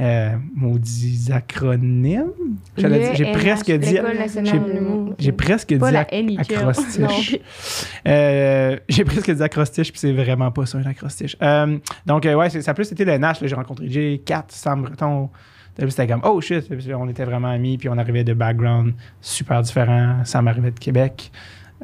Euh, 0.00 0.30
maudits 0.56 1.28
acronymes. 1.32 2.32
J'allais 2.76 2.98
dire- 3.00 3.14
J'ai 3.14 3.32
presque 3.32 3.70
dit. 3.70 3.98
J'ai 5.18 5.32
presque 5.32 5.78
Pas 5.78 5.90
dit 5.90 5.96
ac- 5.96 6.40
acrostiche. 6.40 7.38
Euh, 8.08 8.76
j'ai 8.88 9.04
presque 9.04 9.30
dit 9.30 9.42
acrostiche, 9.42 9.90
puis 9.92 10.00
c'est 10.00 10.12
vraiment 10.12 10.50
pas 10.50 10.66
ça, 10.66 10.78
un 10.78 10.84
acrostiche. 10.86 11.36
Euh, 11.42 11.78
donc, 12.06 12.24
ouais, 12.24 12.50
c'est- 12.50 12.62
ça 12.62 12.72
a 12.72 12.74
plus 12.74 12.90
été 12.90 13.04
le 13.04 13.12
NH. 13.12 13.40
là. 13.40 13.46
J'ai 13.46 13.54
rencontré 13.54 13.88
Jay, 13.88 14.20
Kat, 14.24 14.46
Sam 14.48 14.82
Breton. 14.82 15.28
C'était 15.88 16.06
comme, 16.08 16.20
oh 16.24 16.40
shit, 16.42 16.68
on 16.94 17.08
était 17.08 17.24
vraiment 17.24 17.48
amis, 17.48 17.78
puis 17.78 17.88
on 17.88 17.96
arrivait 17.96 18.24
de 18.24 18.34
backgrounds 18.34 18.92
super 19.22 19.62
différents. 19.62 20.16
Sam 20.24 20.46
arrivait 20.48 20.72
de 20.72 20.78
Québec, 20.78 21.30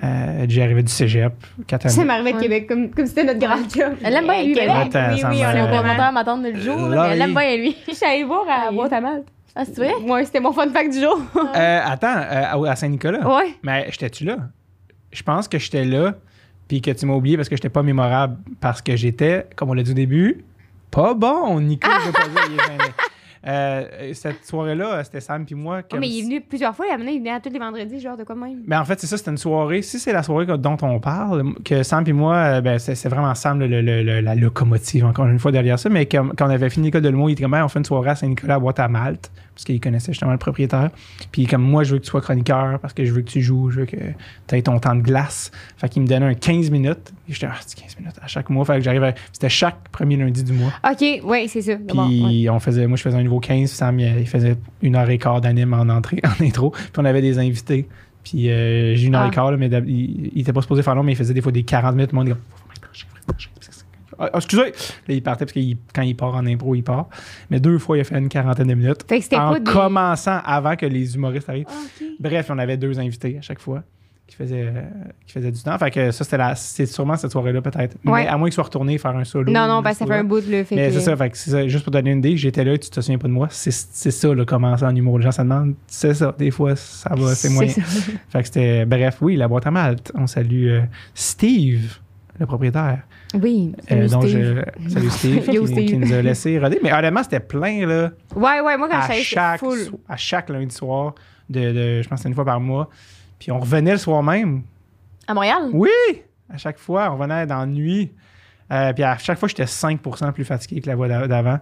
euh, 0.02 0.44
Jay 0.48 0.62
arrivait 0.62 0.82
du 0.82 0.92
cégep. 0.92 1.32
Ça 1.68 1.78
de 1.78 2.24
Ouais. 2.24 2.32
Québec 2.40 2.66
comme 2.68 2.90
comme 2.90 3.06
si 3.06 3.12
c'était 3.14 3.24
notre 3.24 3.38
grand 3.40 3.56
job. 3.68 3.94
Elle 4.04 4.12
l'aime 4.12 4.24
bien, 4.24 4.42
lui, 4.44 4.52
Québec. 4.54 4.70
oui, 4.92 4.92
oui, 4.92 5.22
on 5.24 5.30
est 5.32 5.42
vraiment. 5.44 5.76
commentaire 5.78 6.04
à 6.04 6.12
m'attendre 6.12 6.48
le 6.48 6.60
jour, 6.60 6.76
mais 6.78 6.96
elle 7.12 7.18
l'aime 7.18 7.34
bien, 7.34 7.56
lui. 7.56 7.76
Je 7.88 7.94
suis 7.94 8.04
allée 8.06 8.24
voir 8.24 8.44
à 8.48 8.70
Boîte 8.70 8.92
à 8.92 9.00
Malte. 9.00 9.26
Ah, 9.54 9.64
c'est 9.64 9.76
vrai? 9.76 9.94
Ouais, 10.06 10.24
c'était 10.26 10.40
mon 10.40 10.52
fun 10.52 10.68
fact 10.70 10.92
du 10.92 11.00
jour. 11.00 11.18
Euh, 11.56 11.80
attends, 11.82 12.14
euh, 12.14 12.66
à 12.66 12.70
à 12.72 12.76
Saint-Nicolas. 12.76 13.26
Ouais. 13.26 13.54
Mais 13.62 13.86
j'étais-tu 13.90 14.24
là? 14.24 14.36
Je 15.12 15.22
pense 15.22 15.48
que 15.48 15.58
j'étais 15.58 15.84
là, 15.86 16.12
puis 16.68 16.82
que 16.82 16.90
tu 16.90 17.06
m'as 17.06 17.14
oublié 17.14 17.36
parce 17.38 17.48
que 17.48 17.56
j'étais 17.56 17.70
pas 17.70 17.82
mémorable. 17.82 18.36
Parce 18.60 18.82
que 18.82 18.96
j'étais, 18.96 19.46
comme 19.56 19.70
on 19.70 19.72
l'a 19.72 19.82
dit 19.82 19.92
au 19.92 19.94
début, 19.94 20.44
pas 20.90 21.14
bon. 21.14 21.58
Nico 21.60 21.88
Euh, 23.46 24.12
cette 24.14 24.44
soirée-là, 24.44 25.04
c'était 25.04 25.20
Sam 25.20 25.44
puis 25.44 25.54
moi. 25.54 25.80
Oh, 25.82 25.86
comme 25.90 26.00
mais 26.00 26.08
il 26.08 26.18
est 26.20 26.22
venu 26.22 26.40
plusieurs 26.40 26.74
fois. 26.74 26.86
Il, 26.90 27.08
il 27.08 27.18
venait 27.18 27.30
à 27.30 27.40
tous 27.40 27.50
les 27.50 27.58
vendredis, 27.58 28.00
genre 28.00 28.16
de 28.16 28.24
quoi 28.24 28.34
même. 28.34 28.62
Ben, 28.66 28.80
en 28.80 28.84
fait, 28.84 28.98
c'est 29.00 29.06
ça, 29.06 29.16
c'était 29.16 29.30
une 29.30 29.36
soirée. 29.38 29.82
Si 29.82 29.98
c'est 29.98 30.12
la 30.12 30.22
soirée 30.22 30.46
dont 30.46 30.76
on 30.82 30.98
parle, 31.00 31.54
que 31.64 31.82
Sam 31.82 32.04
et 32.06 32.12
moi, 32.12 32.34
euh, 32.36 32.60
ben, 32.60 32.78
c'est 32.78 33.08
vraiment 33.08 33.34
Sam, 33.34 33.60
le- 33.60 33.66
le- 33.68 34.02
le- 34.02 34.20
la 34.20 34.34
locomotive, 34.34 35.04
encore 35.04 35.26
une 35.26 35.38
fois, 35.38 35.52
derrière 35.52 35.78
ça. 35.78 35.88
Mais 35.88 36.06
quand 36.06 36.28
on 36.40 36.50
avait 36.50 36.70
fini 36.70 36.86
l'école 36.86 37.02
de 37.02 37.08
l'humour, 37.08 37.30
il 37.30 37.34
était 37.34 37.42
comme, 37.44 37.54
on 37.54 37.68
fait 37.68 37.78
une 37.78 37.84
soirée 37.84 38.10
à 38.10 38.16
Saint-Nicolas 38.16 38.54
à 38.56 38.58
boîte 38.58 38.80
à 38.80 38.88
Malte, 38.88 39.30
parce 39.54 39.64
qu'il 39.64 39.80
connaissait 39.80 40.12
justement 40.12 40.32
le 40.32 40.38
propriétaire. 40.38 40.90
Puis 41.32 41.46
comme 41.46 41.62
moi, 41.62 41.84
je 41.84 41.92
veux 41.92 41.98
que 41.98 42.04
tu 42.04 42.10
sois 42.10 42.20
chroniqueur, 42.20 42.78
parce 42.80 42.92
que 42.94 43.04
je 43.04 43.12
veux 43.12 43.22
que 43.22 43.30
tu 43.30 43.40
joues, 43.40 43.70
je 43.70 43.80
veux 43.80 43.86
que 43.86 43.96
tu 44.48 44.54
aies 44.56 44.62
ton 44.62 44.78
temps 44.78 44.94
de 44.94 45.00
glace. 45.02 45.50
Fait 45.76 45.88
qu'il 45.88 46.02
me 46.02 46.06
donnait 46.08 46.26
un 46.26 46.34
15 46.34 46.70
minutes. 46.70 47.12
Et 47.28 47.32
j'étais, 47.32 47.46
ah, 47.50 47.56
c'est 47.64 47.80
15 47.80 47.96
minutes 47.98 48.16
à 48.22 48.26
chaque 48.26 48.50
mois. 48.50 48.64
Fait 48.64 48.74
que 48.74 48.80
j'arrivais, 48.82 49.14
c'était 49.32 49.48
chaque 49.48 49.88
premier 49.90 50.16
lundi 50.16 50.44
du 50.44 50.52
mois. 50.52 50.72
OK, 50.90 51.20
ouais, 51.24 51.46
c'est 51.48 51.62
ça. 51.62 51.76
Puis 51.76 51.96
Bon, 51.96 52.08
ouais. 52.28 52.48
on 52.50 52.60
faisait, 52.60 52.86
moi 52.86 52.96
je 52.96 53.02
faisais 53.02 53.16
un 53.16 53.24
niveau 53.36 53.40
15, 53.40 53.70
Sam 53.70 53.98
il 54.00 54.26
faisait 54.26 54.56
une 54.82 54.96
heure 54.96 55.08
et 55.10 55.18
quart 55.18 55.40
d'anime 55.40 55.72
en 55.74 55.88
entrée, 55.88 56.20
en 56.40 56.44
intro. 56.44 56.70
Puis 56.70 56.90
on 56.98 57.04
avait 57.04 57.22
des 57.22 57.38
invités. 57.38 57.88
Puis 58.24 58.50
euh, 58.50 58.94
j'ai 58.96 59.06
une 59.06 59.14
heure 59.14 59.22
Ah. 59.24 59.28
et 59.28 59.30
quart, 59.34 59.50
là, 59.50 59.56
mais 59.56 59.68
il, 59.86 60.30
il 60.34 60.40
était 60.40 60.52
pas 60.52 60.62
supposé 60.62 60.82
faire 60.82 60.94
long, 60.94 61.02
mais 61.02 61.12
il 61.12 61.16
faisait 61.16 61.34
des 61.34 61.40
fois 61.40 61.52
des 61.52 61.62
40 61.62 61.94
minutes. 61.94 62.12
Le 62.12 62.16
monde 62.18 62.36
c'est- 62.92 63.06
Ah, 64.18 64.30
ah, 64.32 64.36
excusez! 64.38 64.62
Là, 64.62 64.70
il 65.14 65.22
partait 65.22 65.44
parce 65.44 65.52
que 65.52 65.60
il- 65.60 65.76
quand 65.94 66.00
il 66.02 66.16
part 66.16 66.34
en 66.34 66.46
impro, 66.46 66.74
il 66.74 66.82
part. 66.82 67.08
Mais 67.50 67.60
deux 67.60 67.78
fois, 67.78 67.98
il 67.98 68.00
a 68.00 68.04
fait 68.04 68.18
une 68.18 68.30
quarantaine 68.30 68.68
de 68.68 68.74
minutes. 68.74 69.04
En 69.34 69.52
pas 69.52 69.60
des... 69.60 69.70
commençant 69.70 70.40
avant 70.44 70.74
que 70.74 70.86
les 70.86 71.14
humoristes 71.14 71.48
arrivent. 71.50 71.66
Ah. 71.68 72.04
Bref, 72.18 72.46
on 72.50 72.58
avait 72.58 72.78
deux 72.78 72.98
invités 72.98 73.36
à 73.38 73.42
chaque 73.42 73.60
fois 73.60 73.82
qui 74.26 74.34
faisaient, 74.34 74.64
euh, 74.66 74.82
qui 75.26 75.32
faisaient 75.34 75.52
du 75.52 75.62
temps. 75.62 75.78
Fait 75.78 75.90
que 75.90 76.10
ça, 76.10 76.24
c'était 76.24 76.36
la, 76.36 76.54
c'est 76.56 76.86
sûrement 76.86 77.16
cette 77.16 77.30
soirée-là, 77.30 77.60
peut-être. 77.62 77.96
Ouais. 78.04 78.24
Mais 78.24 78.26
à 78.26 78.36
moins 78.36 78.48
qu'il 78.48 78.54
soit 78.54 78.64
retourné 78.64 78.98
faire 78.98 79.16
un 79.16 79.22
solo. 79.24 79.52
Non, 79.52 79.68
non, 79.68 79.82
que 79.82 79.94
ça 79.94 80.04
fait 80.04 80.14
un 80.14 80.24
bout 80.24 80.40
de 80.40 80.50
le 80.50 80.64
fait 80.64 80.74
Mais 80.74 80.88
que- 80.88 80.94
c'est 80.94 81.00
ça, 81.00 81.16
fait 81.16 81.30
que 81.30 81.36
c'est 81.38 81.50
ça, 81.50 81.68
juste 81.68 81.84
pour 81.84 81.92
te 81.92 81.98
donner 81.98 82.10
une 82.10 82.18
idée, 82.18 82.36
j'étais 82.36 82.64
là, 82.64 82.76
tu 82.76 82.90
te 82.90 83.00
souviens 83.00 83.18
pas 83.18 83.28
de 83.28 83.32
moi? 83.32 83.46
C'est 83.50 83.70
c'est 83.72 84.10
ça, 84.10 84.34
là, 84.34 84.44
commencer 84.44 84.84
en 84.84 84.94
humour. 84.96 85.18
Les 85.18 85.24
gens 85.24 85.32
se 85.32 85.42
demandent, 85.42 85.74
c'est 85.86 86.12
ça, 86.14 86.34
des 86.36 86.50
fois, 86.50 86.74
ça 86.74 87.14
va, 87.14 87.34
c'est 87.36 87.50
moyen. 87.50 87.70
ça. 87.72 87.82
Fait 88.28 88.40
que 88.40 88.46
c'était, 88.46 88.84
bref, 88.84 89.18
oui, 89.20 89.36
la 89.36 89.46
boîte 89.46 89.66
à 89.68 89.70
malte. 89.70 90.10
On 90.16 90.26
salue 90.26 90.68
euh, 90.70 90.80
Steve, 91.14 91.98
le 92.38 92.46
propriétaire. 92.46 93.00
Oui. 93.40 93.72
Euh, 93.92 94.08
salut, 94.08 94.08
donc, 94.08 94.22
Steve. 94.24 94.64
je, 94.80 94.88
salut 94.90 95.10
Steve, 95.10 95.44
qui, 95.50 95.66
Steve. 95.66 95.86
qui 95.86 95.96
nous 95.98 96.12
a 96.12 96.22
laissé 96.22 96.58
roder. 96.58 96.78
Mais 96.82 96.92
honnêtement, 96.92 97.22
c'était 97.22 97.40
plein, 97.40 97.86
là, 97.86 98.10
Ouais, 98.34 98.60
ouais, 98.60 98.76
moi, 98.76 98.88
quand 98.90 99.02
c'était 99.12 99.58
full. 99.58 99.78
à 100.08 100.16
chaque 100.16 100.48
lundi 100.48 100.74
soir, 100.74 101.14
de, 101.48 101.60
de- 101.72 102.02
je 102.02 102.08
pense 102.08 102.16
que 102.16 102.22
c'était 102.22 102.28
une 102.30 102.34
fois 102.34 102.44
par 102.44 102.60
mois. 102.60 102.88
Puis 103.38 103.50
on 103.52 103.58
revenait 103.60 103.92
le 103.92 103.98
soir 103.98 104.22
même. 104.22 104.62
À 105.26 105.34
Montréal? 105.34 105.70
Oui! 105.72 105.90
À 106.52 106.56
chaque 106.56 106.78
fois, 106.78 107.10
on 107.10 107.16
revenait 107.16 107.46
dans 107.46 107.58
la 107.60 107.66
nuit. 107.66 108.12
Euh, 108.72 108.92
puis 108.92 109.02
à 109.04 109.16
chaque 109.18 109.38
fois, 109.38 109.48
j'étais 109.48 109.64
5% 109.66 110.32
plus 110.32 110.44
fatigué 110.44 110.80
que 110.80 110.86
la 110.88 110.96
voix 110.96 111.08
d'a- 111.08 111.26
d'avant. 111.28 111.58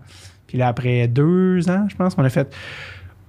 Puis 0.47 0.59
là, 0.59 0.69
après 0.69 1.09
deux 1.09 1.69
ans, 1.71 1.87
je 1.89 1.97
pense, 1.97 2.15
on 2.19 2.25
a 2.25 2.29
fait. 2.29 2.55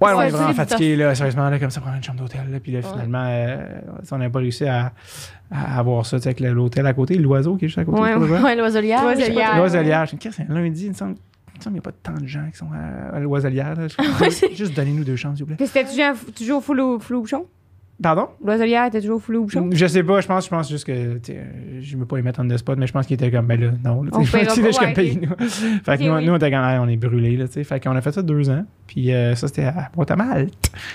Ouais, 0.01 0.11
on 0.13 0.17
Ouais, 0.17 0.27
est 0.27 0.29
vraiment 0.31 0.53
fatigué, 0.53 0.97
là, 0.97 1.15
sérieusement, 1.15 1.49
là, 1.49 1.57
comme 1.57 1.69
ça, 1.69 1.79
prendre 1.79 1.95
une 1.95 2.03
chambre 2.03 2.19
d'hôtel. 2.19 2.41
là. 2.51 2.59
Puis 2.59 2.73
là, 2.73 2.79
Ouais. 2.79 2.85
finalement, 2.91 3.25
euh, 3.27 3.79
on 4.11 4.17
n'a 4.17 4.29
pas 4.29 4.39
réussi 4.39 4.65
à, 4.65 4.91
à 5.49 5.79
avoir 5.79 6.05
ça, 6.05 6.17
tu 6.17 6.23
sais, 6.23 6.29
avec 6.29 6.41
l'hôtel 6.41 6.85
à 6.85 6.93
côté, 6.93 7.15
l'oiseau 7.17 7.55
qui 7.55 7.65
est 7.65 7.67
juste 7.69 7.77
à 7.79 7.85
côté. 7.85 8.01
Ouais. 8.01 8.13
Ouais, 8.15 8.55
l'oiselière. 8.57 9.01
L'oiselière. 9.03 9.57
L'oiselière. 9.57 10.05
Je 10.05 10.15
me 10.15 10.19
dis, 10.19 10.29
c'est 10.33 10.43
un 10.49 10.53
lundi, 10.53 10.83
il 10.85 10.89
me 10.89 10.93
semble. 10.93 11.15
Il 11.53 11.59
me 11.59 11.63
semble 11.63 11.63
qu'il 11.63 11.71
n'y 11.73 11.79
a 11.79 11.81
pas 11.81 11.91
tant 12.11 12.19
de 12.21 12.27
gens 12.27 12.45
qui 12.51 12.57
sont 12.57 12.67
à, 12.73 13.15
à 13.15 13.19
l'oiselière. 13.21 13.75
Juste 14.53 14.73
donnez-nous 14.75 15.05
deux 15.05 15.15
chances, 15.15 15.37
s'il 15.37 15.45
vous 15.45 15.55
plaît. 15.55 15.55
Puis 15.55 15.67
c'était 15.67 16.13
toujours, 16.35 16.61
full 16.61 16.81
au, 16.81 16.99
full 16.99 17.15
au 17.15 17.21
bouchon? 17.21 17.45
Pardon? 18.03 18.27
L'oiselière 18.43 18.85
était 18.87 18.99
toujours 18.99 19.21
full 19.21 19.37
au 19.37 19.43
bouchon? 19.43 19.69
Je 19.71 19.85
sais 19.85 20.03
pas, 20.03 20.19
je 20.19 20.27
pense, 20.27 20.45
je 20.45 20.49
pense 20.49 20.69
juste 20.69 20.85
que 20.85 21.19
je 21.79 21.97
veux 21.97 22.05
pas 22.05 22.17
les 22.17 22.23
mettre 22.23 22.41
en 22.41 22.47
the 22.47 22.57
spot, 22.57 22.77
mais 22.77 22.87
je 22.87 22.91
pense 22.91 23.07
qu'il 23.07 23.13
était 23.13 23.31
comme 23.31 23.45
ben 23.47 23.59
là, 23.59 23.71
non. 23.85 24.03
là, 24.03 24.09
On 24.13 24.19
tu 24.23 24.27
sais, 24.27 24.39
paiera 24.39 24.53
je 24.53 24.77
comme 24.77 24.87
ouais, 24.87 24.93
paye-nous. 24.93 25.29
Fait 25.83 25.97
que 25.97 26.03
nous, 26.03 26.13
oui. 26.13 26.25
nous, 26.25 26.33
on 26.33 26.35
était 26.35 26.51
comme, 26.51 26.59
Ah, 26.61 26.79
on 26.81 26.87
est 26.89 26.97
brûlés, 26.97 27.37
là, 27.37 27.47
tu 27.47 27.53
sais. 27.53 27.63
Fait 27.63 27.79
qu'on 27.81 27.95
a 27.95 28.01
fait 28.01 28.11
ça 28.11 28.21
deux 28.21 28.49
ans. 28.49 28.65
Puis 28.85 29.13
euh, 29.13 29.33
ça, 29.35 29.47
c'était 29.47 29.63
à 29.63 29.89
Boîte-à-Malte. 29.95 30.53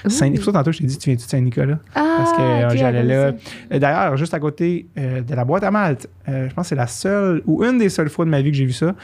Saint- 0.08 0.26
C'est 0.26 0.30
pour 0.34 0.44
ça, 0.44 0.52
tantôt, 0.52 0.72
je 0.72 0.78
t'ai 0.78 0.84
dit, 0.84 0.98
tu 0.98 1.08
viens-tu 1.08 1.24
de 1.24 1.30
Saint-Nicolas? 1.30 1.78
Ah, 1.94 2.14
Parce 2.18 2.32
que 2.34 2.40
euh, 2.42 2.68
j'allais 2.76 3.02
là. 3.02 3.32
Euh, 3.72 3.78
D'ailleurs, 3.78 4.16
juste 4.18 4.34
à 4.34 4.38
côté 4.38 4.86
euh, 4.98 5.22
de 5.22 5.34
la 5.34 5.44
boîte 5.46 5.64
à 5.64 5.70
Malte, 5.70 6.06
euh, 6.28 6.48
je 6.50 6.54
pense 6.54 6.64
que 6.66 6.68
c'est 6.68 6.74
la 6.74 6.86
seule, 6.86 7.42
ou 7.46 7.64
une 7.64 7.78
des 7.78 7.88
seules 7.88 8.10
fois 8.10 8.26
de 8.26 8.30
ma 8.30 8.42
vie 8.42 8.50
que 8.50 8.56
j'ai 8.58 8.66
vu 8.66 8.72
ça. 8.72 8.94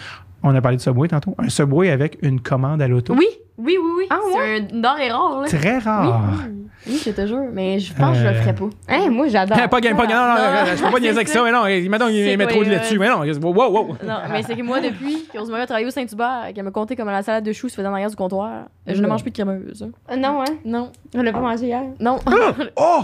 On 0.42 0.54
a 0.54 0.60
parlé 0.60 0.76
de 0.76 0.82
Subway 0.82 1.08
tantôt. 1.08 1.34
Un 1.38 1.48
Subway 1.48 1.90
avec 1.90 2.18
une 2.22 2.40
commande 2.40 2.82
à 2.82 2.86
l'auto. 2.88 3.14
Oui, 3.16 3.26
oui, 3.56 3.76
oui, 3.82 3.90
oui. 4.00 4.04
Ah, 4.10 4.18
c'est 4.32 4.56
un 4.76 4.80
denrée 4.80 5.10
rare, 5.10 5.40
là. 5.40 5.48
Très 5.48 5.78
rare. 5.78 6.24
Oui, 6.46 6.65
je 6.86 7.10
te 7.10 7.26
jure, 7.26 7.44
mais 7.52 7.78
je 7.80 7.92
pense 7.92 8.12
que 8.16 8.22
je 8.22 8.28
le 8.28 8.28
Euh, 8.30 8.40
ferais 8.42 8.54
pas. 8.54 8.64
Hein, 8.88 9.10
moi, 9.10 9.26
j'adore. 9.28 9.56
pas 9.68 9.80
game, 9.80 9.96
pas 9.96 10.06
game. 10.06 10.16
Non, 10.16 10.26
non, 10.28 10.34
Non, 10.34 10.60
non, 10.70 10.76
je 10.76 10.82
peux 10.84 10.90
pas 10.90 11.00
niaiser 11.00 11.16
avec 11.16 11.28
ça. 11.28 11.42
Mais 11.42 11.50
non, 11.52 11.64
mettons, 11.90 12.08
il 12.08 12.36
met 12.38 12.46
trop 12.46 12.62
de 12.64 12.70
lait 12.70 12.78
dessus. 12.78 12.98
Mais 12.98 13.08
non, 13.08 13.20
wow, 13.20 13.70
wow. 13.70 13.96
Non, 14.04 14.18
mais 14.30 14.42
c'est 14.42 14.54
que 14.56 14.62
moi, 14.62 14.80
depuis 14.80 15.26
que 15.32 15.38
Rosemary 15.38 15.62
a 15.62 15.66
travaillé 15.66 15.86
au 15.86 15.90
Saint-Hubert, 15.90 16.52
qu'elle 16.54 16.64
m'a 16.64 16.70
compté 16.70 16.94
comment 16.96 17.10
la 17.10 17.22
salade 17.22 17.44
de 17.44 17.52
choux 17.52 17.68
se 17.68 17.74
faisait 17.76 17.88
en 17.88 17.92
arrière 17.92 18.10
du 18.10 18.16
comptoir, 18.16 18.66
je 18.86 19.00
ne 19.02 19.06
mange 19.06 19.22
plus 19.22 19.30
de 19.30 19.36
crémeuse. 19.36 19.82
hein. 19.82 19.90
Euh, 20.12 20.16
Non, 20.16 20.40
hein? 20.42 20.54
Non. 20.64 20.92
On 21.14 21.22
l'a 21.22 21.32
pas 21.32 21.40
mangé 21.40 21.66
hier? 21.66 21.82
Non. 22.00 22.18
Oh! 22.76 23.00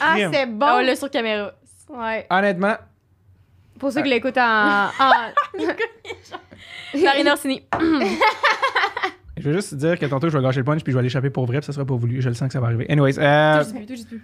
Ah, 0.00 0.14
c'est 0.32 0.46
bon! 0.46 0.66
Ah, 0.68 0.76
on 0.78 0.84
l'a 0.84 0.96
sur 0.96 1.10
caméra. 1.10 1.52
Ouais. 1.90 2.26
Honnêtement, 2.30 2.74
Pour 3.78 3.92
ceux 3.92 4.02
qui 4.02 4.08
l'écoutent 4.08 4.38
en. 4.38 4.86
en... 4.86 5.12
Marina 7.02 7.32
Orsini. 7.32 7.62
Je 9.38 9.48
veux 9.48 9.54
juste 9.54 9.70
te 9.70 9.74
dire 9.76 9.98
que 9.98 10.06
tantôt, 10.06 10.28
je 10.28 10.36
vais 10.36 10.42
gâcher 10.42 10.60
le 10.60 10.64
punch 10.64 10.82
puis 10.82 10.92
je 10.92 10.96
vais 10.96 11.02
l'échapper 11.02 11.30
pour 11.30 11.46
vrai, 11.46 11.58
puis 11.58 11.66
ça 11.66 11.72
sera 11.72 11.84
pas 11.84 11.94
voulu. 11.94 12.20
Je 12.20 12.28
le 12.28 12.34
sens 12.34 12.48
que 12.48 12.52
ça 12.52 12.60
va 12.60 12.66
arriver. 12.66 12.86
Anyways, 12.90 13.18
euh, 13.18 13.58
Tout 13.58 13.64
juste 13.64 13.74
plus, 13.76 13.86
tout 13.86 13.94
juste 13.94 14.08
plus. 14.08 14.22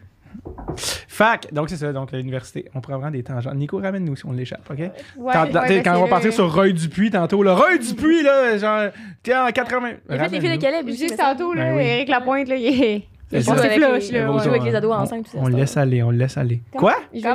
fac, 1.08 1.52
donc 1.52 1.70
c'est 1.70 1.76
ça, 1.76 1.92
donc 1.92 2.12
l'université. 2.12 2.66
On 2.74 2.80
prend 2.80 2.94
vraiment 2.94 3.10
des 3.10 3.22
tangents. 3.22 3.54
Nico, 3.54 3.78
ramène-nous 3.78 4.16
si 4.16 4.26
on 4.26 4.32
l'échappe, 4.32 4.68
OK? 4.70 4.78
Ouais, 4.78 4.90
Quand, 5.32 5.44
ouais, 5.52 5.88
on 5.88 6.02
va 6.02 6.08
partir 6.08 6.32
sur 6.32 6.52
Reuil 6.52 6.74
Dupuis 6.74 7.10
tantôt, 7.10 7.42
le 7.42 7.52
Reuil 7.52 7.78
Dupuis, 7.78 8.22
là, 8.22 8.58
genre, 8.58 8.90
t'es 9.22 9.34
en 9.36 9.50
80. 9.50 9.90
Il 10.10 10.14
a 10.14 10.18
fait 10.18 10.28
les 10.28 10.40
filles 10.40 10.56
de 10.56 10.62
Caleb. 10.62 10.88
Juste 10.88 11.16
tantôt, 11.16 11.54
là, 11.54 11.64
Ben 11.70 11.76
oui. 11.76 11.82
Éric 11.82 12.08
Lapointe, 12.08 12.48
là, 12.48 12.56
il 12.56 12.82
est. 12.82 13.04
Il 13.30 13.40
joue 13.40 13.44
ça. 13.54 13.64
avec, 13.64 13.76
les, 13.78 13.84
ouais. 13.86 14.00
joue 14.42 14.48
avec 14.48 14.62
les 14.62 14.74
ados 14.74 14.90
On- 14.90 15.00
enceintes. 15.02 15.24
tout 15.26 15.32
ça, 15.32 15.38
On 15.40 15.48
laisse 15.48 15.76
aller, 15.76 16.02
on 16.02 16.10
laisse 16.10 16.36
aller. 16.38 16.62
Quoi? 16.72 16.94
Non, 17.12 17.12
je 17.14 17.20
joue 17.20 17.26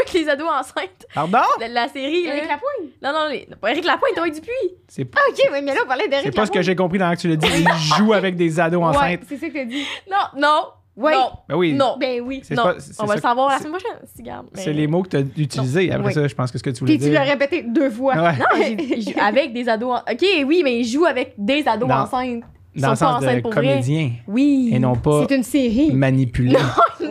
avec 0.00 0.12
les 0.14 0.28
ados 0.28 0.48
enceintes. 0.48 1.06
Pardon? 1.14 1.38
La, 1.60 1.68
la 1.68 1.88
série. 1.88 2.26
Éric 2.26 2.42
Lapointe? 2.42 2.92
Non, 3.02 3.12
non, 3.12 3.28
les... 3.30 3.48
pas 3.60 3.70
Eric 3.72 3.84
Lapointe, 3.84 4.12
Thomas 4.14 4.28
Dupuis. 4.30 4.52
C'est 4.88 5.06
Ah, 5.16 5.20
ok, 5.30 5.50
mais 5.52 5.62
là, 5.74 5.80
on 5.84 5.88
parlait 5.88 6.06
d'Éric 6.08 6.26
c'est 6.26 6.34
pas 6.36 6.46
ce 6.46 6.50
que 6.52 6.62
j'ai 6.62 6.76
compris 6.76 6.98
dans 6.98 7.10
ce 7.10 7.16
que 7.16 7.20
tu 7.22 7.28
l'as 7.28 7.36
dit. 7.36 7.48
Il 7.50 7.94
joue 7.96 8.12
avec 8.12 8.36
des 8.36 8.60
ados 8.60 8.80
Ouais, 8.80 8.88
enceintes. 8.96 9.20
c'est 9.28 9.36
ça 9.38 9.48
que 9.48 9.52
t'as 9.54 9.64
dit. 9.64 9.84
Non, 10.10 10.40
non. 10.40 10.60
Ouais. 10.96 11.12
Non. 11.12 11.30
Ben 11.48 11.56
oui. 11.56 11.72
Non. 11.72 11.96
Ben 11.98 12.20
oui. 12.20 12.40
Non. 12.52 12.62
pas- 12.62 12.76
on 13.00 13.06
va 13.06 13.16
le 13.16 13.20
savoir 13.20 13.48
la 13.50 13.58
semaine 13.58 13.72
prochaine. 13.72 13.98
Si, 14.14 14.22
garde. 14.22 14.46
mais- 14.54 14.62
C'est 14.62 14.72
les 14.72 14.86
mots 14.86 15.02
que 15.02 15.08
tu 15.08 15.16
as 15.16 15.20
utilisés. 15.36 15.90
Après 15.90 16.06
Oui. 16.06 16.12
ça, 16.14 16.28
je 16.28 16.34
pense 16.36 16.52
que 16.52 16.58
ce 16.58 16.62
que 16.62 16.70
tu 16.70 16.78
voulais 16.80 16.92
Puis 16.92 16.98
tu 17.06 17.10
dire. 17.10 17.14
l'as 17.18 17.24
répété 17.28 17.64
deux 17.64 17.90
fois. 17.90 18.14
Ouais. 18.14 18.32
Non, 18.38 19.20
avec 19.20 19.52
des 19.52 19.68
ados. 19.68 19.90
en- 19.92 20.12
Ok, 20.12 20.24
oui, 20.46 20.60
mais 20.62 20.78
il 20.78 20.84
joue 20.84 21.04
avec 21.04 21.34
des 21.36 21.66
ados 21.66 21.90
enceintes. 21.90 22.44
Dans 22.76 22.90
le 22.90 22.96
sens 22.96 23.20
de 23.20 23.26
vrai. 23.26 23.42
comédien 23.42 24.10
Oui. 24.26 24.70
et 24.72 24.78
non 24.78 24.96
pas 24.96 25.26
C'est 25.28 25.36
une 25.36 25.42
série. 25.42 25.92
manipulé. 25.92 26.56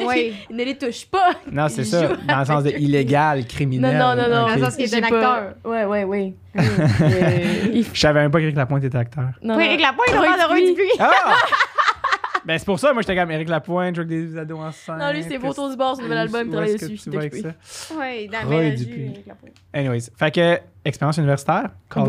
Oui. 0.06 0.34
Il 0.50 0.56
ne 0.56 0.64
les 0.64 0.76
touche 0.76 1.06
pas. 1.06 1.30
Non, 1.52 1.68
c'est 1.70 1.84
ça. 1.84 2.08
Dans 2.28 2.40
le 2.40 2.46
sens 2.46 2.64
de 2.64 2.72
illégal, 2.72 3.40
Non, 3.40 3.46
criminel. 3.48 3.98
non, 3.98 4.16
non, 4.16 4.28
non. 4.28 4.44
Ok. 4.46 4.50
Dans 4.50 4.56
le 4.56 4.62
sens 4.66 4.76
qu'il 4.76 4.86
est 4.86 4.96
un 4.96 5.04
acteur. 5.04 5.44
Ouais, 5.64 5.86
ouais, 5.86 6.04
ouais. 6.04 6.34
Euh, 6.56 7.70
il- 7.74 7.86
Je 7.94 8.00
savais 8.00 8.22
même 8.22 8.32
pas 8.32 8.40
qu'Éric 8.40 8.56
Lapointe 8.56 8.84
était 8.84 8.98
acteur. 8.98 9.26
Non, 9.44 9.54
non. 9.56 9.60
Éric 9.60 9.82
Lapointe, 9.82 10.08
on 10.12 10.22
parle 10.22 10.40
de 10.40 10.46
Roy 10.48 10.56
Dupuis. 10.60 10.74
Dupuis. 10.74 10.92
Ah! 11.00 11.36
ben, 12.46 12.58
c'est 12.58 12.66
pour 12.66 12.80
ça, 12.80 12.92
moi, 12.94 13.02
j'étais 13.02 13.16
comme 13.16 13.32
Éric 13.32 13.50
Lapointe, 13.50 13.96
je 13.96 14.02
joue 14.02 14.08
avec 14.08 14.20
des 14.32 14.38
ados 14.38 14.60
enceintes. 14.60 15.00
Non, 15.00 15.12
lui, 15.12 15.24
c'est 15.24 15.40
Photos 15.40 15.72
du 15.72 15.78
bord, 15.78 15.96
son 15.96 16.02
nouvel 16.04 16.18
album, 16.18 16.42
il 16.48 16.52
travaille 16.52 16.74
dessus. 16.74 16.98
tu 16.98 17.10
vas 17.10 17.20
avec 17.20 17.36
ça? 17.36 17.50
Oui, 18.00 18.28
dans 18.28 18.48
Roy. 18.50 18.64
Éric 18.64 19.26
Lapointe. 19.28 19.54
Anyways. 19.74 20.10
Fait 20.18 20.32
que, 20.34 20.60
expérience 20.86 21.18
universitaire, 21.18 21.70
college. 21.90 22.08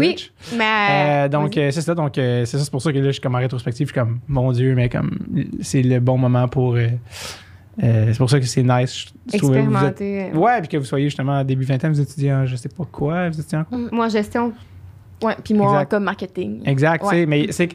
Oui, 0.51 0.57
mais. 0.59 1.25
Euh, 1.25 1.29
donc, 1.29 1.57
euh, 1.57 1.71
c'est 1.71 1.81
ça. 1.83 1.95
Donc, 1.95 2.19
euh, 2.19 2.45
c'est 2.45 2.59
ça. 2.59 2.65
C'est 2.65 2.71
pour 2.71 2.83
ça 2.83 2.93
que 2.93 2.99
là, 2.99 3.07
je 3.07 3.13
suis 3.13 3.21
comme 3.21 3.35
en 3.35 3.39
rétrospective. 3.39 3.87
Je 3.89 3.93
suis 3.93 4.01
comme, 4.01 4.21
mon 4.29 4.51
Dieu, 4.53 4.75
mais 4.75 4.89
comme, 4.89 5.19
c'est 5.61 5.83
le 5.83 6.01
bon 6.01 6.19
moment 6.19 6.49
pour. 6.49 6.75
euh, 6.75 6.89
euh, 7.83 8.07
c'est 8.13 8.19
pour 8.19 8.31
ça 8.31 8.39
que 8.39 8.47
c'est 8.47 8.63
nice. 8.63 9.07
Je 9.07 9.39
vous 9.39 9.51
êtes- 9.53 9.57
expérimenter. 9.57 10.31
Ouais, 10.33 10.61
puis 10.61 10.69
que 10.69 10.77
vous 10.77 10.85
soyez 10.85 11.07
justement 11.07 11.43
début 11.43 11.65
vingtaine, 11.65 11.93
vous 11.93 12.01
étudiez 12.01 12.33
en 12.33 12.47
je 12.47 12.55
sais 12.57 12.69
pas 12.69 12.85
quoi, 12.85 13.29
vous 13.31 13.41
étudiez 13.41 13.59
en 13.59 13.65
quoi? 13.65 13.79
Moi, 13.91 14.07
en 14.07 14.09
gestion. 14.09 14.53
Ouais, 15.23 15.35
puis 15.43 15.55
moi, 15.55 15.73
Exact. 15.73 15.91
comme 15.91 16.05
marketing. 16.05 16.63
Exact, 16.67 17.03
tu 17.03 17.09
sais, 17.09 17.15
Ouais. 17.21 17.27
mais 17.27 17.51
c'est 17.53 17.69
que- 17.69 17.75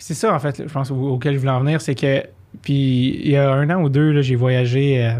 c'est 0.00 0.14
ça 0.14 0.34
en 0.34 0.38
fait, 0.38 0.62
je 0.66 0.72
pense 0.72 0.90
au- 0.90 1.10
auquel 1.14 1.34
je 1.34 1.38
voulais 1.38 1.50
en 1.52 1.60
venir, 1.60 1.80
c'est 1.80 1.94
que 1.94 2.24
puis 2.62 3.20
il 3.24 3.30
y 3.30 3.36
a 3.36 3.50
un 3.52 3.70
an 3.70 3.82
ou 3.82 3.88
deux 3.88 4.10
là, 4.12 4.22
j'ai 4.22 4.34
voyagé 4.34 5.04
euh, 5.04 5.12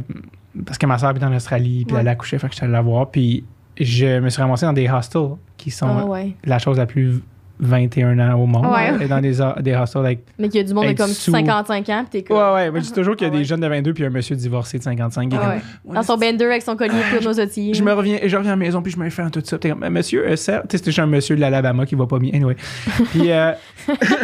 parce 0.66 0.78
que 0.78 0.86
ma 0.86 0.98
soeur 0.98 1.10
habite 1.10 1.22
en 1.22 1.32
Australie, 1.34 1.84
puis 1.84 1.94
Ouais. 1.94 2.00
elle 2.00 2.08
a 2.08 2.12
accouché, 2.12 2.38
fait 2.38 2.48
que 2.48 2.54
j'étais 2.54 2.64
allé 2.64 2.72
la 2.72 2.82
voir, 2.82 3.10
puis 3.10 3.44
je 3.78 4.18
me 4.18 4.28
suis 4.30 4.42
ramassé 4.42 4.66
dans 4.66 4.72
des 4.72 4.88
hostels 4.88 5.36
qui 5.56 5.70
sont 5.70 5.86
Ah 5.88 6.04
ouais. 6.06 6.34
la 6.44 6.58
chose 6.58 6.76
la 6.78 6.86
plus 6.86 7.22
21 7.60 8.18
ans 8.18 8.38
au 8.40 8.46
monde, 8.46 8.66
Ouais. 8.66 8.90
euh, 9.04 9.08
dans 9.08 9.20
des, 9.20 9.38
des 9.62 9.74
hostels 9.76 10.04
avec 10.04 10.24
Mais 10.38 10.48
qu'il 10.48 10.60
y 10.60 10.64
a 10.64 10.66
du 10.66 10.74
monde 10.74 10.86
de 10.86 10.92
comme 10.92 11.08
sous. 11.10 11.30
55 11.30 11.88
ans, 11.90 12.04
pis 12.04 12.10
t'es 12.10 12.22
comme. 12.22 12.36
Ouais 12.36 12.52
ouais, 12.54 12.70
moi 12.70 12.80
je 12.80 12.86
dis 12.86 12.92
toujours 12.92 13.14
qu'il 13.16 13.26
y 13.26 13.30
a 13.30 13.32
Ah 13.32 13.34
ouais. 13.34 13.40
des 13.40 13.44
jeunes 13.44 13.60
de 13.60 13.66
22 13.68 13.92
puis 13.94 14.04
un 14.04 14.10
monsieur 14.10 14.34
divorcé 14.36 14.78
de 14.78 14.82
55 14.82 15.28
qui 15.28 15.34
est 15.36 15.38
Ah 15.38 15.42
comme, 15.44 15.90
ouais. 15.90 15.94
Dans 15.94 16.02
son 16.02 16.16
bender 16.16 16.44
avec 16.46 16.62
son 16.62 16.74
collier 16.76 16.94
pour 17.12 17.22
nos 17.22 17.40
outils. 17.42 17.74
Je 17.74 17.82
me 17.82 17.92
reviens, 17.92 18.18
je 18.24 18.36
reviens 18.36 18.52
à 18.52 18.54
la 18.54 18.56
maison 18.56 18.80
puis 18.82 18.92
je 18.92 18.98
me 18.98 19.08
fais 19.10 19.22
un 19.22 19.30
tout 19.30 19.42
ça. 19.44 19.58
T'es 19.58 19.70
comme, 19.70 19.88
monsieur, 19.88 20.26
euh, 20.26 20.30
tu 20.30 20.36
sais, 20.38 20.60
c'était 20.70 20.84
juste 20.86 20.98
un 20.98 21.06
monsieur 21.06 21.36
de 21.36 21.40
l'Alabama 21.40 21.86
qui 21.86 21.94
va 21.94 22.06
pas 22.06 22.18
bien. 22.18 22.32
Anyway. 22.34 22.56
Puis, 23.10 23.30
euh, 23.30 23.52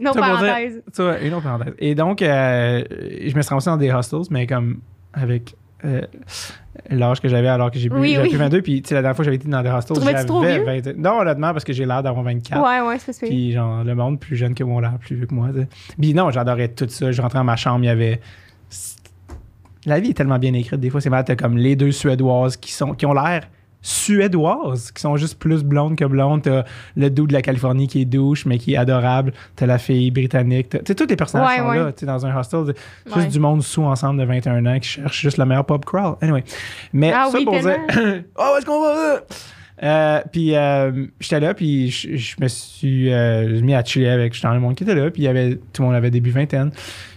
Non, 0.00 0.12
dire- 0.12 0.20
parenthèse. 0.20 0.82
ça, 0.92 1.18
une 1.20 1.34
autre 1.34 1.42
parenthèse. 1.44 1.74
Et 1.78 1.94
donc, 1.94 2.22
euh, 2.22 2.82
je 2.90 3.34
me 3.36 3.42
suis 3.42 3.48
ramassé 3.48 3.70
dans 3.70 3.76
des 3.76 3.90
hostels, 3.90 4.20
mais 4.30 4.46
comme 4.46 4.78
avec 5.12 5.54
euh, 5.84 6.00
l'âge 6.90 7.20
que 7.20 7.28
j'avais 7.28 7.48
alors 7.48 7.70
que 7.70 7.78
j'ai 7.78 7.88
Oui, 7.90 8.16
oui. 8.20 8.28
plus 8.28 8.38
22. 8.38 8.62
Puis, 8.62 8.82
tu 8.82 8.88
sais, 8.88 8.94
la 8.94 9.02
dernière 9.02 9.16
fois 9.16 9.24
que 9.24 9.26
j'avais 9.26 9.36
été 9.36 9.48
dans 9.48 9.62
des 9.62 9.68
trop 9.86 10.00
j'avais 10.00 10.80
vieux? 10.80 10.82
20 10.82 10.96
Non, 10.96 11.20
honnêtement, 11.20 11.52
parce 11.52 11.64
que 11.64 11.72
j'ai 11.72 11.86
l'air 11.86 12.02
d'avoir 12.02 12.24
24. 12.24 12.62
Ouais, 12.62 12.88
ouais, 12.88 12.98
c'est 12.98 13.12
ça. 13.12 13.26
Puis, 13.26 13.52
genre, 13.52 13.84
le 13.84 13.94
monde 13.94 14.18
plus 14.20 14.36
jeune 14.36 14.54
que 14.54 14.64
moi, 14.64 14.80
l'air 14.80 14.98
plus 14.98 15.16
vieux 15.16 15.26
que 15.26 15.34
moi. 15.34 15.48
Puis, 15.98 16.14
non, 16.14 16.30
j'adorais 16.30 16.68
tout 16.68 16.88
ça. 16.88 17.12
Je 17.12 17.22
rentrais 17.22 17.38
dans 17.38 17.44
ma 17.44 17.56
chambre, 17.56 17.84
il 17.84 17.88
y 17.88 17.90
avait. 17.90 18.20
La 19.86 19.98
vie 19.98 20.10
est 20.10 20.14
tellement 20.14 20.38
bien 20.38 20.52
écrite. 20.52 20.78
Des 20.80 20.90
fois, 20.90 21.00
c'est 21.00 21.10
mal. 21.10 21.24
T'as 21.24 21.36
comme 21.36 21.56
les 21.56 21.74
deux 21.76 21.92
Suédoises 21.92 22.56
qui, 22.56 22.72
sont, 22.72 22.92
qui 22.94 23.06
ont 23.06 23.14
l'air 23.14 23.48
suédoises, 23.82 24.90
qui 24.92 25.00
sont 25.00 25.16
juste 25.16 25.38
plus 25.38 25.62
blondes 25.64 25.96
que 25.96 26.04
blondes. 26.04 26.42
T'as 26.42 26.64
le 26.96 27.10
doux 27.10 27.26
de 27.26 27.32
la 27.32 27.42
Californie 27.42 27.86
qui 27.88 28.02
est 28.02 28.04
douche, 28.04 28.46
mais 28.46 28.58
qui 28.58 28.74
est 28.74 28.76
adorable. 28.76 29.32
T'as 29.56 29.66
la 29.66 29.78
fille 29.78 30.10
britannique. 30.10 30.68
T'as- 30.70 30.78
Tu 30.78 30.84
sais, 30.88 30.94
tous 30.94 31.06
les 31.06 31.16
personnages 31.16 31.48
Ouais, 31.48 31.58
sont 31.58 31.68
ouais. 31.70 31.76
là. 31.78 31.92
Tu 31.92 32.04
dans 32.04 32.26
un 32.26 32.36
hostel. 32.36 32.74
Juste 33.06 33.16
Ouais. 33.16 33.26
du 33.26 33.40
monde 33.40 33.62
sous 33.62 33.82
ensemble 33.82 34.20
de 34.20 34.24
21 34.26 34.64
ans 34.66 34.78
qui 34.78 34.88
cherche 34.88 35.20
juste 35.20 35.38
le 35.38 35.44
meilleur 35.46 35.64
pub 35.64 35.84
crawl. 35.84 36.16
Anyway. 36.20 36.44
Mais 36.92 37.12
Ah 37.14 37.28
ça 37.30 37.38
oui, 37.38 37.44
pour 37.44 37.58
dire. 37.58 37.78
oh, 38.38 38.54
est-ce 38.58 38.66
qu'on 38.66 38.82
va? 38.82 38.94
là? 38.94 39.20
Euh, 39.82 40.20
puis 40.30 40.54
euh, 40.54 41.06
j'étais 41.20 41.40
là, 41.40 41.54
puis 41.54 41.88
je, 41.90 42.34
me 42.38 42.48
suis 42.48 43.10
euh, 43.10 43.62
mis 43.62 43.74
à 43.74 43.82
chiller 43.82 44.10
avec 44.10 44.34
justement 44.34 44.52
le 44.52 44.60
monde 44.60 44.74
qui 44.74 44.82
était 44.84 44.94
là, 44.94 45.10
puis 45.10 45.22
il 45.22 45.24
y 45.24 45.28
avait, 45.28 45.56
tout 45.72 45.80
le 45.80 45.86
monde 45.86 45.94
avait 45.96 46.10
début 46.10 46.30
vingtaine. 46.30 46.70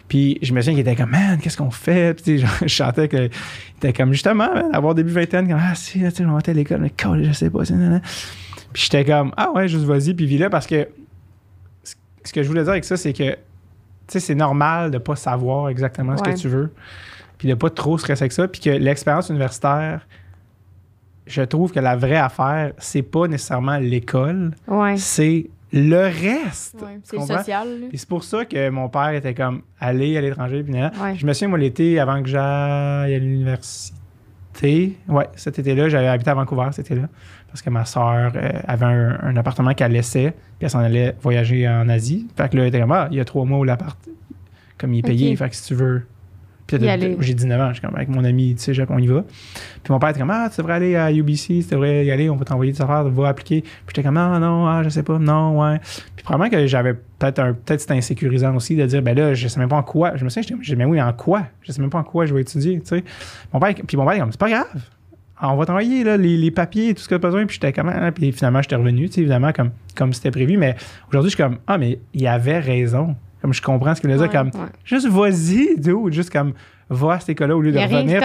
Puis 0.07 0.37
je 0.41 0.53
me 0.53 0.61
souviens 0.61 0.73
qu'il 0.73 0.81
était 0.87 0.95
comme, 0.95 1.11
man, 1.11 1.39
qu'est-ce 1.39 1.57
qu'on 1.57 1.71
fait? 1.71 2.21
Puis 2.21 2.37
genre, 2.39 2.49
je 2.61 2.67
chantais 2.67 3.07
qu'il 3.07 3.29
était 3.77 3.93
comme, 3.93 4.11
justement, 4.13 4.53
man, 4.53 4.65
avoir 4.73 4.93
début 4.95 5.11
vingtaine, 5.11 5.47
comme, 5.47 5.59
ah, 5.61 5.75
si, 5.75 5.99
là, 5.99 6.11
tu 6.11 6.17
sais, 6.17 6.25
on 6.25 6.33
va 6.33 6.39
à 6.45 6.53
l'école, 6.53 6.81
mais 6.81 6.89
colle, 6.91 7.23
je 7.23 7.31
sais 7.31 7.49
pas. 7.49 7.65
c'est 7.65 7.73
nanana. 7.73 8.01
Puis 8.73 8.83
j'étais 8.83 9.05
comme, 9.05 9.31
ah 9.37 9.51
ouais, 9.51 9.67
juste 9.67 9.85
vas-y, 9.85 10.13
puis 10.13 10.25
vis 10.25 10.37
là, 10.39 10.49
parce 10.49 10.67
que 10.67 10.87
ce- 11.83 12.33
que 12.33 12.41
je 12.43 12.47
voulais 12.47 12.63
dire 12.63 12.71
avec 12.71 12.83
ça, 12.85 12.97
c'est 12.97 13.13
que, 13.13 13.31
tu 13.31 13.37
sais, 14.07 14.19
c'est 14.19 14.35
normal 14.35 14.91
de 14.91 14.97
pas 14.97 15.15
savoir 15.15 15.69
exactement 15.69 16.17
ce 16.17 16.23
que 16.23 16.35
tu 16.35 16.47
veux, 16.47 16.73
puis 17.37 17.47
de 17.47 17.53
pas 17.53 17.69
trop 17.69 17.97
stresser 17.97 18.23
avec 18.23 18.31
ça, 18.31 18.47
puis 18.47 18.61
que 18.61 18.69
l'expérience 18.71 19.29
universitaire, 19.29 20.07
je 21.27 21.41
trouve 21.43 21.71
que 21.71 21.79
la 21.79 21.95
vraie 21.95 22.17
affaire, 22.17 22.73
c'est 22.79 23.01
pas 23.03 23.27
nécessairement 23.27 23.77
l'école, 23.77 24.51
Ouais. 24.67 24.97
c'est 24.97 25.49
le 25.73 26.01
reste. 26.03 26.75
Ouais, 26.81 26.99
c'est 27.03 27.19
social. 27.19 27.67
Et 27.91 27.97
c'est 27.97 28.07
pour 28.07 28.23
ça 28.23 28.45
que 28.45 28.69
mon 28.69 28.89
père 28.89 29.09
était 29.09 29.33
comme 29.33 29.63
aller 29.79 30.15
à 30.17 30.21
l'étranger. 30.21 30.63
Puis. 30.63 30.73
Ouais. 30.73 31.15
Je 31.17 31.25
me 31.25 31.33
souviens, 31.33 31.47
moi, 31.47 31.57
l'été, 31.57 31.99
avant 31.99 32.21
que 32.21 32.29
j'aille 32.29 33.15
à 33.15 33.19
l'université, 33.19 33.93
ouais, 35.07 35.27
cet 35.35 35.57
été-là, 35.57 35.89
j'avais 35.89 36.07
habité 36.07 36.29
à 36.29 36.35
Vancouver 36.35 36.67
cet 36.71 36.91
été-là. 36.91 37.09
Parce 37.47 37.61
que 37.61 37.69
ma 37.69 37.85
soeur 37.85 38.31
avait 38.67 38.85
un, 38.85 39.19
un 39.21 39.35
appartement 39.35 39.73
qu'elle 39.73 39.91
laissait, 39.91 40.31
puis 40.31 40.65
elle 40.65 40.69
s'en 40.69 40.79
allait 40.79 41.15
voyager 41.21 41.67
en 41.67 41.89
Asie. 41.89 42.27
Fait 42.37 42.49
que 42.49 42.57
là, 42.57 42.63
elle 42.63 42.69
était 42.69 42.79
comme, 42.79 42.91
ah, 42.91 43.07
il 43.11 43.17
y 43.17 43.19
a 43.19 43.25
trois 43.25 43.45
mois 43.45 43.59
où 43.59 43.63
l'appart, 43.63 43.97
comme 44.77 44.93
il 44.93 44.99
est 44.99 45.03
payé, 45.03 45.35
fait 45.35 45.49
que 45.49 45.55
si 45.55 45.63
tu 45.67 45.75
veux. 45.75 46.05
Puis 46.62 46.62
Y 46.62 46.62
là, 46.62 46.62
aller. 46.62 46.62
J'ai 46.79 47.33
19 47.33 47.61
ans, 47.61 47.67
je 47.69 47.73
suis 47.73 47.81
comme 47.81 47.95
avec 47.95 48.09
mon 48.09 48.23
ami, 48.23 48.55
tu 48.55 48.63
sais, 48.63 48.73
Jacques, 48.73 48.91
on 48.91 48.97
y 48.97 49.07
va. 49.07 49.23
Puis 49.83 49.91
mon 49.91 49.99
père 49.99 50.09
était 50.09 50.19
comme, 50.19 50.31
ah, 50.31 50.49
tu 50.49 50.57
devrais 50.57 50.73
aller 50.73 50.95
à 50.95 51.11
UBC, 51.11 51.63
tu 51.63 51.69
devrais 51.71 52.05
y 52.05 52.11
aller, 52.11 52.29
on 52.29 52.35
va 52.35 52.45
t'envoyer 52.45 52.71
des 52.71 52.81
affaires, 52.81 53.03
va 53.03 53.27
appliquer. 53.27 53.61
Puis 53.61 53.71
j'étais 53.89 54.03
comme, 54.03 54.17
ah, 54.17 54.39
non, 54.39 54.67
ah, 54.67 54.81
je 54.83 54.89
sais 54.89 55.03
pas, 55.03 55.19
non, 55.19 55.61
ouais. 55.61 55.79
Puis 56.15 56.23
probablement 56.23 56.49
que 56.49 56.67
j'avais 56.67 56.93
peut-être 56.93 57.39
un, 57.39 57.53
peut-être 57.53 57.81
c'était 57.81 57.93
insécurisant 57.93 58.55
aussi 58.55 58.75
de 58.75 58.85
dire, 58.85 59.01
ben 59.01 59.17
là, 59.17 59.33
je 59.33 59.47
sais 59.47 59.59
même 59.59 59.69
pas 59.69 59.77
en 59.77 59.83
quoi. 59.83 60.15
Je 60.15 60.23
me 60.23 60.29
souviens, 60.29 60.57
j'ai 60.61 60.73
dit, 60.73 60.77
mais 60.77 60.85
oui, 60.85 61.01
en 61.01 61.13
quoi? 61.13 61.43
Je 61.61 61.71
sais 61.71 61.81
même 61.81 61.89
pas 61.89 61.99
en 61.99 62.03
quoi 62.03 62.25
je 62.25 62.33
vais 62.33 62.41
étudier, 62.41 62.79
tu 62.79 62.87
sais. 62.87 63.03
Mon 63.53 63.59
père, 63.59 63.73
puis 63.87 63.97
mon 63.97 64.05
père, 64.05 64.13
est 64.13 64.19
comme, 64.19 64.31
c'est 64.31 64.39
pas 64.39 64.49
grave. 64.49 64.81
On 65.41 65.55
va 65.57 65.65
t'envoyer 65.65 66.03
là, 66.05 66.15
les, 66.15 66.37
les 66.37 66.51
papiers, 66.51 66.93
tout 66.93 67.01
ce 67.01 67.09
que 67.09 67.15
tu 67.15 67.15
as 67.15 67.19
besoin. 67.19 67.45
Puis 67.45 67.55
j'étais 67.55 67.73
comme, 67.73 67.89
ah, 67.89 68.11
puis 68.11 68.31
finalement, 68.31 68.61
j'étais 68.61 68.75
revenu, 68.75 69.07
tu 69.07 69.15
sais, 69.15 69.21
évidemment, 69.21 69.51
comme, 69.51 69.71
comme 69.95 70.13
c'était 70.13 70.31
prévu. 70.31 70.57
Mais 70.57 70.75
aujourd'hui, 71.09 71.31
je 71.31 71.35
suis 71.35 71.43
comme, 71.43 71.57
ah, 71.67 71.77
mais 71.77 71.99
il 72.13 72.25
avait 72.27 72.59
raison. 72.59 73.15
Comme 73.43 73.53
je 73.53 73.61
comprends 73.61 73.93
ce 73.93 73.99
qu'il 74.01 74.09
a 74.09 74.15
dit, 74.15 74.21
Ouais, 74.21 74.29
comme, 74.29 74.47
ouais. 74.47 74.69
juste 74.85 75.07
vas-y, 75.07 75.75
dude, 75.77 76.13
juste 76.13 76.31
comme, 76.31 76.53
va 76.89 77.13
à 77.15 77.19
cette 77.19 77.29
école-là 77.29 77.57
au 77.57 77.61
lieu 77.61 77.71
de 77.73 77.77
revenir. 77.97 78.21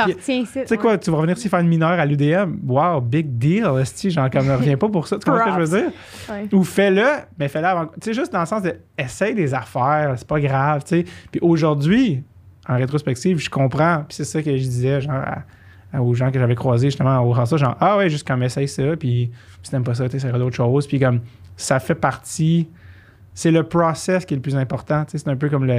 tu 0.63 0.67
sais 0.69 0.77
quoi, 0.77 0.97
tu 0.97 1.11
vas 1.11 1.17
revenir 1.17 1.37
ici 1.37 1.49
faire 1.49 1.59
une 1.59 1.69
mineure 1.69 1.91
à 1.99 2.07
l'UDM. 2.07 2.59
Wow, 2.67 3.01
big 3.01 3.27
deal, 3.37 3.67
esti, 3.81 4.11
genre 4.11 4.31
comme 4.31 4.49
reviens 4.49 4.77
pas 4.77 4.89
pour 4.89 5.09
ça. 5.09 5.19
Tu 5.19 5.29
comprends 5.29 5.45
ce 5.53 5.59
que 5.59 5.65
je 5.65 5.71
veux 5.71 5.81
dire? 5.83 5.91
Ouais. 6.31 6.49
Ou 6.53 6.63
fais-le, 6.63 7.05
mais 7.39 7.49
fais-le 7.49 7.67
avant. 7.67 7.87
Tu 7.87 7.93
sais, 8.03 8.15
juste 8.15 8.33
dans 8.33 8.41
le 8.41 8.47
sens 8.47 8.63
de 8.63 8.75
essaye 8.97 9.35
des 9.35 9.53
affaires, 9.55 10.15
c'est 10.17 10.27
pas 10.27 10.39
grave, 10.41 10.83
tu 10.85 10.99
sais. 11.01 11.05
Puis 11.33 11.41
aujourd'hui, 11.43 12.23
en 12.69 12.77
rétrospective, 12.77 13.39
je 13.39 13.51
comprends. 13.51 14.05
Puis 14.07 14.17
c'est 14.17 14.25
ça 14.25 14.41
que 14.43 14.51
je 14.57 14.63
disais, 14.63 15.01
genre, 15.01 15.15
à- 15.17 15.43
à- 15.97 16.01
aux 16.03 16.15
gens 16.15 16.31
que 16.31 16.39
j'avais 16.39 16.55
croisés 16.55 16.89
justement 16.89 17.19
au 17.21 17.35
ça, 17.45 17.57
genre, 17.57 17.77
ah 17.81 17.97
ouais, 17.97 18.09
juste 18.11 18.27
comme 18.27 18.43
essaye 18.45 18.69
ça, 18.69 18.97
puis 18.97 19.31
si 19.63 19.71
t'aimes 19.71 19.83
pas 19.85 19.95
ça, 19.95 20.09
tu 20.09 20.17
essaieras 20.17 20.39
d'autres 20.39 20.57
choses. 20.57 20.87
Puis 20.87 21.01
comme, 21.01 21.21
ça 21.57 21.81
fait 21.81 21.95
partie. 21.97 22.69
C'est 23.41 23.53
le 23.53 23.63
process 23.63 24.25
qui 24.25 24.35
est 24.35 24.37
le 24.37 24.43
plus 24.43 24.57
important, 24.57 25.05
tu 25.05 25.13
sais. 25.13 25.19
C'est 25.19 25.31
un 25.31 25.37
peu 25.37 25.49
comme 25.49 25.65
le. 25.65 25.75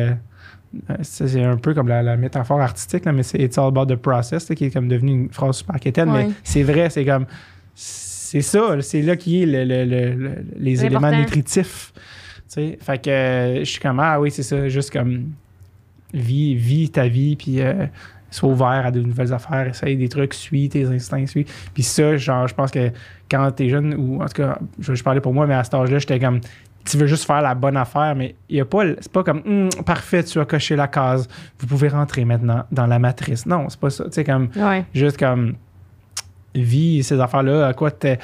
euh, 0.89 0.95
C'est 1.01 1.43
un 1.43 1.57
peu 1.57 1.73
comme 1.73 1.89
la, 1.89 2.01
la 2.01 2.15
métaphore 2.15 2.61
artistique, 2.61 3.03
là, 3.03 3.11
mais 3.11 3.23
c'est 3.23 3.37
It's 3.39 3.57
all 3.57 3.67
about 3.67 3.85
the 3.87 3.97
process, 3.97 4.45
qui 4.45 4.63
est 4.65 4.71
comme 4.71 4.87
devenu 4.87 5.11
une 5.11 5.29
phrase 5.29 5.57
super 5.57 5.77
quétaine, 5.79 6.09
Ouais. 6.09 6.27
mais 6.27 6.33
c'est 6.43 6.63
vrai, 6.63 6.89
c'est 6.89 7.03
comme. 7.03 7.25
C'est 7.75 8.41
ça, 8.41 8.77
c'est 8.81 9.01
là 9.01 9.15
qui 9.17 9.41
est 9.43 9.45
le- 9.45 9.65
le- 9.65 9.83
le- 9.85 10.13
le- 10.15 10.45
les 10.57 10.85
éléments 10.85 11.01
L'important. 11.09 11.19
nutritifs. 11.19 11.91
Tu 11.95 12.01
sais, 12.47 12.77
fait 12.79 13.03
que 13.03 13.09
euh, 13.09 13.59
je 13.59 13.63
suis 13.65 13.79
comme, 13.81 13.99
ah 13.99 14.19
oui, 14.21 14.31
c'est 14.31 14.43
ça, 14.43 14.69
juste 14.69 14.91
comme, 14.93 15.31
vis, 16.13 16.55
vis 16.55 16.89
ta 16.91 17.07
vie, 17.07 17.35
puis 17.35 17.59
euh, 17.61 17.85
sois 18.31 18.49
ouvert 18.49 18.85
à 18.85 18.91
de 18.91 19.01
nouvelles 19.01 19.33
affaires, 19.33 19.67
essaye 19.67 19.97
des 19.97 20.07
trucs, 20.09 20.33
suis 20.33 20.69
tes 20.69 20.85
instincts, 20.85 21.25
suis. 21.27 21.45
Puis 21.73 21.83
ça, 21.83 22.15
genre, 22.17 22.47
je 22.47 22.53
pense 22.55 22.71
que 22.71 22.91
quand 23.29 23.51
t'es 23.51 23.67
jeune, 23.69 23.93
ou 23.95 24.21
en 24.21 24.27
tout 24.27 24.41
cas, 24.43 24.59
je, 24.79 24.93
je 24.95 25.03
parlais 25.03 25.21
pour 25.21 25.33
moi, 25.33 25.45
mais 25.47 25.55
à 25.55 25.63
cet 25.63 25.73
âge-là, 25.73 25.99
j'étais 25.99 26.19
comme, 26.19 26.39
tu 26.89 26.97
veux 26.97 27.07
juste 27.07 27.25
faire 27.25 27.41
la 27.41 27.53
bonne 27.55 27.77
affaire, 27.77 28.15
mais 28.15 28.35
il 28.49 28.57
y 28.57 28.61
a 28.61 28.65
pas, 28.65 28.83
c'est 28.99 29.11
pas 29.11 29.23
comme, 29.23 29.41
Hum, 29.45 29.69
parfait, 29.85 30.23
tu 30.23 30.39
as 30.39 30.45
coché 30.45 30.75
la 30.75 30.87
case, 30.87 31.27
vous 31.59 31.67
pouvez 31.67 31.87
rentrer 31.89 32.25
maintenant 32.25 32.63
dans 32.71 32.87
la 32.87 32.99
matrice. 32.99 33.45
Non, 33.45 33.67
c'est 33.69 33.79
pas 33.79 33.89
ça. 33.89 34.05
Tu 34.05 34.11
sais, 34.13 34.23
comme, 34.23 34.49
Ouais. 34.55 34.83
juste 34.93 35.17
comme 35.17 35.55
vis 36.55 37.03
ces 37.03 37.19
affaires-là, 37.19 37.67
à 37.67 37.73
quoi 37.73 37.91
t'es. 37.91 38.17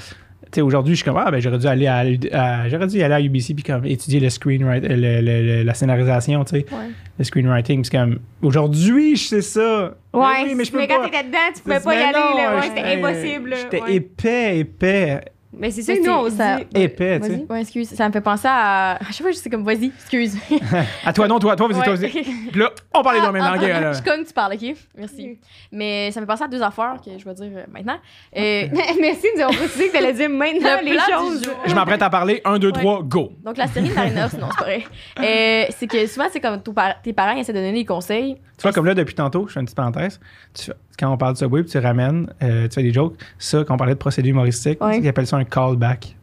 Tu 0.52 0.60
sais, 0.60 0.62
aujourd'hui, 0.62 0.94
je 0.96 1.02
suis 1.02 1.06
comme, 1.06 1.18
ah, 1.24 1.30
ben, 1.32 1.40
j'aurais 1.42 1.58
dû 1.58 1.68
aller 1.68 1.88
à, 1.88 1.98
à- 2.34 2.70
j'aurais 2.70 2.88
dû 2.88 3.02
aller 3.02 3.14
à 3.14 3.20
UBC 3.22 3.54
puis 3.56 3.64
comme 3.64 3.84
étudier 3.86 4.20
le 4.20 4.30
screenwriting, 4.30 4.90
le- 4.90 5.64
la 5.64 5.74
scénarisation, 5.74 6.44
tu 6.46 6.52
sais, 6.60 6.66
Ouais. 6.72 6.90
le 7.18 7.24
screenwriting. 7.26 7.84
C'est 7.84 7.92
comme, 7.98 8.20
aujourd'hui, 8.42 9.16
je 9.16 9.28
sais 9.28 9.42
ça. 9.42 9.96
Mais 10.14 10.20
Ouais, 10.20 10.26
oui, 10.46 10.56
mais 10.56 10.64
je 10.66 10.72
peux 10.72 10.78
mais 10.78 10.88
quand 10.88 11.00
pas. 11.02 11.06
t'étais 11.10 11.24
dedans, 11.24 11.38
tu 11.54 11.62
pouvais 11.62 11.80
pas 11.80 11.94
y 11.96 11.98
aller. 12.04 12.56
Ouais, 12.56 12.62
c'était 12.76 12.96
impossible. 12.98 13.54
J'étais 13.58 13.82
Ouais. 13.82 13.96
épais, 13.96 14.60
épais, 14.60 15.22
Mais 15.58 15.72
c'est 15.72 15.82
ça 15.84 15.94
que 15.94 16.00
nous, 16.00 16.06
c'est- 16.06 16.12
on 16.12 16.30
ça- 16.30 16.58
dit. 16.58 16.82
épais, 16.82 17.20
tu 17.20 17.26
sais. 17.28 17.32
Vas-y. 17.36 17.46
Ouais, 17.50 17.62
excuse, 17.62 17.90
ça 17.90 18.08
me 18.08 18.14
fait 18.14 18.22
penser 18.22 18.48
à. 18.50 18.96
À 18.96 19.06
chaque 19.12 19.22
fois, 19.22 19.32
je 19.32 19.38
sais 19.38 19.50
comme, 19.50 19.64
vas-y, 19.64 19.86
excuse. 19.88 20.38
À 21.06 21.14
toi, 21.14 21.28
non, 21.28 21.40
toi, 21.40 21.56
toi, 21.56 21.68
vas-y, 21.68 21.84
toi, 21.84 21.94
Ouais. 21.94 22.00
vas-y. 22.00 22.24
Puis 22.24 22.60
là, 22.60 22.70
on 22.94 23.02
parlait 23.04 23.20
Ah, 23.24 23.32
de 23.32 23.38
ah, 23.38 23.58
gars, 23.58 23.76
ah, 23.78 23.82
là. 23.82 23.92
Je 23.94 23.98
suis 24.02 24.06
comme 24.06 24.24
tu 24.26 24.34
parles, 24.34 24.54
ok? 24.54 24.76
Merci. 24.98 25.38
Mais 25.72 26.12
ça 26.12 26.20
me 26.20 26.26
fait 26.26 26.32
penser 26.32 26.44
à 26.44 26.48
deux 26.48 26.62
affaires 26.62 26.96
que 27.04 27.12
je 27.18 27.24
vais 27.26 27.34
dire 27.34 27.52
euh, 27.56 27.64
maintenant. 27.72 27.98
Euh, 28.36 28.68
Merci 29.02 29.24
de 29.24 29.36
nous 29.38 29.42
avoir 29.44 29.58
précisé 29.58 29.88
que 29.88 29.94
t'allais 29.94 30.14
dire 30.14 30.30
maintenant 30.30 30.78
Le 30.82 30.86
les 30.92 31.00
choses. 31.00 31.42
Je 31.66 31.74
m'apprête 31.76 32.02
à 32.02 32.10
parler. 32.10 32.42
Un, 32.46 32.60
deux, 32.60 32.68
Ouais. 32.72 32.80
trois, 32.82 33.02
go. 33.04 33.32
donc, 33.44 33.58
la 33.58 33.68
série 33.68 33.90
Marina, 33.92 34.30
sinon, 34.30 34.48
c'est 34.52 34.58
pas 34.58 34.64
vrai. 34.64 34.84
Euh, 35.20 35.66
c'est 35.78 35.88
que 35.88 36.06
souvent, 36.08 36.26
c'est 36.32 36.40
comme 36.40 36.62
tes 37.04 37.14
parents 37.14 37.36
essaient 37.38 37.54
de 37.54 37.58
donner 37.60 37.74
des 37.74 37.86
conseils. 37.86 38.36
Tu 38.58 38.62
vois, 38.64 38.72
comme 38.72 38.86
là, 38.86 38.94
depuis 38.94 39.16
tantôt, 39.16 39.48
je 39.48 39.54
fais 39.54 39.60
une 39.60 39.66
petite 39.66 39.78
parenthèse. 39.78 40.20
Tu 40.54 40.66
fais- 40.66 40.74
quand 40.98 41.12
on 41.12 41.18
parle 41.18 41.34
de 41.34 41.38
Subway, 41.40 41.64
puis 41.64 41.72
tu 41.72 41.78
ramènes, 41.80 42.28
euh, 42.44 42.68
tu 42.68 42.76
fais 42.76 42.84
des 42.84 42.94
jokes. 42.94 43.16
Ça, 43.38 43.64
quand 43.66 43.74
on 43.74 43.78
parlait 43.78 43.94
de 43.94 44.00
procédé 44.00 44.30
humoristique, 44.30 44.84
Ouais. 44.84 45.00
ils 45.00 45.08
appellent 45.08 45.28
ça 45.28 45.38
un 45.38 45.44
callback. 45.44 46.16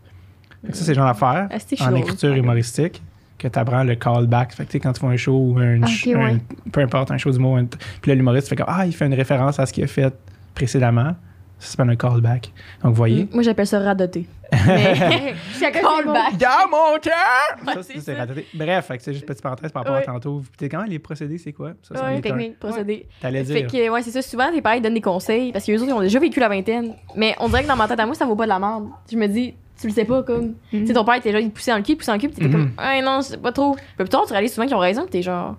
Que 0.66 0.77
ça, 0.77 0.85
c'est 0.85 0.95
genre 0.95 1.07
d'affaire 1.07 1.49
Ah, 1.81 1.89
en 1.91 1.95
écriture 1.97 2.35
humoristique 2.35 3.03
que 3.39 3.49
tu 3.49 3.59
apprends 3.59 3.83
le 3.83 3.97
callback. 3.97 4.53
Fait 4.55 4.64
que 4.64 4.68
tu 4.68 4.73
sais, 4.75 4.81
quand 4.81 4.93
tu 4.93 5.01
fais 5.01 5.07
un 5.07 5.16
show 5.16 5.37
ou 5.37 5.59
un, 5.59 5.83
Ah, 5.83 5.87
ch- 5.89 6.07
ok, 6.14 6.14
ouais. 6.23 6.31
un- 6.35 6.70
peu 6.70 6.81
importe, 6.81 7.11
un 7.11 7.18
show 7.18 7.31
d'humour, 7.33 7.57
un- 7.57 7.64
puis 7.64 8.09
là, 8.11 8.14
l'humoriste 8.14 8.49
fait 8.49 8.55
comme 8.57 8.66
Ah, 8.68 8.87
il 8.87 8.93
fait 8.95 9.07
une 9.07 9.14
référence 9.14 9.59
à 9.59 9.66
ce 9.66 9.73
qu'il 9.73 9.83
a 9.83 9.89
fait 9.89 10.14
précédemment. 10.55 11.16
Ça 11.62 11.70
s'appelle 11.76 11.90
un 11.90 11.96
callback. 11.96 12.50
Donc, 12.82 12.90
vous 12.90 12.96
voyez. 12.96 13.28
Moi, 13.32 13.42
j'appelle 13.44 13.66
ça 13.68 13.78
radoter. 13.78 14.26
Mais. 14.66 15.34
Callback. 15.60 16.36
Dans 16.36 16.68
mon 16.70 16.98
cœur! 17.00 17.74
Ça, 17.74 17.82
c'est. 17.82 18.14
Bref, 18.54 18.86
fait 18.86 18.98
c'est 19.00 19.12
juste 19.12 19.22
une 19.22 19.28
petite 19.28 19.42
parenthèse 19.42 19.70
par 19.72 19.82
rapport 19.84 19.96
Ouais. 19.96 20.02
à 20.02 20.06
tantôt. 20.12 20.40
Puis 20.40 20.50
t'es 20.58 20.68
quand 20.68 20.82
les 20.82 20.98
procédés, 20.98 21.38
c'est 21.38 21.52
quoi? 21.52 21.72
Ça, 21.82 22.04
Ouais, 22.04 22.20
technique, 22.20 22.58
procédé. 22.58 23.06
T'allais 23.20 23.44
Fait 23.44 23.62
dire. 23.62 23.66
que, 23.70 23.90
ouais, 23.90 24.02
c'est 24.02 24.10
ça. 24.10 24.22
Souvent, 24.22 24.50
tes 24.52 24.60
parents, 24.60 24.74
ils 24.76 24.82
donnent 24.82 24.94
des 24.94 25.00
conseils 25.00 25.52
parce 25.52 25.64
qu'eux 25.64 25.76
autres, 25.76 25.86
ils 25.86 25.92
ont 25.92 26.00
déjà 26.00 26.18
vécu 26.18 26.40
la 26.40 26.48
vingtaine. 26.48 26.94
Mais 27.16 27.34
on 27.38 27.48
dirait 27.48 27.62
que 27.62 27.68
dans 27.68 27.76
ma 27.76 27.86
tête 27.88 28.00
à 28.00 28.06
moi, 28.06 28.14
ça 28.16 28.26
vaut 28.26 28.36
pas 28.36 28.44
de 28.44 28.48
la 28.50 28.58
merde. 28.58 28.88
Je 29.10 29.16
me 29.16 29.26
dis, 29.28 29.54
tu 29.80 29.86
le 29.86 29.92
sais 29.92 30.04
pas, 30.04 30.22
comme. 30.24 30.54
Tu 30.70 30.86
sais, 30.86 30.92
ton 30.92 31.04
père 31.04 31.14
était 31.14 31.32
là, 31.32 31.38
il 31.40 31.50
poussait 31.52 31.70
dans 31.70 31.76
le 31.78 31.82
cul, 31.84 31.92
il 31.92 31.96
poussait 31.96 32.10
dans 32.10 32.16
le 32.16 32.20
cul, 32.20 32.28
pis 32.28 32.34
t'étais 32.34 32.48
Mhm. 32.48 32.52
comme, 32.52 32.72
ah 32.76 33.00
non, 33.00 33.22
c'est 33.22 33.40
pas 33.40 33.52
trop. 33.52 33.74
Puis 33.74 33.84
plus 33.96 34.08
tard, 34.08 34.24
tu 34.26 34.32
réalises 34.32 34.52
souvent 34.52 34.66
qu'ils 34.66 34.76
ont 34.76 34.80
raison, 34.80 35.04
pis 35.04 35.10
t'es 35.12 35.22
genre, 35.22 35.56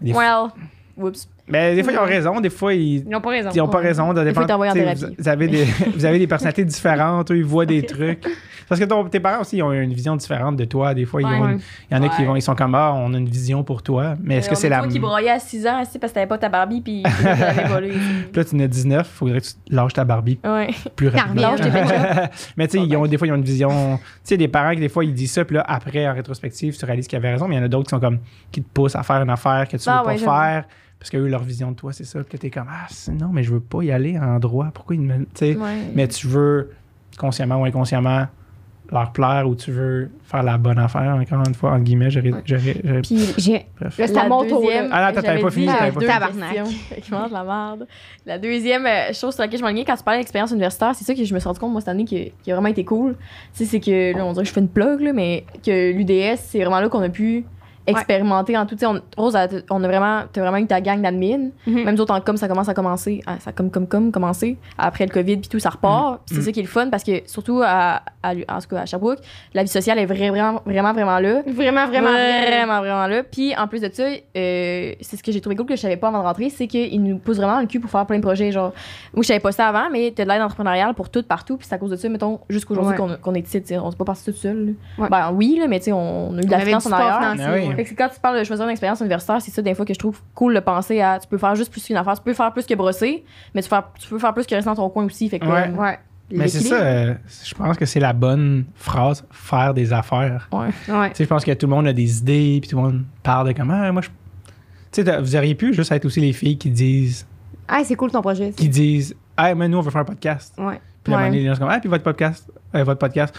Des 0.00 0.12
well, 0.12 0.48
whoops. 0.96 1.26
Mais 1.48 1.74
des 1.74 1.82
fois, 1.82 1.92
ils 1.92 1.98
ont 1.98 2.04
raison. 2.04 2.40
Des 2.40 2.50
fois, 2.50 2.72
ils, 2.72 2.98
Ils 2.98 3.08
n'ont 3.08 3.20
pas 3.20 3.30
raison. 3.30 3.50
Ils 3.52 3.58
n'ont 3.58 3.68
pas 3.68 3.78
Ouais. 3.78 3.88
raison. 3.88 4.14
Ça 4.14 4.24
Des 4.24 4.32
fois, 4.32 4.44
dépend. 4.44 4.64
en 4.64 4.72
sais, 4.72 4.78
thérapie. 4.80 5.16
vous, 5.18 5.28
avez 5.28 5.48
des, 5.48 5.64
vous 5.96 6.04
avez 6.04 6.18
des 6.18 6.26
personnalités 6.26 6.64
différentes. 6.64 7.30
eux, 7.30 7.36
ils 7.36 7.44
voient 7.44 7.66
des 7.66 7.82
trucs. 7.84 8.24
Parce 8.68 8.80
que 8.80 8.86
ton- 8.86 9.04
tes 9.08 9.20
parents 9.20 9.40
aussi, 9.42 9.56
ils 9.58 9.62
ont 9.62 9.72
une 9.72 9.92
vision 9.92 10.14
différente 10.16 10.56
de 10.56 10.64
toi. 10.64 10.94
Des 10.94 11.04
fois, 11.04 11.20
ils 11.20 11.26
Ouais. 11.26 11.34
ont 11.34 11.48
une- 11.48 11.60
il 11.90 11.94
y 11.96 12.00
en 12.00 12.02
a 12.04 12.08
qui 12.08 12.24
vont, 12.24 12.36
ils 12.36 12.40
sont 12.42 12.54
comme 12.54 12.74
ah, 12.76 12.94
on 12.96 13.12
a 13.12 13.18
une 13.18 13.28
vision 13.28 13.64
pour 13.64 13.82
toi. 13.82 14.14
Mais 14.22 14.36
est-ce 14.36 14.48
que 14.48 14.54
c'est 14.54 14.68
la. 14.68 14.78
toi 14.78 14.88
qui 14.88 15.00
broyait 15.00 15.30
à 15.30 15.38
6 15.40 15.66
ans, 15.66 15.82
aussi, 15.82 15.98
parce 15.98 16.12
que 16.12 16.14
t'avais 16.14 16.26
pas 16.28 16.38
ta 16.38 16.48
Barbie, 16.48 16.80
pis 16.80 17.02
tu 17.18 17.24
l'avais. 17.24 17.88
Puis 17.90 18.00
là, 18.34 18.44
tu 18.44 18.56
n'as 18.56 18.66
19, 18.68 19.06
il 19.12 19.16
faudrait 19.18 19.40
que 19.40 19.46
tu 19.46 19.52
lâches 19.74 19.92
ta 19.94 20.04
Barbie 20.04 20.38
Ouais. 20.44 20.68
plus 20.96 21.08
rapidement. 21.08 21.42
Lâche 21.42 21.60
tes 21.60 21.70
pet 21.70 22.30
mais 22.56 22.68
tu 22.68 22.78
sais, 22.78 22.84
ils 22.86 22.96
ont- 22.96 23.06
des 23.06 23.18
fois, 23.18 23.26
ils 23.26 23.32
ont 23.32 23.36
une 23.36 23.42
vision. 23.44 23.96
Tu 23.98 24.02
sais, 24.24 24.36
des 24.36 24.48
parents 24.48 24.72
qui, 24.74 24.80
des 24.80 24.88
fois, 24.88 25.04
ils 25.04 25.12
disent 25.12 25.32
ça, 25.32 25.44
puis 25.44 25.56
là, 25.56 25.64
après, 25.66 26.08
en 26.08 26.14
rétrospective, 26.14 26.76
tu 26.78 26.84
réalises 26.84 27.08
qu'ils 27.08 27.16
avaient 27.18 27.32
raison, 27.32 27.48
mais 27.48 27.56
il 27.56 27.58
y 27.58 27.60
en 27.60 27.64
a 27.64 27.68
d'autres 27.68 27.88
qui 27.88 27.90
sont 27.96 28.00
comme. 28.00 28.20
qui 28.52 28.62
te 28.62 28.68
poussent 28.72 28.96
à 28.96 29.02
faire 29.02 29.20
une 29.22 29.30
affaire 29.30 29.66
que 29.68 29.76
tu 29.76 29.82
Ah 29.88 30.02
veux 30.06 30.12
pas 30.14 30.16
faire 30.18 30.64
Parce 31.02 31.10
que 31.10 31.16
eux, 31.16 31.26
leur 31.26 31.42
vision 31.42 31.72
de 31.72 31.76
toi, 31.76 31.92
c'est 31.92 32.04
ça. 32.04 32.20
Puis 32.20 32.28
que 32.30 32.36
t'es 32.36 32.48
comme, 32.50 32.68
ah, 32.70 32.86
c'est- 32.88 33.10
non, 33.10 33.30
mais 33.32 33.42
je 33.42 33.52
veux 33.52 33.58
pas 33.58 33.82
y 33.82 33.90
aller 33.90 34.16
en 34.16 34.38
droit. 34.38 34.68
Pourquoi 34.72 34.94
ils 34.94 35.00
me. 35.02 35.18
Tu 35.24 35.24
sais, 35.34 35.56
Ouais. 35.56 35.78
mais 35.96 36.06
tu 36.06 36.28
veux, 36.28 36.70
consciemment 37.18 37.56
ou 37.56 37.64
inconsciemment, 37.64 38.26
leur 38.92 39.10
plaire 39.10 39.48
ou 39.48 39.56
tu 39.56 39.72
veux 39.72 40.10
faire 40.22 40.44
la 40.44 40.58
bonne 40.58 40.78
affaire, 40.78 41.16
encore 41.20 41.42
une 41.48 41.54
fois, 41.54 41.72
entre 41.72 41.82
guillemets, 41.82 42.10
j'aurais- 42.10 42.30
Puis 43.02 43.18
J'ai-. 43.36 43.66
Là, 43.80 43.88
c'est 43.90 44.16
à 44.16 44.22
la 44.22 44.28
mon 44.28 44.44
tour, 44.46 44.60
deuxième- 44.62 44.90
là. 44.90 44.90
Ah, 44.92 45.06
attends, 45.06 45.22
t'avais 45.22 45.40
pas 45.40 45.50
fini, 45.50 45.66
t'avais 45.66 45.90
pas 45.90 46.00
fini. 46.00 46.12
de 46.12 47.30
la 47.32 47.42
merde. 47.44 47.86
La 48.26 48.38
deuxième 48.38 48.86
euh, 48.86 49.12
chose 49.12 49.34
sur 49.34 49.42
laquelle 49.42 49.58
je 49.58 49.64
m'enlignais 49.64 49.84
quand 49.84 49.96
tu 49.96 50.04
parlais 50.04 50.20
d'expérience 50.20 50.50
universitaire, 50.52 50.94
c'est 50.94 51.04
ça 51.04 51.14
que 51.14 51.24
je 51.24 51.34
me 51.34 51.40
suis 51.40 51.46
rendu 51.48 51.58
compte, 51.58 51.72
moi, 51.72 51.80
cette 51.80 51.88
année, 51.88 52.04
qui, 52.04 52.32
qui 52.42 52.52
a 52.52 52.54
vraiment 52.54 52.68
été 52.68 52.84
cool. 52.84 53.14
Tu 53.14 53.18
sais, 53.54 53.64
c'est 53.64 53.80
que, 53.80 54.16
là, 54.16 54.24
on 54.24 54.32
dirait 54.34 54.44
que 54.44 54.48
je 54.48 54.54
fais 54.54 54.60
une 54.60 54.68
plug, 54.68 55.00
là, 55.00 55.12
mais 55.12 55.44
que 55.64 55.92
l'UDS, 55.92 56.36
c'est 56.38 56.58
vraiment 56.60 56.78
là 56.80 56.88
qu'on 56.88 57.02
a 57.02 57.08
pu 57.08 57.44
expérimenter 57.86 58.56
en 58.56 58.66
tout. 58.66 58.74
Tu 58.74 58.80
sais, 58.80 58.86
on, 58.86 59.00
Rose, 59.16 59.36
a- 59.36 59.48
on 59.70 59.82
a 59.82 59.86
vraiment, 59.88 60.22
t'as 60.32 60.40
vraiment 60.40 60.58
eu 60.58 60.66
ta 60.66 60.80
gang 60.80 61.00
d'admin. 61.02 61.50
Mhm. 61.66 61.84
Même 61.84 61.94
d'autres 61.96 62.14
en 62.14 62.20
com, 62.20 62.36
ça 62.36 62.48
commence 62.48 62.68
à 62.68 62.74
commencer, 62.74 63.22
ah, 63.26 63.36
ça 63.40 63.50
a 63.50 63.52
comme, 63.52 63.70
comme, 63.70 63.86
comme 63.86 64.12
commencé. 64.12 64.56
Après 64.78 65.04
le 65.06 65.10
COVID, 65.12 65.38
puis 65.38 65.48
tout, 65.48 65.58
ça 65.58 65.70
repart. 65.70 66.20
Puis 66.26 66.36
c'est 66.36 66.42
ça 66.42 66.52
qui 66.52 66.60
est 66.60 66.62
le 66.62 66.68
fun 66.68 66.88
parce 66.90 67.02
que, 67.04 67.22
surtout 67.26 67.60
à, 67.64 68.02
à, 68.22 68.32
en 68.32 68.60
tout 68.60 68.68
cas, 68.70 68.82
à 68.82 68.86
Sherbrooke, 68.86 69.18
la 69.54 69.62
vie 69.62 69.68
sociale 69.68 69.98
est 69.98 70.06
vra- 70.06 70.30
vraiment, 70.30 70.60
vraiment, 70.64 70.92
vraiment 70.92 71.18
là. 71.18 71.42
Vraiment, 71.46 71.86
vraiment, 71.86 72.10
vraiment. 72.12 72.46
vraiment, 72.46 72.78
vraiment 72.80 73.06
là. 73.06 73.22
Puis 73.24 73.54
en 73.56 73.66
plus 73.68 73.80
de 73.80 73.90
ça, 73.92 74.04
euh, 74.04 74.92
c'est 75.00 75.16
ce 75.16 75.22
que 75.22 75.32
j'ai 75.32 75.40
trouvé 75.40 75.56
cool 75.56 75.66
que 75.66 75.76
je 75.76 75.80
savais 75.80 75.96
pas 75.96 76.08
avant 76.08 76.20
de 76.20 76.24
rentrer, 76.24 76.50
c'est 76.50 76.66
qu'ils 76.66 77.02
nous 77.02 77.18
poussent 77.18 77.36
vraiment 77.38 77.60
le 77.60 77.66
cul 77.66 77.80
pour 77.80 77.90
faire 77.90 78.06
plein 78.06 78.16
de 78.18 78.22
projets. 78.22 78.52
Genre, 78.52 78.72
moi, 79.14 79.22
je 79.22 79.26
savais 79.28 79.40
pas 79.40 79.52
ça 79.52 79.68
avant, 79.68 79.90
mais 79.90 80.12
t'as 80.14 80.24
de 80.24 80.28
l'aide 80.28 80.42
entrepreneuriale 80.42 80.94
pour 80.94 81.08
tout, 81.10 81.22
partout. 81.22 81.56
Puis 81.56 81.66
c'est 81.68 81.74
à 81.74 81.78
cause 81.78 81.90
de 81.90 81.96
ça, 81.96 82.08
mettons, 82.08 82.40
jusqu'aujourd'hui 82.48 82.92
Ouais. 82.92 82.96
qu'on 82.96 83.16
qu'on 83.16 83.34
est 83.34 83.46
ici. 83.46 83.60
tu 83.62 83.68
sais, 83.68 83.78
On 83.78 83.90
s'est 83.90 83.96
pas 83.96 84.04
parti 84.04 84.24
tout 84.30 84.36
seul. 84.36 84.74
Ben 84.98 85.30
oui, 85.32 85.56
là, 85.60 85.66
mais 85.68 85.78
tu 85.78 85.86
sais, 85.86 85.92
on, 85.92 86.30
on 86.30 86.38
a 86.38 86.40
eu 86.40 86.44
de 86.44 86.46
On 86.54 86.58
la 86.58 86.60
finance 86.64 86.86
en 86.86 86.92
arrière. 86.92 87.71
Ah 87.72 87.76
ouais. 87.76 87.76
Fait 87.76 87.82
que 87.84 87.88
c'est 87.90 87.94
quand 87.94 88.08
tu 88.08 88.20
parles 88.20 88.38
de 88.38 88.44
choisir 88.44 88.64
une 88.64 88.70
expérience 88.70 89.00
universitaire, 89.00 89.40
c'est 89.40 89.50
ça 89.50 89.62
des 89.62 89.74
fois 89.74 89.84
que 89.84 89.94
je 89.94 89.98
trouve 89.98 90.20
cool 90.34 90.54
de 90.54 90.60
penser 90.60 91.00
à 91.00 91.18
tu 91.18 91.26
peux 91.28 91.38
faire 91.38 91.54
juste 91.54 91.70
plus 91.72 91.84
qu'une 91.84 91.96
affaire, 91.96 92.14
tu 92.14 92.22
peux 92.22 92.34
faire 92.34 92.52
plus 92.52 92.66
que 92.66 92.74
brosser, 92.74 93.24
mais 93.54 93.62
tu, 93.62 93.68
faire- 93.68 93.88
tu 93.98 94.08
peux 94.08 94.18
faire 94.18 94.32
plus 94.34 94.46
que 94.46 94.54
rester 94.54 94.68
dans 94.70 94.76
ton 94.76 94.88
coin 94.90 95.04
aussi. 95.04 95.28
Fait 95.28 95.38
que 95.38 95.46
Ouais. 95.46 95.68
euh, 95.68 95.76
Ouais. 95.80 95.98
Mais 96.34 96.48
c'est 96.48 96.60
ça, 96.60 96.76
euh, 96.76 97.14
je 97.44 97.54
pense 97.54 97.76
que 97.76 97.84
c'est 97.84 98.00
la 98.00 98.14
bonne 98.14 98.64
phrase, 98.74 99.22
faire 99.30 99.74
des 99.74 99.92
affaires. 99.92 100.48
Ouais. 100.50 100.68
Ouais. 100.88 101.10
Tu 101.10 101.16
sais, 101.16 101.24
je 101.24 101.28
pense 101.28 101.44
que 101.44 101.52
tout 101.52 101.66
le 101.66 101.74
monde 101.74 101.86
a 101.86 101.92
des 101.92 102.18
idées, 102.20 102.58
puis 102.62 102.70
tout 102.70 102.76
le 102.76 102.82
monde 102.82 103.04
parle 103.22 103.48
de 103.48 103.52
comment, 103.52 103.92
moi, 103.92 104.00
je. 104.00 104.08
Tu 104.92 105.02
sais, 105.04 105.20
vous 105.20 105.36
auriez 105.36 105.54
pu 105.54 105.74
juste 105.74 105.92
être 105.92 106.04
aussi 106.06 106.20
les 106.20 106.32
filles 106.32 106.56
qui 106.56 106.70
disent, 106.70 107.26
Ah, 107.68 107.82
c'est 107.84 107.96
cool 107.96 108.10
ton 108.10 108.22
projet. 108.22 108.50
qui 108.52 108.68
disent, 108.70 109.14
ah, 109.36 109.54
mais 109.54 109.68
nous, 109.68 109.76
on 109.76 109.82
veut 109.82 109.90
faire 109.90 110.00
un 110.02 110.06
podcast. 110.06 110.54
Ouais. 110.58 110.80
Puis 111.04 111.12
là, 111.12 111.18
Ouais. 111.18 111.30
les 111.30 111.44
gens 111.44 111.54
sont 111.54 111.60
comme, 111.60 111.70
ah, 111.70 111.80
puis 111.80 111.90
votre 111.90 112.04
podcast, 112.04 112.50
euh, 112.74 112.84
votre 112.84 112.98
podcast. 113.00 113.34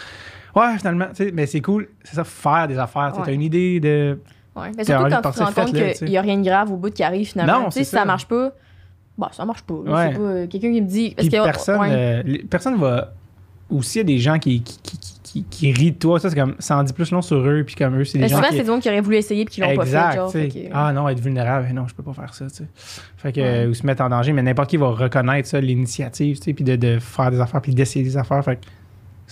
Ouais, 0.56 0.78
finalement, 0.78 1.06
tu 1.10 1.26
sais, 1.26 1.32
mais 1.34 1.46
c'est 1.46 1.62
cool, 1.62 1.88
c'est 2.04 2.16
ça, 2.16 2.24
faire 2.24 2.68
des 2.68 2.78
affaires. 2.78 3.12
Tu 3.14 3.20
Ouais. 3.20 3.26
T'as 3.26 3.32
une 3.34 3.42
idée 3.42 3.80
de. 3.80 4.20
Ouais. 4.56 4.70
Mais 4.78 4.84
surtout 4.84 5.06
de 5.06 5.10
quand 5.10 5.32
tu 5.32 5.38
te 5.40 5.44
rends 5.44 5.52
compte 5.52 5.74
tu 5.74 5.94
qu'il 6.00 6.10
n'y 6.10 6.18
a 6.18 6.22
rien 6.22 6.38
de 6.38 6.44
grave 6.44 6.72
au 6.72 6.78
bout 6.78 6.92
qui 6.94 7.02
arrive 7.04 7.28
finalement. 7.28 7.62
Non, 7.62 7.66
tu 7.66 7.72
sais, 7.80 7.84
si 7.84 7.90
ça. 7.92 8.06
marche 8.06 8.28
pas, 8.28 8.52
bah 9.18 9.30
ça 9.32 9.46
marche 9.46 9.64
pas. 9.64 9.74
Ouais. 9.74 10.14
Pas 10.14 10.20
euh, 10.20 10.48
quelqu'un 10.48 10.72
qui 10.72 10.82
me 10.82 10.88
dit. 10.88 11.14
Parce 11.16 11.28
que, 11.28 11.44
personne, 11.44 11.80
ouais. 11.82 11.88
euh, 11.92 12.24
les- 12.26 12.44
personne 12.44 12.76
va. 12.78 13.14
Aussi, 13.72 13.98
il 13.98 14.02
y 14.02 14.02
a 14.02 14.04
des 14.04 14.20
gens 14.20 14.38
qui, 14.38 14.62
qui, 14.62 14.78
qui, 14.84 15.00
qui, 15.24 15.44
qui 15.46 15.72
rient 15.72 15.94
de 15.94 15.98
toi. 15.98 16.20
Ça, 16.20 16.30
c'est 16.30 16.36
comme. 16.36 16.54
Ça 16.60 16.78
en 16.78 16.84
dit 16.84 16.94
plus 16.94 17.10
long 17.10 17.24
sur 17.24 17.38
eux, 17.38 17.64
puis 17.66 17.74
comme 17.74 18.00
eux, 18.00 18.06
c'est 18.06 18.20
des 18.20 18.26
Mais 18.26 18.30
gens 18.30 18.36
souvent, 18.36 18.50
qui. 18.50 18.58
c'est 18.58 18.62
des 18.62 18.68
gens 18.68 18.80
qui 18.80 18.90
auraient 18.90 19.02
voulu 19.02 19.16
essayer 19.18 19.46
puis 19.46 19.56
qui 19.56 19.62
l'ont 19.62 19.76
pas 19.76 19.86
fait. 19.86 20.16
Genre, 20.16 20.32
tu 20.32 20.38
sais. 20.40 20.50
fait 20.52 20.60
que- 20.70 20.74
Ah 20.74 20.94
non, 20.94 21.10
être 21.10 21.20
vulnérable, 21.20 21.70
non, 21.74 21.88
je 21.88 21.96
peux 21.96 22.04
pas 22.04 22.14
faire 22.14 22.32
ça, 22.36 22.46
tu 22.48 22.56
sais. 22.58 22.68
Fait 23.18 23.32
que, 23.32 23.42
Ouais. 23.42 23.48
euh, 23.66 23.70
ou 23.70 23.74
se 23.74 23.84
mettre 23.88 24.04
en 24.04 24.10
danger, 24.10 24.34
mais 24.34 24.44
n'importe 24.44 24.70
qui 24.70 24.78
va 24.78 24.90
reconnaître 24.90 25.50
ça, 25.50 25.60
l'initiative, 25.60 26.38
tu 26.38 26.44
sais, 26.44 26.54
puis 26.54 26.64
de, 26.64 26.76
de 26.76 27.00
faire 27.00 27.32
des 27.32 27.40
affaires, 27.40 27.62
puis 27.62 27.74
d'essayer 27.74 28.06
des 28.06 28.16
affaires. 28.18 28.44
Fait 28.46 28.58
que 28.58 28.62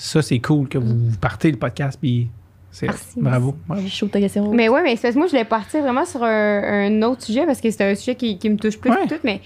ça, 0.02 0.22
c'est 0.22 0.40
cool 0.40 0.68
que 0.68 0.78
vous 0.78 1.12
partez 1.20 1.52
le 1.52 1.58
podcast, 1.58 1.98
puis 2.02 2.28
c'est 2.72 2.88
Merci, 2.88 3.06
bravo. 3.18 3.56
bravo. 3.68 3.82
Je 3.84 3.88
suis 3.88 3.98
chaud 3.98 4.06
de 4.08 4.12
ta 4.12 4.20
question. 4.20 4.52
Mais 4.52 4.70
ouais, 4.70 4.82
mais 4.82 4.96
c'est 4.96 5.04
parce 5.04 5.14
que 5.14 5.20
moi, 5.20 5.28
je 5.28 5.32
voulais 5.32 5.46
partir 5.46 5.82
vraiment 5.82 6.06
sur 6.06 6.24
un, 6.24 6.64
un 6.88 7.02
autre 7.04 7.22
sujet 7.24 7.46
parce 7.46 7.62
que 7.62 7.70
c'est 7.70 7.84
un 7.92 7.96
sujet 7.96 8.16
qui, 8.16 8.38
qui 8.38 8.50
me 8.50 8.58
touche 8.58 8.78
plus 8.80 8.90
Ouais. 8.92 9.08
que 9.08 9.14
tout, 9.16 9.20
mais 9.24 9.42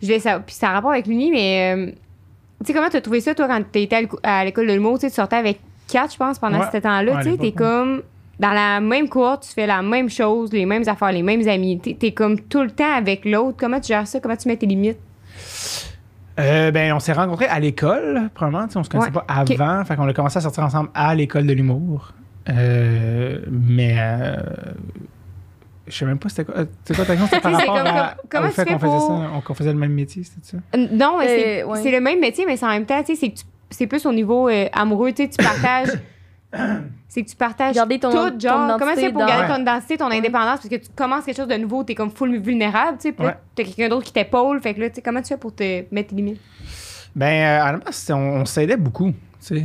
je 0.00 0.06
voulais 0.06 0.20
ça. 0.20 0.40
Puis 0.40 0.54
ça 0.54 0.70
a 0.70 0.72
rapport 0.72 0.92
avec 0.92 1.06
l'Uni, 1.06 1.30
mais 1.30 1.74
euh, 1.76 1.86
tu 2.60 2.66
sais, 2.66 2.72
comment 2.72 2.88
t'as 2.88 3.00
trouvé 3.00 3.20
ça, 3.20 3.34
toi, 3.34 3.46
quand 3.48 3.62
t'étais 3.70 3.96
à 3.96 4.00
l'éco- 4.02 4.20
à 4.22 4.44
l'école 4.44 4.66
de 4.68 4.72
l'humour, 4.72 4.98
tu 4.98 5.06
tu 5.08 5.12
sortais 5.12 5.36
avec 5.36 5.58
quatre, 5.88 6.12
je 6.12 6.16
pense, 6.18 6.38
pendant 6.38 6.60
Ouais. 6.60 6.66
ce 6.72 6.78
temps-là, 6.78 7.14
Ouais, 7.16 7.22
tu 7.24 7.30
sais, 7.32 7.36
t'es 7.38 7.52
comme 7.52 8.02
dans 8.38 8.52
la 8.52 8.80
même 8.80 9.08
cohorte, 9.08 9.42
tu 9.48 9.52
fais 9.52 9.66
la 9.66 9.82
même 9.82 10.08
chose, 10.08 10.52
les 10.52 10.64
mêmes 10.64 10.84
affaires, 10.86 11.10
les 11.12 11.22
mêmes 11.24 11.46
amis, 11.48 11.80
t'es 11.80 11.94
t'es 11.94 12.12
comme 12.12 12.38
tout 12.40 12.62
le 12.62 12.70
temps 12.70 12.92
avec 12.94 13.24
l'autre. 13.24 13.56
Comment 13.58 13.80
tu 13.80 13.88
gères 13.88 14.06
ça? 14.06 14.20
Comment 14.20 14.36
tu 14.36 14.46
mets 14.48 14.56
tes 14.56 14.66
limites? 14.66 14.98
Euh, 16.38 16.70
ben, 16.70 16.92
on 16.92 17.00
s'est 17.00 17.12
rencontrés 17.12 17.46
à 17.46 17.58
l'école, 17.60 18.30
probablement. 18.34 18.66
tu 18.66 18.72
sais, 18.74 18.78
On 18.78 18.84
se 18.84 18.88
connaissait 18.90 19.10
Ouais. 19.10 19.22
pas 19.26 19.26
avant. 19.28 19.84
Fait 19.84 19.96
qu'on 19.96 20.06
a 20.08 20.12
commencé 20.12 20.38
à 20.38 20.40
sortir 20.40 20.64
ensemble 20.64 20.90
à 20.94 21.14
l'école 21.14 21.46
de 21.46 21.52
l'humour. 21.52 22.12
Euh, 22.48 23.40
mais. 23.50 23.96
Euh, 23.98 24.36
je 25.86 25.96
sais 25.96 26.04
même 26.04 26.18
pas 26.18 26.28
c'était 26.28 26.44
quoi. 26.44 26.58
euh, 26.60 26.64
C'est 26.84 26.94
quoi 26.94 27.04
ta 27.06 27.16
question? 27.16 27.28
C'était 27.28 27.40
par 27.40 27.52
rapport 27.58 27.76
comme- 27.76 27.86
à, 27.86 27.92
comme- 27.92 28.28
comment 28.30 28.48
au 28.48 28.50
fait 28.50 28.64
qu'on 28.66 28.78
faisait 28.78 28.92
pour- 28.92 29.06
ça, 29.06 29.30
on- 29.36 29.40
qu'on 29.40 29.54
faisait 29.54 29.72
le 29.72 29.78
même 29.78 29.92
métier, 29.94 30.22
c'était 30.22 30.56
ça? 30.56 30.78
Non, 30.92 31.16
mais 31.18 31.26
c'est 31.28 31.64
ouais. 31.64 31.82
c'est 31.82 31.90
le 31.90 32.00
même 32.00 32.20
métier, 32.20 32.44
mais 32.46 32.56
c'est 32.58 32.66
en 32.66 32.70
même 32.70 32.84
temps, 32.86 33.00
tu 33.02 33.14
sais, 33.14 33.20
c'est 33.20 33.30
que 33.30 33.38
tu- 33.38 33.44
c'est 33.70 33.86
plus 33.86 34.04
au 34.06 34.12
niveau 34.12 34.48
euh, 34.48 34.66
amoureux, 34.72 35.12
tu 35.12 35.22
sais, 35.24 35.28
tu 35.30 35.42
partages. 35.42 35.88
c'est 37.08 37.22
que 37.22 37.28
tu 37.28 37.36
partages 37.36 37.74
Garder 37.74 37.98
ton- 37.98 38.10
tout, 38.10 38.30
ton 38.30 38.40
genre, 38.40 38.76
comment 38.78 38.94
tu 38.94 39.00
fais 39.00 39.12
pour 39.12 39.26
garder 39.26 39.48
dans- 39.48 39.54
ton 39.56 39.60
identité, 39.62 39.96
ton 39.98 40.10
indépendance, 40.10 40.60
parce 40.60 40.68
que 40.68 40.76
tu 40.76 40.88
commences 40.96 41.24
quelque 41.24 41.36
chose 41.36 41.48
de 41.48 41.56
nouveau, 41.56 41.84
t'es 41.84 41.94
comme 41.94 42.10
full 42.10 42.38
vulnérable, 42.40 42.98
tu 43.00 43.10
sais, 43.10 43.22
Ouais. 43.22 43.34
t'as 43.54 43.64
quelqu'un 43.64 43.88
d'autre 43.88 44.04
qui 44.04 44.12
t'épaule, 44.12 44.60
fait 44.60 44.74
que 44.74 44.80
là, 44.80 44.88
tu 44.88 44.96
sais, 44.96 45.02
comment 45.02 45.20
tu 45.20 45.28
fais 45.28 45.36
pour 45.36 45.54
te 45.54 45.84
mettre 45.94 46.10
tes 46.10 46.16
limites? 46.16 46.40
Ben, 47.14 47.26
euh, 47.60 47.68
honnêtement, 47.68 47.92
c'était- 47.92 48.12
on, 48.12 48.40
on 48.40 48.44
s'aidait 48.44 48.76
beaucoup. 48.76 49.12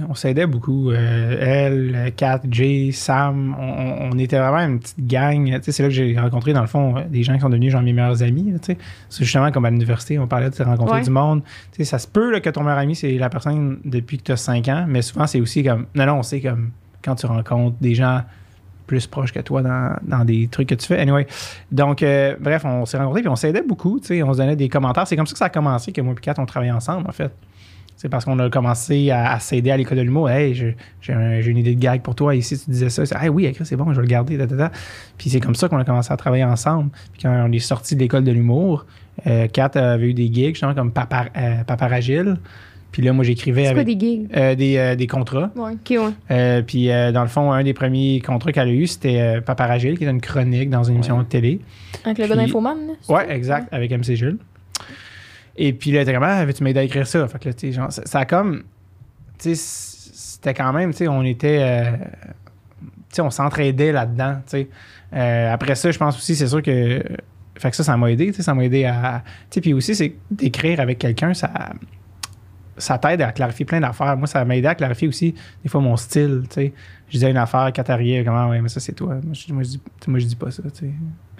On 0.07 0.13
s'aidait 0.13 0.45
beaucoup. 0.45 0.91
Euh, 0.91 1.35
elle, 1.39 2.13
Kat, 2.15 2.41
Jay, 2.49 2.91
Sam, 2.93 3.55
on, 3.59 3.63
on- 3.63 4.09
on 4.13 4.17
était 4.19 4.37
vraiment 4.37 4.59
une 4.59 4.79
petite 4.79 5.05
gang. 5.05 5.59
C'est 5.61 5.81
là 5.81 5.89
que 5.89 5.93
j'ai 5.95 6.17
rencontré, 6.17 6.53
dans 6.53 6.61
le 6.61 6.67
fond, 6.67 6.95
euh, 6.97 7.01
des 7.09 7.23
gens 7.23 7.33
qui 7.33 7.39
sont 7.41 7.49
devenus 7.49 7.71
genre 7.71 7.81
mes 7.81 7.91
meilleurs 7.91 8.21
amis. 8.23 8.53
C'est 8.61 8.77
justement 9.23 9.51
comme 9.51 9.65
à 9.65 9.69
l'université, 9.71 10.19
on 10.19 10.27
parlait 10.27 10.49
de 10.49 10.55
se 10.55 10.63
rencontrer 10.63 10.97
Ouais. 10.97 11.03
du 11.03 11.09
monde. 11.09 11.41
Ça 11.81 11.97
se 11.99 12.07
peut 12.07 12.31
là, 12.31 12.39
que 12.39 12.49
ton 12.51 12.61
meilleur 12.61 12.77
ami, 12.77 12.95
c'est 12.95 13.17
la 13.17 13.29
personne 13.29 13.79
depuis 13.83 14.17
que 14.19 14.23
tu 14.23 14.31
as 14.31 14.37
5 14.37 14.67
ans, 14.69 14.85
mais 14.87 15.01
souvent, 15.01 15.25
c'est 15.27 15.41
aussi 15.41 15.63
comme. 15.63 15.87
Non, 15.95 16.05
non, 16.05 16.23
c'est 16.23 16.39
comme 16.39 16.69
quand 17.03 17.15
tu 17.15 17.25
rencontres 17.25 17.75
des 17.81 17.95
gens 17.95 18.21
plus 18.85 19.07
proches 19.07 19.31
que 19.33 19.39
toi 19.39 19.61
dans, 19.61 19.95
dans 20.03 20.23
des 20.23 20.47
trucs 20.49 20.69
que 20.69 20.75
tu 20.75 20.85
fais. 20.85 20.99
Anyway, 20.99 21.25
donc, 21.71 22.03
euh, 22.03 22.35
bref, 22.39 22.63
on 22.65 22.85
s'est 22.85 22.97
rencontrés 22.97 23.21
puis 23.21 23.29
on 23.29 23.35
s'aidait 23.35 23.63
beaucoup. 23.67 23.99
On 23.99 24.33
se 24.33 24.37
donnait 24.37 24.55
des 24.55 24.69
commentaires. 24.69 25.07
C'est 25.07 25.15
comme 25.15 25.25
ça 25.25 25.31
que 25.33 25.39
ça 25.39 25.45
a 25.45 25.49
commencé, 25.49 25.91
que 25.91 26.01
moi 26.01 26.13
et 26.17 26.21
Kat, 26.21 26.35
on 26.37 26.45
travaillait 26.45 26.73
ensemble, 26.73 27.07
en 27.09 27.11
fait. 27.13 27.31
C'est 28.03 28.09
parce 28.09 28.25
qu'on 28.25 28.37
a 28.39 28.49
commencé 28.49 29.11
à, 29.11 29.31
à 29.31 29.39
s'aider 29.39 29.71
à 29.71 29.77
l'école 29.77 29.97
de 29.97 30.03
l'humour. 30.03 30.29
Hey, 30.29 30.53
j'ai 30.53 30.75
un- 31.13 31.39
j'ai 31.39 31.51
une 31.51 31.57
idée 31.59 31.73
de 31.73 31.79
gag 31.79 32.01
pour 32.01 32.15
toi. 32.15 32.35
Ici, 32.35 32.59
tu 32.61 32.69
disais 32.69 32.89
ça. 32.89 33.03
Hey, 33.23 33.29
oui, 33.29 33.45
écrit, 33.45 33.65
c'est 33.65 33.77
bon, 33.77 33.85
je 33.93 33.95
vais 33.95 34.01
le 34.01 34.07
garder. 34.09 34.37
ta, 34.37 34.45
ta, 34.45 34.57
ta. 34.57 34.71
Puis 35.17 35.29
c'est 35.29 35.39
comme 35.39 35.55
ça 35.55 35.69
qu'on 35.69 35.77
a 35.77 35.85
commencé 35.85 36.11
à 36.11 36.17
travailler 36.17 36.43
ensemble. 36.43 36.89
Puis 37.13 37.21
quand 37.23 37.45
on 37.47 37.51
est 37.53 37.59
sorti 37.59 37.95
de 37.95 38.01
l'école 38.01 38.25
de 38.25 38.33
l'humour, 38.33 38.85
euh, 39.25 39.47
Kat 39.47 39.71
avait 39.75 40.09
eu 40.09 40.13
des 40.13 40.25
gigs, 40.25 40.49
justement, 40.55 40.73
comme 40.73 40.91
Papa, 40.91 41.27
euh, 41.37 41.63
Paparagile. 41.63 42.35
Puis 42.91 43.01
là, 43.03 43.13
moi, 43.13 43.23
j'écrivais 43.23 43.67
C'est 43.67 43.71
quoi 43.71 43.81
avec 43.83 43.97
des 43.97 44.05
gigs? 44.05 44.27
euh, 44.35 44.53
des, 44.55 44.75
euh, 44.75 44.95
des 44.95 45.07
contrats. 45.07 45.49
Ouais. 45.55 45.71
Ok, 45.71 45.89
ouais. 45.91 46.13
Euh, 46.31 46.61
puis 46.61 46.87
dans 46.87 47.21
le 47.21 47.29
fond, 47.29 47.53
un 47.53 47.63
des 47.63 47.73
premiers 47.73 48.19
contrats 48.19 48.51
qu'elle 48.51 48.67
a 48.67 48.71
eu, 48.73 48.85
c'était 48.85 49.39
Paparagile, 49.45 49.97
qui 49.97 50.03
est 50.03 50.09
une 50.09 50.19
chronique 50.19 50.69
dans 50.69 50.83
une 50.83 50.95
émission 50.95 51.19
de 51.19 51.23
télé. 51.23 51.61
Avec 52.03 52.17
le 52.17 52.27
gars 52.27 52.35
Puis- 52.35 52.45
d'Infoman. 52.47 52.75
là, 52.85 52.93
Ouais, 53.15 53.27
ça? 53.27 53.33
exact, 53.33 53.73
avec 53.73 53.91
MC 53.93 54.17
Jules. 54.17 54.39
Et 55.55 55.73
puis 55.73 55.91
là, 55.91 56.05
comme, 56.05 56.23
ah, 56.23 56.45
veux-tu 56.45 56.63
m'aider 56.63 56.79
à 56.79 56.83
écrire 56.83 57.05
ça? 57.05 57.27
Fait 57.27 57.39
que 57.39 57.49
là, 57.49 57.53
tu 57.53 57.67
sais, 57.67 57.73
genre, 57.73 57.91
ça, 57.91 58.03
ça 58.05 58.19
a 58.19 58.25
comme. 58.25 58.63
Tu 59.37 59.55
sais, 59.55 60.09
c'était 60.13 60.53
quand 60.53 60.73
même, 60.73 60.91
tu 60.91 60.97
sais, 60.97 61.07
on 61.07 61.23
était. 61.23 61.59
euh, 61.61 61.97
tu 63.09 63.15
sais, 63.17 63.21
on 63.21 63.29
s'entraidait 63.29 63.91
là-dedans, 63.91 64.35
tu 64.45 64.57
sais. 64.57 64.69
Euh, 65.13 65.53
après 65.53 65.75
ça, 65.75 65.91
je 65.91 65.97
pense 65.97 66.17
aussi, 66.17 66.35
c'est 66.35 66.47
sûr 66.47 66.61
que. 66.61 67.03
Fait 67.55 67.69
que 67.69 67.75
ça, 67.75 67.83
ça 67.83 67.95
m'a 67.97 68.11
aidé, 68.11 68.27
tu 68.27 68.33
sais, 68.33 68.43
ça 68.43 68.53
m'a 68.55 68.65
aidé 68.65 68.85
à. 68.85 69.23
Tu 69.49 69.55
sais, 69.55 69.61
puis 69.61 69.73
aussi, 69.73 69.95
c'est 69.95 70.15
d'écrire 70.31 70.79
avec 70.79 70.97
quelqu'un, 70.97 71.33
ça. 71.33 71.51
Ça 72.77 72.97
t'aide 72.97 73.21
à 73.21 73.31
clarifier 73.31 73.65
plein 73.65 73.79
d'affaires. 73.79 74.17
Moi, 74.17 74.27
ça 74.27 74.43
m'a 74.45 74.55
aidé 74.55 74.67
à 74.67 74.75
clarifier 74.75 75.07
aussi, 75.07 75.35
des 75.63 75.69
fois, 75.69 75.81
mon 75.81 75.95
style. 75.95 76.43
Je 76.55 76.71
disais 77.11 77.29
une 77.29 77.37
affaire, 77.37 77.71
Qatarier, 77.71 78.23
comment, 78.23 78.49
ouais, 78.49 78.61
mais 78.61 78.69
ça, 78.69 78.79
c'est 78.79 78.93
toi. 78.93 79.15
Moi, 79.23 79.33
je, 79.33 79.53
moi, 79.53 79.63
je 79.63 79.69
dis, 79.69 79.79
tu 79.79 80.05
sais, 80.05 80.11
moi, 80.11 80.19
je 80.19 80.25
dis 80.25 80.35
pas 80.35 80.49
ça, 80.51 80.63
tu 80.63 80.69
sais. 80.79 80.91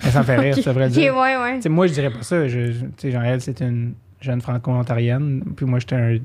Mais 0.03 0.11
ça 0.11 0.19
me 0.19 0.23
fait 0.25 0.37
rire, 0.37 0.55
dire. 0.89 1.15
ouais, 1.15 1.37
ouais. 1.37 1.55
Tu 1.55 1.61
sais, 1.63 1.69
moi, 1.69 1.87
je 1.87 1.93
dirais 1.93 2.11
pas 2.11 2.21
ça. 2.21 2.47
Je, 2.47 2.71
genre, 3.03 3.23
elle, 3.23 3.41
c'est 3.41 3.61
une 3.61 3.93
jeune 4.21 4.41
franco-ontarienne. 4.41 5.43
Puis 5.55 5.65
moi, 5.65 5.79
j'étais 5.79 5.95
un, 5.95 6.17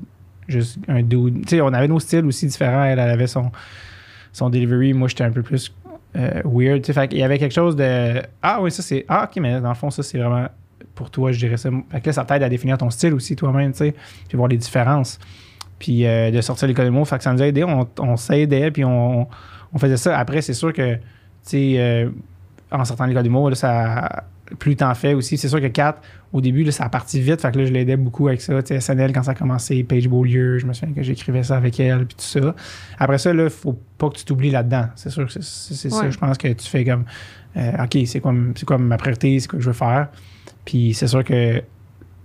juste 0.47 0.77
un 0.87 1.01
dude. 1.01 1.45
On 1.61 1.73
avait 1.73 1.87
nos 1.87 1.99
styles 1.99 2.25
aussi 2.25 2.45
différents. 2.47 2.83
Elle, 2.83 2.99
elle 2.99 3.09
avait 3.09 3.27
son, 3.27 3.51
son 4.31 4.49
delivery. 4.49 4.93
Moi, 4.93 5.07
j'étais 5.07 5.23
un 5.23 5.31
peu 5.31 5.41
plus 5.41 5.73
euh, 6.15 6.41
weird. 6.45 6.85
Fait 6.85 7.07
qu'il 7.07 7.19
y 7.19 7.23
avait 7.23 7.39
quelque 7.39 7.53
chose 7.53 7.75
de. 7.75 8.21
Ah 8.41 8.61
oui, 8.61 8.71
ça, 8.71 8.81
c'est. 8.83 9.05
Ah, 9.07 9.23
ok, 9.29 9.41
mais 9.41 9.59
dans 9.61 9.69
le 9.69 9.75
fond, 9.75 9.89
ça, 9.89 10.03
c'est 10.03 10.17
vraiment 10.17 10.47
pour 10.99 11.09
toi, 11.09 11.31
je 11.31 11.39
dirais 11.39 11.55
ça. 11.55 11.69
Fait 11.89 12.01
que 12.01 12.07
là, 12.07 12.13
ça 12.13 12.25
t'aide 12.25 12.43
à 12.43 12.49
définir 12.49 12.77
ton 12.77 12.89
style 12.89 13.13
aussi 13.13 13.33
toi-même, 13.37 13.71
tu 13.71 13.77
sais. 13.77 13.95
Puis 14.27 14.35
voir 14.35 14.49
les 14.49 14.57
différences. 14.57 15.17
Puis 15.79 16.05
euh, 16.05 16.29
de 16.29 16.41
sortir 16.41 16.67
l'école 16.67 16.87
de 16.87 16.89
mots. 16.89 17.05
Fait 17.05 17.17
que 17.17 17.23
ça 17.23 17.31
nous 17.31 17.41
a 17.41 17.47
aidé. 17.47 17.63
On, 17.63 17.87
on 17.99 18.17
s'aidait. 18.17 18.69
Puis 18.69 18.83
on, 18.83 19.25
on 19.73 19.79
faisait 19.79 19.95
ça. 19.95 20.19
Après, 20.19 20.41
c'est 20.41 20.53
sûr 20.53 20.73
que, 20.73 20.95
tu 20.95 21.01
sais, 21.43 21.75
euh, 21.77 22.09
en 22.69 22.83
sortant 22.83 23.05
l'école 23.05 23.23
du 23.23 23.29
mot, 23.29 23.47
là, 23.47 23.55
ça, 23.55 24.25
plus 24.57 24.75
t'en 24.75 24.93
fais 24.93 25.13
aussi. 25.13 25.37
C'est 25.37 25.47
sûr 25.47 25.61
que 25.61 25.67
4, 25.67 26.01
au 26.33 26.41
début, 26.41 26.65
là, 26.65 26.73
ça 26.73 26.83
a 26.83 26.89
parti 26.89 27.21
vite. 27.21 27.41
Fait 27.41 27.49
que 27.53 27.59
là, 27.59 27.65
je 27.65 27.71
l'aidais 27.71 27.95
beaucoup 27.95 28.27
avec 28.27 28.41
ça. 28.41 28.61
Tu 28.61 28.77
sais, 28.77 28.81
SNL, 28.81 29.13
quand 29.13 29.23
ça 29.23 29.31
a 29.31 29.35
commencé, 29.35 29.81
Paige 29.85 30.09
Beaulieu, 30.09 30.57
je 30.57 30.65
me 30.65 30.73
souviens 30.73 30.93
que 30.93 31.01
j'écrivais 31.01 31.43
ça 31.43 31.55
avec 31.55 31.79
elle, 31.79 32.05
puis 32.05 32.17
tout 32.17 32.41
ça. 32.41 32.53
Après 32.97 33.19
ça, 33.19 33.31
là, 33.31 33.49
faut 33.49 33.79
pas 33.97 34.09
que 34.09 34.17
tu 34.17 34.25
t'oublies 34.25 34.51
là-dedans. 34.51 34.87
C'est 34.95 35.11
sûr 35.11 35.25
que 35.27 35.31
c'est, 35.31 35.89
ça. 35.89 36.09
Je 36.09 36.17
pense 36.17 36.37
que 36.37 36.49
tu 36.49 36.67
fais 36.67 36.83
comme, 36.83 37.05
euh, 37.55 37.83
OK, 37.83 37.97
c'est 38.05 38.19
quoi, 38.19 38.33
quoi 38.65 38.77
ma 38.77 38.97
priorité, 38.97 39.39
c'est 39.39 39.47
quoi 39.47 39.57
que 39.57 39.63
je 39.63 39.69
veux 39.69 39.73
faire? 39.73 40.09
Puis 40.65 40.93
c'est 40.93 41.07
sûr 41.07 41.23
que, 41.23 41.59
tu 41.59 41.63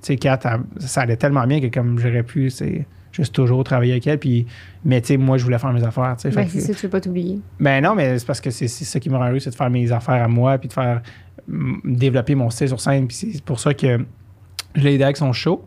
sais, 0.02 0.16
Kat, 0.16 0.38
ça 0.78 1.00
allait 1.02 1.16
tellement 1.16 1.46
bien 1.46 1.60
que 1.60 1.66
comme 1.68 1.98
j'aurais 1.98 2.22
pu, 2.22 2.50
c'est 2.50 2.86
juste 3.12 3.34
toujours 3.34 3.62
travailler 3.64 3.92
avec 3.92 4.06
elle. 4.06 4.18
Puis, 4.18 4.46
mais 4.84 5.00
tu 5.00 5.08
sais, 5.08 5.16
moi, 5.16 5.38
je 5.38 5.44
voulais 5.44 5.58
faire 5.58 5.72
mes 5.72 5.84
affaires. 5.84 6.16
Ben, 6.24 6.30
fait 6.32 6.46
que- 6.46 6.60
ça, 6.60 6.74
tu 6.74 6.82
veux 6.82 6.88
pas 6.90 7.00
t'oublier. 7.00 7.40
ben 7.60 7.82
non, 7.82 7.94
mais 7.94 8.18
c'est 8.18 8.26
parce 8.26 8.40
que 8.40 8.50
c'est 8.50 8.68
ça 8.68 8.98
qui 9.00 9.08
me 9.08 9.16
rend 9.16 9.28
heureux, 9.28 9.38
c'est 9.38 9.50
de 9.50 9.54
faire 9.54 9.70
mes 9.70 9.90
affaires 9.92 10.22
à 10.22 10.28
moi, 10.28 10.58
puis 10.58 10.68
de 10.68 10.72
faire 10.72 11.00
développer 11.84 12.34
mon 12.34 12.50
style 12.50 12.68
sur 12.68 12.80
scène. 12.80 13.06
Puis 13.06 13.16
c'est 13.34 13.42
pour 13.44 13.60
ça 13.60 13.74
que 13.74 14.04
je 14.74 14.82
l'ai 14.82 14.94
aidé 14.94 15.04
avec 15.04 15.16
son 15.16 15.32
show, 15.32 15.64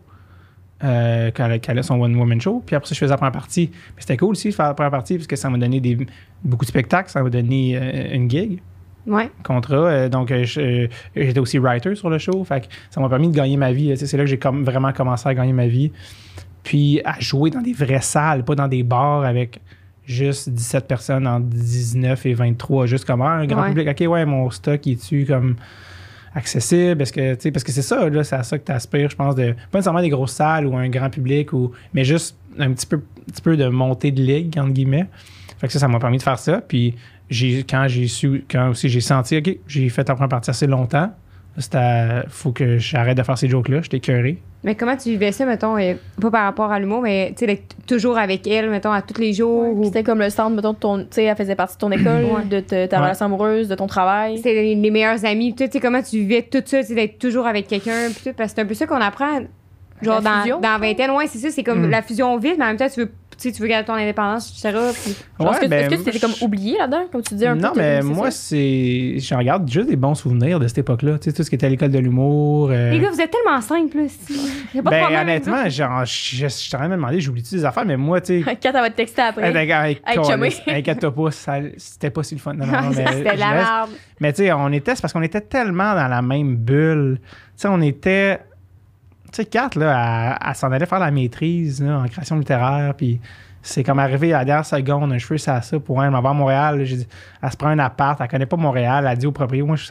euh, 0.84 1.30
quand 1.34 1.46
elle, 1.46 1.60
quand 1.60 1.72
elle 1.72 1.78
a 1.78 1.82
son 1.82 2.00
One 2.00 2.14
Woman 2.16 2.40
Show. 2.40 2.62
Puis 2.64 2.76
après 2.76 2.88
ça, 2.88 2.94
je 2.94 2.98
faisais 3.00 3.10
la 3.10 3.16
première 3.16 3.32
partie. 3.32 3.70
Mais 3.96 4.00
c'était 4.02 4.16
cool 4.16 4.30
aussi 4.32 4.48
de 4.50 4.54
faire 4.54 4.66
la 4.66 4.74
première 4.74 4.90
partie, 4.90 5.14
parce 5.16 5.26
que 5.26 5.36
ça 5.36 5.48
m'a 5.50 5.58
donné 5.58 5.80
des, 5.80 5.96
beaucoup 6.44 6.64
de 6.64 6.68
spectacles, 6.70 7.10
ça 7.10 7.22
m'a 7.22 7.30
donné 7.30 7.76
euh, 7.76 8.14
une 8.14 8.30
gig, 8.30 8.60
Ouais. 9.08 9.30
contrat. 9.42 9.76
Euh, 9.76 10.08
donc, 10.08 10.30
euh, 10.30 10.44
euh, 10.58 10.86
j'étais 11.16 11.38
aussi 11.40 11.58
writer 11.58 11.94
sur 11.94 12.10
le 12.10 12.18
show. 12.18 12.44
Fait 12.44 12.60
que 12.62 12.66
ça 12.90 13.00
m'a 13.00 13.08
permis 13.08 13.28
de 13.28 13.34
gagner 13.36 13.56
ma 13.56 13.72
vie. 13.72 13.94
Tu 13.98 14.06
C'est 14.06 14.16
là 14.16 14.24
que 14.24 14.30
j'ai 14.30 14.38
comme 14.38 14.64
vraiment 14.64 14.92
commencé 14.92 15.28
à 15.28 15.34
gagner 15.34 15.52
ma 15.52 15.66
vie. 15.66 15.92
Puis 16.62 17.00
à 17.04 17.18
jouer 17.18 17.50
dans 17.50 17.62
des 17.62 17.72
vraies 17.72 18.00
salles, 18.02 18.44
pas 18.44 18.54
dans 18.54 18.68
des 18.68 18.82
bars 18.82 19.24
avec 19.24 19.60
juste 20.04 20.48
17 20.50 20.86
personnes 20.86 21.26
en 21.26 21.40
19 21.40 22.26
et 22.26 22.34
23, 22.34 22.86
juste 22.86 23.04
comme 23.04 23.22
ah, 23.22 23.30
un 23.30 23.46
grand 23.46 23.62
Ouais. 23.62 23.68
public. 23.70 23.88
OK, 23.88 24.06
ouais, 24.10 24.24
mon 24.26 24.50
stock 24.50 24.86
est-tu 24.86 25.24
comme 25.26 25.56
accessible? 26.34 27.02
Est-ce 27.02 27.12
que, 27.12 27.34
tu 27.34 27.40
sais, 27.42 27.50
parce 27.50 27.64
que 27.64 27.72
c'est 27.72 27.82
ça, 27.82 28.08
là, 28.08 28.24
c'est 28.24 28.36
à 28.36 28.42
ça 28.42 28.58
que 28.58 28.64
tu 28.64 28.72
aspires, 28.72 29.10
je 29.10 29.16
pense, 29.16 29.34
de 29.34 29.52
pas 29.70 29.78
nécessairement 29.78 30.00
des 30.02 30.08
grosses 30.08 30.32
salles 30.32 30.66
ou 30.66 30.76
un 30.76 30.88
grand 30.88 31.10
public, 31.10 31.52
ou, 31.52 31.72
mais 31.94 32.04
juste 32.04 32.36
un 32.58 32.72
petit 32.72 32.86
peu, 32.86 32.96
un 32.96 33.30
petit 33.32 33.42
peu 33.42 33.56
de 33.56 33.68
montée 33.68 34.10
de 34.10 34.22
ligue, 34.22 34.58
entre 34.58 34.72
guillemets. 34.72 35.06
Fait 35.58 35.66
que 35.66 35.72
ça, 35.72 35.78
ça 35.78 35.88
m'a 35.88 35.98
permis 35.98 36.18
de 36.18 36.22
faire 36.22 36.38
ça. 36.38 36.60
Puis 36.60 36.94
j'ai, 37.30 37.62
quand 37.64 37.86
j'ai 37.88 38.06
su, 38.06 38.44
quand 38.50 38.70
aussi 38.70 38.88
j'ai 38.88 39.00
senti, 39.00 39.36
OK, 39.38 39.56
j'ai 39.66 39.88
fait 39.88 40.08
la 40.08 40.14
première 40.14 40.28
partie 40.28 40.50
assez 40.50 40.66
longtemps. 40.66 41.10
C'était, 41.56 42.22
faut 42.28 42.52
que 42.52 42.78
j'arrête 42.78 43.18
de 43.18 43.22
faire 43.24 43.36
ces 43.36 43.48
jokes-là, 43.48 43.82
j'étais 43.82 43.98
curé. 43.98 44.38
Mais 44.62 44.76
comment 44.76 44.96
tu 44.96 45.08
vivais 45.10 45.32
ça, 45.32 45.44
mettons, 45.44 45.76
euh, 45.76 45.94
pas 46.20 46.30
par 46.30 46.44
rapport 46.44 46.70
à 46.70 46.78
l'humour, 46.78 47.02
mais 47.02 47.30
tu 47.30 47.40
sais, 47.40 47.46
d'être 47.46 47.74
toujours 47.86 48.16
avec 48.16 48.46
elle, 48.46 48.70
mettons, 48.70 48.92
à 48.92 49.02
tous 49.02 49.20
les 49.20 49.32
jours? 49.32 49.76
Ou... 49.76 49.84
C'était 49.84 50.04
comme 50.04 50.20
le 50.20 50.30
centre, 50.30 50.54
mettons, 50.54 50.72
de 50.72 50.78
ton. 50.78 50.98
Tu 51.00 51.06
sais, 51.10 51.24
elle 51.24 51.36
faisait 51.36 51.56
partie 51.56 51.74
de 51.74 51.80
ton 51.80 51.90
école, 51.90 52.24
Ouais. 52.24 52.44
de 52.48 52.60
te- 52.60 52.86
ta 52.86 52.96
Ouais. 52.98 53.02
relation 53.04 53.26
amoureuse, 53.26 53.68
de 53.68 53.74
ton 53.74 53.86
travail. 53.88 54.36
C'était 54.36 54.54
les, 54.54 54.74
les 54.76 54.90
meilleurs 54.90 55.24
amis. 55.24 55.54
Tu 55.54 55.66
sais, 55.68 55.80
comment 55.80 56.02
tu 56.02 56.18
vivais 56.18 56.42
tout 56.42 56.62
ça, 56.64 56.80
tu 56.80 56.86
sais, 56.88 56.94
d'être 56.94 57.18
toujours 57.18 57.46
avec 57.46 57.66
quelqu'un, 57.66 58.08
pis 58.08 58.22
tout, 58.30 58.34
parce 58.36 58.50
que 58.52 58.56
c'est 58.56 58.62
un 58.62 58.66
peu 58.66 58.74
ça 58.74 58.86
qu'on 58.86 59.00
apprend. 59.00 59.40
Genre, 60.02 60.20
La 60.22 60.30
dans, 60.30 60.40
fusion. 60.42 60.60
dans 60.60 60.70
la 60.72 60.78
vingtaine, 60.78 61.10
ouais, 61.10 61.26
c'est 61.26 61.38
ça, 61.38 61.50
c'est 61.50 61.64
comme 61.64 61.86
Mm. 61.86 61.90
la 61.90 62.02
fusion 62.02 62.36
vite, 62.38 62.54
mais 62.58 62.64
en 62.64 62.68
même 62.68 62.76
temps, 62.76 62.88
tu 62.92 63.00
veux, 63.00 63.10
tu 63.38 63.48
sais, 63.48 63.52
tu 63.54 63.62
veux 63.62 63.68
garder 63.68 63.86
ton 63.86 63.92
indépendance, 63.94 64.50
etc. 64.50 64.70
Genre, 64.74 64.84
est-ce 64.90 65.14
que, 65.38 65.44
Ouais, 65.64 65.68
ben, 65.68 65.80
est-ce 65.84 65.88
que 65.90 65.94
tu 65.94 66.04
t'étais 66.04 66.18
comme 66.18 66.34
oublié 66.40 66.76
là-dedans, 66.76 67.04
comme 67.12 67.22
tu 67.22 67.34
disais 67.34 67.46
un 67.46 67.54
peu? 67.54 67.60
Non, 67.62 67.70
t'as 67.72 67.80
mais 67.80 68.02
moi, 68.02 68.30
c'est. 68.32 69.18
Je 69.18 69.34
regarde 69.34 69.70
juste 69.70 69.88
des 69.88 69.96
bons 69.96 70.14
souvenirs 70.16 70.58
de 70.58 70.66
cette 70.66 70.78
époque-là. 70.78 71.18
Tu 71.18 71.30
sais, 71.30 71.36
tout 71.36 71.42
ce 71.44 71.48
qui 71.48 71.54
était 71.54 71.66
à 71.66 71.68
l'école 71.68 71.90
de 71.90 71.98
l'humour. 71.98 72.70
euh, 72.72 72.90
Les 72.90 72.98
gars, 72.98 73.10
vous 73.10 73.20
êtes 73.20 73.30
tellement 73.30 73.60
simples, 73.60 73.96
là. 73.96 74.02
Y 74.74 74.78
a 74.80 74.82
pas 74.82 74.90
de 74.90 74.94
ben, 74.94 75.00
problème. 75.02 75.20
honnêtement, 75.22 75.68
genre, 75.68 76.04
je 76.04 76.36
je 76.36 76.46
suis 76.48 76.74
en 76.74 76.78
train 76.78 76.88
de 76.88 76.92
me 76.92 76.96
demander, 76.96 77.20
j'oublie-tu 77.20 77.54
des 77.54 77.64
affaires, 77.64 77.84
mais 77.86 77.96
moi, 77.96 78.20
tu 78.20 78.42
sais. 78.42 78.56
Quand 78.62 78.70
elle 78.70 78.72
va 78.72 78.90
te 78.90 78.96
texter 78.96 79.22
après. 79.22 79.44
Avec, 79.44 79.70
avec, 79.70 80.02
pas, 81.10 81.30
c'était 81.76 82.10
pas 82.10 82.22
si 82.22 82.34
le 82.34 82.40
fun. 82.40 82.54
Non, 82.54 82.66
non, 82.66 82.72
non, 82.82 82.90
mais, 82.90 83.06
C'était 83.06 83.36
la 83.36 83.52
merde. 83.52 83.90
mais 84.20 84.32
tu 84.32 84.42
sais, 84.44 84.52
on 84.52 84.72
était, 84.72 84.94
c'est 84.94 85.00
parce 85.00 85.12
qu'on 85.12 85.22
était 85.22 85.40
tellement 85.40 85.94
dans 85.94 86.08
la 86.08 86.22
même 86.22 86.56
bulle. 86.56 87.18
Tu 87.22 87.28
sais, 87.56 87.68
on 87.68 87.80
était. 87.80 88.40
Tu 89.32 89.36
sais, 89.42 89.44
Kat, 89.44 89.70
là, 89.76 90.38
elle, 90.46 90.54
s'en 90.54 90.72
allait 90.72 90.86
faire 90.86 90.98
la 90.98 91.10
maîtrise 91.10 91.82
en 91.82 92.06
création 92.06 92.36
littéraire, 92.38 92.94
puis 92.94 93.20
c'est 93.62 93.84
comme 93.84 93.98
arrivé 93.98 94.32
à 94.32 94.38
la 94.38 94.44
dernière 94.44 94.66
seconde, 94.66 95.12
un 95.12 95.18
cheveu, 95.18 95.36
ça, 95.36 95.60
ça, 95.60 95.78
pour 95.78 96.02
elle, 96.02 96.10
m'en 96.10 96.20
va 96.22 96.30
à 96.30 96.32
Montréal. 96.32 96.80
elle 97.42 97.50
se 97.50 97.56
prend 97.56 97.68
un 97.68 97.78
appart, 97.78 98.18
elle 98.20 98.28
connaît 98.28 98.46
pas 98.46 98.56
Montréal, 98.56 99.06
elle 99.10 99.18
dit 99.18 99.26
au 99.26 99.32
propriétaire, 99.32 99.66
moi, 99.66 99.76
je, 99.76 99.90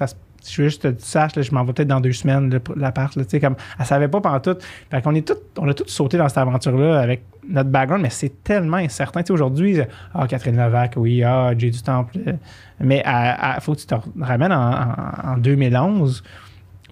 veux 0.62 0.70
juste 0.70 0.82
que 0.82 0.88
tu 0.88 1.04
saches, 1.06 1.40
je 1.40 1.52
m'en 1.54 1.64
vais 1.64 1.74
peut-être 1.74 1.88
dans 1.88 2.00
deux 2.00 2.14
semaines, 2.14 2.60
l'appart, 2.76 3.14
tu 3.14 3.24
sais, 3.28 3.40
comme, 3.40 3.56
elle 3.80 3.86
savait 3.86 4.08
pas 4.08 4.22
pendant 4.22 4.40
tout. 4.40 4.58
Fait 4.90 5.02
qu'on 5.04 5.14
est 5.14 5.28
tout, 5.28 5.36
on 5.60 5.68
a 5.70 5.74
tous 5.74 5.88
sauté 5.88 6.18
dans 6.18 6.28
cette 6.30 6.38
aventure-là 6.40 7.00
avec 7.00 7.24
notre 7.48 7.70
background, 7.70 8.02
mais 8.02 8.10
c'est 8.10 8.44
tellement 8.44 8.78
incertain. 8.78 9.22
Tu 9.22 9.28
sais, 9.28 9.34
aujourd'hui, 9.34 9.80
ah, 10.16 10.26
Catherine 10.28 10.58
Levac, 10.58 10.94
oui, 10.98 11.24
ah, 11.24 11.52
Jay 11.56 11.70
du 11.70 11.82
Temple. 11.82 12.18
euh, 12.28 12.34
Mais 12.80 13.04
il 13.06 13.62
faut 13.62 13.74
que 13.76 13.80
tu 13.82 13.86
te 13.86 13.96
ramènes 14.20 14.52
en, 14.52 14.72
en- 14.72 15.34
en 15.34 15.38
2011 15.38 16.24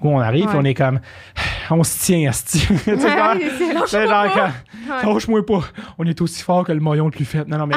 où 0.05 0.15
on 0.15 0.19
arrive 0.19 0.45
Ouais. 0.47 0.55
on 0.55 0.63
est 0.63 0.73
comme, 0.73 0.99
on 1.71 1.83
se 1.83 2.05
tient, 2.05 2.29
asti. 2.29 2.67
Tu 2.85 2.99
sais, 3.87 4.07
genre, 4.07 4.25
lâche-moi 5.13 5.45
pas, 5.45 5.61
on 5.97 6.05
est 6.05 6.21
aussi 6.21 6.41
fort 6.43 6.63
que 6.65 6.71
le 6.71 6.79
maillon 6.79 7.09
de 7.09 7.15
fait. 7.23 7.47
Non, 7.47 7.57
non, 7.57 7.67
mais, 7.67 7.75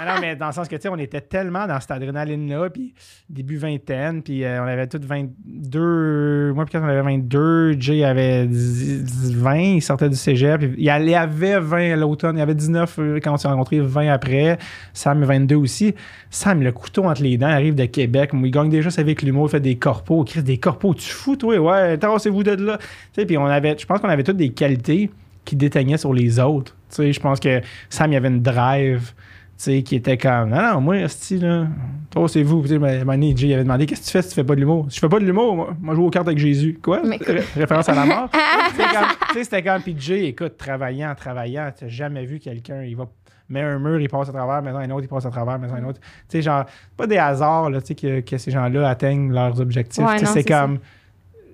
non, 0.00 0.20
mais 0.20 0.36
dans 0.36 0.46
le 0.48 0.52
sens 0.52 0.68
que, 0.68 0.76
tu 0.76 0.82
sais, 0.82 0.88
on 0.88 0.96
était 0.98 1.20
tellement 1.20 1.66
dans 1.66 1.78
cette 1.80 1.90
adrénaline-là, 1.92 2.70
puis 2.70 2.94
début 3.28 3.56
vingtaine, 3.56 4.22
puis 4.22 4.44
euh, 4.44 4.62
on 4.62 4.66
avait 4.66 4.86
toutes 4.86 5.04
22, 5.04 6.52
moi, 6.54 6.64
puis 6.64 6.72
quand 6.72 6.84
on 6.84 6.88
avait 6.88 7.02
22, 7.02 7.80
Jay 7.80 8.04
avait 8.04 8.46
10 8.46 9.34
20, 9.36 9.56
il 9.56 9.82
sortait 9.82 10.08
du 10.08 10.16
cégep, 10.16 10.58
puis 10.60 10.74
il 10.76 10.84
y 10.84 10.90
avait- 10.90 11.04
il 11.04 11.10
y 11.10 11.14
avait 11.14 11.60
20 11.60 11.92
à 11.92 11.96
l'automne, 11.96 12.36
il 12.36 12.40
y 12.40 12.42
avait 12.42 12.54
19 12.54 12.98
euh, 12.98 13.20
quand 13.22 13.32
on 13.32 13.36
s'est 13.36 13.48
rencontrés, 13.48 13.80
20 13.80 14.08
après, 14.10 14.58
Sam 14.92 15.22
22 15.24 15.56
aussi. 15.56 15.94
Sam, 16.30 16.62
le 16.62 16.72
couteau 16.72 17.04
entre 17.04 17.22
les 17.22 17.36
dents, 17.36 17.46
arrive 17.48 17.74
de 17.74 17.84
Québec, 17.86 18.30
il 18.34 18.50
gagne 18.50 18.70
déjà 18.70 18.90
sa 18.90 19.02
vie 19.02 19.10
avec 19.10 19.22
l'humour, 19.22 19.46
il 19.48 19.50
fait 19.50 19.60
des 19.60 19.76
corpos, 19.76 20.24
Chris, 20.24 20.42
des 20.42 20.58
corpos, 20.58 20.94
tu 20.94 21.10
fous, 21.10 21.36
toi, 21.36 21.56
ouais, 21.58 21.98
tassez-vous 21.98 22.42
de 22.42 22.52
là. 22.52 22.78
Tu 22.78 22.86
sais, 23.20 23.26
puis 23.26 23.36
on 23.38 23.46
avait, 23.46 23.76
je 23.78 23.86
pense 23.86 24.00
qu'on 24.00 24.08
avait 24.08 24.24
toutes 24.24 24.36
des 24.36 24.50
qualités 24.50 25.10
qui 25.44 25.56
déteignaient 25.56 25.98
sur 25.98 26.12
les 26.14 26.40
autres. 26.40 26.74
Tu 26.90 26.96
sais, 26.96 27.12
je 27.12 27.20
pense 27.20 27.38
que 27.38 27.60
Sam, 27.90 28.12
il 28.12 28.16
avait 28.16 28.28
une 28.28 28.40
drive, 28.42 29.12
sais, 29.56 29.82
qui 29.82 29.96
était 29.96 30.18
comme, 30.18 30.50
non, 30.50 30.74
non, 30.74 30.80
moi, 30.80 30.96
esti, 30.98 31.38
là, 31.38 31.66
toi, 32.10 32.28
c'est 32.28 32.42
vous. 32.42 32.62
Tu 32.62 32.68
sais, 32.68 32.78
ma- 32.78 33.04
Manny, 33.04 33.36
Jay, 33.36 33.48
il 33.48 33.54
avait 33.54 33.62
demandé, 33.64 33.86
qu'est-ce 33.86 34.00
que 34.02 34.06
tu 34.06 34.12
fais 34.12 34.22
si 34.22 34.28
tu 34.30 34.34
fais 34.34 34.44
pas 34.44 34.54
de 34.54 34.60
l'humour? 34.60 34.86
Je 34.90 34.98
fais 34.98 35.08
pas 35.08 35.18
de 35.18 35.24
l'humour, 35.24 35.54
moi. 35.56 35.76
Moi, 35.80 35.94
je 35.94 36.00
joue 36.00 36.06
aux 36.06 36.10
cartes 36.10 36.26
avec 36.28 36.38
Jésus. 36.38 36.78
Quoi? 36.82 37.02
Mais- 37.04 37.18
Ré- 37.24 37.42
référence 37.56 37.88
à 37.88 37.94
la 37.94 38.04
mort. 38.06 38.28
C'était 38.70 38.84
comme- 38.84 39.08
tu 39.28 39.34
sais, 39.34 39.44
c'était 39.44 39.62
comme, 39.62 39.82
puis 39.82 39.94
Jay, 39.98 40.26
écoute, 40.26 40.56
travaillant, 40.56 41.14
travaillant, 41.14 41.70
tu 41.76 41.88
jamais 41.88 42.24
vu 42.26 42.38
quelqu'un, 42.38 42.82
il 42.82 42.96
va 42.96 43.06
met 43.48 43.60
un 43.60 43.78
mur, 43.78 44.00
il 44.00 44.08
passe 44.08 44.30
à 44.30 44.32
travers, 44.32 44.62
maintenant 44.62 44.80
un 44.80 44.90
autre, 44.90 45.04
il 45.04 45.08
passe 45.08 45.26
à 45.26 45.30
travers, 45.30 45.58
maintenant 45.58 45.76
un 45.76 45.84
autre. 45.84 46.00
Tu 46.00 46.08
sais, 46.38 46.42
genre, 46.42 46.64
pas 46.96 47.06
des 47.06 47.18
hasards, 47.18 47.68
là, 47.70 47.80
tu 47.82 47.88
sais, 47.88 47.94
que, 47.94 48.20
que 48.20 48.38
ces 48.38 48.50
gens-là 48.50 48.88
atteignent 48.88 49.30
leurs 49.32 49.60
objectifs. 49.60 50.02
Ouais, 50.02 50.14
Tu 50.18 50.20
sais, 50.20 50.24
non, 50.24 50.30
c'est 50.32 50.44
comme, 50.44 50.78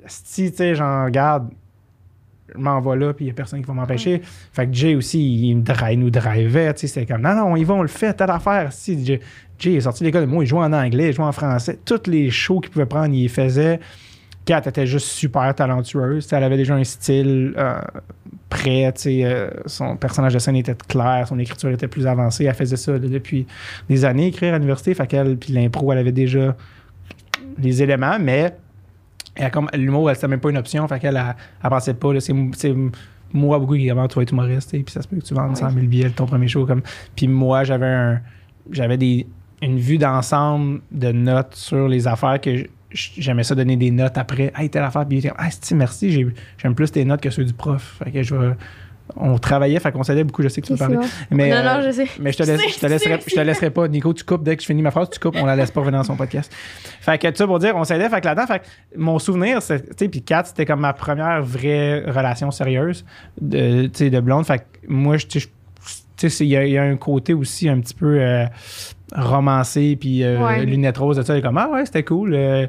si, 0.07 0.51
tu 0.51 0.57
sais, 0.57 0.75
j'en 0.77 1.05
regarde, 1.07 1.51
je 2.55 2.61
m'en 2.61 2.81
vais 2.81 2.97
là, 2.97 3.13
puis 3.13 3.25
il 3.25 3.29
n'y 3.29 3.33
a 3.33 3.35
personne 3.35 3.61
qui 3.61 3.67
va 3.67 3.75
m'empêcher. 3.75 4.23
Fait 4.53 4.67
que 4.67 4.73
Jay 4.73 4.95
aussi, 4.95 5.49
il, 5.49 5.57
me 5.57 5.63
drive, 5.63 5.99
nous 5.99 6.11
drivait, 6.11 6.73
tu 6.75 6.81
sais, 6.81 6.87
c'était 6.87 7.13
comme, 7.13 7.23
non, 7.23 7.35
non, 7.35 7.53
on 7.53 7.57
y 7.57 7.65
va, 7.65 7.75
on 7.75 7.83
le 7.83 7.89
fait, 7.89 8.13
telle 8.15 8.31
affaire. 8.31 8.73
Si, 8.73 9.05
Jay, 9.05 9.21
Jay 9.59 9.75
est 9.75 9.81
sorti 9.81 10.03
de 10.03 10.09
l'école, 10.09 10.27
moi, 10.27 10.45
il 10.45 10.47
jouait 10.47 10.65
en 10.65 10.73
anglais, 10.73 11.09
il 11.09 11.13
jouait 11.13 11.25
en 11.25 11.33
français, 11.33 11.79
tous 11.85 12.09
les 12.09 12.31
shows 12.31 12.61
qu'il 12.61 12.71
pouvait 12.71 12.87
prendre, 12.87 13.15
il 13.15 13.23
les 13.23 13.29
faisait. 13.29 13.81
Kat 14.45 14.63
était 14.67 14.87
juste 14.87 15.07
super 15.07 15.55
talentueuse, 15.55 16.27
elle 16.33 16.45
avait 16.45 16.57
déjà 16.57 16.75
un 16.75 16.83
style 16.83 17.53
euh, 17.57 17.81
prêt, 18.49 18.91
tu 18.95 19.03
sais, 19.03 19.25
euh, 19.25 19.51
son 19.67 19.97
personnage 19.97 20.33
de 20.33 20.39
scène 20.39 20.57
était 20.57 20.75
clair, 20.89 21.27
son 21.29 21.39
écriture 21.39 21.71
était 21.71 21.89
plus 21.89 22.07
avancée, 22.07 22.45
elle 22.45 22.55
faisait 22.55 22.77
ça 22.77 22.99
depuis 22.99 23.47
des 23.89 24.05
années, 24.05 24.29
écrire 24.29 24.55
à 24.55 24.57
l'université, 24.57 24.95
fait 24.95 25.07
qu'elle, 25.07 25.37
puis 25.37 25.53
l'impro, 25.53 25.93
elle 25.93 25.99
avait 25.99 26.11
déjà 26.11 26.57
les 27.59 27.83
éléments, 27.83 28.19
mais 28.19 28.57
elle 29.41 29.47
a 29.47 29.51
comme 29.51 29.69
l'humour, 29.75 30.09
elle 30.11 30.17
c'était 30.17 30.29
même 30.29 30.41
pas 30.41 30.51
une 30.51 30.59
option, 30.59 30.87
fait 30.89 30.99
qu'elle 31.01 31.17
elle, 31.17 31.35
elle 31.63 31.71
pensait 31.71 31.95
pas, 31.95 32.13
là, 32.13 32.21
c'est 32.21 32.35
c'est 32.57 32.75
moi 33.33 33.59
beaucoup 33.59 33.75
qui 33.77 33.89
avant 33.91 34.09
tu 34.09 34.17
vas 34.17 34.23
être 34.23 34.33
humoriste, 34.33 34.75
et 34.75 34.83
puis 34.83 34.93
ça 34.93 35.03
se 35.03 35.09
peut 35.09 35.17
que 35.17 35.25
tu 35.25 35.35
vendes 35.35 35.57
100 35.57 35.71
000 35.71 35.87
billets 35.87 36.09
de 36.09 36.15
ton 36.15 36.27
premier 36.27 36.49
show, 36.49 36.67
comme, 36.67 36.83
puis 37.17 37.29
moi 37.29 37.65
j'avais 37.65 37.87
un, 37.87 38.21
j'avais 38.71 38.97
des, 38.97 39.27
une 39.63 39.79
vue 39.79 39.99
d'ensemble 39.99 40.81
de 40.91 41.13
notes 41.13 41.55
sur 41.55 41.87
les 41.89 42.07
affaires 42.09 42.41
que 42.41 42.67
j'aimais 42.93 43.45
ça 43.45 43.55
donner 43.55 43.77
des 43.77 43.91
notes 43.93 44.19
après, 44.19 44.53
hey 44.59 44.69
telle 44.69 44.83
affaire, 44.83 45.07
puis 45.07 45.23
ah 45.39 45.49
si 45.51 45.75
merci, 45.77 46.11
j'ai- 46.11 46.27
j'aime 46.59 46.75
plus 46.75 46.91
tes 46.91 47.05
notes 47.05 47.21
que 47.21 47.31
ceux 47.31 47.45
du 47.45 47.53
prof, 47.53 48.01
fait 48.03 48.11
que 48.11 48.23
je 48.23 48.35
vais- 48.35 48.55
on 49.17 49.39
travaillait, 49.39 49.81
fait 49.81 49.93
qu'on 49.93 50.03
s'aidait 50.03 50.25
beaucoup, 50.25 50.43
je 50.43 50.49
sais 50.49 50.61
que 50.61 50.67
tu 50.67 50.73
veux 50.73 50.79
parler. 50.79 50.99
Mais, 51.31 51.51
non, 51.51 51.57
euh, 51.57 51.77
non, 51.77 51.83
je 51.87 51.91
sais. 51.93 52.07
mais 52.21 52.33
je 52.33 52.39
te, 52.39 52.43
laisse, 52.45 52.61
je, 52.75 52.79
te 52.81 52.87
laisserai, 52.87 53.19
je 53.27 53.35
te 53.35 53.41
laisserai 53.41 53.71
pas. 53.71 53.89
Nico, 53.89 54.13
tu 54.15 54.25
coupes. 54.25 54.43
Dès 54.43 54.57
que 54.57 54.63
je 54.63 54.67
finis 54.67 54.83
ma 54.83 54.91
phrase, 54.91 55.11
tu 55.11 55.19
coupes. 55.19 55.37
On 55.39 55.47
la 55.47 55.57
laisse 55.57 55.71
pas 55.71 55.81
revenir 55.81 56.01
dans 56.01 56.05
son 56.07 56.17
podcast. 56.17 56.53
Fait 57.01 57.19
que 57.19 57.29
tout 57.29 57.37
ça 57.37 57.47
pour 57.47 57.59
dire, 57.59 57.75
on 57.77 57.85
s'aidait. 57.85 58.09
Fait 58.09 58.21
que 58.21 58.27
là-dedans, 58.27 58.47
fait 58.47 58.61
que 58.61 58.65
mon 58.97 59.19
souvenir, 59.19 59.63
c'est, 59.63 59.81
tu 59.83 60.05
sais, 60.05 60.09
puis 60.09 60.23
Kat, 60.23 60.45
c'était 60.45 60.67
comme 60.67 60.81
ma 60.81 60.93
première 60.93 61.43
vraie 61.43 62.01
relation 62.11 62.51
sérieuse 62.51 63.05
de, 63.41 63.87
tu 63.87 63.91
sais, 63.95 64.11
de 64.11 64.21
blonde. 64.21 64.47
Fait 64.47 64.59
que 64.59 64.65
moi, 64.89 65.17
je, 65.17 65.27
tu 65.27 65.41
sais, 66.29 66.45
il 66.45 66.51
y, 66.51 66.57
a- 66.57 66.67
il 66.67 66.73
y 66.73 66.79
a 66.79 66.83
un 66.83 66.97
côté 66.97 67.33
aussi 67.35 67.69
un 67.69 67.81
petit 67.81 67.95
peu 67.95 68.19
euh, 68.21 68.45
romancé, 69.15 69.97
puis 69.99 70.23
euh, 70.23 70.39
Ouais. 70.45 70.65
lunettes 70.65 70.99
roses, 70.99 71.17
de 71.17 71.23
ça. 71.23 71.41
Comme, 71.41 71.59
ah 71.59 71.69
ouais, 71.71 71.87
c'était 71.87 72.05
cool. 72.05 72.35
Euh, 72.35 72.67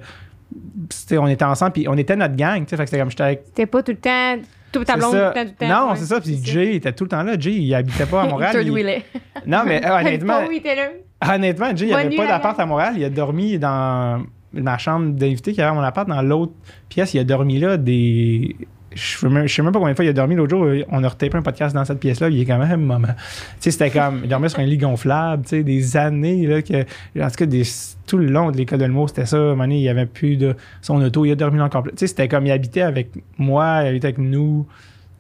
on 1.11 1.27
était 1.27 1.45
ensemble, 1.45 1.73
puis 1.73 1.87
on 1.87 1.97
était 1.97 2.15
notre 2.15 2.35
gang, 2.35 2.63
tu 2.65 2.69
sais. 2.69 2.77
Fait 2.77 2.83
que 2.83 2.89
c'était 2.89 2.99
comme, 3.01 3.09
j'étais 3.11 3.23
avec 3.23 3.41
C'était 3.45 3.65
pas 3.65 3.83
tout 3.83 3.91
le 3.91 3.97
temps, 3.97 4.37
tout 4.72 4.84
ta 4.84 4.93
c'est 4.93 4.99
blonde, 4.99 5.11
tout 5.11 5.17
ça. 5.17 5.43
le 5.43 5.51
temps. 5.51 5.67
Non, 5.67 5.89
ouais, 5.91 5.95
c'est 5.97 6.05
ça. 6.05 6.22
Puis 6.22 6.39
Jay 6.43 6.76
était 6.76 6.93
tout 6.93 7.03
le 7.05 7.09
temps 7.09 7.24
là. 7.24 7.34
Jay, 7.39 7.53
il 7.53 7.74
habitait 7.76 8.05
pas 8.05 8.24
à 8.24 8.26
Montréal. 8.30 8.55
Il- 8.63 8.72
wheeler. 8.72 9.03
Non, 9.45 9.63
mais 9.65 9.86
euh, 9.86 9.97
honnêtement, 9.99 10.39
Pas 10.41 10.47
où 10.47 10.51
il 10.51 10.57
était 10.57 10.76
là. 10.76 10.89
honnêtement, 11.36 11.76
Jay, 11.76 11.88
il 11.88 11.93
avait 11.93 12.15
pas 12.15 12.28
d'appart 12.28 12.59
à 12.59 12.65
Montréal. 12.65 12.93
Il 12.97 13.03
a 13.03 13.09
dormi 13.09 13.57
dans 13.59 14.24
ma 14.53 14.78
chambre 14.78 15.11
d'invité 15.13 15.53
qui 15.53 15.61
avait 15.61 15.74
mon 15.76 15.82
appart, 15.82 16.07
dans 16.07 16.22
l'autre 16.22 16.53
pièce. 16.89 17.13
Il 17.13 17.19
a 17.19 17.24
dormi 17.24 17.59
là 17.59 17.78
des 17.78 18.55
je 18.93 19.17
sais 19.17 19.29
même, 19.29 19.47
je 19.47 19.53
sais 19.53 19.61
même 19.61 19.71
pas 19.71 19.79
combien 19.79 19.93
de 19.93 19.95
fois 19.95 20.05
il 20.05 20.09
a 20.09 20.13
dormi 20.13 20.35
l'autre 20.35 20.49
jour. 20.49 20.67
On 20.89 21.03
a 21.03 21.07
retapé 21.07 21.37
un 21.37 21.41
podcast 21.41 21.73
dans 21.73 21.85
cette 21.85 21.99
pièce-là. 21.99 22.29
Il 22.29 22.39
est 22.41 22.45
quand 22.45 22.57
même 22.57 22.85
maman. 22.85 23.07
Tu 23.07 23.13
sais, 23.59 23.71
c'était 23.71 23.89
comme. 23.89 24.21
Il 24.23 24.29
dormait 24.29 24.49
sur 24.49 24.59
un 24.59 24.65
lit 24.65 24.77
gonflable, 24.77 25.43
tu 25.43 25.49
sais, 25.49 25.63
des 25.63 25.97
années, 25.97 26.45
là, 26.45 26.61
que. 26.61 26.81
En 27.19 27.29
tout 27.29 27.35
cas, 27.37 27.45
des, 27.45 27.63
tout 28.05 28.17
le 28.17 28.27
long 28.27 28.51
de 28.51 28.57
l'école 28.57 28.79
de 28.79 28.85
l'humour, 28.85 29.09
c'était 29.09 29.25
ça. 29.25 29.37
À 29.37 29.39
un 29.39 29.43
moment 29.43 29.63
donné, 29.63 29.77
il 29.77 29.81
n'y 29.81 29.89
avait 29.89 30.05
plus 30.05 30.35
de 30.35 30.55
son 30.81 31.01
auto. 31.01 31.25
Il 31.25 31.31
a 31.31 31.35
dormi 31.35 31.61
encore 31.61 31.83
plus. 31.83 31.91
Tu 31.91 31.99
sais, 31.99 32.07
c'était 32.07 32.27
comme 32.27 32.45
il 32.45 32.51
habitait 32.51 32.81
avec 32.81 33.11
moi, 33.37 33.83
il 33.83 33.87
habitait 33.87 34.07
avec 34.07 34.17
nous. 34.17 34.67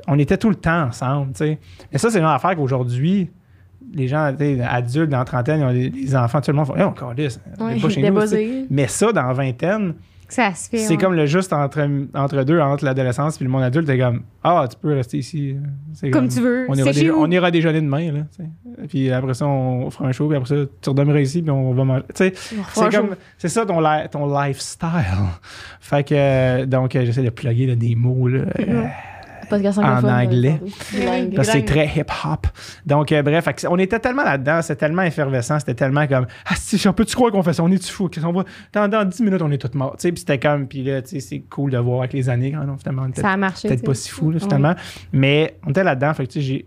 On 0.07 0.19
était 0.19 0.37
tout 0.37 0.49
le 0.49 0.55
temps 0.55 0.87
ensemble, 0.87 1.31
tu 1.33 1.45
sais. 1.45 1.57
Mais 1.91 1.97
ça, 1.97 2.09
c'est 2.09 2.19
une 2.19 2.25
affaire 2.25 2.55
qu'aujourd'hui, 2.55 3.29
les 3.93 4.07
gens 4.07 4.33
adultes 4.69 5.09
dans 5.09 5.19
la 5.19 5.25
trentaine, 5.25 5.59
ils 5.59 5.65
ont 5.65 5.73
des, 5.73 5.89
des 5.89 6.15
enfants, 6.15 6.41
tout 6.41 6.51
le 6.51 6.57
monde 6.57 6.67
font 6.67 6.75
hey, 6.75 6.83
on 6.83 6.91
calisse, 6.91 7.39
Ouais, 7.59 7.79
pas 7.79 7.89
chez 7.89 8.01
nous. 8.09 8.67
Mais 8.69 8.87
ça, 8.87 9.11
dans 9.11 9.27
la 9.27 9.33
vingtaine, 9.33 9.93
Ça 10.31 10.53
se 10.53 10.69
fait. 10.69 10.77
c'est 10.77 10.91
ouais. 10.91 10.97
comme 10.97 11.13
le 11.13 11.25
juste 11.25 11.51
entre, 11.51 11.85
entre 12.13 12.43
deux, 12.43 12.57
entre 12.61 12.85
l'adolescence 12.85 13.41
et 13.41 13.43
le 13.43 13.49
monde 13.49 13.63
adulte. 13.63 13.85
T'es 13.85 13.99
comme, 13.99 14.21
ah, 14.45 14.65
tu 14.69 14.77
peux 14.81 14.93
rester 14.93 15.17
ici. 15.17 15.57
Comme 16.09 16.29
tu 16.29 16.39
veux. 16.39 16.65
On 16.69 16.75
ira, 16.75 16.93
chez 16.93 17.11
on 17.11 17.29
ira 17.29 17.51
déjeuner 17.51 17.81
demain. 17.81 18.13
Là, 18.13 18.21
puis 18.87 19.11
après 19.11 19.33
ça, 19.33 19.45
on 19.45 19.89
fera 19.89 20.05
un 20.05 20.13
show. 20.13 20.29
Puis 20.29 20.37
après 20.37 20.47
ça, 20.47 20.55
tu 20.81 20.89
redemeuras 20.89 21.19
ici. 21.19 21.41
Puis 21.41 21.51
on 21.51 21.73
va 21.73 21.83
manger. 21.83 22.03
C'est 22.15 22.33
comme, 22.91 23.17
c'est 23.37 23.49
ça 23.49 23.65
ton, 23.65 23.81
li- 23.81 24.07
ton 24.09 24.25
lifestyle. 24.41 24.89
fait 25.81 26.07
que, 26.07 26.15
euh, 26.15 26.65
donc, 26.65 26.95
euh, 26.95 27.03
j'essaie 27.03 27.23
de 27.23 27.29
plugger 27.29 27.65
là, 27.65 27.75
des 27.75 27.95
mots. 27.95 28.29
Là, 28.29 28.45
euh, 28.57 28.85
Podcast 29.51 29.77
en 29.77 30.03
anglais. 30.03 30.59
bilingue. 30.91 31.35
parce 31.35 31.47
que 31.49 31.53
c'est 31.53 31.65
très 31.65 31.85
hip-hop. 31.87 32.47
Donc, 32.85 33.11
euh, 33.11 33.21
bref, 33.21 33.45
on 33.69 33.77
était 33.77 33.99
tellement 33.99 34.23
là-dedans, 34.23 34.61
c'était 34.61 34.75
tellement 34.87 35.03
effervescent, 35.03 35.59
c'était 35.59 35.73
tellement 35.75 36.07
comme 36.07 36.25
Ah, 36.45 36.55
si, 36.55 36.77
j'en 36.77 36.93
peux-tu 36.93 37.15
croire 37.15 37.31
qu'on 37.31 37.43
fait 37.43 37.53
ça? 37.53 37.63
On 37.63 37.71
est-tu 37.71 37.91
fou? 37.91 38.07
Qu'est-ce 38.09 38.25
qu'on 38.25 38.33
va... 38.33 38.45
dans, 38.73 38.87
dans 38.87 39.05
10 39.05 39.21
minutes, 39.21 39.41
on 39.41 39.51
est 39.51 39.57
tous 39.57 39.77
morts. 39.77 39.95
Puis 39.99 40.11
c'était 40.15 40.39
comme, 40.39 40.67
puis 40.67 40.83
là, 40.83 41.01
c'est 41.03 41.43
cool 41.49 41.71
de 41.71 41.77
voir 41.77 41.99
avec 41.99 42.13
les 42.13 42.29
années 42.29 42.51
quand 42.51 42.65
on, 42.67 42.77
finalement, 42.77 43.03
on 43.05 43.09
était 43.09 43.21
Ça 43.21 43.29
a 43.31 43.37
marché. 43.37 43.67
peut-être 43.67 43.85
pas 43.85 43.93
si 43.93 44.09
fou, 44.09 44.31
là, 44.31 44.39
finalement. 44.39 44.73
Mais 45.13 45.57
on 45.65 45.69
était 45.71 45.83
là-dedans, 45.83 46.13
fait 46.13 46.25
que, 46.27 46.31
tu 46.31 46.39
sais, 46.41 46.45
j'ai. 46.45 46.65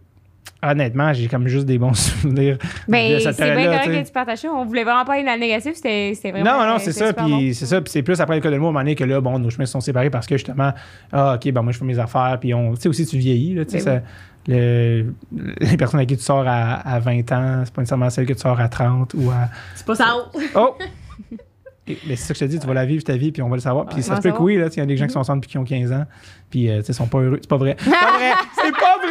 Honnêtement, 0.63 1.13
j'ai 1.13 1.29
comme 1.29 1.47
juste 1.47 1.67
des 1.67 1.77
bons 1.79 1.93
souvenirs. 1.95 2.57
De 2.89 3.19
cette 3.19 3.35
c'est 3.37 3.55
bien 3.55 3.67
correct 3.67 3.85
que 4.03 4.07
tu 4.07 4.13
partages. 4.13 4.45
On 4.47 4.65
voulait 4.65 4.85
vraiment 4.85 5.05
pas 5.05 5.15
aller 5.15 5.25
dans 5.25 5.35
le 5.35 5.41
négatif. 5.41 5.73
C'était 5.75 6.13
c'était 6.15 6.31
vraiment. 6.33 6.53
Non, 6.59 6.67
non, 6.67 6.75
euh, 6.77 6.79
c'est 6.79 6.93
ça. 6.93 7.13
Puis 7.13 7.25
bon. 7.31 7.53
c'est 7.53 7.67
ça. 7.67 7.81
Puis 7.83 7.91
c'est 7.93 8.03
plus 8.03 8.19
après 8.21 8.37
l'école 8.37 8.53
de 8.53 8.59
mots, 8.59 8.67
à 8.67 8.69
un 8.71 8.73
moment 8.73 8.81
donné, 8.81 8.95
que 8.95 9.05
là, 9.05 9.21
bon, 9.21 9.39
nos 9.39 9.51
chemins 9.51 9.67
se 9.67 9.73
sont 9.73 9.81
séparés 9.83 10.09
parce 10.11 10.27
que 10.27 10.37
justement, 10.37 10.73
ah, 11.13 11.35
OK, 11.35 11.53
ben 11.53 11.61
moi, 11.63 11.73
je 11.73 11.79
fais 11.79 11.85
mes 11.85 11.99
affaires. 11.99 12.39
Puis 12.41 12.55
on, 12.55 12.75
tu 12.75 12.81
sais, 12.81 12.89
aussi, 12.89 13.05
tu 13.07 13.19
vieillis. 13.19 13.55
Là, 13.55 13.65
tu 13.67 13.79
sais, 13.79 13.85
Ben 13.85 14.03
le- 14.47 15.15
les 15.61 15.77
personnes 15.77 16.01
avec 16.01 16.09
qui 16.09 16.17
tu 16.17 16.23
sors 16.23 16.45
à, 16.47 16.75
à 16.77 16.99
20 16.99 17.31
ans, 17.33 17.63
c'est 17.65 17.75
pas 17.75 17.83
nécessairement 17.83 18.09
celles 18.11 18.27
que 18.27 18.33
tu 18.33 18.41
sors 18.41 18.59
à 18.59 18.69
30 18.69 19.13
ou 19.15 19.31
à. 19.31 19.49
C'est 19.75 19.87
pas 19.87 19.95
ça. 19.95 20.15
Oh! 20.55 20.77
Et- 21.87 21.99
Mais 22.09 22.17
c'est 22.17 22.29
ça 22.29 22.33
que 22.35 22.41
je 22.41 22.45
te 22.47 22.51
dis, 22.51 22.59
tu 22.59 22.67
vas 22.67 22.73
la 22.73 22.87
vivre 22.87 23.05
ta 23.05 23.15
vie, 23.15 23.31
puis 23.31 23.43
on 23.43 23.49
va 23.51 23.57
le 23.57 23.61
savoir. 23.61 23.85
Puis 23.85 23.97
Ouais. 23.97 24.03
ça 24.03 24.17
se 24.17 24.23
peut 24.23 24.33
que 24.33 24.41
oui, 24.41 24.57
là, 24.57 24.69
il 24.73 24.79
y 24.79 24.81
a 24.81 24.87
des 24.87 24.97
gens 24.97 25.07
qui 25.07 25.13
sont 25.13 25.19
ensemble 25.21 25.41
depuis 25.43 25.51
qu'ils 25.51 25.61
ont 25.61 25.65
15 25.65 25.93
ans, 25.93 26.05
puis 26.49 26.71
euh, 26.71 26.79
tu 26.79 26.85
sais, 26.87 26.93
ils 26.93 26.95
sont 26.95 27.07
pas 27.07 27.19
heureux. 27.19 27.39
C'est 27.43 27.49
pas 27.51 27.59
vrai. 27.59 27.77
C'est 27.85 27.91
pas 27.91 28.17
vrai! 28.17 28.33
C'est 28.57 28.73
pas 28.73 28.97
vrai! 29.07 29.11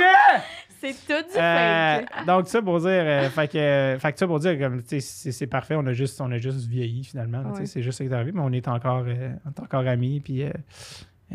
C'est 0.84 0.92
tout 1.08 1.32
du 1.32 1.38
Euh, 1.40 1.96
fake. 2.00 2.26
donc 2.28 2.48
ça 2.48 2.62
pour 2.62 2.80
dire 2.80 2.90
euh, 2.90 3.30
fait 3.30 3.48
que 3.48 3.58
euh, 3.58 4.00
fait 4.00 4.12
que 4.12 4.20
ça 4.20 4.28
pour 4.28 4.40
dire 4.40 4.60
comme 4.60 4.82
c'est 4.86 5.00
c'est 5.00 5.48
parfait 5.48 5.76
on 5.78 5.86
a 5.88 5.94
juste 5.94 6.20
on 6.20 6.30
a 6.32 6.38
juste 6.38 6.68
vieilli 6.68 7.04
finalement 7.06 7.42
Ouais. 7.54 7.66
c'est 7.66 7.82
juste 7.82 7.98
ça 8.00 8.04
qui 8.04 8.12
est 8.12 8.14
arrivé 8.14 8.32
mais 8.34 8.42
on 8.44 8.52
est 8.52 8.68
encore 8.68 9.06
euh, 9.08 9.30
on 9.46 9.50
est 9.52 9.60
encore 9.64 9.88
amis 9.88 10.20
puis 10.20 10.44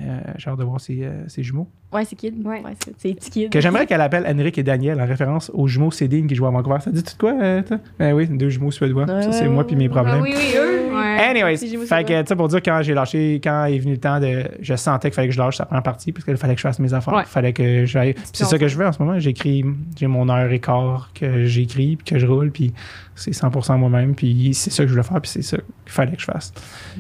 euh, 0.01 0.21
j'ai 0.37 0.51
hâte 0.51 0.59
de 0.59 0.65
voir 0.65 0.81
ses, 0.81 1.05
euh, 1.05 1.25
ses 1.29 1.43
jumeaux 1.43 1.69
Ouais, 1.93 2.05
c'est 2.05 2.17
kid. 2.17 2.35
Ouais. 2.47 2.63
c'est- 2.81 3.17
c'est 3.19 3.31
kid. 3.31 3.51
que 3.51 3.61
j'aimerais 3.61 3.87
qu'elle 3.87 4.01
appelle 4.03 4.27
Henrik 4.29 4.59
et 4.59 4.63
Daniel 4.63 5.01
en 5.01 5.07
référence 5.07 5.51
aux 5.55 5.67
jumeaux 5.67 5.91
Cédine 5.91 6.27
qui 6.27 6.35
jouent 6.35 6.47
à 6.47 6.51
Vancouver 6.51 6.81
ça 6.81 6.91
dit 6.91 7.03
tout 7.03 7.15
de 7.15 7.19
quoi 7.19 7.33
euh, 7.43 7.63
toi? 7.63 7.79
ben 7.99 8.13
oui 8.13 8.27
deux 8.29 8.51
jumeaux 8.51 8.71
suédois 8.71 9.07
ça 9.07 9.33
c'est 9.33 9.43
Ouais, 9.45 9.49
moi 9.49 9.67
puis 9.67 9.75
mes 9.77 9.85
ouais, 9.85 9.89
problèmes 9.91 10.17
Ah 10.19 10.23
oui, 10.23 10.35
oui, 10.37 10.55
eux. 10.57 10.95
Ouais. 10.95 11.19
Anyways, 11.21 11.57
fait 11.59 12.05
que, 12.05 12.21
tu 12.23 12.27
sais, 12.29 12.37
pour 12.37 12.49
dire, 12.49 12.61
quand 12.63 12.81
j'ai 12.83 12.95
lâché, 12.95 13.41
quand 13.43 13.67
est 13.67 13.79
venu 13.79 13.93
le 13.93 13.99
temps 13.99 14.19
de. 14.21 14.45
Je 14.61 14.75
sentais 14.75 15.11
qu'il 15.11 15.15
fallait 15.17 15.29
que 15.29 15.35
je 15.35 15.39
lâche 15.39 15.57
sa 15.57 15.67
première 15.67 15.83
partie, 15.83 16.11
parce 16.13 16.25
qu'il 16.25 16.37
fallait 16.37 16.55
que 16.55 16.59
je 16.61 16.67
fasse 16.67 16.79
mes 16.79 16.93
affaires. 16.95 17.13
Ouais. 17.15 17.23
Il 17.25 17.29
fallait 17.29 17.53
que 17.53 17.85
j'aille. 17.85 18.15
Puis 18.15 18.23
C'est 18.33 18.45
ça 18.45 18.59
que 18.59 18.67
je 18.67 18.77
fais 18.77 18.85
en 18.87 18.93
ce 18.93 19.03
moment. 19.03 19.19
J'écris, 19.19 19.65
j'ai 19.97 20.07
mon 20.07 20.29
heure 20.29 20.51
et 20.51 20.59
quart 20.61 21.11
que 21.15 21.45
j'écris, 21.45 21.97
puis 21.97 22.05
que 22.15 22.19
je 22.19 22.27
roule, 22.27 22.51
puis 22.51 22.73
c'est 23.15 23.33
100% 23.33 23.77
moi-même, 23.79 24.15
puis 24.15 24.55
c'est 24.55 24.71
ça 24.71 24.83
que 24.85 24.89
je 24.89 24.95
voulais 24.95 25.07
faire, 25.07 25.21
puis 25.21 25.31
c'est 25.31 25.43
ça 25.43 25.57
qu'il 25.59 25.67
fallait 25.93 26.13
que 26.17 26.21
je 26.21 26.27
fasse. 26.27 26.53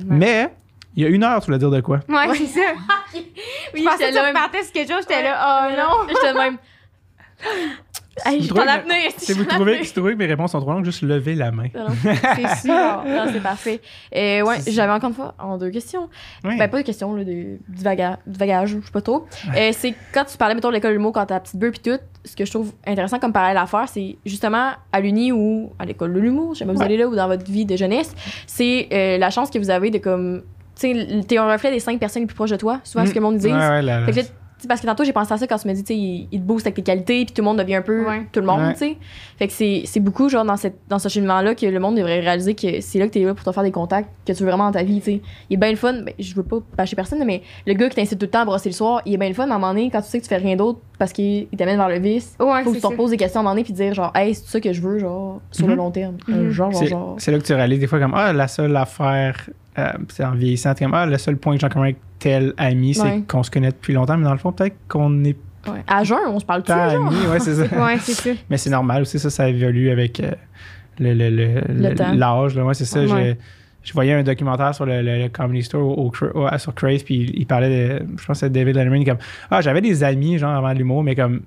Mais, 0.06 0.50
il 0.98 1.04
y 1.04 1.06
a 1.06 1.08
une 1.08 1.22
heure, 1.24 1.40
tu 1.40 1.46
voulais 1.46 1.58
dire 1.58 1.70
de 1.70 1.80
quoi? 1.80 2.00
Ouais, 2.08 2.34
c'est 2.34 2.46
ça. 2.46 2.60
Oui, 3.14 3.24
Je 3.74 3.82
pensais 3.84 4.06
j'étais 4.06 4.12
que 4.12 4.20
tu 4.20 4.26
repartais 4.26 4.62
sur 4.64 4.72
quelque 4.72 4.92
chose. 4.92 5.02
J'étais 5.08 5.22
là, 5.22 5.68
oh 5.68 5.76
non. 5.76 6.06
J'étais 6.08 6.34
même. 6.34 6.56
Hey, 8.26 8.42
je 8.42 8.48
t'en 8.52 8.62
que- 8.64 8.68
apnée. 8.68 9.10
Si 9.16 9.32
vous 9.32 9.44
trouvez, 9.44 9.84
si 9.84 9.90
vous 9.94 10.00
trouvez 10.00 10.12
que 10.14 10.18
mes 10.18 10.26
réponses 10.26 10.50
sont 10.50 10.60
trop 10.60 10.72
longues, 10.72 10.84
juste 10.84 11.02
levez 11.02 11.36
la 11.36 11.52
main. 11.52 11.68
C'est 12.02 12.66
sûr. 12.66 12.74
Non, 13.06 13.26
c'est 13.32 13.40
parfait. 13.40 13.80
Euh, 14.12 14.42
ouais, 14.42 14.56
j'avais 14.66 14.90
encore 14.92 15.10
une 15.10 15.14
fois 15.14 15.34
en 15.38 15.56
deux 15.56 15.70
questions. 15.70 16.08
Oui. 16.42 16.56
Ben, 16.58 16.68
pas 16.68 16.78
de 16.78 16.82
questions, 16.82 17.14
là, 17.14 17.22
de, 17.22 17.30
du, 17.30 17.58
vaga- 17.84 18.18
du 18.26 18.36
vagage, 18.36 18.70
je 18.70 18.84
sais 18.84 18.90
pas 18.92 19.02
trop. 19.02 19.28
Euh, 19.56 19.70
c'est 19.72 19.94
quand 20.12 20.24
tu 20.24 20.36
parlais, 20.36 20.56
mettons, 20.56 20.70
de 20.70 20.74
l'école 20.74 20.90
de 20.90 20.96
l'humour, 20.96 21.12
quand 21.12 21.26
t'as 21.26 21.34
la 21.34 21.40
petite 21.40 21.60
beurre 21.60 21.70
pis 21.70 21.78
tout, 21.78 21.98
ce 22.24 22.34
que 22.34 22.44
je 22.44 22.50
trouve 22.50 22.72
intéressant 22.84 23.20
comme 23.20 23.32
parallèle 23.32 23.56
à 23.56 23.66
faire, 23.66 23.88
c'est 23.88 24.16
justement 24.26 24.72
à 24.90 25.00
l'Uni 25.00 25.30
ou 25.30 25.72
à 25.78 25.84
l'école 25.84 26.12
de 26.12 26.18
l'humour, 26.18 26.54
je 26.54 26.58
sais 26.58 26.64
pas 26.66 26.72
vous 26.72 26.78
Ouais. 26.80 26.84
allez 26.86 26.96
là, 26.96 27.06
ou 27.06 27.14
dans 27.14 27.28
votre 27.28 27.48
vie 27.48 27.66
de 27.66 27.76
jeunesse, 27.76 28.12
c'est 28.48 28.88
euh, 28.92 29.16
la 29.18 29.30
chance 29.30 29.48
que 29.48 29.60
vous 29.60 29.70
avez 29.70 29.90
de 29.92 29.98
comme. 29.98 30.42
Tu 30.78 30.92
sais, 30.94 31.20
t'es 31.26 31.38
un 31.38 31.50
reflet 31.50 31.70
des 31.70 31.80
cinq 31.80 31.98
personnes 31.98 32.22
les 32.22 32.26
plus 32.26 32.36
proches 32.36 32.50
de 32.50 32.56
toi, 32.56 32.80
souvent 32.84 33.04
ce 33.06 33.10
que 33.10 33.16
le 33.16 33.22
monde 33.22 33.38
dit. 33.38 33.48
Ouais, 33.52 34.12
Fait 34.12 34.22
que 34.22 34.28
parce 34.66 34.80
que 34.80 34.86
tantôt, 34.86 35.04
j'ai 35.04 35.12
pensé 35.12 35.32
à 35.32 35.36
ça 35.36 35.46
quand 35.46 35.56
tu 35.56 35.68
m'as 35.68 35.72
dit, 35.74 35.84
tu 35.84 35.94
sais, 35.94 35.96
il, 35.96 36.26
il 36.32 36.40
te 36.40 36.44
booste 36.44 36.66
avec 36.66 36.74
tes 36.74 36.82
qualités, 36.82 37.24
puis 37.24 37.32
tout 37.32 37.42
le 37.42 37.44
monde 37.44 37.58
devient 37.58 37.76
un 37.76 37.82
peu 37.82 38.04
Ouais. 38.04 38.26
tout 38.32 38.40
le 38.40 38.46
monde, 38.46 38.58
Ouais. 38.62 38.72
tu 38.72 38.78
sais. 38.80 38.96
Fait 39.38 39.46
que 39.46 39.52
c'est 39.52 39.82
c'est 39.84 40.00
beaucoup, 40.00 40.28
genre, 40.28 40.44
dans, 40.44 40.56
cette, 40.56 40.78
dans 40.88 40.98
ce 40.98 41.08
cheminement-là, 41.08 41.54
que 41.54 41.64
le 41.64 41.78
monde 41.78 41.94
devrait 41.96 42.18
réaliser 42.18 42.56
que 42.56 42.80
c'est 42.80 42.98
là 42.98 43.06
que 43.06 43.12
t'es 43.12 43.22
là 43.22 43.34
pour 43.34 43.44
te 43.44 43.52
faire 43.52 43.62
des 43.62 43.70
contacts 43.70 44.08
que 44.26 44.32
tu 44.32 44.42
veux 44.42 44.48
vraiment 44.48 44.64
dans 44.64 44.72
ta 44.72 44.82
vie, 44.82 44.98
tu 44.98 45.04
sais. 45.12 45.20
Il 45.48 45.54
est 45.54 45.56
bien 45.58 45.70
le 45.70 45.76
fun, 45.76 45.92
ben, 46.02 46.12
je 46.18 46.34
veux 46.34 46.42
pas 46.42 46.56
bâcher 46.76 46.96
personne, 46.96 47.22
mais 47.24 47.42
le 47.68 47.74
gars 47.74 47.88
qui 47.88 47.94
t'incite 47.94 48.18
tout 48.18 48.26
le 48.26 48.30
temps 48.30 48.40
à 48.40 48.44
brosser 48.46 48.68
le 48.70 48.74
soir, 48.74 49.00
il 49.06 49.14
est 49.14 49.16
bien 49.16 49.28
le 49.28 49.34
fun, 49.34 49.46
mais 49.46 49.52
à 49.52 49.54
un 49.54 49.58
moment 49.60 49.72
donné, 49.74 49.90
quand 49.92 50.02
tu 50.02 50.08
sais 50.08 50.18
que 50.18 50.24
tu 50.24 50.28
fais 50.28 50.38
rien 50.38 50.56
d'autre 50.56 50.80
parce 50.98 51.12
qu'il 51.12 51.46
il 51.52 51.56
t'amène 51.56 51.76
vers 51.76 51.88
le 51.88 52.00
vice, 52.00 52.34
Ouais, 52.40 52.64
faut 52.64 52.70
que 52.70 52.74
tu 52.74 52.80
te 52.80 52.82
ça. 52.82 52.88
reposes 52.88 53.10
des 53.10 53.16
questions 53.16 53.38
à 53.38 53.42
un 53.42 53.44
moment 53.44 53.52
donné, 53.54 53.62
puis 53.62 53.72
te 53.74 53.78
dire, 53.78 53.94
genre, 53.94 54.10
hey, 54.16 54.34
c'est 54.34 54.46
ça 54.48 54.60
que 54.60 54.72
je 54.72 54.80
veux, 54.80 54.98
genre, 54.98 55.40
sur 55.52 55.68
le 55.68 55.74
Mhm. 55.74 55.78
long 55.78 55.90
terme. 55.92 56.16
Mhm. 56.26 56.34
Euh, 56.34 56.50
genre, 56.50 56.72
genre, 56.72 56.80
C'est 56.82 56.86
genre. 56.88 57.14
c'est 57.18 57.30
là 57.30 57.38
que 57.38 57.44
tu 57.44 57.54
réalises 57.54 57.78
des 57.78 57.86
fois 57.86 58.00
comme 58.00 58.14
Ah, 58.16 58.32
la 58.32 58.48
seule 58.48 58.76
affaire, 58.76 59.48
c'est 60.08 60.24
en 60.24 60.32
vieillissant, 60.32 60.74
comme 60.74 60.94
Ah, 60.94 61.06
le 61.06 61.18
seul 61.18 61.36
point 61.36 61.54
que 61.54 61.60
j'ai 61.60 61.66
en 61.66 61.70
commun 61.70 61.84
avec 61.86 61.96
tel 62.18 62.52
ami, 62.56 62.94
c'est 62.94 63.02
Ouais. 63.02 63.22
qu'on 63.28 63.42
se 63.42 63.50
connaît 63.50 63.70
depuis 63.70 63.92
longtemps, 63.92 64.16
mais 64.16 64.24
dans 64.24 64.32
le 64.32 64.38
fond, 64.38 64.52
peut-être 64.52 64.76
qu'on 64.88 65.10
n'est 65.10 65.36
Ouais. 65.66 65.82
À 65.86 66.02
jeun, 66.04 66.18
on 66.28 66.38
se 66.38 66.44
parle 66.46 66.62
tout, 66.62 66.72
amis. 66.72 67.14
Ouais, 67.30 67.40
c'est 67.40 67.54
ça. 67.54 67.64
Ouais, 67.84 67.98
c'est 68.00 68.12
ça. 68.14 68.30
Mais 68.48 68.56
c'est 68.56 68.70
normal 68.70 69.02
aussi, 69.02 69.18
ça, 69.18 69.28
ça 69.28 69.48
évolue 69.48 69.90
avec 69.90 70.20
euh, 70.20 70.30
le, 70.98 71.12
le, 71.12 71.28
le- 71.30 72.16
l'âge. 72.16 72.54
là. 72.56 72.64
Ouais, 72.64 72.74
c'est 72.74 72.84
ça. 72.86 73.04
Je, 73.06 73.34
je 73.82 73.92
voyais 73.92 74.12
un 74.14 74.22
documentaire 74.22 74.74
sur 74.74 74.86
le, 74.86 75.28
Comedy 75.28 75.62
Store 75.64 75.82
au, 75.98 76.10
au 76.10 76.58
sur 76.58 76.74
Craze, 76.74 77.02
puis 77.02 77.16
il, 77.16 77.40
il 77.40 77.46
parlait 77.46 77.68
de. 77.98 78.06
Je 78.16 78.24
pense 78.26 78.40
que 78.40 78.46
c'était 78.46 78.50
David 78.60 78.76
Letterman, 78.76 79.04
comme 79.04 79.18
Ah, 79.50 79.60
j'avais 79.60 79.80
des 79.80 80.02
amis, 80.04 80.38
genre, 80.38 80.54
avant 80.54 80.72
l'humour, 80.72 81.02
mais 81.02 81.14
comme. 81.14 81.40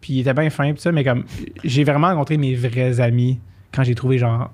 Puis 0.00 0.14
il 0.14 0.20
était 0.20 0.32
bien 0.34 0.48
fin, 0.48 0.72
puis 0.72 0.80
ça, 0.80 0.92
mais 0.92 1.04
comme. 1.04 1.24
J'ai 1.64 1.84
vraiment 1.84 2.08
rencontré 2.08 2.36
mes 2.38 2.54
vrais 2.54 3.00
amis 3.00 3.38
quand 3.74 3.82
j'ai 3.82 3.94
trouvé, 3.94 4.18
genre. 4.18 4.50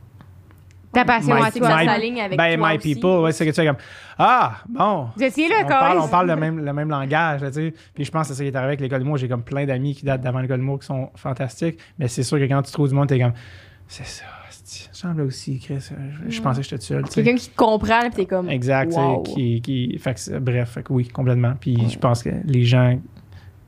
Ta 0.92 1.04
passion 1.04 1.34
My- 1.34 1.42
à 1.42 1.50
toi. 1.50 1.68
ça 1.70 1.76
my- 1.78 1.86
s'aligne 1.86 2.20
avec 2.20 2.36
ben, 2.38 2.56
toi 2.58 2.68
my 2.70 2.76
aussi. 2.76 2.94
people, 2.94 3.20
ouais, 3.20 3.32
c'est 3.32 3.44
que 3.46 3.50
tu 3.50 3.56
fais 3.56 3.66
comme 3.66 3.76
Ah, 4.18 4.56
bon. 4.68 5.08
Vous 5.16 5.22
étiez 5.22 5.48
là, 5.48 5.56
On 5.64 5.66
parle, 5.68 5.98
on 5.98 6.08
parle 6.08 6.26
le 6.28 6.36
même, 6.36 6.64
le 6.64 6.72
même 6.72 6.90
langage, 6.90 7.40
là, 7.40 7.48
tu 7.50 7.54
sais. 7.54 7.74
Puis 7.94 8.04
je 8.04 8.10
pense 8.10 8.28
que 8.28 8.34
c'est 8.34 8.38
ça 8.38 8.42
qui 8.44 8.48
est 8.50 8.56
arrivé 8.56 8.68
avec 8.70 8.80
l'école 8.80 9.00
de 9.00 9.04
mots. 9.04 9.16
J'ai 9.16 9.28
comme 9.28 9.42
plein 9.42 9.64
d'amis 9.64 9.94
qui 9.94 10.04
datent 10.04 10.20
d'avant 10.20 10.40
l'école 10.40 10.58
de 10.58 10.64
mots 10.64 10.78
qui 10.78 10.86
sont 10.86 11.10
fantastiques. 11.14 11.78
Mais 11.98 12.08
c'est 12.08 12.22
sûr 12.22 12.38
que 12.38 12.44
quand 12.44 12.60
tu 12.62 12.72
trouves 12.72 12.88
du 12.90 12.94
monde, 12.94 13.08
t'es 13.08 13.18
comme, 13.18 13.32
c'est 13.88 14.04
ça, 14.06 14.24
c'est- 14.50 14.88
semble 14.94 15.22
aussi, 15.22 15.58
Chris. 15.58 15.76
Je, 15.80 16.30
je 16.30 16.36
Ouais. 16.38 16.42
pensais 16.42 16.60
que 16.62 16.68
j'étais 16.68 16.82
seul. 16.82 17.02
Quelqu'un 17.04 17.34
qui 17.36 17.48
te 17.50 17.56
comprend, 17.56 18.00
puis 18.02 18.10
t'es 18.10 18.26
comme. 18.26 18.48
Exact, 18.50 18.88
tu 18.88 18.94
sais, 18.94 19.00
wow. 19.00 19.22
qui, 19.22 19.60
qui, 19.62 19.98
fait 19.98 20.14
que 20.14 20.20
c'est- 20.20 20.38
bref, 20.40 20.70
fait 20.72 20.82
que 20.82 20.92
oui, 20.92 21.08
complètement. 21.08 21.54
Puis 21.58 21.76
je 21.90 21.98
pense 21.98 22.22
que 22.22 22.30
les 22.44 22.64
gens 22.64 22.98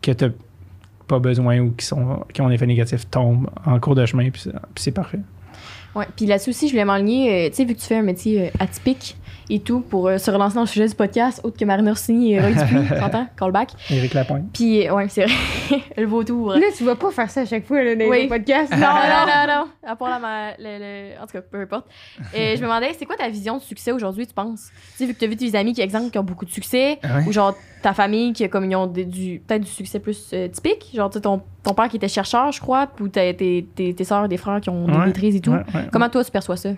que 0.03 0.13
t'as 0.13 0.29
pas 1.09 1.19
besoin 1.19 1.59
ou 1.61 1.73
qui, 1.73 1.85
sont, 1.85 2.25
qui 2.33 2.41
ont 2.43 2.47
un 2.47 2.51
effet 2.51 2.67
négatif 2.67 3.09
tombent 3.11 3.49
en 3.67 3.79
cours 3.81 3.95
de 3.95 4.05
chemin, 4.07 4.31
puis 4.31 4.45
c'est 4.77 4.93
parfait. 4.93 5.21
Ouais, 5.95 6.07
puis 6.17 6.27
là-dessus 6.27 6.51
aussi, 6.51 6.67
je 6.67 6.73
voulais 6.73 6.85
m'enligner, 6.85 7.47
euh, 7.47 7.49
tu 7.51 7.57
sais, 7.57 7.65
vu 7.65 7.75
que 7.75 7.81
tu 7.81 7.87
fais 7.87 7.97
un 7.97 8.03
métier 8.03 8.47
euh, 8.47 8.51
atypique 8.59 9.17
et 9.51 9.61
tout, 9.61 9.81
pour 9.81 10.09
euh, 10.09 10.19
se 10.19 10.31
relancer 10.31 10.55
dans 10.55 10.63
le 10.63 10.67
sujet 10.67 10.87
du 10.89 10.95
podcast, 10.95 11.41
autre 11.45 11.57
que 11.59 11.65
Marine 11.65 11.89
Orsini 11.89 12.33
et 12.35 12.41
Roy 12.41 12.51
Dupuis, 12.53 12.89
t'entends? 12.99 13.27
Callback. 13.39 13.73
Éric 13.91 14.15
Lapointe. 14.15 14.45
Puis, 14.53 14.87
euh, 14.89 14.95
ouais, 14.95 15.09
c'est 15.09 15.25
vrai, 15.27 15.35
le 15.97 16.07
vautour. 16.07 16.53
Là, 16.55 16.67
tu 16.77 16.85
vas 16.85 16.95
pas 16.97 17.11
faire 17.11 17.31
ça 17.31 17.43
à 17.43 17.45
chaque 17.47 17.67
fois, 17.67 17.83
là, 17.83 17.95
dans 17.95 18.07
Oui. 18.07 18.23
les 18.23 18.29
podcasts. 18.29 18.73
Non, 18.73 18.79
non, 18.79 19.27
non, 19.27 19.55
non. 19.57 19.65
À 19.87 19.97
part 19.97 20.09
la, 20.11 20.19
ma- 20.19 20.51
le, 20.59 20.79
le- 20.79 21.23
En 21.23 21.27
tout 21.27 21.33
cas, 21.33 21.41
peu 21.43 21.61
importe. 21.61 21.87
Et 22.35 22.57
je 22.57 22.61
me 22.63 22.67
demandais, 22.67 22.93
c'est 22.99 23.05
quoi 23.05 23.17
ta 23.17 23.29
vision 23.29 23.57
de 23.59 23.63
succès 23.63 23.93
aujourd'hui, 23.93 24.27
tu 24.27 24.35
penses? 24.35 24.71
Tu 24.93 24.99
sais, 24.99 25.07
vu 25.07 25.15
que 25.15 25.19
tu 25.19 25.25
as 25.25 25.29
vu 25.29 25.37
tes 25.37 25.55
amis 25.57 25.73
qui, 25.75 25.81
exemple, 25.83 26.11
qui 26.11 26.19
ont 26.19 26.25
beaucoup 26.25 26.45
de 26.47 26.51
succès, 26.51 26.99
Ah 27.03 27.19
ouais. 27.19 27.25
ou 27.29 27.33
genre 27.33 27.55
ta 27.83 27.93
famille 27.93 28.33
qui 28.33 28.45
a 28.45 28.49
comme 28.49 28.65
ils 28.71 28.77
ont 28.77 28.87
des- 28.87 29.05
du, 29.05 29.43
peut-être 29.47 29.63
du 29.63 29.71
succès 29.71 29.99
plus 30.01 30.31
euh, 30.33 30.49
typique, 30.49 30.91
genre 30.95 31.11
tu 31.11 31.15
sais, 31.19 31.21
ton, 31.21 31.43
ton 31.63 31.75
père 31.75 31.89
qui 31.91 31.97
était 31.97 32.09
chercheur, 32.09 32.51
je 32.51 32.61
crois, 32.61 32.89
ou 33.01 33.09
t'as 33.09 33.35
tes, 33.35 33.67
tes, 33.75 33.93
tes 33.95 34.05
soeurs, 34.05 34.27
des 34.29 34.39
frères 34.39 34.61
qui 34.63 34.71
ont 34.71 34.87
des 34.87 34.95
Ouais, 34.97 35.07
maîtrises 35.07 35.37
et 35.37 35.41
tout. 35.41 35.51
Ouais, 35.51 35.59
ouais. 35.75 35.87
Comment 35.93 36.09
toi 36.09 36.25
tu 36.25 36.31
perçois 36.31 36.57
ça? 36.57 36.71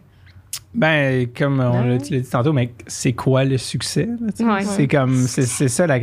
Ben, 0.77 1.27
comme 1.37 1.61
on 1.61 1.83
Ouais. 1.85 1.89
l'a 1.89 1.97
dit 1.97 2.23
tantôt, 2.23 2.53
mais 2.53 2.71
c'est 2.87 3.15
quoi 3.15 3.45
le 3.45 3.57
succès? 3.59 4.09
Ouais. 4.41 4.63
C'est 4.63 4.87
comme, 4.89 5.27
c'est 5.27 5.47
c'est 5.47 5.69
ça, 5.69 5.87
la 5.87 5.99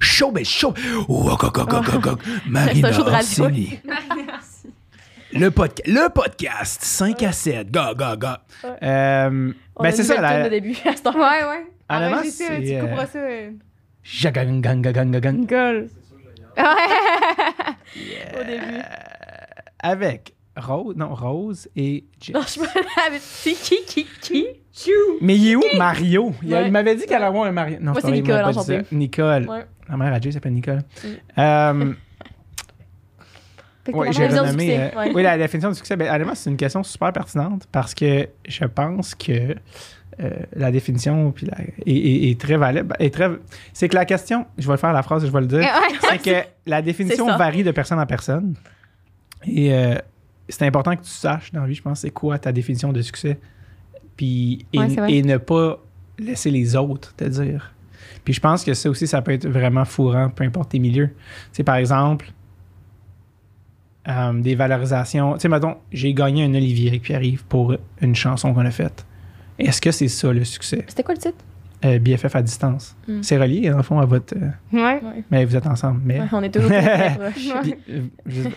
Chaud, 0.00 0.30
mais 0.34 0.44
chaud. 0.44 0.72
C'est 0.76 0.84
un 2.84 2.92
show 2.92 3.04
de 3.04 3.10
radio. 3.10 3.44
Orsini. 3.44 3.78
Le, 5.32 5.50
podca- 5.50 5.82
le 5.86 6.08
podcast 6.08 6.82
5 6.82 7.22
à 7.24 7.32
7. 7.32 7.70
Ga, 7.70 7.92
ga, 7.94 8.16
ga. 8.16 8.40
Euh, 8.82 9.52
On 9.74 9.82
ben, 9.82 9.90
c'est 9.90 10.04
ça. 10.04 10.18
la- 10.20 10.48
début 10.48 10.74
à 10.86 10.96
ce. 10.96 11.02
Ouais, 11.08 11.12
ouais. 11.18 11.66
Honnêtement, 11.90 12.16
Arrête 12.18 12.30
ça, 12.30 12.44
c'est, 12.48 12.62
tu 12.62 12.74
euh, 12.74 12.80
couperas 12.80 13.06
ça. 13.06 13.18
euh. 13.18 13.50
Jagangangagangagang. 14.02 15.36
Nicole. 15.36 15.88
Au 16.58 18.44
début. 18.44 18.80
Avec 19.80 20.34
Rose, 20.56 20.94
non, 20.96 21.14
Rose 21.14 21.68
et 21.76 22.04
Jess. 22.20 22.34
Non, 22.34 22.40
je 22.42 22.60
me 22.60 22.66
l'avais. 22.66 23.18
C'est 23.20 23.52
qui, 23.52 23.84
qui, 23.86 24.06
qui? 24.20 24.46
Mais 25.20 25.36
il 25.36 25.50
est 25.52 25.56
où? 25.56 25.62
Mario? 25.76 26.32
Il, 26.42 26.54
a- 26.54 26.58
Ouais. 26.60 26.66
il 26.66 26.72
m'avait 26.72 26.94
dit 26.96 27.04
qu'elle 27.06 27.16
allait 27.16 27.26
avoir 27.26 27.44
un 27.44 27.52
Mario. 27.52 27.78
Non, 27.80 27.92
Moi, 27.92 28.00
c'est 28.00 28.08
m'a 28.08 28.16
Nicole, 28.16 28.54
ça. 28.54 28.72
Nicole. 28.92 29.48
Ouais. 29.48 29.66
La 29.88 29.96
mère 29.96 30.12
à 30.12 30.20
Jay 30.20 30.32
s'appelle 30.32 30.52
Nicole. 30.52 30.82
Mm. 31.04 31.08
Euh, 31.40 31.92
Fait 33.84 33.92
que 33.92 33.96
ouais, 33.98 34.06
la 34.06 34.12
j'ai 34.12 34.18
définition 34.28 34.42
du 34.44 34.48
renommé. 34.50 34.64
succès, 34.66 34.92
euh, 34.94 34.98
ouais. 35.00 35.12
Oui, 35.14 35.22
la 35.22 35.38
définition 35.38 35.68
du 35.70 35.76
succès. 35.76 35.96
Ben, 35.96 36.34
c'est 36.34 36.50
une 36.50 36.56
question 36.56 36.82
super 36.82 37.12
pertinente 37.12 37.66
parce 37.70 37.94
que 37.94 38.28
je 38.48 38.64
pense 38.64 39.14
que 39.14 39.54
euh, 40.18 40.30
la 40.54 40.70
définition 40.72 41.30
puis 41.30 41.46
la- 41.46 41.60
est, 41.60 41.74
est- 41.96 42.30
est 42.30 42.40
très 42.40 42.56
valable. 42.56 42.96
Est 42.98 43.12
très, 43.14 43.30
c'est 43.72 43.88
que 43.88 43.94
la 43.94 44.04
question, 44.04 44.46
je 44.58 44.68
vais 44.70 44.76
faire 44.76 44.92
la 44.92 45.02
phrase 45.02 45.22
et 45.24 45.26
je 45.28 45.32
vais 45.32 45.40
le 45.40 45.46
dire, 45.46 45.58
Ouais. 45.60 45.96
c'est 46.00 46.18
que 46.44 46.48
la 46.66 46.82
définition 46.82 47.26
varie 47.36 47.62
de 47.64 47.70
personne 47.70 48.00
en 48.00 48.06
personne. 48.06 48.54
Et 49.46 49.72
euh, 49.72 49.94
c'est 50.48 50.66
important 50.66 50.94
que 50.96 51.02
tu 51.02 51.10
saches 51.10 51.52
dans 51.52 51.62
la 51.62 51.66
vie, 51.66 51.74
je 51.74 51.82
pense, 51.82 52.00
c'est 52.00 52.10
quoi 52.10 52.38
ta 52.38 52.52
définition 52.52 52.92
de 52.92 53.02
succès. 53.02 53.38
Puis, 54.16 54.66
et, 54.72 54.78
Ouais, 54.78 55.22
ne 55.22 55.36
pas 55.36 55.78
laisser 56.18 56.50
les 56.50 56.76
autres 56.76 57.14
te 57.14 57.24
dire. 57.24 57.72
Puis 58.24 58.34
je 58.34 58.40
pense 58.40 58.64
que 58.64 58.74
ça 58.74 58.88
aussi, 58.88 59.06
ça 59.06 59.22
peut 59.22 59.32
être 59.32 59.48
vraiment 59.48 59.84
fourrant, 59.84 60.30
peu 60.30 60.44
importe 60.44 60.70
tes 60.70 60.78
milieux. 60.78 61.08
Tu 61.08 61.14
sais, 61.52 61.64
par 61.64 61.76
exemple, 61.76 62.32
euh, 64.08 64.32
des 64.40 64.54
valorisations. 64.54 65.34
Tu 65.34 65.40
sais, 65.40 65.48
mettons, 65.48 65.76
j'ai 65.92 66.14
gagné 66.14 66.44
un 66.44 66.54
Olivier 66.54 66.88
avec 66.88 67.02
Pierre-Yves 67.02 67.44
pour 67.44 67.76
une 68.00 68.14
chanson 68.14 68.54
qu'on 68.54 68.64
a 68.64 68.70
faite. 68.70 69.04
Est-ce 69.58 69.80
que 69.80 69.90
c'est 69.90 70.08
ça 70.08 70.32
le 70.32 70.44
succès? 70.44 70.84
C'était 70.86 71.02
quoi 71.02 71.14
le 71.14 71.20
titre? 71.20 71.44
Euh, 71.84 71.98
BFF 71.98 72.34
à 72.34 72.42
distance. 72.42 72.96
Mm. 73.06 73.22
C'est 73.22 73.36
relié, 73.36 73.68
dans 73.68 73.76
le 73.76 73.82
fond, 73.82 73.98
à 74.00 74.06
votre. 74.06 74.34
euh, 74.34 74.48
Ouais. 74.72 75.00
Mais 75.30 75.44
vous 75.44 75.54
êtes 75.56 75.66
ensemble. 75.66 76.00
Mais 76.04 76.20
Ouais, 76.20 76.26
on 76.32 76.42
est 76.42 76.50
toujours 76.50 76.70
très 76.70 77.14
proches. 77.18 77.48
Euh, 77.90 78.02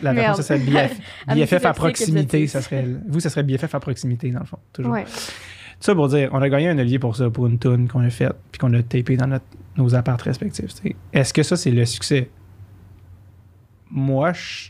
la 0.02 0.14
Merde. 0.14 0.38
ça 0.38 0.44
serait 0.44 0.60
BF, 0.60 0.98
BFF 1.36 1.66
à 1.66 1.74
proximité. 1.74 2.48
Ça 2.48 2.62
serait, 2.62 2.86
vous, 3.10 3.20
ça 3.20 3.30
serait 3.30 3.44
BFF 3.44 3.76
à 3.76 3.80
proximité, 3.82 4.32
dans 4.32 4.40
le 4.40 4.46
fond. 4.46 4.58
Toujours. 4.72 4.94
Ouais. 4.94 5.04
Tout 5.04 5.86
ça 5.86 5.96
pour 5.96 6.08
dire, 6.08 6.30
on 6.32 6.42
a 6.42 6.50
gagné 6.50 6.70
un 6.70 6.78
Olivier 6.80 6.98
pour 7.00 7.16
ça, 7.16 7.30
pour 7.30 7.48
une 7.48 7.60
tune 7.60 7.88
qu'on 7.90 8.00
a 8.02 8.10
faite, 8.10 8.36
puis 8.52 8.60
qu'on 8.60 8.74
a 8.74 8.82
tapé 8.84 9.18
dans 9.18 9.28
notre, 9.28 9.46
nos 9.78 9.94
apparts 9.96 10.20
respectifs. 10.22 10.72
Est-ce 11.14 11.34
que 11.34 11.44
ça, 11.44 11.58
c'est 11.58 11.72
le 11.72 11.86
succès? 11.86 12.30
Moi, 13.92 14.34
je, 14.34 14.70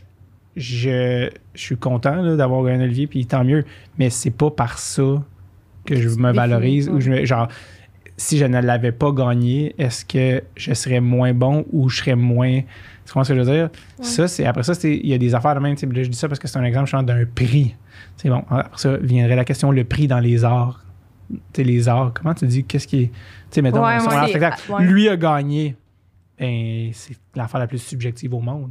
je, 0.56 1.30
je 1.54 1.60
suis 1.60 1.76
content 1.76 2.16
là, 2.16 2.36
d'avoir 2.36 2.64
gagné 2.64 2.82
un 2.82 2.86
Olivier, 2.86 3.06
puis 3.06 3.26
tant 3.26 3.44
mieux, 3.44 3.64
mais 3.98 4.10
c'est 4.10 4.30
pas 4.30 4.50
par 4.50 4.78
ça 4.78 5.22
que 5.84 5.94
je 5.96 6.08
me 6.10 6.32
valorise. 6.32 6.88
Ou 6.88 7.00
je 7.00 7.10
me- 7.10 7.24
genre, 7.24 7.48
si 8.22 8.36
je 8.36 8.44
ne 8.44 8.60
l'avais 8.60 8.92
pas 8.92 9.12
gagné, 9.12 9.74
est-ce 9.78 10.04
que 10.04 10.42
je 10.54 10.74
serais 10.74 11.00
moins 11.00 11.32
bon 11.32 11.64
ou 11.72 11.88
je 11.88 11.96
serais 11.98 12.16
moins. 12.16 12.60
Tu 12.60 13.12
comprends 13.14 13.24
ce 13.24 13.32
que 13.32 13.38
je 13.38 13.40
veux 13.44 13.50
dire? 13.56 13.70
Ça, 14.02 14.28
c'est 14.28 14.44
après 14.44 14.62
ça, 14.62 14.74
c'est- 14.74 14.94
il 14.98 15.06
y 15.06 15.14
a 15.14 15.18
des 15.18 15.34
affaires 15.34 15.54
de 15.54 15.60
même. 15.60 15.74
là, 15.74 16.02
je 16.02 16.08
dis 16.08 16.18
ça 16.18 16.28
parce 16.28 16.38
que 16.38 16.46
c'est 16.46 16.58
un 16.58 16.64
exemple 16.64 16.90
d'un 17.04 17.24
prix. 17.34 17.74
C'est 18.18 18.28
bon. 18.28 18.44
Après 18.50 18.76
ça 18.76 18.98
viendrait 18.98 19.36
la 19.36 19.44
question 19.46 19.70
le 19.72 19.84
prix 19.84 20.06
dans 20.06 20.20
les 20.20 20.44
arts. 20.44 20.84
Les 21.56 21.88
arts, 21.88 22.12
comment 22.12 22.34
tu 22.34 22.46
dis 22.46 22.64
qu'est-ce 22.64 22.86
qui 22.86 23.04
est. 23.04 23.06
Tu 23.06 23.12
sais, 23.52 23.62
mettons, 23.62 23.82
Ouais, 23.84 23.98
son 24.00 24.08
ouais, 24.08 24.14
art 24.14 24.24
c'est- 24.24 24.30
spectacle, 24.30 24.70
ouais. 24.72 24.84
lui 24.84 25.08
a 25.08 25.16
gagné. 25.16 25.76
Ben, 26.38 26.90
c'est 26.92 27.16
l'affaire 27.34 27.60
la 27.60 27.66
plus 27.66 27.78
subjective 27.78 28.34
au 28.34 28.40
monde. 28.40 28.70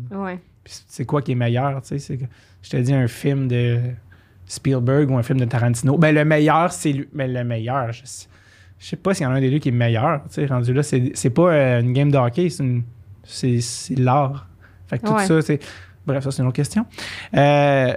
C'est 0.66 1.06
quoi 1.06 1.22
qui 1.24 1.32
est 1.32 1.36
meilleur, 1.36 1.82
tu 1.82 1.88
sais? 1.90 2.00
c'est 2.00 2.18
que- 2.18 2.26
Je 2.62 2.70
te 2.70 2.78
dis 2.78 2.94
un 2.94 3.08
film 3.08 3.48
de 3.48 3.80
Spielberg 4.46 5.10
ou 5.10 5.18
un 5.18 5.24
film 5.24 5.40
de 5.40 5.46
Tarantino. 5.46 5.98
Ben, 5.98 6.14
le 6.14 6.24
meilleur, 6.26 6.72
c'est 6.72 6.92
lui. 6.92 7.08
Ben, 7.14 7.32
le 7.34 7.44
meilleur, 7.44 7.92
je 7.92 8.02
sais, 8.06 8.28
je 8.80 8.88
sais 8.88 8.96
pas 8.96 9.14
s'il 9.14 9.26
y 9.26 9.28
en 9.28 9.32
a 9.32 9.36
un 9.36 9.42
des 9.42 9.52
deux 9.52 9.60
qui 9.60 9.70
est 9.70 9.74
meilleur, 9.74 10.22
tu 10.24 10.36
sais, 10.36 10.46
rendu 10.48 10.74
là. 10.74 10.82
C'est 10.84 11.30
pas 11.30 11.52
euh, 11.54 11.82
une 11.82 11.94
game 11.94 12.10
de 12.12 12.18
hockey, 12.18 12.48
c'est 13.24 13.96
l'art. 13.98 14.48
Fait 14.88 14.98
que 15.00 15.06
tout 15.06 15.14
Ouais. 15.14 15.26
ça, 15.26 15.42
c'est. 15.42 15.60
Bref, 16.08 16.24
ça, 16.24 16.32
c'est 16.32 16.42
une 16.42 16.48
autre 16.48 16.56
question. 16.56 16.86
Euh, 17.36 17.94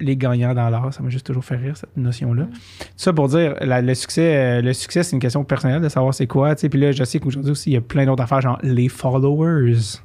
les 0.00 0.16
gagnants 0.16 0.52
dans 0.54 0.68
l'art, 0.68 0.92
ça 0.92 1.00
m'a 1.02 1.10
juste 1.10 1.26
toujours 1.26 1.44
fait 1.44 1.54
rire, 1.56 1.76
cette 1.76 1.96
notion-là. 1.96 2.44
Tout 2.46 2.86
ça 2.96 3.12
pour 3.12 3.28
dire, 3.28 3.54
la- 3.60 3.80
le 3.80 3.94
succès, 3.94 4.34
euh, 4.36 4.60
le 4.62 4.72
succès, 4.72 5.04
c'est 5.04 5.12
une 5.14 5.20
question 5.20 5.44
personnelle 5.44 5.80
de 5.80 5.88
savoir 5.88 6.12
c'est 6.12 6.26
quoi, 6.26 6.54
tu 6.56 6.62
sais. 6.62 6.68
Puis 6.68 6.80
là, 6.80 6.90
je 6.90 7.04
sais 7.04 7.20
qu'aujourd'hui 7.20 7.52
aussi, 7.52 7.70
il 7.70 7.74
y 7.74 7.76
a 7.76 7.80
plein 7.80 8.04
d'autres 8.04 8.22
affaires, 8.24 8.40
genre 8.40 8.58
les 8.64 8.88
followers. 8.88 10.00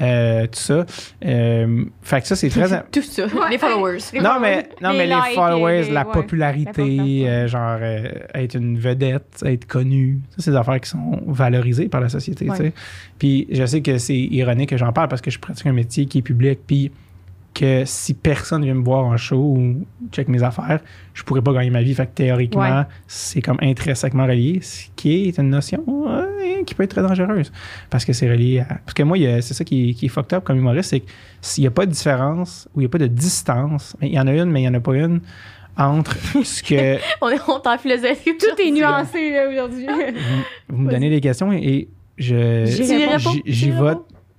Euh, 0.00 0.42
tout 0.48 0.58
ça. 0.58 0.84
Euh, 1.24 1.84
fait 2.02 2.20
que 2.20 2.26
ça, 2.26 2.34
c'est 2.34 2.48
très. 2.48 2.82
Tout 2.90 3.02
ça. 3.02 3.26
Ouais. 3.26 3.50
Les 3.50 3.58
followers. 3.58 3.98
Non, 4.20 4.40
mais, 4.40 4.68
non, 4.82 4.90
Les 4.90 4.98
mais 4.98 5.06
les 5.06 5.34
followers, 5.34 5.82
les- 5.84 5.90
la 5.92 6.04
ouais, 6.06 6.12
popularité, 6.12 7.28
euh, 7.28 7.46
genre 7.46 7.78
euh, 7.80 8.08
être 8.34 8.56
une 8.56 8.78
vedette, 8.78 9.40
être 9.44 9.66
connu, 9.66 10.20
ça, 10.30 10.36
c'est 10.38 10.50
des 10.50 10.56
affaires 10.56 10.80
qui 10.80 10.90
sont 10.90 11.20
valorisées 11.26 11.88
par 11.88 12.00
la 12.00 12.08
société. 12.08 12.48
Ouais. 12.50 12.56
tu 12.56 12.64
sais. 12.64 12.72
Puis 13.18 13.46
je 13.52 13.64
sais 13.66 13.82
que 13.82 13.98
c'est 13.98 14.16
ironique 14.18 14.70
que 14.70 14.76
j'en 14.76 14.92
parle 14.92 15.08
parce 15.08 15.22
que 15.22 15.30
je 15.30 15.38
pratique 15.38 15.66
un 15.66 15.72
métier 15.72 16.06
qui 16.06 16.18
est 16.18 16.22
public, 16.22 16.58
puis 16.66 16.90
que 17.54 17.84
si 17.86 18.14
personne 18.14 18.64
vient 18.64 18.74
me 18.74 18.82
voir 18.84 19.04
en 19.04 19.16
show 19.16 19.36
ou 19.56 19.84
check 20.10 20.28
mes 20.28 20.42
affaires, 20.42 20.80
je 21.14 21.22
pourrais 21.22 21.40
pas 21.40 21.52
gagner 21.52 21.70
ma 21.70 21.82
vie. 21.82 21.94
Fait 21.94 22.06
que 22.06 22.12
théoriquement, 22.14 22.62
Ouais. 22.80 22.84
c'est 23.06 23.40
comme 23.40 23.58
intrinsèquement 23.62 24.24
relié, 24.26 24.58
ce 24.60 24.86
qui 24.96 25.28
est 25.28 25.38
une 25.38 25.50
notion 25.50 25.82
euh, 26.08 26.62
qui 26.66 26.74
peut 26.74 26.82
être 26.82 26.90
très 26.90 27.02
dangereuse. 27.02 27.52
Parce 27.90 28.04
que 28.04 28.12
c'est 28.12 28.28
relié 28.28 28.58
à. 28.60 28.64
Parce 28.84 28.94
que 28.94 29.02
moi, 29.04 29.16
c'est 29.40 29.54
ça 29.54 29.64
qui 29.64 29.90
est, 29.90 29.94
qui 29.94 30.06
est 30.06 30.08
fucked 30.08 30.34
up 30.36 30.44
comme 30.44 30.58
humoriste, 30.58 30.90
c'est 30.90 31.00
que 31.00 31.10
s'il 31.40 31.62
n'y 31.62 31.68
a 31.68 31.70
pas 31.70 31.86
de 31.86 31.92
différence 31.92 32.68
ou 32.74 32.80
il 32.80 32.82
n'y 32.82 32.86
a 32.86 32.90
pas 32.90 32.98
de 32.98 33.06
distance, 33.06 33.96
mais 34.00 34.08
il 34.08 34.14
y 34.14 34.18
en 34.20 34.26
a 34.26 34.32
une, 34.32 34.50
mais 34.50 34.60
il 34.60 34.64
n'y 34.64 34.68
en 34.68 34.74
a 34.74 34.80
pas 34.80 34.96
une 34.96 35.20
entre 35.76 36.16
ce 36.44 36.62
que 36.62 36.98
On 37.20 37.28
est 37.30 37.40
en 37.48 37.78
philosophie. 37.78 38.36
Tout 38.38 38.60
est 38.60 38.70
nuancé 38.70 39.32
aujourd'hui. 39.48 39.86
vous 40.68 40.78
me 40.78 40.90
donnez 40.90 41.10
des 41.10 41.20
questions 41.20 41.52
et 41.52 41.88
je 42.16 42.64
J'y 42.66 43.70
Tu 43.70 43.72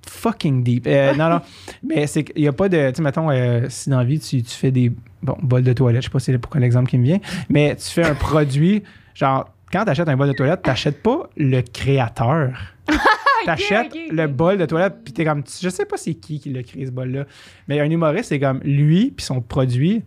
fucking 0.09 0.63
deep. 0.63 0.87
Euh, 0.87 1.13
non, 1.17 1.29
non. 1.29 1.41
Mais 1.83 2.07
c'est 2.07 2.23
qu'il 2.23 2.41
n'y 2.41 2.47
a 2.47 2.53
pas 2.53 2.69
de. 2.69 2.89
Tu 2.89 2.95
sais, 2.95 3.01
mettons, 3.01 3.29
euh, 3.29 3.65
si 3.69 3.89
dans 3.89 3.99
la 3.99 4.03
vie, 4.03 4.19
tu, 4.19 4.41
tu 4.43 4.55
fais 4.55 4.71
des. 4.71 4.91
Bon, 5.21 5.35
bol 5.41 5.63
de 5.63 5.73
toilette, 5.73 6.03
je 6.03 6.07
sais 6.07 6.11
pas 6.11 6.19
si 6.19 6.31
c'est 6.31 6.37
pourquoi 6.37 6.61
l'exemple 6.61 6.89
qui 6.89 6.97
me 6.99 7.03
vient, 7.03 7.19
mais 7.49 7.75
tu 7.75 7.89
fais 7.89 8.05
un 8.05 8.13
produit, 8.13 8.83
genre, 9.15 9.49
quand 9.71 9.83
tu 9.83 9.89
achètes 9.89 10.07
un 10.07 10.15
bol 10.15 10.27
de 10.27 10.33
toilette, 10.33 10.61
tu 10.63 10.69
n'achètes 10.69 11.01
pas 11.01 11.29
le 11.35 11.61
créateur. 11.61 12.51
Tu 12.87 13.49
achètes 13.49 13.87
ok, 13.93 13.99
ok. 14.09 14.15
le 14.15 14.27
bol 14.27 14.57
de 14.57 14.65
toilette, 14.65 14.97
puis 15.03 15.13
tu 15.13 15.21
es 15.21 15.25
comme. 15.25 15.43
Je 15.61 15.69
sais 15.69 15.85
pas 15.85 15.97
c'est 15.97 16.13
qui 16.13 16.39
qui 16.39 16.51
l'a 16.51 16.63
créé 16.63 16.85
ce 16.85 16.91
bol-là, 16.91 17.25
mais 17.67 17.79
un 17.79 17.89
humoriste, 17.89 18.29
c'est 18.29 18.39
comme 18.39 18.59
lui, 18.63 19.11
puis 19.11 19.25
son 19.25 19.41
produit. 19.41 20.03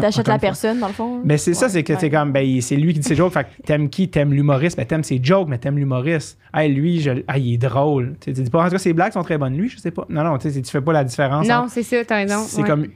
T'achètes 0.00 0.28
la 0.28 0.38
personne, 0.38 0.78
dans 0.78 0.86
le 0.86 0.92
fond. 0.92 1.20
Mais 1.24 1.38
c'est 1.38 1.54
ça, 1.54 1.68
c'est 1.68 1.82
que 1.82 1.92
ouais. 1.92 1.98
c'est 1.98 2.08
comme, 2.08 2.30
ben, 2.32 2.60
c'est 2.60 2.76
lui 2.76 2.94
qui 2.94 3.00
dit 3.00 3.08
ses 3.08 3.16
jokes. 3.16 3.32
Fait 3.32 3.44
que 3.44 3.62
t'aimes 3.66 3.90
qui? 3.90 4.08
T'aimes 4.08 4.32
l'humoriste. 4.32 4.76
Ben, 4.76 4.86
t'aimes 4.86 5.02
ses 5.02 5.20
jokes, 5.22 5.48
mais 5.48 5.58
t'aimes 5.58 5.76
l'humoriste. 5.76 6.38
Hey, 6.54 6.72
lui, 6.72 7.00
je, 7.00 7.22
ah, 7.26 7.36
il 7.36 7.54
est 7.54 7.58
drôle. 7.58 8.14
Tu 8.20 8.32
dis 8.32 8.48
pas, 8.48 8.60
en 8.60 8.64
tout 8.66 8.70
cas, 8.70 8.78
ses 8.78 8.92
blagues 8.92 9.12
sont 9.12 9.22
très 9.24 9.38
bonnes. 9.38 9.56
Lui, 9.56 9.68
je 9.68 9.78
sais 9.78 9.90
pas. 9.90 10.06
Non, 10.08 10.22
non, 10.22 10.38
tu 10.38 10.50
fais 10.50 10.80
pas 10.80 10.92
la 10.92 11.04
différence. 11.04 11.48
non, 11.48 11.66
c'est 11.68 11.82
ça, 11.82 12.04
t'as 12.04 12.16
raison. 12.16 12.44
c'est 12.46 12.62
ouais. 12.62 12.68
comme. 12.68 12.86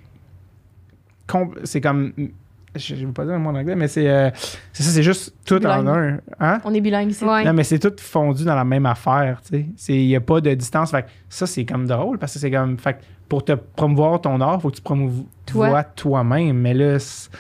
com- 1.27 1.55
C'est 1.65 1.81
comme. 1.81 2.13
Je, 2.77 2.95
je 2.97 3.07
veux 3.07 3.13
pas 3.13 3.25
dire 3.25 3.35
un 3.35 3.39
mot 3.39 3.51
en 3.51 3.55
anglais, 3.55 3.77
mais 3.77 3.87
c'est. 3.89 4.09
euh, 4.09 4.31
c'est 4.73 4.83
ça, 4.83 4.91
c'est 4.91 5.03
juste 5.03 5.35
tout 5.45 5.65
en 5.65 5.87
un. 5.87 6.19
Hein? 6.41 6.61
On 6.65 6.75
est 6.75 6.81
bilingue 6.81 7.11
ici. 7.11 7.25
Ouais. 7.25 7.45
Non, 7.45 7.53
mais 7.53 7.63
c'est 7.65 7.79
tout 7.79 7.93
fondu 8.01 8.45
dans 8.45 8.55
la 8.57 8.65
même 8.65 8.85
affaire, 8.87 9.41
tu 9.43 9.57
sais. 9.59 9.67
C'est- 9.77 9.95
Il 9.95 10.07
n'y 10.09 10.17
a 10.17 10.21
pas 10.21 10.41
de 10.41 10.53
distance. 10.55 10.91
Fait 10.91 11.03
que 11.03 11.09
ça, 11.29 11.47
c'est 11.47 11.65
comme 11.65 11.87
drôle 11.87 12.19
parce 12.19 12.33
que 12.35 12.39
c'est 12.41 12.51
comme. 12.51 12.77
Fait 12.79 12.95
que 12.95 12.99
pour 13.29 13.45
te 13.45 13.53
promouvoir 13.53 14.21
ton 14.21 14.41
art, 14.41 14.61
faut 14.61 14.71
que 14.71 14.77
tu 14.77 14.83
promouvoies 14.83 15.25
Toi. 15.47 15.85
toi-même. 15.85 16.59
Mais 16.59 16.75
là, 16.75 16.99
c'est- 16.99 17.31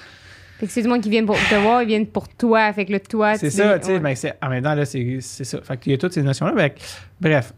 Fait 0.60 0.66
que 0.66 0.72
c'est 0.72 0.82
du 0.82 0.88
monde 0.88 1.00
qui 1.00 1.10
viennent 1.10 1.26
pour 1.26 1.36
te 1.36 1.54
voir, 1.56 1.82
ils 1.82 1.88
viennent 1.88 2.06
pour 2.06 2.28
toi. 2.28 2.72
Fait 2.72 2.84
que 2.84 2.92
là, 2.92 3.00
toi, 3.00 3.34
C'est 3.36 3.50
tu 3.50 3.56
ça, 3.56 3.78
tu 3.80 3.86
sais, 3.86 3.98
mais 4.00 4.14
c'est, 4.14 4.34
en 4.40 4.48
même 4.48 4.62
temps, 4.62 4.74
là, 4.74 4.84
c'est, 4.84 5.18
c'est 5.20 5.42
ça. 5.44 5.60
Fait 5.62 5.76
qu'il 5.76 5.90
y 5.92 5.94
a 5.96 5.98
toutes 5.98 6.12
ces 6.12 6.22
notions-là. 6.22 6.54
Fait 6.56 6.70
que, 6.70 6.80
bref, 7.20 7.52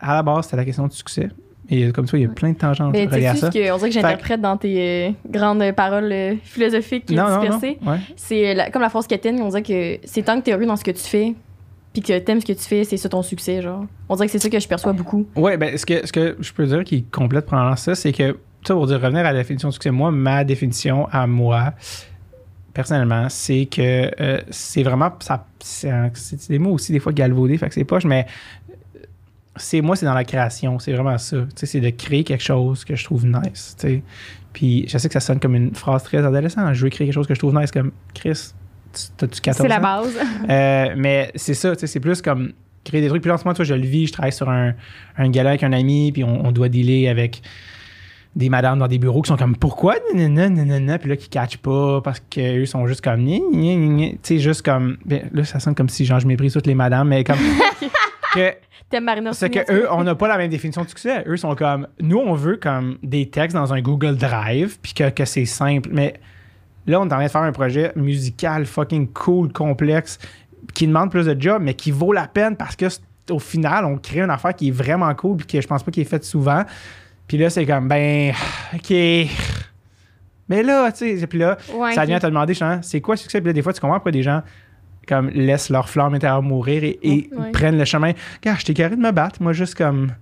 à 0.00 0.14
la 0.14 0.22
base, 0.22 0.46
c'était 0.46 0.56
la 0.56 0.64
question 0.64 0.86
du 0.86 0.96
succès. 0.96 1.28
Et 1.70 1.92
comme 1.92 2.06
ça, 2.06 2.16
il 2.16 2.22
y 2.22 2.26
a 2.26 2.28
plein 2.30 2.52
de 2.52 2.56
tangentes 2.56 2.92
Mais 2.92 3.06
tu 3.06 3.14
reliées 3.14 3.26
à 3.26 3.34
sais 3.34 3.40
ça. 3.40 3.50
ce 3.52 3.58
qu'on 3.58 3.76
dirait 3.76 3.88
que 3.90 3.94
j'interprète 3.94 4.40
dans 4.40 4.56
tes 4.56 5.08
euh, 5.08 5.10
grandes 5.28 5.72
paroles 5.72 6.10
euh, 6.10 6.34
philosophiques 6.42 7.10
Non, 7.10 7.40
dispersées. 7.40 7.78
Ouais. 7.86 7.98
C'est 8.16 8.50
euh, 8.50 8.54
la- 8.54 8.70
comme 8.70 8.80
la 8.82 8.88
phrase 8.88 9.06
Catherine, 9.06 9.40
on 9.42 9.48
dirait 9.48 9.62
que 9.62 9.98
c'est 10.04 10.22
tant 10.22 10.38
que 10.40 10.44
t'es 10.46 10.52
heureux 10.52 10.64
dans 10.66 10.76
ce 10.76 10.84
que 10.84 10.90
tu 10.92 11.02
fais, 11.02 11.34
puis 11.92 12.00
que 12.02 12.18
t'aimes 12.18 12.40
ce 12.40 12.46
que 12.46 12.52
tu 12.54 12.64
fais, 12.64 12.84
c'est 12.84 12.96
ça 12.96 13.08
ton 13.10 13.22
succès, 13.22 13.60
genre. 13.60 13.84
On 14.08 14.14
dirait 14.16 14.26
que 14.26 14.32
c'est 14.32 14.38
ça 14.38 14.48
que 14.48 14.58
je 14.58 14.66
perçois 14.68 14.92
beaucoup. 14.94 15.26
Ouais, 15.36 15.56
ben, 15.58 15.76
ce 15.76 15.84
que, 15.84 16.06
ce 16.06 16.12
que 16.12 16.36
je 16.40 16.52
peux 16.54 16.64
dire 16.66 16.84
qui 16.84 17.02
complète 17.04 17.44
probablement 17.44 17.76
ça, 17.76 17.94
c'est 17.94 18.12
que, 18.12 18.38
ça, 18.66 18.72
pour 18.74 18.86
dire, 18.86 19.00
revenir 19.00 19.20
à 19.26 19.32
la 19.32 19.38
définition 19.38 19.68
du 19.68 19.74
succès, 19.74 19.90
moi, 19.90 20.10
ma 20.10 20.44
définition 20.44 21.06
à 21.12 21.26
moi, 21.26 21.74
personnellement, 22.72 23.26
c'est 23.28 23.66
que 23.66 24.10
euh, 24.22 24.40
c'est 24.50 24.82
vraiment, 24.82 25.10
ça, 25.20 25.44
c'est 25.60 26.48
des 26.48 26.58
mots 26.58 26.72
aussi, 26.72 26.92
des 26.92 27.00
fois, 27.00 27.12
galvaudés, 27.12 27.58
fait 27.58 27.68
que 27.68 27.74
c'est 27.74 27.84
poche, 27.84 28.04
mais 28.04 28.26
c'est 29.58 29.80
moi, 29.80 29.96
c'est 29.96 30.06
dans 30.06 30.14
la 30.14 30.24
création, 30.24 30.78
c'est 30.78 30.92
vraiment 30.92 31.18
ça. 31.18 31.36
C'est 31.54 31.80
de 31.80 31.90
créer 31.90 32.24
quelque 32.24 32.42
chose 32.42 32.84
que 32.84 32.96
je 32.96 33.04
trouve 33.04 33.26
nice, 33.26 33.76
tu 33.78 33.86
sais. 33.88 34.02
Puis 34.52 34.86
je 34.88 34.98
sais 34.98 35.08
que 35.08 35.12
ça 35.14 35.20
sonne 35.20 35.38
comme 35.40 35.54
une 35.54 35.74
phrase 35.74 36.02
très 36.02 36.18
adolescente. 36.24 36.74
Je 36.74 36.82
veux 36.84 36.90
créer 36.90 37.06
quelque 37.06 37.14
chose 37.14 37.26
que 37.26 37.34
je 37.34 37.38
trouve 37.38 37.54
nice, 37.54 37.70
comme 37.70 37.92
Chris, 38.14 38.52
tu- 38.92 39.00
t'as-tu 39.16 39.40
14 39.40 39.62
C'est 39.62 39.68
la 39.68 39.80
base. 39.80 40.16
Euh, 40.50 40.94
mais 40.96 41.30
c'est 41.34 41.54
ça, 41.54 41.72
c'est 41.76 42.00
plus 42.00 42.22
comme 42.22 42.52
créer 42.84 43.00
des 43.02 43.08
trucs. 43.08 43.20
Puis 43.22 43.28
là, 43.28 43.34
en 43.34 43.38
ce 43.38 43.44
moment, 43.44 43.54
toi, 43.54 43.64
je 43.64 43.74
le 43.74 43.86
vis, 43.86 44.06
je 44.06 44.12
travaille 44.12 44.32
sur 44.32 44.48
un, 44.48 44.72
un 45.18 45.28
gala 45.30 45.50
avec 45.50 45.62
un 45.62 45.72
ami, 45.72 46.10
puis 46.12 46.24
on, 46.24 46.46
on 46.46 46.52
doit 46.52 46.68
dealer 46.70 47.08
avec 47.08 47.42
des 48.36 48.48
madames 48.50 48.78
dans 48.78 48.86
des 48.88 48.98
bureaux 48.98 49.20
qui 49.22 49.28
sont 49.28 49.36
comme 49.36 49.56
pourquoi? 49.56 49.96
Nanana, 50.14 50.48
nanana, 50.48 50.98
puis 50.98 51.08
là 51.08 51.16
qui 51.16 51.28
catchent 51.28 51.56
pas 51.58 52.00
parce 52.02 52.20
qu'eux 52.30 52.66
sont 52.66 52.86
juste 52.86 53.00
comme 53.02 53.26
tu 53.26 54.18
sais 54.22 54.38
juste 54.38 54.62
comme 54.62 54.96
ben, 55.04 55.28
là 55.32 55.44
ça 55.44 55.58
sonne 55.58 55.74
comme 55.74 55.88
si 55.88 56.04
genre 56.04 56.20
je 56.20 56.26
méprise 56.26 56.52
toutes 56.52 56.66
les 56.68 56.74
madames 56.74 57.08
mais 57.08 57.24
comme 57.24 57.38
que 58.38 58.56
T'aimes 58.90 59.04
Marina 59.04 59.32
c'est 59.34 59.50
que 59.50 59.70
eux 59.72 59.86
on 59.90 60.04
n'a 60.04 60.14
pas 60.14 60.28
la 60.28 60.38
même 60.38 60.50
définition 60.50 60.82
de 60.82 60.88
succès. 60.88 61.22
Eux 61.26 61.36
sont 61.36 61.54
comme 61.54 61.86
nous 62.00 62.18
on 62.18 62.34
veut 62.34 62.56
comme 62.56 62.98
des 63.02 63.28
textes 63.28 63.54
dans 63.56 63.72
un 63.74 63.82
Google 63.82 64.16
Drive 64.16 64.78
puis 64.80 64.94
que, 64.94 65.10
que 65.10 65.24
c'est 65.24 65.44
simple. 65.44 65.90
Mais 65.92 66.14
là 66.86 67.00
on 67.00 67.02
est 67.02 67.12
en 67.12 67.16
train 67.16 67.24
de 67.24 67.30
faire 67.30 67.42
un 67.42 67.52
projet 67.52 67.92
musical 67.96 68.64
fucking 68.64 69.08
cool 69.12 69.52
complexe 69.52 70.18
qui 70.74 70.86
demande 70.86 71.10
plus 71.10 71.26
de 71.26 71.38
job 71.38 71.62
mais 71.62 71.74
qui 71.74 71.90
vaut 71.90 72.12
la 72.12 72.26
peine 72.28 72.56
parce 72.56 72.76
que 72.76 72.86
au 73.30 73.38
final 73.38 73.84
on 73.84 73.98
crée 73.98 74.20
une 74.20 74.30
affaire 74.30 74.54
qui 74.54 74.68
est 74.68 74.72
vraiment 74.72 75.14
cool 75.14 75.36
puis 75.36 75.46
que 75.46 75.60
je 75.60 75.66
pense 75.66 75.82
pas 75.82 75.90
qu'il 75.90 76.02
est 76.02 76.06
faite 76.06 76.24
souvent. 76.24 76.64
Puis 77.28 77.36
là, 77.36 77.50
c'est 77.50 77.66
comme, 77.66 77.86
ben, 77.88 78.32
OK. 78.74 78.90
Mais 80.48 80.62
là, 80.62 80.90
tu 80.90 81.18
sais, 81.18 81.26
puis 81.26 81.38
là, 81.38 81.58
Ouais, 81.74 81.92
ça 81.92 82.06
vient 82.06 82.16
à 82.16 82.20
te 82.20 82.26
demander, 82.26 82.54
c'est 82.80 83.02
quoi 83.02 83.14
le 83.14 83.18
succès? 83.18 83.40
Puis 83.40 83.48
là, 83.48 83.52
des 83.52 83.60
fois, 83.60 83.74
tu 83.74 83.80
comprends 83.80 83.96
pourquoi 83.96 84.12
des 84.12 84.22
gens 84.22 84.42
comme 85.08 85.30
laissent 85.30 85.70
leur 85.70 85.88
flamme 85.88 86.14
intérieure 86.14 86.42
mourir 86.42 86.84
et, 86.84 86.98
et 87.02 87.30
Ouais. 87.36 87.50
prennent 87.52 87.78
le 87.78 87.84
chemin. 87.84 88.12
Gars, 88.42 88.56
je 88.58 88.64
t'ai 88.66 88.74
carré 88.74 88.96
de 88.96 89.00
me 89.00 89.10
battre. 89.10 89.42
Moi, 89.42 89.52
juste 89.52 89.74
comme. 89.74 90.12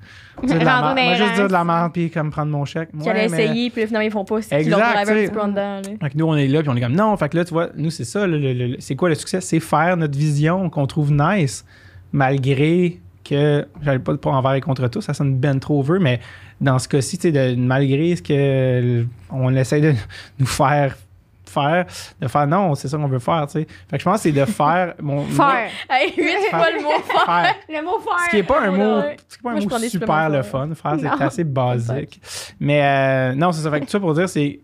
Dire 0.45 0.59
de 0.59 0.65
la 0.65 0.81
dans 0.83 0.95
Moi, 0.95 1.15
juste 1.15 1.35
dire 1.35 1.49
de 1.49 1.53
la 1.53 1.65
merde 1.65 1.93
puis 1.93 2.11
comme 2.11 2.31
prendre 2.31 2.53
mon 2.53 2.65
chèque. 2.65 2.91
Allait 3.01 3.05
Ouais, 3.07 3.29
mais- 3.31 3.45
essayer, 3.45 3.71
puis 3.71 3.87
finalement, 3.87 4.07
ils 4.07 4.13
font 4.13 4.25
pas. 4.25 4.37
Leur 4.37 4.59
Exact, 4.61 5.33
tu 5.33 5.39
en 5.39 5.49
dedans. 5.49 5.81
Fait 6.01 6.11
que 6.11 6.17
nous, 6.19 6.27
on 6.27 6.37
est 6.37 6.47
là, 6.47 6.61
puis 6.61 6.69
on 6.71 6.77
est 6.77 6.81
comme, 6.81 6.93
non. 6.97 7.17
Fait 7.17 7.29
que 7.31 7.37
là, 7.39 7.45
tu 7.45 7.53
vois, 7.55 7.69
nous, 7.77 7.91
c'est 7.91 8.05
ça. 8.05 8.27
le- 8.27 8.39
le- 8.39 8.53
le- 8.53 8.77
c'est 8.79 8.97
quoi 8.97 9.09
le 9.09 9.15
succès? 9.15 9.41
C'est 9.41 9.61
faire 9.61 9.97
notre 9.97 10.17
vision 10.19 10.69
qu'on 10.71 10.87
trouve 10.87 11.11
nice, 11.13 11.65
malgré 12.13 13.01
que, 13.25 13.67
j'allais 13.83 13.99
pas 13.99 14.17
pas 14.17 14.31
envers 14.31 14.55
et 14.55 14.61
contre 14.61 14.87
tous, 14.89 15.01
ça 15.01 15.13
sonne 15.15 15.37
ben 15.37 15.59
trop 15.59 15.83
vœu, 15.83 15.99
mais 15.99 16.21
dans 16.61 16.79
ce 16.79 16.89
cas-ci, 16.89 17.19
de- 17.19 17.55
malgré 17.57 18.17
ce 18.17 18.23
que 18.23 19.05
on 19.31 19.55
essaie 19.57 19.81
de 19.81 19.93
nous 20.39 20.47
faire 20.47 20.97
faire, 21.51 21.87
de 22.21 22.29
faire 22.29 22.47
non, 22.47 22.75
c'est 22.75 22.89
ça 22.89 22.97
qu'on 22.97 23.07
veut 23.09 23.19
faire, 23.19 23.47
tu 23.47 23.61
sais. 23.61 23.67
Fait 23.89 23.97
que 23.97 23.99
je 24.01 24.05
pense 24.05 24.17
que 24.17 24.23
c'est 24.23 24.33
de 24.33 24.45
faire 24.45 24.95
mon. 25.01 25.25
Faire. 25.25 25.69
Hey, 25.91 26.13
huit 26.17 26.51
fois 26.51 26.71
le 26.71 26.83
mot 26.83 26.91
fort. 27.05 27.25
faire. 27.25 27.55
Le 27.69 27.83
mot 27.85 27.99
faire. 28.01 28.19
Ce 28.25 28.31
qui 28.31 28.37
n'est 28.37 28.43
pas 28.43 28.61
un 28.63 28.71
mot, 28.71 29.01
Ouais. 29.01 29.17
ce 29.29 29.37
qui 29.37 29.41
est 29.41 29.43
pas 29.43 29.51
un 29.51 29.55
mot 29.61 29.79
des 29.81 29.89
super 29.89 30.31
le 30.31 30.43
fun. 30.43 30.69
Faire, 30.75 30.97
c'est 31.01 31.23
assez 31.25 31.45
basique. 31.45 32.21
Mais 32.61 32.83
euh, 32.83 33.35
non, 33.35 33.53
c'est 33.53 33.63
ça. 33.63 33.71
Fait 33.71 33.81
que 33.81 33.85
tout 33.87 33.91
ça 33.93 34.01
pour 34.01 34.15
dire, 34.15 34.29
c'est 34.29 34.61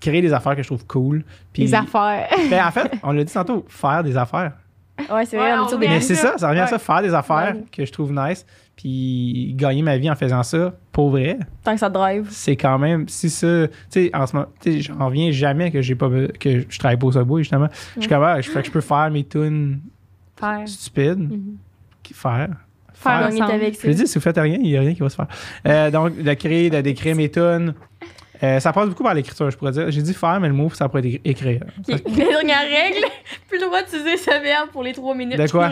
créer 0.00 0.22
des 0.22 0.32
affaires 0.32 0.54
que 0.56 0.62
je 0.62 0.68
trouve 0.68 0.86
cool. 0.86 1.24
Puis, 1.52 1.62
Les 1.64 1.74
affaires. 1.74 2.28
ben, 2.50 2.64
en 2.66 2.70
fait, 2.70 2.92
on 3.02 3.12
l'a 3.12 3.24
dit 3.24 3.32
tantôt, 3.32 3.64
faire 3.68 4.02
des 4.04 4.16
affaires. 4.16 4.52
Ouais, 5.10 5.24
c'est 5.26 5.36
vrai, 5.36 5.52
Ouais, 5.52 5.58
on 5.58 5.66
vient 5.66 5.78
des 5.78 5.88
Mais 5.88 6.00
c'est 6.00 6.14
ça, 6.14 6.36
ça 6.38 6.48
revient 6.48 6.60
à 6.60 6.66
ça, 6.66 6.78
faire 6.78 7.02
des 7.02 7.14
affaires 7.14 7.54
Ouais. 7.54 7.64
que 7.72 7.84
je 7.84 7.92
trouve 7.92 8.12
nice. 8.12 8.44
Puis 8.80 9.54
gagner 9.56 9.82
ma 9.82 9.98
vie 9.98 10.08
en 10.08 10.14
faisant 10.14 10.44
ça, 10.44 10.72
pour 10.92 11.10
vrai, 11.10 11.36
Tant 11.64 11.72
que 11.74 11.80
ça 11.80 11.88
te 11.88 11.94
drive. 11.94 12.28
c'est 12.30 12.54
quand 12.54 12.78
même, 12.78 13.08
si 13.08 13.28
ça, 13.28 13.66
tu 13.66 13.74
sais, 13.90 14.10
en 14.14 14.24
ce 14.24 14.36
moment, 14.36 14.46
tu 14.60 14.70
sais, 14.72 14.80
j'en 14.82 15.04
reviens 15.06 15.32
jamais 15.32 15.72
que 15.72 15.82
j'ai 15.82 15.96
pas, 15.96 16.08
que 16.38 16.64
je 16.68 16.78
travaille 16.78 16.96
pas 16.96 17.06
au 17.08 17.12
Subway, 17.12 17.42
justement. 17.42 17.66
Je 17.96 18.02
suis 18.02 18.08
comme, 18.08 18.22
ah, 18.22 18.40
je, 18.40 18.48
je 18.50 18.70
peux 18.70 18.80
faire 18.80 19.10
mes 19.10 19.24
tunes 19.24 19.80
Faire. 20.38 20.62
stupides, 20.66 21.18
Mhm. 21.18 21.56
qui- 22.04 22.14
faire. 22.14 22.50
Faire 22.94 23.20
Gagner 23.28 23.38
ta 23.40 23.46
vie 23.46 23.52
avec 23.66 23.80
Je 23.84 23.90
dis, 23.92 24.06
si 24.06 24.14
vous 24.14 24.20
faites 24.20 24.38
rien, 24.38 24.54
il 24.60 24.62
n'y 24.70 24.76
a 24.76 24.80
rien 24.80 24.94
qui 24.94 25.00
va 25.00 25.08
se 25.08 25.16
faire. 25.16 25.28
Euh, 25.66 25.90
donc, 25.90 26.20
de 26.20 26.34
créer, 26.34 26.70
de 26.70 26.80
décrire 26.80 27.14
mes 27.16 27.28
tunes. 27.30 27.74
Euh, 28.42 28.60
ça 28.60 28.72
passe 28.72 28.88
beaucoup 28.88 29.02
par 29.02 29.14
l'écriture, 29.14 29.50
je 29.50 29.56
pourrais 29.56 29.72
dire. 29.72 29.90
J'ai 29.90 30.02
dit 30.02 30.14
faire, 30.14 30.38
mais 30.40 30.48
le 30.48 30.54
mot, 30.54 30.70
ça 30.70 30.88
pourrait 30.88 31.06
être 31.08 31.20
écrire. 31.24 31.60
La 31.88 31.96
dernière 31.98 32.60
règle, 32.62 33.04
plus 33.48 33.58
le 33.58 33.66
droit 33.66 33.82
d'utiliser 33.82 34.16
ce 34.16 34.30
verbe 34.30 34.68
pour 34.70 34.82
les 34.82 34.92
trois 34.92 35.14
minutes 35.14 35.38
De 35.38 35.48
quoi? 35.50 35.70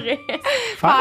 Faire, 0.78 0.96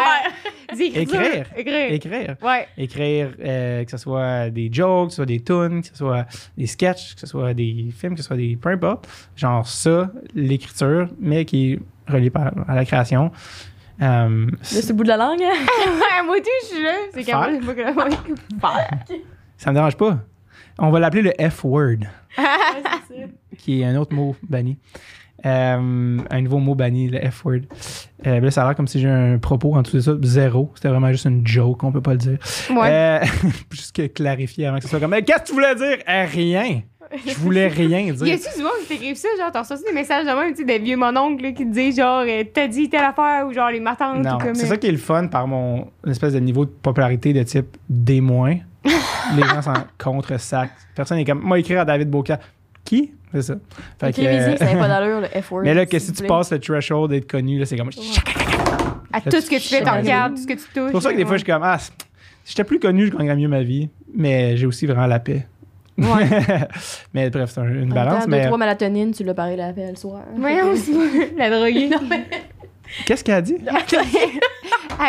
écriture. 0.79 1.19
Écrire. 1.21 1.45
Écrire. 1.55 1.91
écrire. 1.91 2.35
Ouais. 2.41 2.67
Écrire, 2.77 3.29
euh, 3.43 3.83
que 3.83 3.91
ce 3.91 3.97
soit 3.97 4.49
des 4.49 4.69
jokes, 4.71 5.07
que 5.07 5.11
ce 5.11 5.15
soit 5.17 5.25
des 5.25 5.39
tunes, 5.39 5.81
que 5.81 5.87
ce 5.87 5.95
soit 5.95 6.25
des 6.57 6.67
sketchs, 6.67 7.15
que 7.15 7.21
ce 7.21 7.27
soit 7.27 7.53
des 7.53 7.87
films, 7.97 8.13
que 8.15 8.21
ce 8.21 8.27
soit 8.27 8.37
des. 8.37 8.55
peu 8.55 8.69
importe. 8.69 9.07
Genre 9.35 9.67
ça, 9.67 10.09
l'écriture, 10.35 11.07
mais 11.19 11.45
qui 11.45 11.73
est 11.73 11.79
relié 12.11 12.29
par, 12.29 12.51
à 12.67 12.75
la 12.75 12.85
création. 12.85 13.31
Euh, 14.01 14.45
De 14.47 14.81
ce 14.81 14.93
bout 14.93 15.03
de 15.03 15.07
la 15.09 15.17
langue. 15.17 15.41
hein? 15.41 16.23
Moi, 16.25 16.37
tout, 16.39 16.45
je 16.63 16.67
suis 16.75 16.83
là. 16.83 16.91
C'est 17.13 17.23
Faire. 17.23 17.39
quand 17.39 17.51
même 17.51 17.65
pas 17.65 17.73
que 17.73 17.81
Faire. 18.61 18.99
ça 19.57 19.69
me 19.71 19.75
dérange 19.75 19.95
pas. 19.95 20.19
On 20.80 20.89
va 20.91 20.99
l'appeler 20.99 21.22
le 21.22 21.49
F-word. 21.49 21.99
Qui 23.57 23.81
est 23.81 23.85
un 23.85 23.95
autre 23.95 24.14
mot 24.14 24.35
banni. 24.47 24.77
Euh, 25.45 26.18
un 26.30 26.41
nouveau 26.41 26.57
mot 26.57 26.76
banni, 26.76 27.07
le 27.10 27.19
F-word. 27.30 27.61
Euh, 28.26 28.39
là, 28.39 28.52
ça 28.52 28.64
a 28.64 28.68
l'air 28.68 28.76
comme 28.76 28.88
si 28.88 28.99
j'ai 28.99 29.10
un 29.10 29.38
propos 29.38 29.76
en 29.76 29.81
dessous 29.84 29.97
de 29.97 30.02
ça. 30.02 30.14
Zéro. 30.23 30.72
C'était 30.76 30.89
vraiment 30.89 31.11
juste 31.11 31.26
une 31.26 31.45
joke, 31.45 31.84
on 31.84 31.91
peut 31.91 32.02
pas 32.02 32.14
le 32.14 32.18
dire. 32.18 32.38
Ouais. 32.72 32.89
Euh, 32.91 33.19
juste 33.72 33.95
que 33.95 34.07
clarifier 34.07 34.65
avant 34.68 34.77
que 34.77 34.84
ce 34.84 34.89
soit 34.89 34.99
comme 34.99 35.11
Mais 35.11 35.22
Qu'est-ce 35.23 35.43
que 35.43 35.47
tu 35.47 35.53
voulais 35.53 35.76
dire? 35.76 35.97
Rien. 36.07 36.81
Je 37.26 37.35
voulais 37.35 37.68
rien 37.68 37.99
Y 37.99 38.11
dire. 38.14 38.34
a-tu 38.34 38.57
du 38.57 38.64
monde 38.64 38.72
qui 38.81 38.88
t'écrivent 38.88 39.15
ça? 39.15 39.27
Genre, 39.39 39.52
t'as 39.52 39.61
reçu 39.61 39.84
des 39.88 39.93
messages 39.93 40.26
de 40.26 40.31
même, 40.31 40.52
tu 40.52 40.57
sais, 40.61 40.65
des 40.65 40.80
vieux 40.80 40.97
mononcles 40.97 41.53
qui 41.53 41.65
te 41.68 41.72
disent 41.72 41.97
genre, 41.97 42.23
t'as 42.52 42.68
dit 42.68 42.89
telle 42.89 43.03
affaire 43.03 43.45
ou 43.47 43.53
genre 43.53 43.69
les 43.69 43.80
matantes 43.80 44.23
Non, 44.23 44.35
ou 44.35 44.38
comme. 44.39 44.56
c'est 44.56 44.65
ça 44.65 44.77
qui 44.77 44.88
est 44.88 44.91
le 44.91 44.97
fun 44.97 45.27
par 45.27 45.47
mon 45.47 45.88
espèce 46.07 46.34
de 46.34 46.39
niveau 46.39 46.65
de 46.65 46.72
popularité 46.72 47.31
de 47.34 47.43
type 47.43 47.77
D-. 47.88 48.22
Les 49.35 49.43
gens 49.43 49.61
sont 49.61 49.73
contre 49.97 50.39
sac. 50.39 50.69
Personne 50.95 51.17
n'est 51.17 51.25
comme 51.25 51.41
Moi, 51.41 51.59
écrire 51.59 51.81
à 51.81 51.85
David 51.85 52.09
Boca. 52.09 52.39
Qui? 52.83 53.11
C'est 53.33 53.41
ça. 53.41 53.55
Fait 53.99 54.13
que, 54.13 54.21
euh, 54.21 54.55
ça 54.57 54.65
pas 54.67 54.87
d'allure, 54.87 55.21
le 55.21 55.41
F-word. 55.41 55.63
mais 55.63 55.73
là, 55.73 55.85
que 55.85 55.97
si 55.99 56.13
tu 56.13 56.23
passes 56.23 56.51
le 56.51 56.59
threshold 56.59 57.09
d'être 57.09 57.29
connu, 57.29 57.57
là, 57.59 57.65
c'est 57.65 57.77
comme. 57.77 57.89
À 59.11 59.21
tout 59.21 59.41
ce 59.41 59.49
que 59.49 59.55
tu 59.55 59.67
fais, 59.67 59.81
t'en 59.81 59.97
regardes, 59.97 60.35
tout 60.35 60.41
ce 60.41 60.47
que 60.47 60.53
tu 60.53 60.59
touches. 60.59 60.85
C'est 60.87 60.91
pour 60.91 61.01
ça 61.01 61.11
que 61.11 61.17
des 61.17 61.25
fois, 61.25 61.37
je 61.37 61.43
suis 61.43 61.51
comme, 61.51 61.63
ah, 61.63 61.77
si 61.79 61.91
j'étais 62.45 62.63
plus 62.63 62.79
connu, 62.79 63.07
je 63.07 63.11
gagnerais 63.11 63.35
mieux 63.35 63.47
ma 63.47 63.63
vie, 63.63 63.89
mais 64.13 64.55
j'ai 64.55 64.65
aussi 64.67 64.85
vraiment 64.85 65.07
la 65.07 65.19
paix. 65.19 65.47
Ouais. 65.97 66.27
mais 67.13 67.29
bref, 67.29 67.51
c'est 67.53 67.61
un- 67.61 67.67
une 67.73 67.93
balance. 67.93 68.27
Mais 68.27 68.41
Deux, 68.41 68.45
trois 68.47 68.57
mélatonines, 68.57 69.13
tu 69.13 69.23
l'as 69.23 69.33
parlé 69.33 69.55
la 69.55 69.71
le 69.71 69.95
soir. 69.95 70.23
Voyons, 70.35 70.75
c'est 70.75 71.35
la 71.37 71.49
droguée. 71.49 71.89
qu'est-ce 73.05 73.23
qu'elle 73.23 73.35
a 73.35 73.41
dit? 73.41 73.57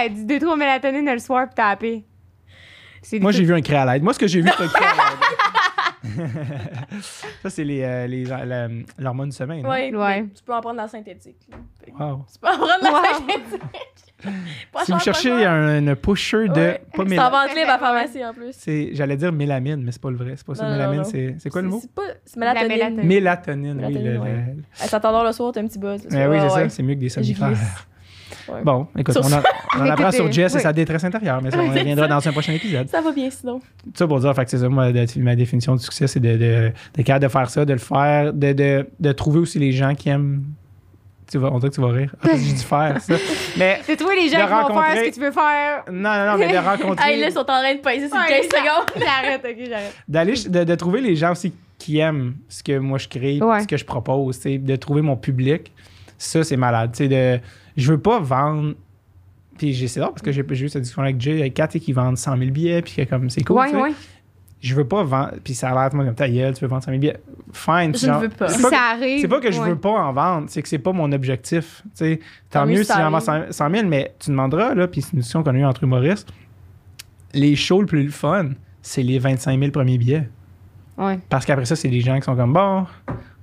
Elle 0.02 0.14
dit 0.14 0.24
deux, 0.24 0.38
trois 0.38 0.56
mélatonine 0.56 1.10
le 1.12 1.18
soir, 1.18 1.48
pis 1.48 1.54
t'as 1.56 1.70
la 1.70 1.76
paix. 1.76 2.04
Moi, 3.20 3.32
j'ai 3.32 3.44
vu 3.44 3.54
un 3.54 3.60
créalide. 3.62 4.02
Moi, 4.02 4.12
ce 4.14 4.18
que 4.18 4.26
j'ai 4.26 4.40
vu, 4.40 4.48
c'est 4.56 4.64
un 4.64 4.68
créalide. 4.68 5.00
ça, 7.42 7.50
c'est 7.50 7.64
les, 7.64 7.82
euh, 7.82 8.06
les, 8.06 8.24
l'hormone 8.98 9.30
du 9.30 9.36
sommeil. 9.36 9.62
non? 9.62 9.68
Ouais, 9.70 9.94
Ouais. 9.94 10.22
mais 10.22 10.28
Tu 10.34 10.42
peux 10.44 10.54
en 10.54 10.60
prendre 10.60 10.76
la 10.76 10.88
synthétique. 10.88 11.48
Wow. 11.98 12.24
Tu 12.32 12.38
peux 12.40 12.48
en 12.48 12.56
prendre 12.56 12.82
la 12.82 12.90
Wow. 12.92 13.02
synthétique. 13.14 13.62
Si 14.84 14.92
vous 14.92 14.98
cherchez 15.00 15.28
cher. 15.28 15.50
un, 15.50 15.86
un 15.88 15.94
pusher 15.94 16.48
de. 16.48 16.54
Ouais. 16.54 16.82
Pas 16.94 17.04
C'est 17.06 17.18
en 17.18 17.30
vente 17.30 17.54
libre 17.54 17.68
à 17.68 17.72
la 17.74 17.78
pharmacie 17.78 18.24
en 18.24 18.32
plus. 18.32 18.52
c'est- 18.52 18.90
J'allais 18.94 19.16
dire 19.16 19.30
mélamine, 19.32 19.82
mais 19.82 19.92
c'est 19.92 20.00
pas 20.00 20.10
le 20.10 20.16
vrai. 20.16 20.34
C'est 20.36 20.46
pas 20.46 20.54
ça. 20.54 20.64
Non, 20.64 20.70
mélamine, 20.72 21.04
c'est, 21.04 21.36
c'est 21.38 21.50
quoi 21.50 21.62
le 21.62 21.68
mot? 21.68 21.78
C'est 21.82 21.92
pas. 21.92 22.02
C'est 22.24 22.36
mélatonine. 22.38 22.68
mélatonine. 22.68 23.06
Mélatonine, 23.06 23.70
oui. 23.72 23.76
Mélatonine, 23.92 24.12
le- 24.14 24.18
ouais. 24.20 24.30
le- 24.56 24.62
Elle 24.82 24.88
s'attendort 24.88 25.24
le 25.24 25.32
soir, 25.32 25.52
t'as 25.52 25.60
un 25.60 25.66
petit 25.66 25.78
buzz. 25.78 26.02
Mais 26.10 26.24
soir. 26.24 26.30
oui, 26.30 26.36
c'est 26.38 26.44
Ouais, 26.54 26.62
ça. 26.64 26.68
C'est 26.70 26.82
mieux 26.82 26.94
que 26.94 27.00
des 27.00 27.08
somnifères. 27.10 27.50
Ouais. 28.48 28.60
Bon, 28.64 28.86
écoute, 28.98 29.14
Sur 29.14 29.24
on, 29.24 29.32
en, 29.32 29.42
on 29.78 29.80
en 29.86 29.90
apprend 29.90 30.10
sur 30.10 30.30
Jess 30.32 30.54
et 30.54 30.58
sa 30.60 30.72
détresse 30.72 31.04
intérieure, 31.04 31.40
mais 31.42 31.50
ça, 31.50 31.58
on 31.60 31.68
reviendra 31.68 32.08
dans 32.08 32.26
un 32.26 32.32
prochain 32.32 32.52
épisode. 32.54 32.88
Ça 32.88 33.00
va 33.00 33.12
bien 33.12 33.30
sinon. 33.30 33.58
Tout 33.84 33.90
ça 33.94 34.06
pour 34.06 34.18
dire, 34.20 34.34
fait 34.34 34.44
que 34.44 34.50
c'est 34.50 34.58
ça, 34.58 34.68
moi, 34.68 34.90
de- 34.92 35.06
ma 35.20 35.36
définition 35.36 35.74
du 35.76 35.82
succès, 35.82 36.06
c'est 36.06 36.20
de, 36.20 36.36
de, 36.36 36.72
de, 36.96 37.02
capable 37.02 37.24
de 37.24 37.28
faire 37.30 37.50
ça, 37.50 37.64
de 37.64 37.72
le 37.72 37.78
faire, 37.78 38.32
de, 38.32 38.52
de, 38.52 38.88
de 38.98 39.12
trouver 39.12 39.38
aussi 39.40 39.58
les 39.58 39.72
gens 39.72 39.94
qui 39.94 40.08
aiment. 40.08 40.42
Tu 41.30 41.38
vas, 41.38 41.50
on 41.52 41.58
dirait 41.58 41.70
que 41.70 41.74
tu 41.74 41.80
vas 41.80 41.88
rire. 41.90 42.14
Ah, 42.22 42.28
j'ai 42.34 42.52
dû 42.52 42.58
faire 42.60 43.00
ça. 43.00 43.14
Mais 43.56 43.80
C'est 43.82 43.96
toi 43.96 44.12
les 44.14 44.28
gens 44.28 44.38
De 44.38 44.42
qui 44.44 44.48
vont 44.48 44.48
faire 44.48 44.66
rencontrer- 44.68 45.04
ce 45.04 45.08
que 45.10 45.14
tu 45.14 45.20
veux 45.20 45.32
faire. 45.32 45.84
non, 45.90 46.10
non, 46.14 46.26
non, 46.32 46.38
mais 46.38 46.52
de 46.52 46.56
rencontrer. 46.64 47.10
Hey, 47.12 47.20
là, 47.20 47.26
ils 47.28 47.32
sont 47.32 47.40
en 47.40 47.44
train 47.44 47.74
de 47.74 47.80
passer 47.80 48.06
sur 48.06 48.16
Ouais, 48.16 48.28
15 48.28 48.46
ça- 48.48 48.58
secondes. 48.58 49.02
J'arrête, 49.04 49.40
ok, 49.44 49.66
j'arrête. 49.68 49.94
d'aller 50.06 50.34
de, 50.48 50.62
de 50.64 50.74
trouver 50.76 51.00
les 51.00 51.16
gens 51.16 51.32
aussi 51.32 51.52
qui 51.78 51.98
aiment 51.98 52.34
ce 52.48 52.62
que 52.62 52.78
moi 52.78 52.98
je 52.98 53.08
crée, 53.08 53.40
Ouais. 53.42 53.60
ce 53.60 53.66
que 53.66 53.76
je 53.76 53.84
propose, 53.84 54.40
de 54.40 54.76
trouver 54.76 55.02
mon 55.02 55.16
public. 55.16 55.72
Ça, 56.16 56.44
c'est 56.44 56.56
malade. 56.56 56.92
tu 56.92 56.98
sais, 56.98 57.08
De, 57.08 57.40
je 57.76 57.92
veux 57.92 57.98
pas 57.98 58.18
vendre. 58.20 58.74
Puis 59.58 59.72
j'ai 59.72 59.88
c'est 59.88 60.00
parce 60.00 60.20
que 60.22 60.32
j'ai 60.32 60.42
eu 60.42 60.68
cette 60.68 60.82
discussion 60.82 61.02
avec 61.02 61.20
Jay, 61.20 61.40
avec 61.40 61.54
Kat, 61.54 61.68
qui 61.68 61.92
vendent 61.92 62.18
100 62.18 62.36
000 62.36 62.50
billets, 62.50 62.82
puis 62.82 62.94
que 62.96 63.02
comme 63.08 63.30
c'est 63.30 63.42
cool. 63.42 63.56
Ouais, 63.56 63.74
ouais. 63.74 63.92
Je 64.60 64.74
veux 64.74 64.86
pas 64.86 65.02
vendre. 65.02 65.32
Puis 65.44 65.54
ça 65.54 65.70
a 65.70 65.74
l'air 65.74 65.94
moi 65.94 66.04
comme 66.04 66.14
ta 66.14 66.28
gueule, 66.28 66.54
tu 66.54 66.60
veux 66.62 66.68
vendre 66.68 66.82
100 66.82 66.90
000 66.90 67.00
billets. 67.00 67.16
Fine. 67.52 67.94
Je 67.94 68.06
genre, 68.06 68.20
ne 68.20 68.26
veux 68.26 68.28
pas. 68.32 68.48
C'est 68.48 68.56
Si 68.56 68.62
pas, 68.62 68.70
ça 68.70 68.80
arrive. 68.94 69.20
c'est 69.20 69.28
pas 69.28 69.40
que 69.40 69.50
je 69.50 69.60
ouais. 69.60 69.68
veux 69.70 69.78
pas 69.78 69.90
en 69.90 70.12
vendre, 70.12 70.46
c'est 70.48 70.60
que 70.62 70.68
c'est 70.68 70.78
pas 70.78 70.92
mon 70.92 71.10
objectif. 71.12 71.82
tu 71.84 71.90
sais. 71.94 72.20
Tant, 72.50 72.60
Tant 72.60 72.66
mieux 72.66 72.82
si 72.82 72.92
j'en 72.92 73.10
vends 73.10 73.20
100 73.20 73.32
arrive. 73.32 73.52
100 73.52 73.70
000, 73.70 73.86
mais 73.88 74.14
tu 74.18 74.30
demanderas, 74.30 74.74
là, 74.74 74.88
puis 74.88 75.00
c'est 75.02 75.12
une 75.12 75.18
discussion 75.20 75.42
qu'on 75.42 75.54
a 75.54 75.58
eue 75.58 75.64
entre 75.64 75.84
humoristes, 75.84 76.28
les 77.32 77.54
shows 77.56 77.80
le 77.80 77.86
plus 77.86 78.10
fun, 78.10 78.50
c'est 78.82 79.02
les 79.02 79.18
25 79.18 79.58
000 79.58 79.70
premiers 79.70 79.98
billets. 79.98 80.28
Ouais. 80.98 81.18
Parce 81.28 81.44
qu'après 81.44 81.66
ça, 81.66 81.76
c'est 81.76 81.88
des 81.88 82.00
gens 82.00 82.16
qui 82.16 82.22
sont 82.24 82.36
comme 82.36 82.52
bon, 82.54 82.86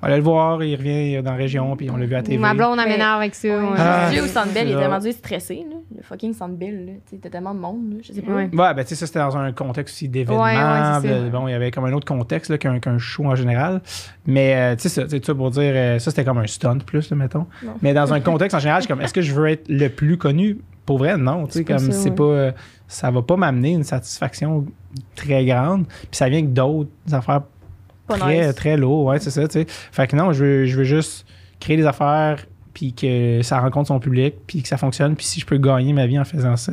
on 0.04 0.08
aller 0.08 0.18
le 0.18 0.24
voir, 0.24 0.62
il 0.64 0.76
revient 0.76 1.22
dans 1.24 1.32
la 1.32 1.38
région, 1.38 1.76
puis 1.76 1.90
on 1.90 1.96
l'a 1.98 2.06
vu 2.06 2.14
à 2.14 2.18
la 2.18 2.24
TV. 2.24 2.38
Ma 2.38 2.54
blonde 2.54 2.78
m'énerve 2.78 3.20
avec 3.22 3.34
ça. 3.36 3.48
ouais. 3.48 3.76
Ah, 3.78 4.10
Dieu 4.12 4.24
au 4.24 4.28
Centre 4.28 4.54
Bell, 4.54 4.68
il 4.68 4.74
est 4.74 4.80
tellement 4.80 5.00
stressé, 5.00 5.66
là. 5.70 5.78
Le 5.96 6.02
fucking 6.04 6.34
Centre 6.34 6.56
Bell, 6.56 7.00
t'as 7.22 7.30
tellement 7.30 7.54
de 7.54 7.60
monde, 7.60 7.92
là. 7.94 7.98
Je 8.04 8.12
sais 8.14 8.22
pas. 8.22 8.34
Ouais. 8.34 8.50
Ouais, 8.52 8.74
ben 8.74 8.84
tu 8.84 8.90
sais, 8.90 8.96
ça 8.96 9.06
c'était 9.08 9.20
dans 9.20 9.38
un 9.38 9.52
contexte 9.54 9.96
aussi 9.96 10.10
d'événement. 10.10 10.44
Ouais, 10.44 10.56
ouais, 10.56 11.00
c'est 11.02 11.30
bon, 11.30 11.48
il 11.48 11.52
y 11.52 11.54
avait 11.54 11.72
comme 11.72 11.86
un 11.86 11.94
autre 11.94 12.06
contexte 12.08 12.52
là, 12.52 12.58
qu'un, 12.58 12.80
qu'un 12.80 12.98
show 12.98 13.26
en 13.26 13.36
général. 13.36 13.82
Mais 14.26 14.56
euh, 14.56 14.76
tu 14.76 14.90
sais, 14.90 14.90
ça, 14.90 15.08
tout 15.08 15.24
ça 15.24 15.34
pour 15.36 15.52
dire, 15.52 15.72
euh, 15.76 16.00
ça 16.00 16.12
c'était 16.12 16.26
comme 16.26 16.38
un 16.40 16.48
stunt 16.48 16.80
plus, 16.80 17.10
là, 17.10 17.16
mettons. 17.16 17.46
Non. 17.64 17.74
Mais 17.82 17.94
dans 17.94 18.14
un 18.14 18.20
contexte 18.22 18.56
en 18.56 18.60
général, 18.60 18.82
je 18.82 18.86
suis 18.88 18.94
comme, 18.94 19.02
est-ce 19.04 19.14
que 19.14 19.22
je 19.22 19.34
veux 19.34 19.48
être 19.48 19.66
le 19.70 19.88
plus 19.90 20.18
connu? 20.18 20.60
pour 20.86 20.98
vrai, 20.98 21.16
non. 21.18 21.46
Tu 21.46 21.52
sais, 21.54 21.60
C'est 21.60 21.64
comme 21.64 21.78
ça, 21.80 21.92
c'est 21.94 22.10
ouais. 22.10 22.16
pas. 22.16 22.24
euh, 22.24 22.52
Ça 22.90 23.10
va 23.10 23.22
pas 23.22 23.38
m'amener 23.38 23.72
une 23.72 23.86
satisfaction 23.86 24.66
très 25.16 25.46
grande. 25.46 25.88
Puis 25.88 26.08
ça 26.12 26.28
vient 26.28 26.42
que 26.42 26.48
d'autres 26.48 26.90
affaires 27.14 27.44
Pas 28.08 28.18
très, 28.18 28.48
nice. 28.48 28.56
très 28.56 28.76
lourd, 28.78 29.06
ouais, 29.06 29.20
c'est 29.20 29.30
ça, 29.32 29.48
tu 29.48 29.54
sais. 29.62 29.66
Fait 29.68 30.08
que 30.08 30.16
non, 30.16 30.34
je 30.34 30.44
veux, 30.44 30.66
je 30.66 30.78
veux 30.78 30.84
juste 30.84 31.26
créer 31.60 31.78
des 31.78 31.86
affaires, 31.86 32.46
puis 32.74 32.94
que 32.94 33.42
ça 33.44 33.60
rencontre 33.60 33.88
son 33.88 34.00
public, 34.00 34.36
puis 34.48 34.62
que 34.62 34.68
ça 34.68 34.78
fonctionne, 34.78 35.16
puis 35.16 35.26
si 35.26 35.40
je 35.40 35.46
peux 35.46 35.58
gagner 35.58 35.94
ma 35.94 36.06
vie 36.08 36.20
en 36.20 36.26
faisant 36.26 36.56
ça, 36.58 36.72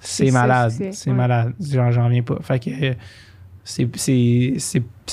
c'est 0.00 0.30
malade. 0.30 0.72
c'est- 0.92 1.08
ouais. 1.10 1.16
malade. 1.16 1.54
J'en, 1.60 2.08
viens 2.08 2.22
pas. 2.22 2.38
Fait 2.42 2.58
que 2.58 2.70
c'est, 3.64 3.88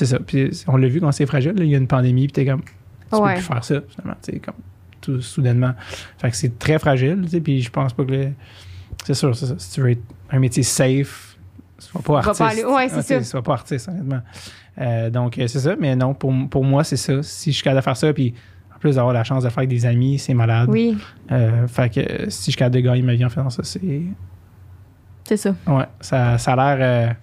ça. 0.05 0.19
Puis 0.19 0.49
on 0.67 0.77
l'a 0.77 0.87
vu 0.87 0.99
quand 1.01 1.11
c'est 1.11 1.25
fragile, 1.25 1.53
là, 1.53 1.63
il 1.63 1.69
y 1.69 1.75
a 1.75 1.77
une 1.77 1.87
pandémie, 1.87 2.27
puis 2.27 2.33
t'es 2.33 2.45
comme, 2.45 2.61
tu 2.61 3.15
Ouais. 3.19 3.33
peux 3.35 3.39
plus 3.39 3.45
faire 3.47 3.63
ça, 3.63 3.75
finalement, 3.89 4.17
tu 4.23 4.33
sais, 4.33 4.39
comme 4.39 4.55
tout 5.01 5.21
soudainement. 5.21 5.73
Fait 6.17 6.29
que 6.31 6.35
c'est 6.35 6.57
très 6.59 6.79
fragile, 6.79 7.21
tu 7.23 7.29
sais, 7.29 7.41
puis 7.41 7.61
je 7.61 7.69
pense 7.69 7.93
pas 7.93 8.03
que 8.03 8.11
le- 8.11 8.31
C'est 9.05 9.13
sûr, 9.13 9.35
c'est 9.35 9.45
ça. 9.45 9.55
Si 9.57 9.71
tu 9.73 9.81
veux 9.81 9.91
être 9.91 10.01
un 10.31 10.39
métier 10.39 10.63
safe, 10.63 11.37
sois 11.77 12.01
pas 12.01 12.17
artiste. 12.19 12.39
pas 12.39 12.73
ouais, 12.75 12.89
c'est 12.89 13.15
Ah. 13.15 13.23
Sois 13.23 13.43
pas 13.43 13.53
artiste, 13.53 13.87
honnêtement. 13.87 14.21
Euh, 14.79 15.09
donc, 15.09 15.37
euh, 15.37 15.47
c'est 15.47 15.59
ça. 15.59 15.75
Mais 15.79 15.95
non, 15.95 16.13
pour, 16.13 16.33
pour 16.49 16.63
moi, 16.63 16.83
c'est 16.83 16.97
ça. 16.97 17.21
Si 17.23 17.51
je 17.51 17.55
suis 17.55 17.63
capable 17.63 17.79
de 17.79 17.83
faire 17.83 17.97
ça, 17.97 18.13
puis 18.13 18.33
en 18.75 18.79
plus 18.79 18.95
d'avoir 18.95 19.13
la 19.13 19.23
chance 19.23 19.43
de 19.43 19.49
faire 19.49 19.59
avec 19.59 19.69
des 19.69 19.85
amis, 19.85 20.19
c'est 20.19 20.33
malade. 20.33 20.69
Oui. 20.69 20.97
Euh, 21.31 21.67
fait 21.67 21.89
que 21.93 22.29
si 22.29 22.45
je 22.45 22.51
suis 22.51 22.55
capable 22.55 22.75
de 22.75 22.81
gagner 22.81 23.01
ma 23.01 23.15
vie 23.15 23.25
en 23.25 23.29
faisant 23.29 23.49
ça, 23.49 23.63
c'est. 23.63 24.01
C'est 25.23 25.37
ça. 25.37 25.55
Ouais, 25.67 25.85
ça, 25.99 26.37
ça 26.37 26.53
a 26.53 26.75
l'air 26.75 27.15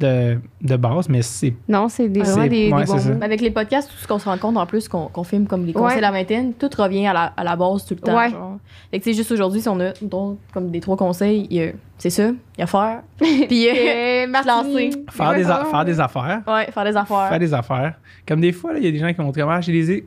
de, 0.00 0.38
de 0.62 0.76
base, 0.76 1.08
mais 1.08 1.22
c'est. 1.22 1.54
Non, 1.68 1.88
c'est 1.88 2.08
des, 2.08 2.24
C'est- 2.24 2.30
vraiment 2.32 2.46
des, 2.48 2.72
ouais, 2.72 2.84
des 2.84 2.92
bons. 3.14 3.20
Avec 3.22 3.40
les 3.40 3.50
podcasts, 3.50 3.90
tout 3.90 3.96
ce 3.96 4.06
qu'on 4.06 4.18
se 4.20 4.28
rend 4.28 4.38
compte 4.38 4.56
en 4.56 4.64
plus, 4.66 4.88
qu'on 4.88 5.08
qu'on 5.08 5.24
filme 5.24 5.46
comme 5.46 5.66
les 5.66 5.72
conseils 5.72 5.88
Ouais. 5.88 5.96
de 5.96 6.00
la 6.02 6.10
vingtaine, 6.12 6.52
tout 6.54 6.70
revient 6.78 7.06
à 7.08 7.12
la, 7.12 7.22
à 7.36 7.42
la 7.44 7.56
base 7.56 7.84
tout 7.84 7.94
le 7.94 8.00
temps. 8.00 8.16
Ouais. 8.16 8.30
genre. 8.30 8.58
Fait 8.90 8.98
que, 9.00 9.04
tu 9.04 9.10
sais, 9.10 9.16
juste 9.16 9.32
aujourd'hui, 9.32 9.60
si 9.60 9.68
on 9.68 9.80
a 9.80 9.92
donc, 10.02 10.38
comme 10.54 10.70
des 10.70 10.80
trois 10.80 10.96
conseils, 10.96 11.46
il 11.50 11.56
y 11.56 11.62
a- 11.64 11.72
c'est 11.98 12.10
ça, 12.10 12.28
il 12.28 12.60
y 12.60 12.62
a 12.62 12.66
faire. 12.66 13.02
Puis, 13.18 13.68
euh, 13.68 14.26
lancer. 14.46 14.90
Faire 15.10 15.34
des, 15.34 15.44
faire 15.44 15.84
des 15.84 15.98
affaires. 16.00 16.42
ouais, 16.46 16.70
faire 16.70 16.84
des 16.84 16.96
affaires. 16.96 17.28
Faire 17.28 17.38
des 17.40 17.54
affaires. 17.54 17.94
Comme 18.26 18.40
des 18.40 18.52
fois, 18.52 18.72
il 18.76 18.84
y 18.84 18.88
a 18.88 18.92
des 18.92 18.98
gens 18.98 19.08
qui 19.08 19.14
vont 19.20 19.30
dire 19.30 19.48
Ah, 19.48 19.60
j'ai 19.60 19.72
des 19.72 20.04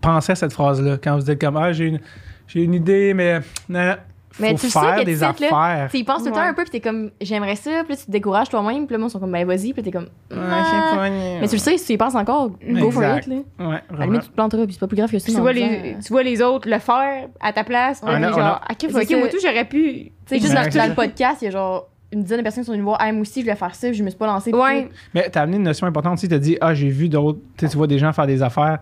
Pensez 0.00 0.32
à 0.32 0.34
cette 0.34 0.52
phrase-là. 0.52 0.98
Quand 1.02 1.16
vous 1.16 1.22
dites 1.24 1.40
comme 1.40 1.56
Ah, 1.56 1.72
j'ai 1.72 1.86
une, 1.86 2.00
j'ai 2.48 2.62
une 2.64 2.74
idée, 2.74 3.14
mais. 3.14 3.40
Non, 3.68 3.94
Mais 4.40 4.54
tu 4.54 4.68
sais 4.68 4.80
faire 4.80 4.96
que 4.96 5.04
des 5.04 5.12
tu 5.12 5.18
sais 5.18 5.32
que 5.34 5.40
là, 5.42 5.46
affaires. 5.48 5.90
Tu 5.90 5.98
y 5.98 6.04
penses 6.04 6.18
tout 6.22 6.26
le 6.28 6.32
temps 6.32 6.40
Ouais. 6.40 6.46
un 6.46 6.54
peu, 6.54 6.62
puis 6.62 6.70
t'es 6.70 6.80
comme, 6.80 7.10
j'aimerais 7.20 7.56
ça, 7.56 7.70
puis 7.84 7.90
là, 7.94 7.96
tu 7.96 8.06
te 8.06 8.10
décourages 8.10 8.48
toi-même, 8.48 8.86
puis 8.86 8.94
là, 8.94 8.98
moi, 8.98 9.08
ils 9.08 9.10
sont 9.10 9.18
comme, 9.20 9.32
ben 9.32 9.46
vas-y, 9.46 9.72
puis 9.72 9.82
t'es 9.82 9.90
comme, 9.90 10.04
Ouais, 10.30 10.38
Ah. 10.40 11.08
ni- 11.10 11.38
Mais 11.40 11.48
tu 11.48 11.54
le 11.56 11.60
sais, 11.60 11.76
si 11.78 11.86
tu 11.86 11.92
y 11.92 11.96
penses 11.96 12.14
encore, 12.14 12.50
go 12.50 12.90
for 12.90 13.02
Exact. 13.02 13.26
it, 13.26 13.32
là. 13.32 13.36
Ouais, 13.36 13.64
À 13.64 13.68
la 13.68 13.80
vraiment. 13.90 14.04
limite, 14.12 14.22
tu 14.22 14.28
te 14.30 14.34
planteras, 14.34 14.64
puis 14.64 14.72
c'est 14.74 14.80
pas 14.80 14.86
plus 14.86 14.96
grave 14.96 15.10
que 15.10 15.18
ça. 15.18 15.32
Tu 15.32 15.38
vois, 15.40 15.52
les, 15.52 15.96
tu 16.04 16.12
vois 16.12 16.22
les 16.22 16.40
autres 16.42 16.68
le 16.68 16.78
faire 16.78 17.28
à 17.40 17.52
ta 17.52 17.64
place. 17.64 18.00
On 18.02 18.06
genre, 18.06 18.38
a- 18.38 18.60
ok, 18.70 18.76
C'est 18.80 18.94
ok, 18.96 19.04
ça. 19.08 19.16
moi 19.16 19.28
tout, 19.28 19.36
j'aurais 19.42 19.64
pu. 19.64 19.82
Tu 19.82 20.12
sais, 20.26 20.38
juste 20.38 20.54
Ouais, 20.56 20.68
dans, 20.70 20.88
le 20.88 20.94
podcast, 20.94 21.42
il 21.42 21.46
y 21.46 21.48
a 21.48 21.50
genre 21.50 21.88
une 22.12 22.22
dizaine 22.22 22.38
de 22.38 22.42
personnes 22.42 22.62
qui 22.62 22.66
sont 22.66 22.72
venues 22.72 22.82
me 22.82 22.86
voir, 22.88 22.98
ah, 23.00 23.10
moi 23.12 23.22
aussi, 23.22 23.40
je 23.40 23.44
voulais 23.46 23.56
faire 23.56 23.74
ça, 23.74 23.88
puis 23.88 23.96
je 23.96 24.04
me 24.04 24.10
suis 24.10 24.18
pas 24.18 24.26
lancée. 24.26 24.50
puis 24.50 24.60
Ouais. 24.60 24.88
Mais 25.14 25.28
t'as 25.30 25.42
amené 25.42 25.56
une 25.56 25.62
notion 25.62 25.86
importante 25.86 26.14
aussi. 26.14 26.28
T'as 26.28 26.38
dit, 26.38 26.58
ah, 26.60 26.74
j'ai 26.74 26.88
vu 26.90 27.08
d'autres. 27.08 27.38
Tu 27.56 27.64
sais, 27.66 27.70
tu 27.70 27.76
vois 27.78 27.86
des 27.86 27.98
gens 27.98 28.12
faire 28.12 28.26
des 28.26 28.42
affaires. 28.42 28.78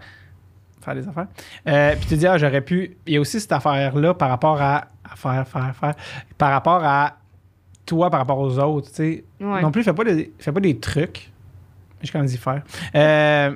Faire 0.84 0.94
des 0.94 1.06
affaires. 1.06 1.26
Euh, 1.68 1.94
puis 1.96 2.06
tu 2.08 2.16
dis, 2.16 2.26
ah, 2.26 2.38
j'aurais 2.38 2.62
pu. 2.62 2.96
Il 3.06 3.14
y 3.14 3.16
a 3.18 3.20
aussi 3.20 3.38
cette 3.38 3.52
affaire-là 3.52 4.14
par 4.14 4.30
rapport 4.30 4.60
à, 4.60 4.86
à 5.12 5.16
faire, 5.16 5.46
faire, 5.48 5.74
faire. 5.76 5.94
Par 6.38 6.50
rapport 6.50 6.82
à 6.84 7.14
toi, 7.86 8.10
par 8.10 8.20
rapport 8.20 8.38
aux 8.38 8.58
autres. 8.58 8.88
Tu 8.88 8.94
sais, 8.94 9.24
Ouais. 9.40 9.62
non 9.62 9.70
plus, 9.70 9.82
fais 9.82 9.92
pas, 9.92 10.04
des, 10.04 10.32
fais 10.38 10.52
pas 10.52 10.60
des 10.60 10.78
trucs. 10.78 11.30
Je 12.02 12.10
quand 12.12 12.22
dit 12.24 12.36
faire. 12.38 12.62
Euh, 12.94 13.54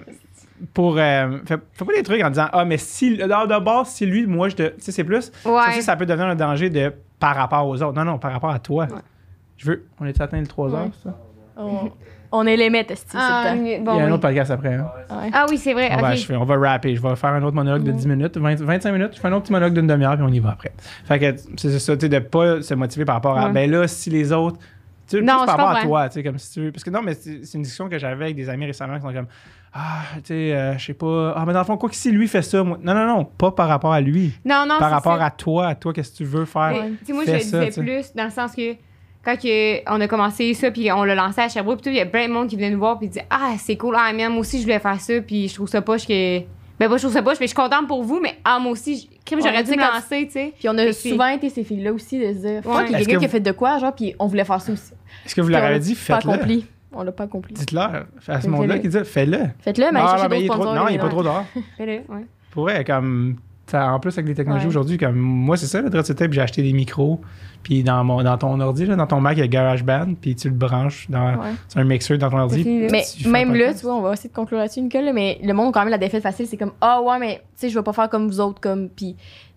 pour. 0.75 0.99
euh, 0.99 1.39
fais, 1.47 1.57
fais 1.73 1.85
pas 1.85 1.93
des 1.95 2.03
trucs 2.03 2.23
en 2.23 2.31
disant, 2.31 2.49
ah, 2.53 2.65
mais 2.65 2.77
si. 2.79 3.17
Base, 3.17 3.89
si 3.89 4.07
lui, 4.07 4.27
moi, 4.27 4.49
je 4.49 4.57
te. 4.57 4.63
Tu 4.69 4.81
sais, 4.81 4.93
c'est 4.93 5.05
plus. 5.05 5.31
Ça 5.43 5.51
Ouais. 5.51 5.61
aussi, 5.71 5.83
ça 5.83 5.97
peut 5.97 6.07
devenir 6.07 6.27
un 6.27 6.35
danger 6.35 6.69
de 6.71 6.93
par 7.19 7.37
rapport 7.37 7.67
aux 7.67 7.83
autres. 7.83 7.95
Non, 7.95 8.05
non, 8.05 8.19
par 8.19 8.33
rapport 8.33 8.51
à 8.51 8.59
toi. 8.59 8.85
Ouais. 8.85 8.99
Je 9.57 9.67
veux. 9.71 9.87
On 10.01 10.05
est 10.07 10.21
atteint 10.21 10.41
le 10.41 10.47
3 10.47 10.69
Ouais. 10.71 10.79
heures, 10.79 10.89
ça? 11.03 11.17
On, 11.57 11.91
on 12.37 12.47
est 12.47 12.57
les 12.57 12.69
maîtres, 12.71 12.95
c'est 12.97 13.17
Ah, 13.17 13.55
le 13.55 13.83
bon, 13.85 13.95
Il 13.95 13.99
y 13.99 14.01
a 14.01 14.05
un 14.05 14.07
oui. 14.07 14.13
autre 14.13 14.23
podcast 14.23 14.51
après. 14.51 14.75
hein? 14.75 14.91
Ouais. 15.11 15.31
Ah 15.33 15.47
oui, 15.49 15.57
c'est 15.57 15.73
vrai. 15.73 15.89
On, 15.93 15.97
va 16.01 16.09
ok. 16.09 16.13
achever, 16.15 16.37
on 16.37 16.45
va 16.45 16.57
rapper. 16.59 16.95
Je 16.97 17.01
vais 17.01 17.17
faire 17.17 17.31
un 17.31 17.43
autre 17.43 17.55
monologue 17.55 17.85
de 17.85 17.93
10 17.93 18.07
minutes, 18.09 18.37
20 18.37 18.61
25 18.61 18.93
minutes. 18.93 19.13
Je 19.15 19.21
fais 19.21 19.29
un 19.29 19.33
autre 19.33 19.43
petit 19.45 19.53
monologue 19.53 19.75
d'une 19.75 19.87
demi-heure, 19.87 20.15
puis 20.17 20.25
on 20.29 20.33
y 20.33 20.41
va 20.41 20.51
après. 20.51 20.73
Fait 21.05 21.19
que 21.19 21.37
c'est 21.57 21.79
ça, 21.79 21.97
tu 21.97 22.01
sais, 22.03 22.09
de 22.09 22.19
pas 22.19 22.61
se 22.63 22.75
motiver 22.75 23.05
par 23.05 23.15
rapport 23.17 23.39
à, 23.39 23.47
Ouais. 23.47 23.53
ben 23.53 23.71
là, 23.71 23.87
si 23.89 24.11
les 24.11 24.33
autres. 24.33 24.59
Tu 25.07 25.19
sais, 25.19 25.23
Non, 25.23 25.39
plus 25.39 25.47
par 25.47 25.57
rapport 25.59 25.77
à 25.77 25.83
toi, 25.83 26.09
tu 26.09 26.15
sais, 26.15 26.23
comme 26.23 26.39
si 26.39 26.51
tu 26.53 26.61
veux. 26.63 26.73
Parce 26.73 26.83
que 26.83 26.89
non, 26.91 27.03
mais 27.03 27.13
c'est 27.15 27.33
une 27.55 27.63
discussion 27.63 27.89
que 27.91 27.99
j'avais 27.99 28.25
avec 28.25 28.37
des 28.37 28.49
amis 28.49 28.65
récemment 28.65 28.97
qui 28.97 29.03
sont 29.03 29.13
comme, 29.13 29.27
ah, 29.75 30.01
tu 30.17 30.21
sais, 30.25 30.55
euh, 30.55 30.79
je 30.79 30.85
sais 30.87 30.95
pas, 30.95 31.35
ah, 31.37 31.45
mais 31.47 31.53
dans 31.53 31.59
le 31.59 31.65
fond, 31.67 31.77
quoi 31.77 31.91
que 31.91 31.95
si 31.97 32.11
lui 32.11 32.27
fait 32.27 32.41
ça, 32.43 32.63
moi. 32.65 32.79
Non, 32.83 32.95
non, 32.95 33.07
non, 33.07 33.25
pas 33.27 33.51
par 33.51 33.69
rapport 33.69 33.93
à 33.93 34.01
lui. 34.01 34.33
Non, 34.47 34.65
non, 34.67 34.79
par 34.79 34.91
rapport 34.91 35.19
ça. 35.19 35.27
à 35.27 35.31
toi, 35.31 35.67
à 35.69 35.75
toi, 35.75 35.93
qu'est-ce 35.93 36.13
que 36.13 36.17
tu 36.17 36.25
veux 36.25 36.47
faire? 36.47 36.73
Tu 37.01 37.07
sais, 37.07 37.13
moi, 37.13 37.25
je 37.27 37.33
le 37.33 37.39
disais 37.39 37.71
plus 37.83 38.15
dans 38.15 38.25
le 38.25 38.31
sens 38.31 38.55
que 38.57 38.77
quand 39.25 39.37
que 39.41 39.91
on 39.91 40.01
a 40.01 40.07
commencé 40.09 40.53
ça, 40.55 40.71
puis 40.71 40.91
on 40.93 41.05
l'a 41.05 41.15
lancé 41.15 41.41
à 41.41 41.49
Sherbrooke, 41.49 41.81
puis 41.81 41.85
tout, 41.85 41.91
il 41.91 41.97
y 41.97 42.01
a 42.01 42.07
plein 42.07 42.29
de 42.29 42.33
monde 42.33 42.49
qui 42.49 42.57
venait 42.57 42.71
nous 42.71 42.79
voir, 42.79 42.99
puis 42.99 43.09
disait 43.09 43.27
Ah, 43.31 43.53
c'est 43.59 43.77
cool, 43.77 43.97
ah, 43.99 44.13
man, 44.13 44.31
moi 44.33 44.41
aussi, 44.41 44.59
je 44.59 44.63
voulais 44.65 44.79
faire 44.79 45.01
ça, 45.01 45.15
puis 45.21 45.49
je 45.49 45.55
trouve 45.55 45.69
ça 45.69 45.81
poche 45.83 46.07
que. 46.07 46.41
Ben, 46.79 46.89
pas, 46.89 46.97
je 46.97 47.03
trouve 47.03 47.13
ça 47.15 47.23
poche, 47.23 47.39
mais 47.41 47.47
je 47.47 47.51
suis 47.53 47.57
contente 47.57 47.87
pour 47.87 48.03
vous, 48.03 48.19
mais 48.21 48.37
ah, 48.45 48.59
moi 48.59 48.73
aussi, 48.73 49.09
crime, 49.25 49.41
j'aurais 49.41 49.63
dû 49.63 49.71
me 49.71 49.77
lancer, 49.77 50.27
tu 50.27 50.33
sais. 50.33 50.53
Puis 50.59 50.69
on 50.69 50.77
a 50.77 50.93
souvent 50.93 51.29
été 51.29 51.49
ces 51.49 51.63
filles-là 51.63 51.93
aussi 51.93 52.19
de 52.19 52.33
se 52.33 52.39
dire, 52.47 52.63
fuck, 52.65 52.75
Ouais. 52.77 52.85
il 52.89 52.93
y 52.93 52.95
a 52.95 52.99
quelqu'un 52.99 53.15
que 53.15 53.19
qui 53.21 53.25
a 53.27 53.29
fait 53.29 53.41
de 53.41 53.53
quoi, 53.53 53.79
genre, 53.79 53.95
puis 53.95 54.15
on 54.19 54.27
voulait 54.27 54.45
faire 54.45 54.61
ça 54.61 54.73
aussi. 54.73 54.93
Est-ce 55.25 55.35
que 55.37 55.41
vous 55.41 55.49
leur 55.51 55.63
avez 55.63 55.79
dit, 55.79 55.95
pas 55.95 56.17
faites-le? 56.17 56.33
accompli. 56.33 56.67
On 56.97 57.03
l'a 57.03 57.13
pas 57.13 57.25
accompli. 57.25 57.55
Dites-leur. 57.55 58.07
À 58.29 58.41
ce 58.41 58.49
monde-là 58.49 58.79
qui 58.81 58.89
dit, 58.89 58.99
fais-le. 59.05 59.39
Faites-le, 59.61 59.87
mais 59.93 60.01
non, 60.01 60.07
il 60.07 60.15
est 60.25 60.29
d'autres 60.29 60.47
trop- 60.47 60.55
sponsors. 60.55 60.75
non, 60.75 60.89
il 60.89 60.95
est 60.95 60.99
pas 60.99 61.09
trop 61.09 61.23
dehors. 61.23 61.45
Fais-le, 61.77 61.93
ouais. 62.13 62.27
Pour 62.51 62.65
vrai, 62.65 62.85
comme. 62.85 63.37
T'as- 63.67 63.93
En 63.93 64.01
plus, 64.01 64.13
avec 64.13 64.27
les 64.29 64.35
technologies 64.35 64.65
Ouais. 64.67 64.71
aujourd'hui, 64.71 64.99
comme 64.99 65.17
moi, 65.17 65.57
c'est 65.57 65.67
ça, 65.67 65.81
le 65.81 65.91
dread 65.91 66.15
tape, 66.15 66.33
j'ai 66.33 66.41
acheté 66.41 66.63
des 66.63 66.73
micros. 66.73 67.21
Puis 67.63 67.83
dans, 67.83 68.05
mon, 68.05 68.23
dans 68.23 68.37
ton 68.37 68.61
ordi, 68.61 68.85
là, 68.85 68.95
dans 68.97 69.07
ton 69.07 69.21
Mac, 69.21 69.37
il 69.37 69.41
y 69.41 69.43
a 69.43 69.47
GarageBand. 69.49 70.15
Puis 70.21 70.35
tu 70.37 70.49
le 70.49 70.55
branches 70.55 71.07
dans, 71.09 71.37
Ouais. 71.37 71.53
sur 71.69 71.81
un 71.81 71.85
mixeur 71.85 72.19
dans 72.19 72.29
ton 72.31 72.39
ordi. 72.39 72.63
Mais 72.91 73.03
même 73.27 73.55
là, 73.55 73.73
tu 73.73 73.81
vois, 73.81 73.95
on 73.97 74.03
va 74.03 74.13
essayer 74.13 74.29
de 74.31 74.35
conclure 74.35 74.59
là-dessus, 74.59 74.81
Nicole, 74.83 75.05
là, 75.05 75.13
mais 75.13 75.39
le 75.43 75.53
monde, 75.55 75.73
quand 75.73 75.81
même, 75.81 75.89
la 75.89 75.99
défaite 75.99 76.23
facile, 76.23 76.47
c'est 76.47 76.57
comme, 76.59 76.73
ah 76.81 77.01
ouais, 77.03 77.19
mais 77.19 77.37
tu 77.37 77.43
sais, 77.57 77.69
je 77.71 77.79
vais 77.79 77.83
pas 77.83 77.93
faire 77.95 78.11
comme 78.11 78.29
vous 78.29 78.41
autres, 78.41 78.61
comme, 78.61 78.89
puis 78.91 79.17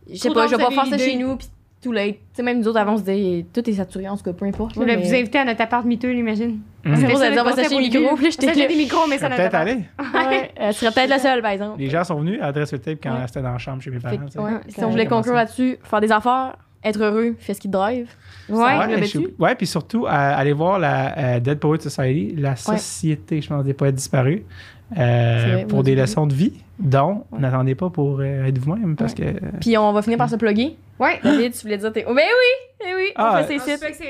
je 0.09 0.15
sais 0.17 0.29
pas, 0.31 0.47
je 0.47 0.55
vais 0.55 0.63
pas 0.63 0.71
faire 0.71 0.85
ça 0.85 0.97
chez 0.97 1.17
nous, 1.17 1.35
puis 1.35 1.47
late. 1.91 2.15
Tu 2.15 2.19
sais, 2.33 2.43
même 2.43 2.59
nous 2.59 2.67
autres, 2.67 2.79
avant, 2.79 2.93
on 2.93 2.97
se 2.97 3.03
disait, 3.03 3.45
tout 3.53 3.69
est 3.69 3.73
saturé, 3.73 4.07
en 4.07 4.17
tout 4.17 4.23
cas, 4.23 4.33
peu 4.33 4.45
importe. 4.45 4.75
Voulez 4.75 4.95
mais- 4.97 5.03
vous 5.03 5.13
inviter 5.13 5.37
à 5.39 5.45
notre 5.45 5.61
appart 5.61 5.85
miteux, 5.85 6.13
j'imagine. 6.13 6.59
Mhm. 6.85 6.95
C'est 6.95 7.07
pour 7.07 7.17
ça, 7.17 7.25
ça, 7.25 7.29
le 7.35 7.41
on 7.41 7.43
va 7.43 7.51
s'acheter 7.53 7.75
au 7.75 7.77
un 7.77 7.81
micro, 7.81 7.99
début. 7.99 8.15
puis 8.15 8.23
là, 8.25 8.29
j'étais 8.31 8.67
des 8.67 8.75
micros, 8.75 9.07
mais 9.09 9.17
ça 9.17 9.29
n'a 9.29 9.35
peut-être 9.35 9.51
pas 9.51 9.59
aller. 9.59 9.77
Ouais, 9.99 10.51
elle 10.55 10.73
serait 10.73 10.91
peut-être 10.91 11.09
la 11.09 11.19
seule, 11.19 11.41
par 11.41 11.51
exemple. 11.51 11.79
Les 11.79 11.89
gens 11.89 12.03
sont 12.03 12.19
venus 12.19 12.39
à 12.41 12.47
Adresse 12.47 12.69
Tape 12.71 12.99
quand 13.03 13.11
Ouais. 13.13 13.27
c'était 13.27 13.41
dans 13.41 13.51
la 13.51 13.57
chambre 13.57 13.81
chez 13.81 13.91
mes 13.91 13.99
parents. 13.99 14.15
ouais, 14.15 14.41
Ouais, 14.41 14.59
si 14.69 14.83
on 14.83 14.89
voulait 14.89 15.05
conclure 15.07 15.33
là-dessus, 15.33 15.77
faire 15.83 16.01
des 16.01 16.11
affaires, 16.11 16.55
être 16.83 17.01
heureux, 17.03 17.35
fait 17.39 17.53
ce 17.53 17.59
qui 17.59 17.67
te 17.67 17.73
drive. 17.73 18.07
Ouais, 18.49 18.57
Ouais, 18.63 18.97
le 18.99 19.03
je 19.05 19.19
ouais, 19.39 19.55
puis 19.55 19.67
surtout, 19.67 20.05
euh, 20.05 20.09
allez 20.09 20.53
voir 20.53 20.79
la 20.79 21.17
euh, 21.17 21.39
Dead 21.41 21.59
Poet 21.59 21.79
Society, 21.81 22.33
la 22.37 22.55
société, 22.55 23.41
je 23.41 23.49
pense, 23.49 23.65
des 23.65 23.73
poètes 23.73 23.95
disparus, 23.95 24.41
euh, 24.97 25.65
pour 25.65 25.83
des 25.83 25.95
leçons 25.95 26.27
de 26.27 26.33
vie, 26.33 26.53
dont 26.79 27.25
Ouais. 27.31 27.39
n'attendez 27.39 27.75
pas 27.75 27.89
pour 27.89 28.19
euh, 28.19 28.45
être 28.45 28.57
vous-même, 28.59 28.95
parce 28.95 29.13
que. 29.13 29.23
Puis 29.59 29.77
on 29.77 29.91
va 29.91 30.01
finir 30.01 30.17
par 30.17 30.29
se 30.29 30.35
plugger. 30.35 30.77
Ouais. 30.99 31.19
David, 31.23 31.53
tu 31.53 31.61
voulais 31.63 31.77
dire 31.77 31.91
tes. 31.91 32.05
Oh, 32.07 32.13
ben 32.13 32.23
oui! 32.23 32.87
Eh 32.89 32.95
oui! 32.95 33.07
Ah, 33.15 33.31
on 33.33 33.37
fait 33.45 33.55
Ah, 33.55 33.59
ses 33.59 33.71
tu 33.71 33.71
sites. 33.71 33.81
que 33.81 33.97
Tu 33.97 34.03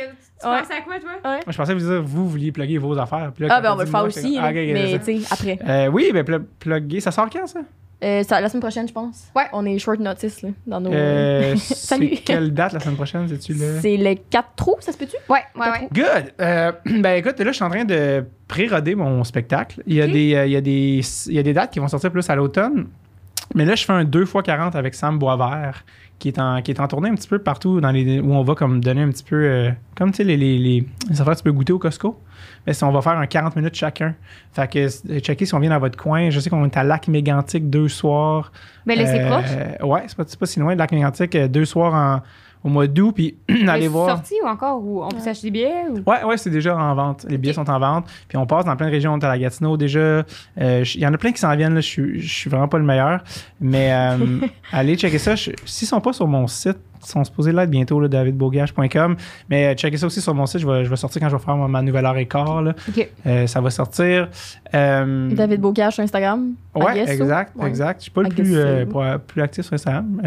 Ouais. 0.47 0.59
penses 0.59 0.71
à 0.71 0.81
quoi, 0.83 0.99
toi? 0.99 1.09
Ouais. 1.25 1.39
Moi, 1.39 1.39
je 1.49 1.57
pensais 1.57 1.73
vous 1.73 1.79
dire, 1.79 2.03
vous 2.03 2.29
vouliez 2.29 2.51
plugger 2.51 2.77
vos 2.77 2.97
affaires. 2.97 3.31
Là, 3.39 3.47
Ah, 3.49 3.61
ben 3.61 3.73
on 3.73 3.75
va 3.75 3.83
le 3.85 3.89
faire 3.89 4.03
aussi, 4.03 4.35
là, 4.35 4.41
Ah, 4.45 4.51
mais 4.53 4.99
tu 5.03 5.19
sais, 5.21 5.33
après. 5.33 5.57
Euh, 5.67 5.87
oui, 5.87 6.11
mais 6.13 6.23
pl- 6.23 6.45
plugger, 6.59 6.99
ça 6.99 7.11
sort 7.11 7.29
quand 7.29 7.47
ça? 7.47 7.61
Euh, 8.03 8.21
ça- 8.23 8.39
la 8.39 8.47
semaine 8.49 8.61
prochaine, 8.61 8.87
je 8.87 8.93
pense. 8.93 9.27
Ouais. 9.35 9.45
On 9.53 9.65
est 9.65 9.79
short 9.79 9.99
notice, 9.99 10.43
là, 10.43 10.49
dans 10.67 10.79
nos. 10.79 10.93
Euh, 10.93 11.55
Salut. 11.57 12.11
c'est 12.15 12.21
Quelle 12.21 12.53
date 12.53 12.73
la 12.73 12.79
semaine 12.79 12.95
prochaine? 12.95 13.27
C'est-tu 13.27 13.53
le. 13.53 13.79
C'est 13.81 13.97
le 13.97 14.15
4 14.29 14.67
août, 14.67 14.75
ça 14.81 14.91
se 14.91 14.97
peut-tu? 14.97 15.15
Ouais, 15.29 15.39
ouais, 15.55 15.69
ouais. 15.69 15.87
Good! 15.91 16.33
Euh, 16.39 16.71
ben 16.85 17.15
écoute, 17.17 17.39
là, 17.39 17.45
je 17.51 17.55
suis 17.55 17.63
en 17.63 17.69
train 17.69 17.85
de 17.85 18.23
pré-roder 18.47 18.93
mon 18.95 19.23
spectacle. 19.23 19.81
Il 19.87 19.95
y, 19.95 20.01
a 20.01 20.07
des, 20.07 20.35
euh, 20.35 20.45
il, 20.45 20.51
y 20.51 20.55
a 20.55 20.61
des, 20.61 21.01
il 21.27 21.33
y 21.33 21.39
a 21.39 21.43
des 21.43 21.53
dates 21.53 21.71
qui 21.71 21.79
vont 21.79 21.87
sortir 21.87 22.11
plus 22.11 22.29
à 22.29 22.35
l'automne. 22.35 22.87
Mais 23.55 23.65
là, 23.65 23.75
je 23.75 23.85
fais 23.85 23.93
un 23.93 24.03
2x40 24.03 24.75
avec 24.75 24.93
Sam 24.93 25.17
Boisvert, 25.17 25.83
qui 26.19 26.29
est 26.29 26.39
en, 26.39 26.61
qui 26.61 26.71
est 26.71 26.79
en 26.79 26.87
tournée 26.87 27.09
un 27.09 27.15
petit 27.15 27.27
peu 27.27 27.39
partout 27.39 27.79
dans 27.79 27.91
les, 27.91 28.19
où 28.19 28.33
on 28.33 28.43
va 28.43 28.55
comme 28.55 28.81
donner 28.83 29.01
un 29.03 29.09
petit 29.09 29.23
peu. 29.23 29.35
euh, 29.35 29.71
comme 29.95 30.11
tu 30.11 30.17
sais, 30.17 30.23
les, 30.23 30.35
les, 30.37 30.57
les, 30.57 30.87
les 31.09 31.21
affaires 31.21 31.33
que 31.33 31.37
tu 31.39 31.43
peux 31.43 31.51
goûter 31.51 31.73
au 31.73 31.79
Costco. 31.79 32.19
Mais 32.65 32.73
si 32.73 32.83
on 32.83 32.91
va 32.91 33.01
faire 33.01 33.17
un 33.17 33.25
40 33.27 33.55
minutes 33.55 33.75
chacun. 33.75 34.15
Fait 34.53 34.69
que 34.71 34.79
euh, 35.11 35.19
checker 35.19 35.45
si 35.45 35.53
on 35.55 35.59
vient 35.59 35.69
dans 35.69 35.79
votre 35.79 35.97
coin. 35.97 36.29
Je 36.29 36.39
sais 36.39 36.49
qu'on 36.49 36.65
est 36.65 36.75
à 36.77 36.83
Lac 36.83 37.07
Mégantic 37.07 37.69
deux 37.69 37.87
soirs. 37.87 38.51
Ben 38.85 38.97
là, 38.97 39.05
c'est 39.05 39.21
Euh, 39.21 39.29
proche? 39.29 39.89
Ouais, 39.89 40.03
c'est 40.07 40.17
pas, 40.17 40.25
pas 40.25 40.45
si 40.45 40.59
loin 40.59 40.73
de 40.73 40.79
Lac 40.79 40.91
Mégantic, 40.91 41.35
deux 41.37 41.65
soirs 41.65 41.93
en- 41.93 42.21
au 42.63 42.69
mois 42.69 42.87
d'août. 42.87 43.11
Puis 43.13 43.35
allez 43.67 43.87
voir. 43.87 44.09
sorti 44.09 44.35
ou 44.43 44.47
encore? 44.47 44.81
Ou 44.83 45.03
on 45.03 45.09
peut 45.09 45.19
s'acheter 45.19 45.47
des 45.47 45.51
billets? 45.51 45.83
Ou... 45.89 46.09
Ouais, 46.09 46.23
ouais, 46.23 46.37
c'est 46.37 46.49
déjà 46.49 46.75
en 46.77 46.93
vente. 46.95 47.25
Les 47.29 47.37
billets 47.37 47.53
sont 47.53 47.69
en 47.69 47.79
vente. 47.79 48.05
Puis 48.27 48.37
on 48.37 48.45
passe 48.45 48.65
dans 48.65 48.75
plein 48.75 48.87
de 48.87 48.91
régions. 48.91 49.13
On 49.13 49.19
est 49.19 49.25
à 49.25 49.29
la 49.29 49.37
Gatineau 49.39 49.77
déjà. 49.77 49.99
Euh, 49.99 50.23
je- 50.83 50.97
Il 50.97 51.01
y 51.01 51.07
en 51.07 51.13
a 51.13 51.17
plein 51.17 51.31
qui 51.31 51.39
s'en 51.39 51.55
viennent. 51.55 51.73
Là. 51.75 51.81
Je, 51.81 51.87
suis, 51.87 52.19
je 52.21 52.33
suis 52.33 52.49
vraiment 52.49 52.67
pas 52.67 52.77
le 52.77 52.83
meilleur. 52.85 53.23
Mais 53.61 53.91
euh, 53.93 54.17
allez 54.71 54.95
checker 54.95 55.17
ça. 55.19 55.35
Je- 55.35 55.51
S'ils 55.65 55.87
sont 55.87 56.01
pas 56.01 56.13
sur 56.13 56.27
mon 56.27 56.47
site, 56.47 56.77
ils 57.03 57.09
sont 57.09 57.23
supposés 57.23 57.51
l'être 57.51 57.69
bientôt, 57.69 57.99
là, 57.99 58.07
davidbogage.com. 58.07 59.15
Mais 59.49 59.67
euh, 59.67 59.73
checker 59.75 59.97
ça 59.97 60.07
aussi 60.07 60.19
sur 60.19 60.33
mon 60.33 60.45
site. 60.47 60.59
Je 60.61 60.67
vais, 60.67 60.83
je 60.83 60.89
vais 60.89 60.95
sortir 60.95 61.21
quand 61.21 61.29
je 61.29 61.35
vais 61.35 61.41
faire 61.43 61.55
ma, 61.55 61.81
nouvelle 61.81 62.05
heure 62.05 62.17
et 62.17 62.25
quart. 62.25 62.61
là. 62.63 62.73
OK. 62.89 63.07
Euh, 63.27 63.45
ça 63.47 63.61
va 63.61 63.69
sortir. 63.69 64.29
Euh, 64.73 65.29
David 65.33 65.61
Bocage 65.61 65.93
sur 65.93 66.03
Instagram. 66.03 66.53
Ouais, 66.75 66.99
exact, 67.07 67.55
Ouais. 67.55 67.67
exact. 67.67 67.99
Je 67.99 68.03
suis 68.03 68.11
pas 68.11 68.23
le 68.23 68.29
plus, 68.29 68.55
euh, 68.57 68.85
plus 69.19 69.41
actif 69.41 69.65
sur 69.65 69.73
Instagram. 69.75 70.19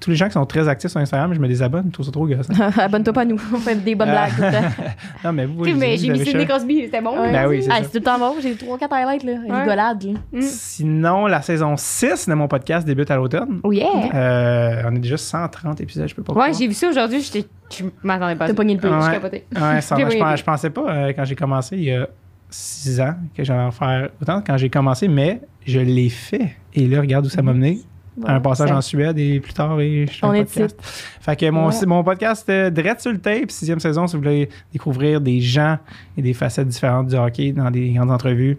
Tous 0.00 0.08
les 0.08 0.16
gens 0.16 0.26
qui 0.28 0.32
sont 0.32 0.46
très 0.46 0.66
actifs 0.66 0.90
sur 0.90 0.98
Instagram, 0.98 1.34
je 1.34 1.38
me 1.40 1.46
désabonne, 1.46 1.84
je 1.88 1.90
trouve 1.92 2.06
ça 2.06 2.12
trop 2.12 2.26
gosse. 2.26 2.48
Abonne-toi 2.78 3.12
pas 3.12 3.20
à 3.20 3.24
nous. 3.26 3.38
On 3.54 3.58
fait 3.58 3.74
des 3.76 3.94
bonnes 3.94 4.08
blagues. 4.10 4.34
tout 4.34 4.42
le 4.42 4.50
temps. 4.50 4.84
non, 5.24 5.32
mais 5.34 5.44
vous, 5.44 5.64
mais 5.76 5.98
j'ai 5.98 6.08
mis 6.08 6.24
Sidney. 6.24 6.46
Crosby, 6.46 6.82
c'était 6.84 7.02
bon. 7.02 7.20
Ouais. 7.20 7.30
Ben 7.30 7.46
oui, 7.46 7.62
c'est 7.62 7.70
Ah, 7.70 7.80
c'est 7.82 7.90
tout 7.90 7.98
le 7.98 8.02
temps 8.02 8.18
bon. 8.18 8.34
J'ai 8.40 8.54
3-4 8.54 8.88
highlights, 8.90 9.24
là. 9.24 9.32
Ouais. 9.46 9.60
Rigolade, 9.60 10.02
là. 10.04 10.12
Mm. 10.32 10.40
Sinon, 10.40 11.26
la 11.26 11.42
saison 11.42 11.74
6 11.76 12.28
de 12.28 12.34
mon 12.34 12.48
podcast 12.48 12.86
débute 12.86 13.10
à 13.10 13.16
l'automne. 13.16 13.60
Oh 13.62 13.72
yeah! 13.72 13.86
Euh, 14.14 14.82
on 14.86 14.96
est 14.96 15.00
déjà 15.00 15.18
130 15.18 15.80
épisodes, 15.82 16.08
je 16.08 16.14
peux 16.14 16.22
pas 16.22 16.32
Ouais, 16.32 16.52
j'ai 16.54 16.66
vu 16.66 16.72
ça 16.74 16.88
aujourd'hui, 16.88 17.20
j'étais- 17.20 17.46
je 17.70 17.84
m'attendais 18.02 18.36
pas 18.36 18.46
à 18.46 18.48
T'as 18.48 18.54
pogné 18.54 18.74
le 18.74 18.80
peu. 18.80 18.88
Ouais. 18.88 19.00
Je 19.04 19.10
capotais. 19.10 19.44
Ouais, 19.54 19.80
ça, 19.82 19.96
je, 19.98 20.36
je 20.36 20.44
pensais 20.44 20.70
pas 20.70 20.90
euh, 20.90 21.12
quand 21.14 21.24
j'ai 21.24 21.36
commencé 21.36 21.76
il 21.76 21.84
y 21.84 21.92
a 21.92 22.08
6 22.48 23.00
ans 23.00 23.14
que 23.36 23.44
j'allais 23.44 23.62
en 23.62 23.70
faire 23.70 24.08
autant 24.20 24.42
quand 24.44 24.56
j'ai 24.56 24.70
commencé, 24.70 25.08
mais 25.08 25.40
je 25.66 25.78
l'ai 25.80 26.08
fait. 26.08 26.56
Et 26.74 26.86
là, 26.86 27.00
regarde 27.00 27.26
où 27.26 27.28
ça 27.28 27.42
m'a 27.42 27.52
mené. 27.52 27.80
Un 28.26 28.40
passage 28.40 28.68
ça- 28.68 28.76
en 28.76 28.80
Suède 28.80 29.18
et 29.18 29.40
plus 29.40 29.52
tard, 29.52 29.80
et 29.80 30.06
je 30.06 30.12
fais 30.12 30.26
On 30.26 30.30
un 30.30 30.34
est 30.34 30.44
podcast. 30.44 30.76
Fait 31.20 31.36
que 31.36 31.48
mon, 31.50 31.68
Voilà. 31.68 31.86
mon 31.86 32.02
podcast, 32.04 32.48
euh, 32.50 32.68
Drette 32.70 33.00
sur 33.00 33.12
le 33.12 33.18
tape, 33.18 33.50
sixième 33.50 33.80
saison, 33.80 34.06
si 34.06 34.16
vous 34.16 34.22
voulez 34.22 34.48
découvrir 34.72 35.20
des 35.20 35.40
gens 35.40 35.78
et 36.16 36.22
des 36.22 36.34
facettes 36.34 36.68
différentes 36.68 37.06
du 37.08 37.16
hockey 37.16 37.52
dans 37.52 37.70
des 37.70 37.90
grandes 37.92 38.10
entrevues. 38.10 38.58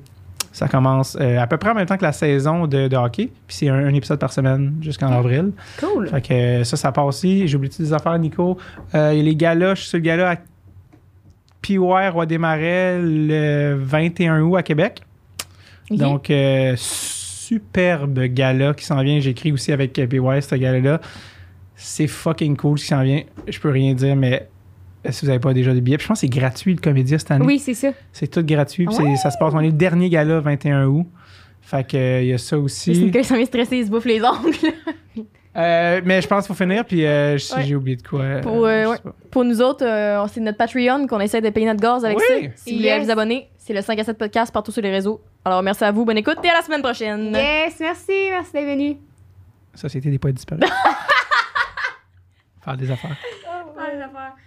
Ça 0.53 0.67
commence 0.67 1.17
euh, 1.21 1.39
à 1.39 1.47
peu 1.47 1.57
près 1.57 1.69
en 1.69 1.75
même 1.75 1.85
temps 1.85 1.95
que 1.95 2.03
la 2.03 2.11
saison 2.11 2.67
de, 2.67 2.87
de 2.89 2.95
hockey. 2.97 3.29
Puis 3.47 3.55
c'est 3.57 3.69
un, 3.69 3.85
un 3.87 3.93
épisode 3.93 4.19
par 4.19 4.33
semaine 4.33 4.73
jusqu'en 4.81 5.07
avril. 5.11 5.51
Cool. 5.79 6.09
Fait 6.09 6.21
que 6.21 6.33
euh, 6.33 6.63
ça, 6.65 6.75
ça 6.75 6.91
part 6.91 7.05
aussi. 7.05 7.47
J'ai 7.47 7.55
oublié 7.55 7.73
des 7.77 7.93
affaires, 7.93 8.17
Nico. 8.19 8.57
Euh, 8.95 9.11
Il 9.13 9.17
y 9.19 9.21
a 9.21 9.23
les 9.23 9.35
galas. 9.35 9.75
Je 9.75 9.81
suis 9.81 9.89
sur 9.89 9.97
le 9.97 10.03
gala 10.03 10.31
à 10.31 10.35
PY 11.61 11.77
Roi 11.77 12.25
des 12.25 12.37
Marais 12.37 12.99
le 13.01 13.75
21 13.79 14.41
août 14.41 14.55
à 14.57 14.63
Québec. 14.63 15.01
Donc, 15.89 16.29
superbe 17.51 18.19
gala 18.27 18.73
qui 18.73 18.85
s'en 18.85 19.01
vient. 19.01 19.19
J'écris 19.19 19.51
aussi 19.51 19.71
avec 19.71 19.97
euh, 19.99 20.07
PY 20.07 20.19
ce 20.41 20.55
gala-là. 20.55 21.01
C'est 21.75 22.07
fucking 22.07 22.55
cool 22.55 22.77
ce 22.77 22.83
qui 22.83 22.89
s'en 22.89 23.03
vient. 23.03 23.23
Je 23.47 23.59
peux 23.59 23.69
rien 23.69 23.93
dire, 23.93 24.15
mais 24.15 24.47
si 25.09 25.21
vous 25.25 25.27
n'avez 25.27 25.39
pas 25.39 25.53
déjà 25.53 25.73
des 25.73 25.81
billets, 25.81 25.97
puis 25.97 26.03
je 26.03 26.07
pense 26.09 26.17
que 26.21 26.27
c'est 26.27 26.39
gratuit 26.39 26.73
le 26.73 26.79
comédien 26.79 27.17
cette 27.17 27.31
année. 27.31 27.45
Oui, 27.45 27.59
c'est 27.59 27.73
ça. 27.73 27.89
C'est 28.13 28.27
tout 28.27 28.43
gratuit. 28.43 28.85
puis 28.85 28.95
c'est- 28.95 29.15
Ça 29.17 29.31
se 29.31 29.37
passe. 29.37 29.53
On 29.53 29.59
est 29.59 29.65
le 29.67 29.71
dernier 29.73 30.09
gala 30.09 30.39
21 30.39 30.85
août. 30.87 31.07
Fait 31.61 31.87
que 31.87 31.97
euh, 31.97 32.21
il 32.21 32.27
y 32.29 32.33
a 32.33 32.37
ça 32.37 32.49
C'est 32.49 32.55
aussi. 32.55 32.91
Nicolas, 32.91 33.21
il 33.21 33.25
s'en 33.25 33.35
vient 33.35 33.45
stressé, 33.45 33.77
il 33.77 33.85
se 33.85 33.91
bouffe 33.91 34.05
les 34.05 34.21
ongles. 34.23 34.55
Euh, 35.57 35.99
mais 36.05 36.21
je 36.21 36.27
pense 36.27 36.45
qu'il 36.47 36.55
faut 36.55 36.63
finir, 36.63 36.85
puis 36.85 37.05
euh, 37.05 37.37
si 37.37 37.53
Ouais. 37.53 37.63
j'ai 37.63 37.75
oublié 37.75 37.97
de 37.97 38.07
quoi. 38.07 38.21
euh, 38.21 38.41
Pour, 38.41 38.65
euh, 38.65 38.85
ouais. 38.87 39.43
nous 39.43 39.61
autres, 39.61 39.85
euh, 39.85 40.25
c'est 40.31 40.39
notre 40.39 40.57
Patreon 40.57 41.07
qu'on 41.07 41.19
essaie 41.19 41.41
de 41.41 41.49
payer 41.49 41.65
notre 41.65 41.81
gaz 41.81 42.05
avec 42.05 42.17
Oui. 42.19 42.23
ça. 42.27 42.35
Si 42.55 42.71
vous 42.71 42.77
voulez 42.77 42.87
Yes. 42.89 43.03
vous 43.05 43.11
abonner, 43.11 43.49
c'est 43.57 43.73
le 43.73 43.81
5 43.81 43.99
à 43.99 44.03
7 44.05 44.17
podcast 44.17 44.53
partout 44.53 44.71
sur 44.71 44.81
les 44.81 44.91
réseaux. 44.91 45.21
Alors 45.43 45.61
merci 45.61 45.83
à 45.83 45.91
vous, 45.91 46.05
bonne 46.05 46.17
écoute 46.17 46.37
et 46.43 46.49
à 46.49 46.53
la 46.53 46.61
semaine 46.61 46.81
prochaine. 46.81 47.33
Yes, 47.33 47.75
merci, 47.81 48.29
merci 48.29 48.53
d'être 48.53 48.65
venu. 48.65 48.97
Société 49.75 50.09
des 50.09 50.19
poètes 50.19 50.35
disparus. 50.35 50.63
Faire 52.63 52.77
des 52.77 52.89
affaires. 52.91 53.17
Ouais, 53.75 54.40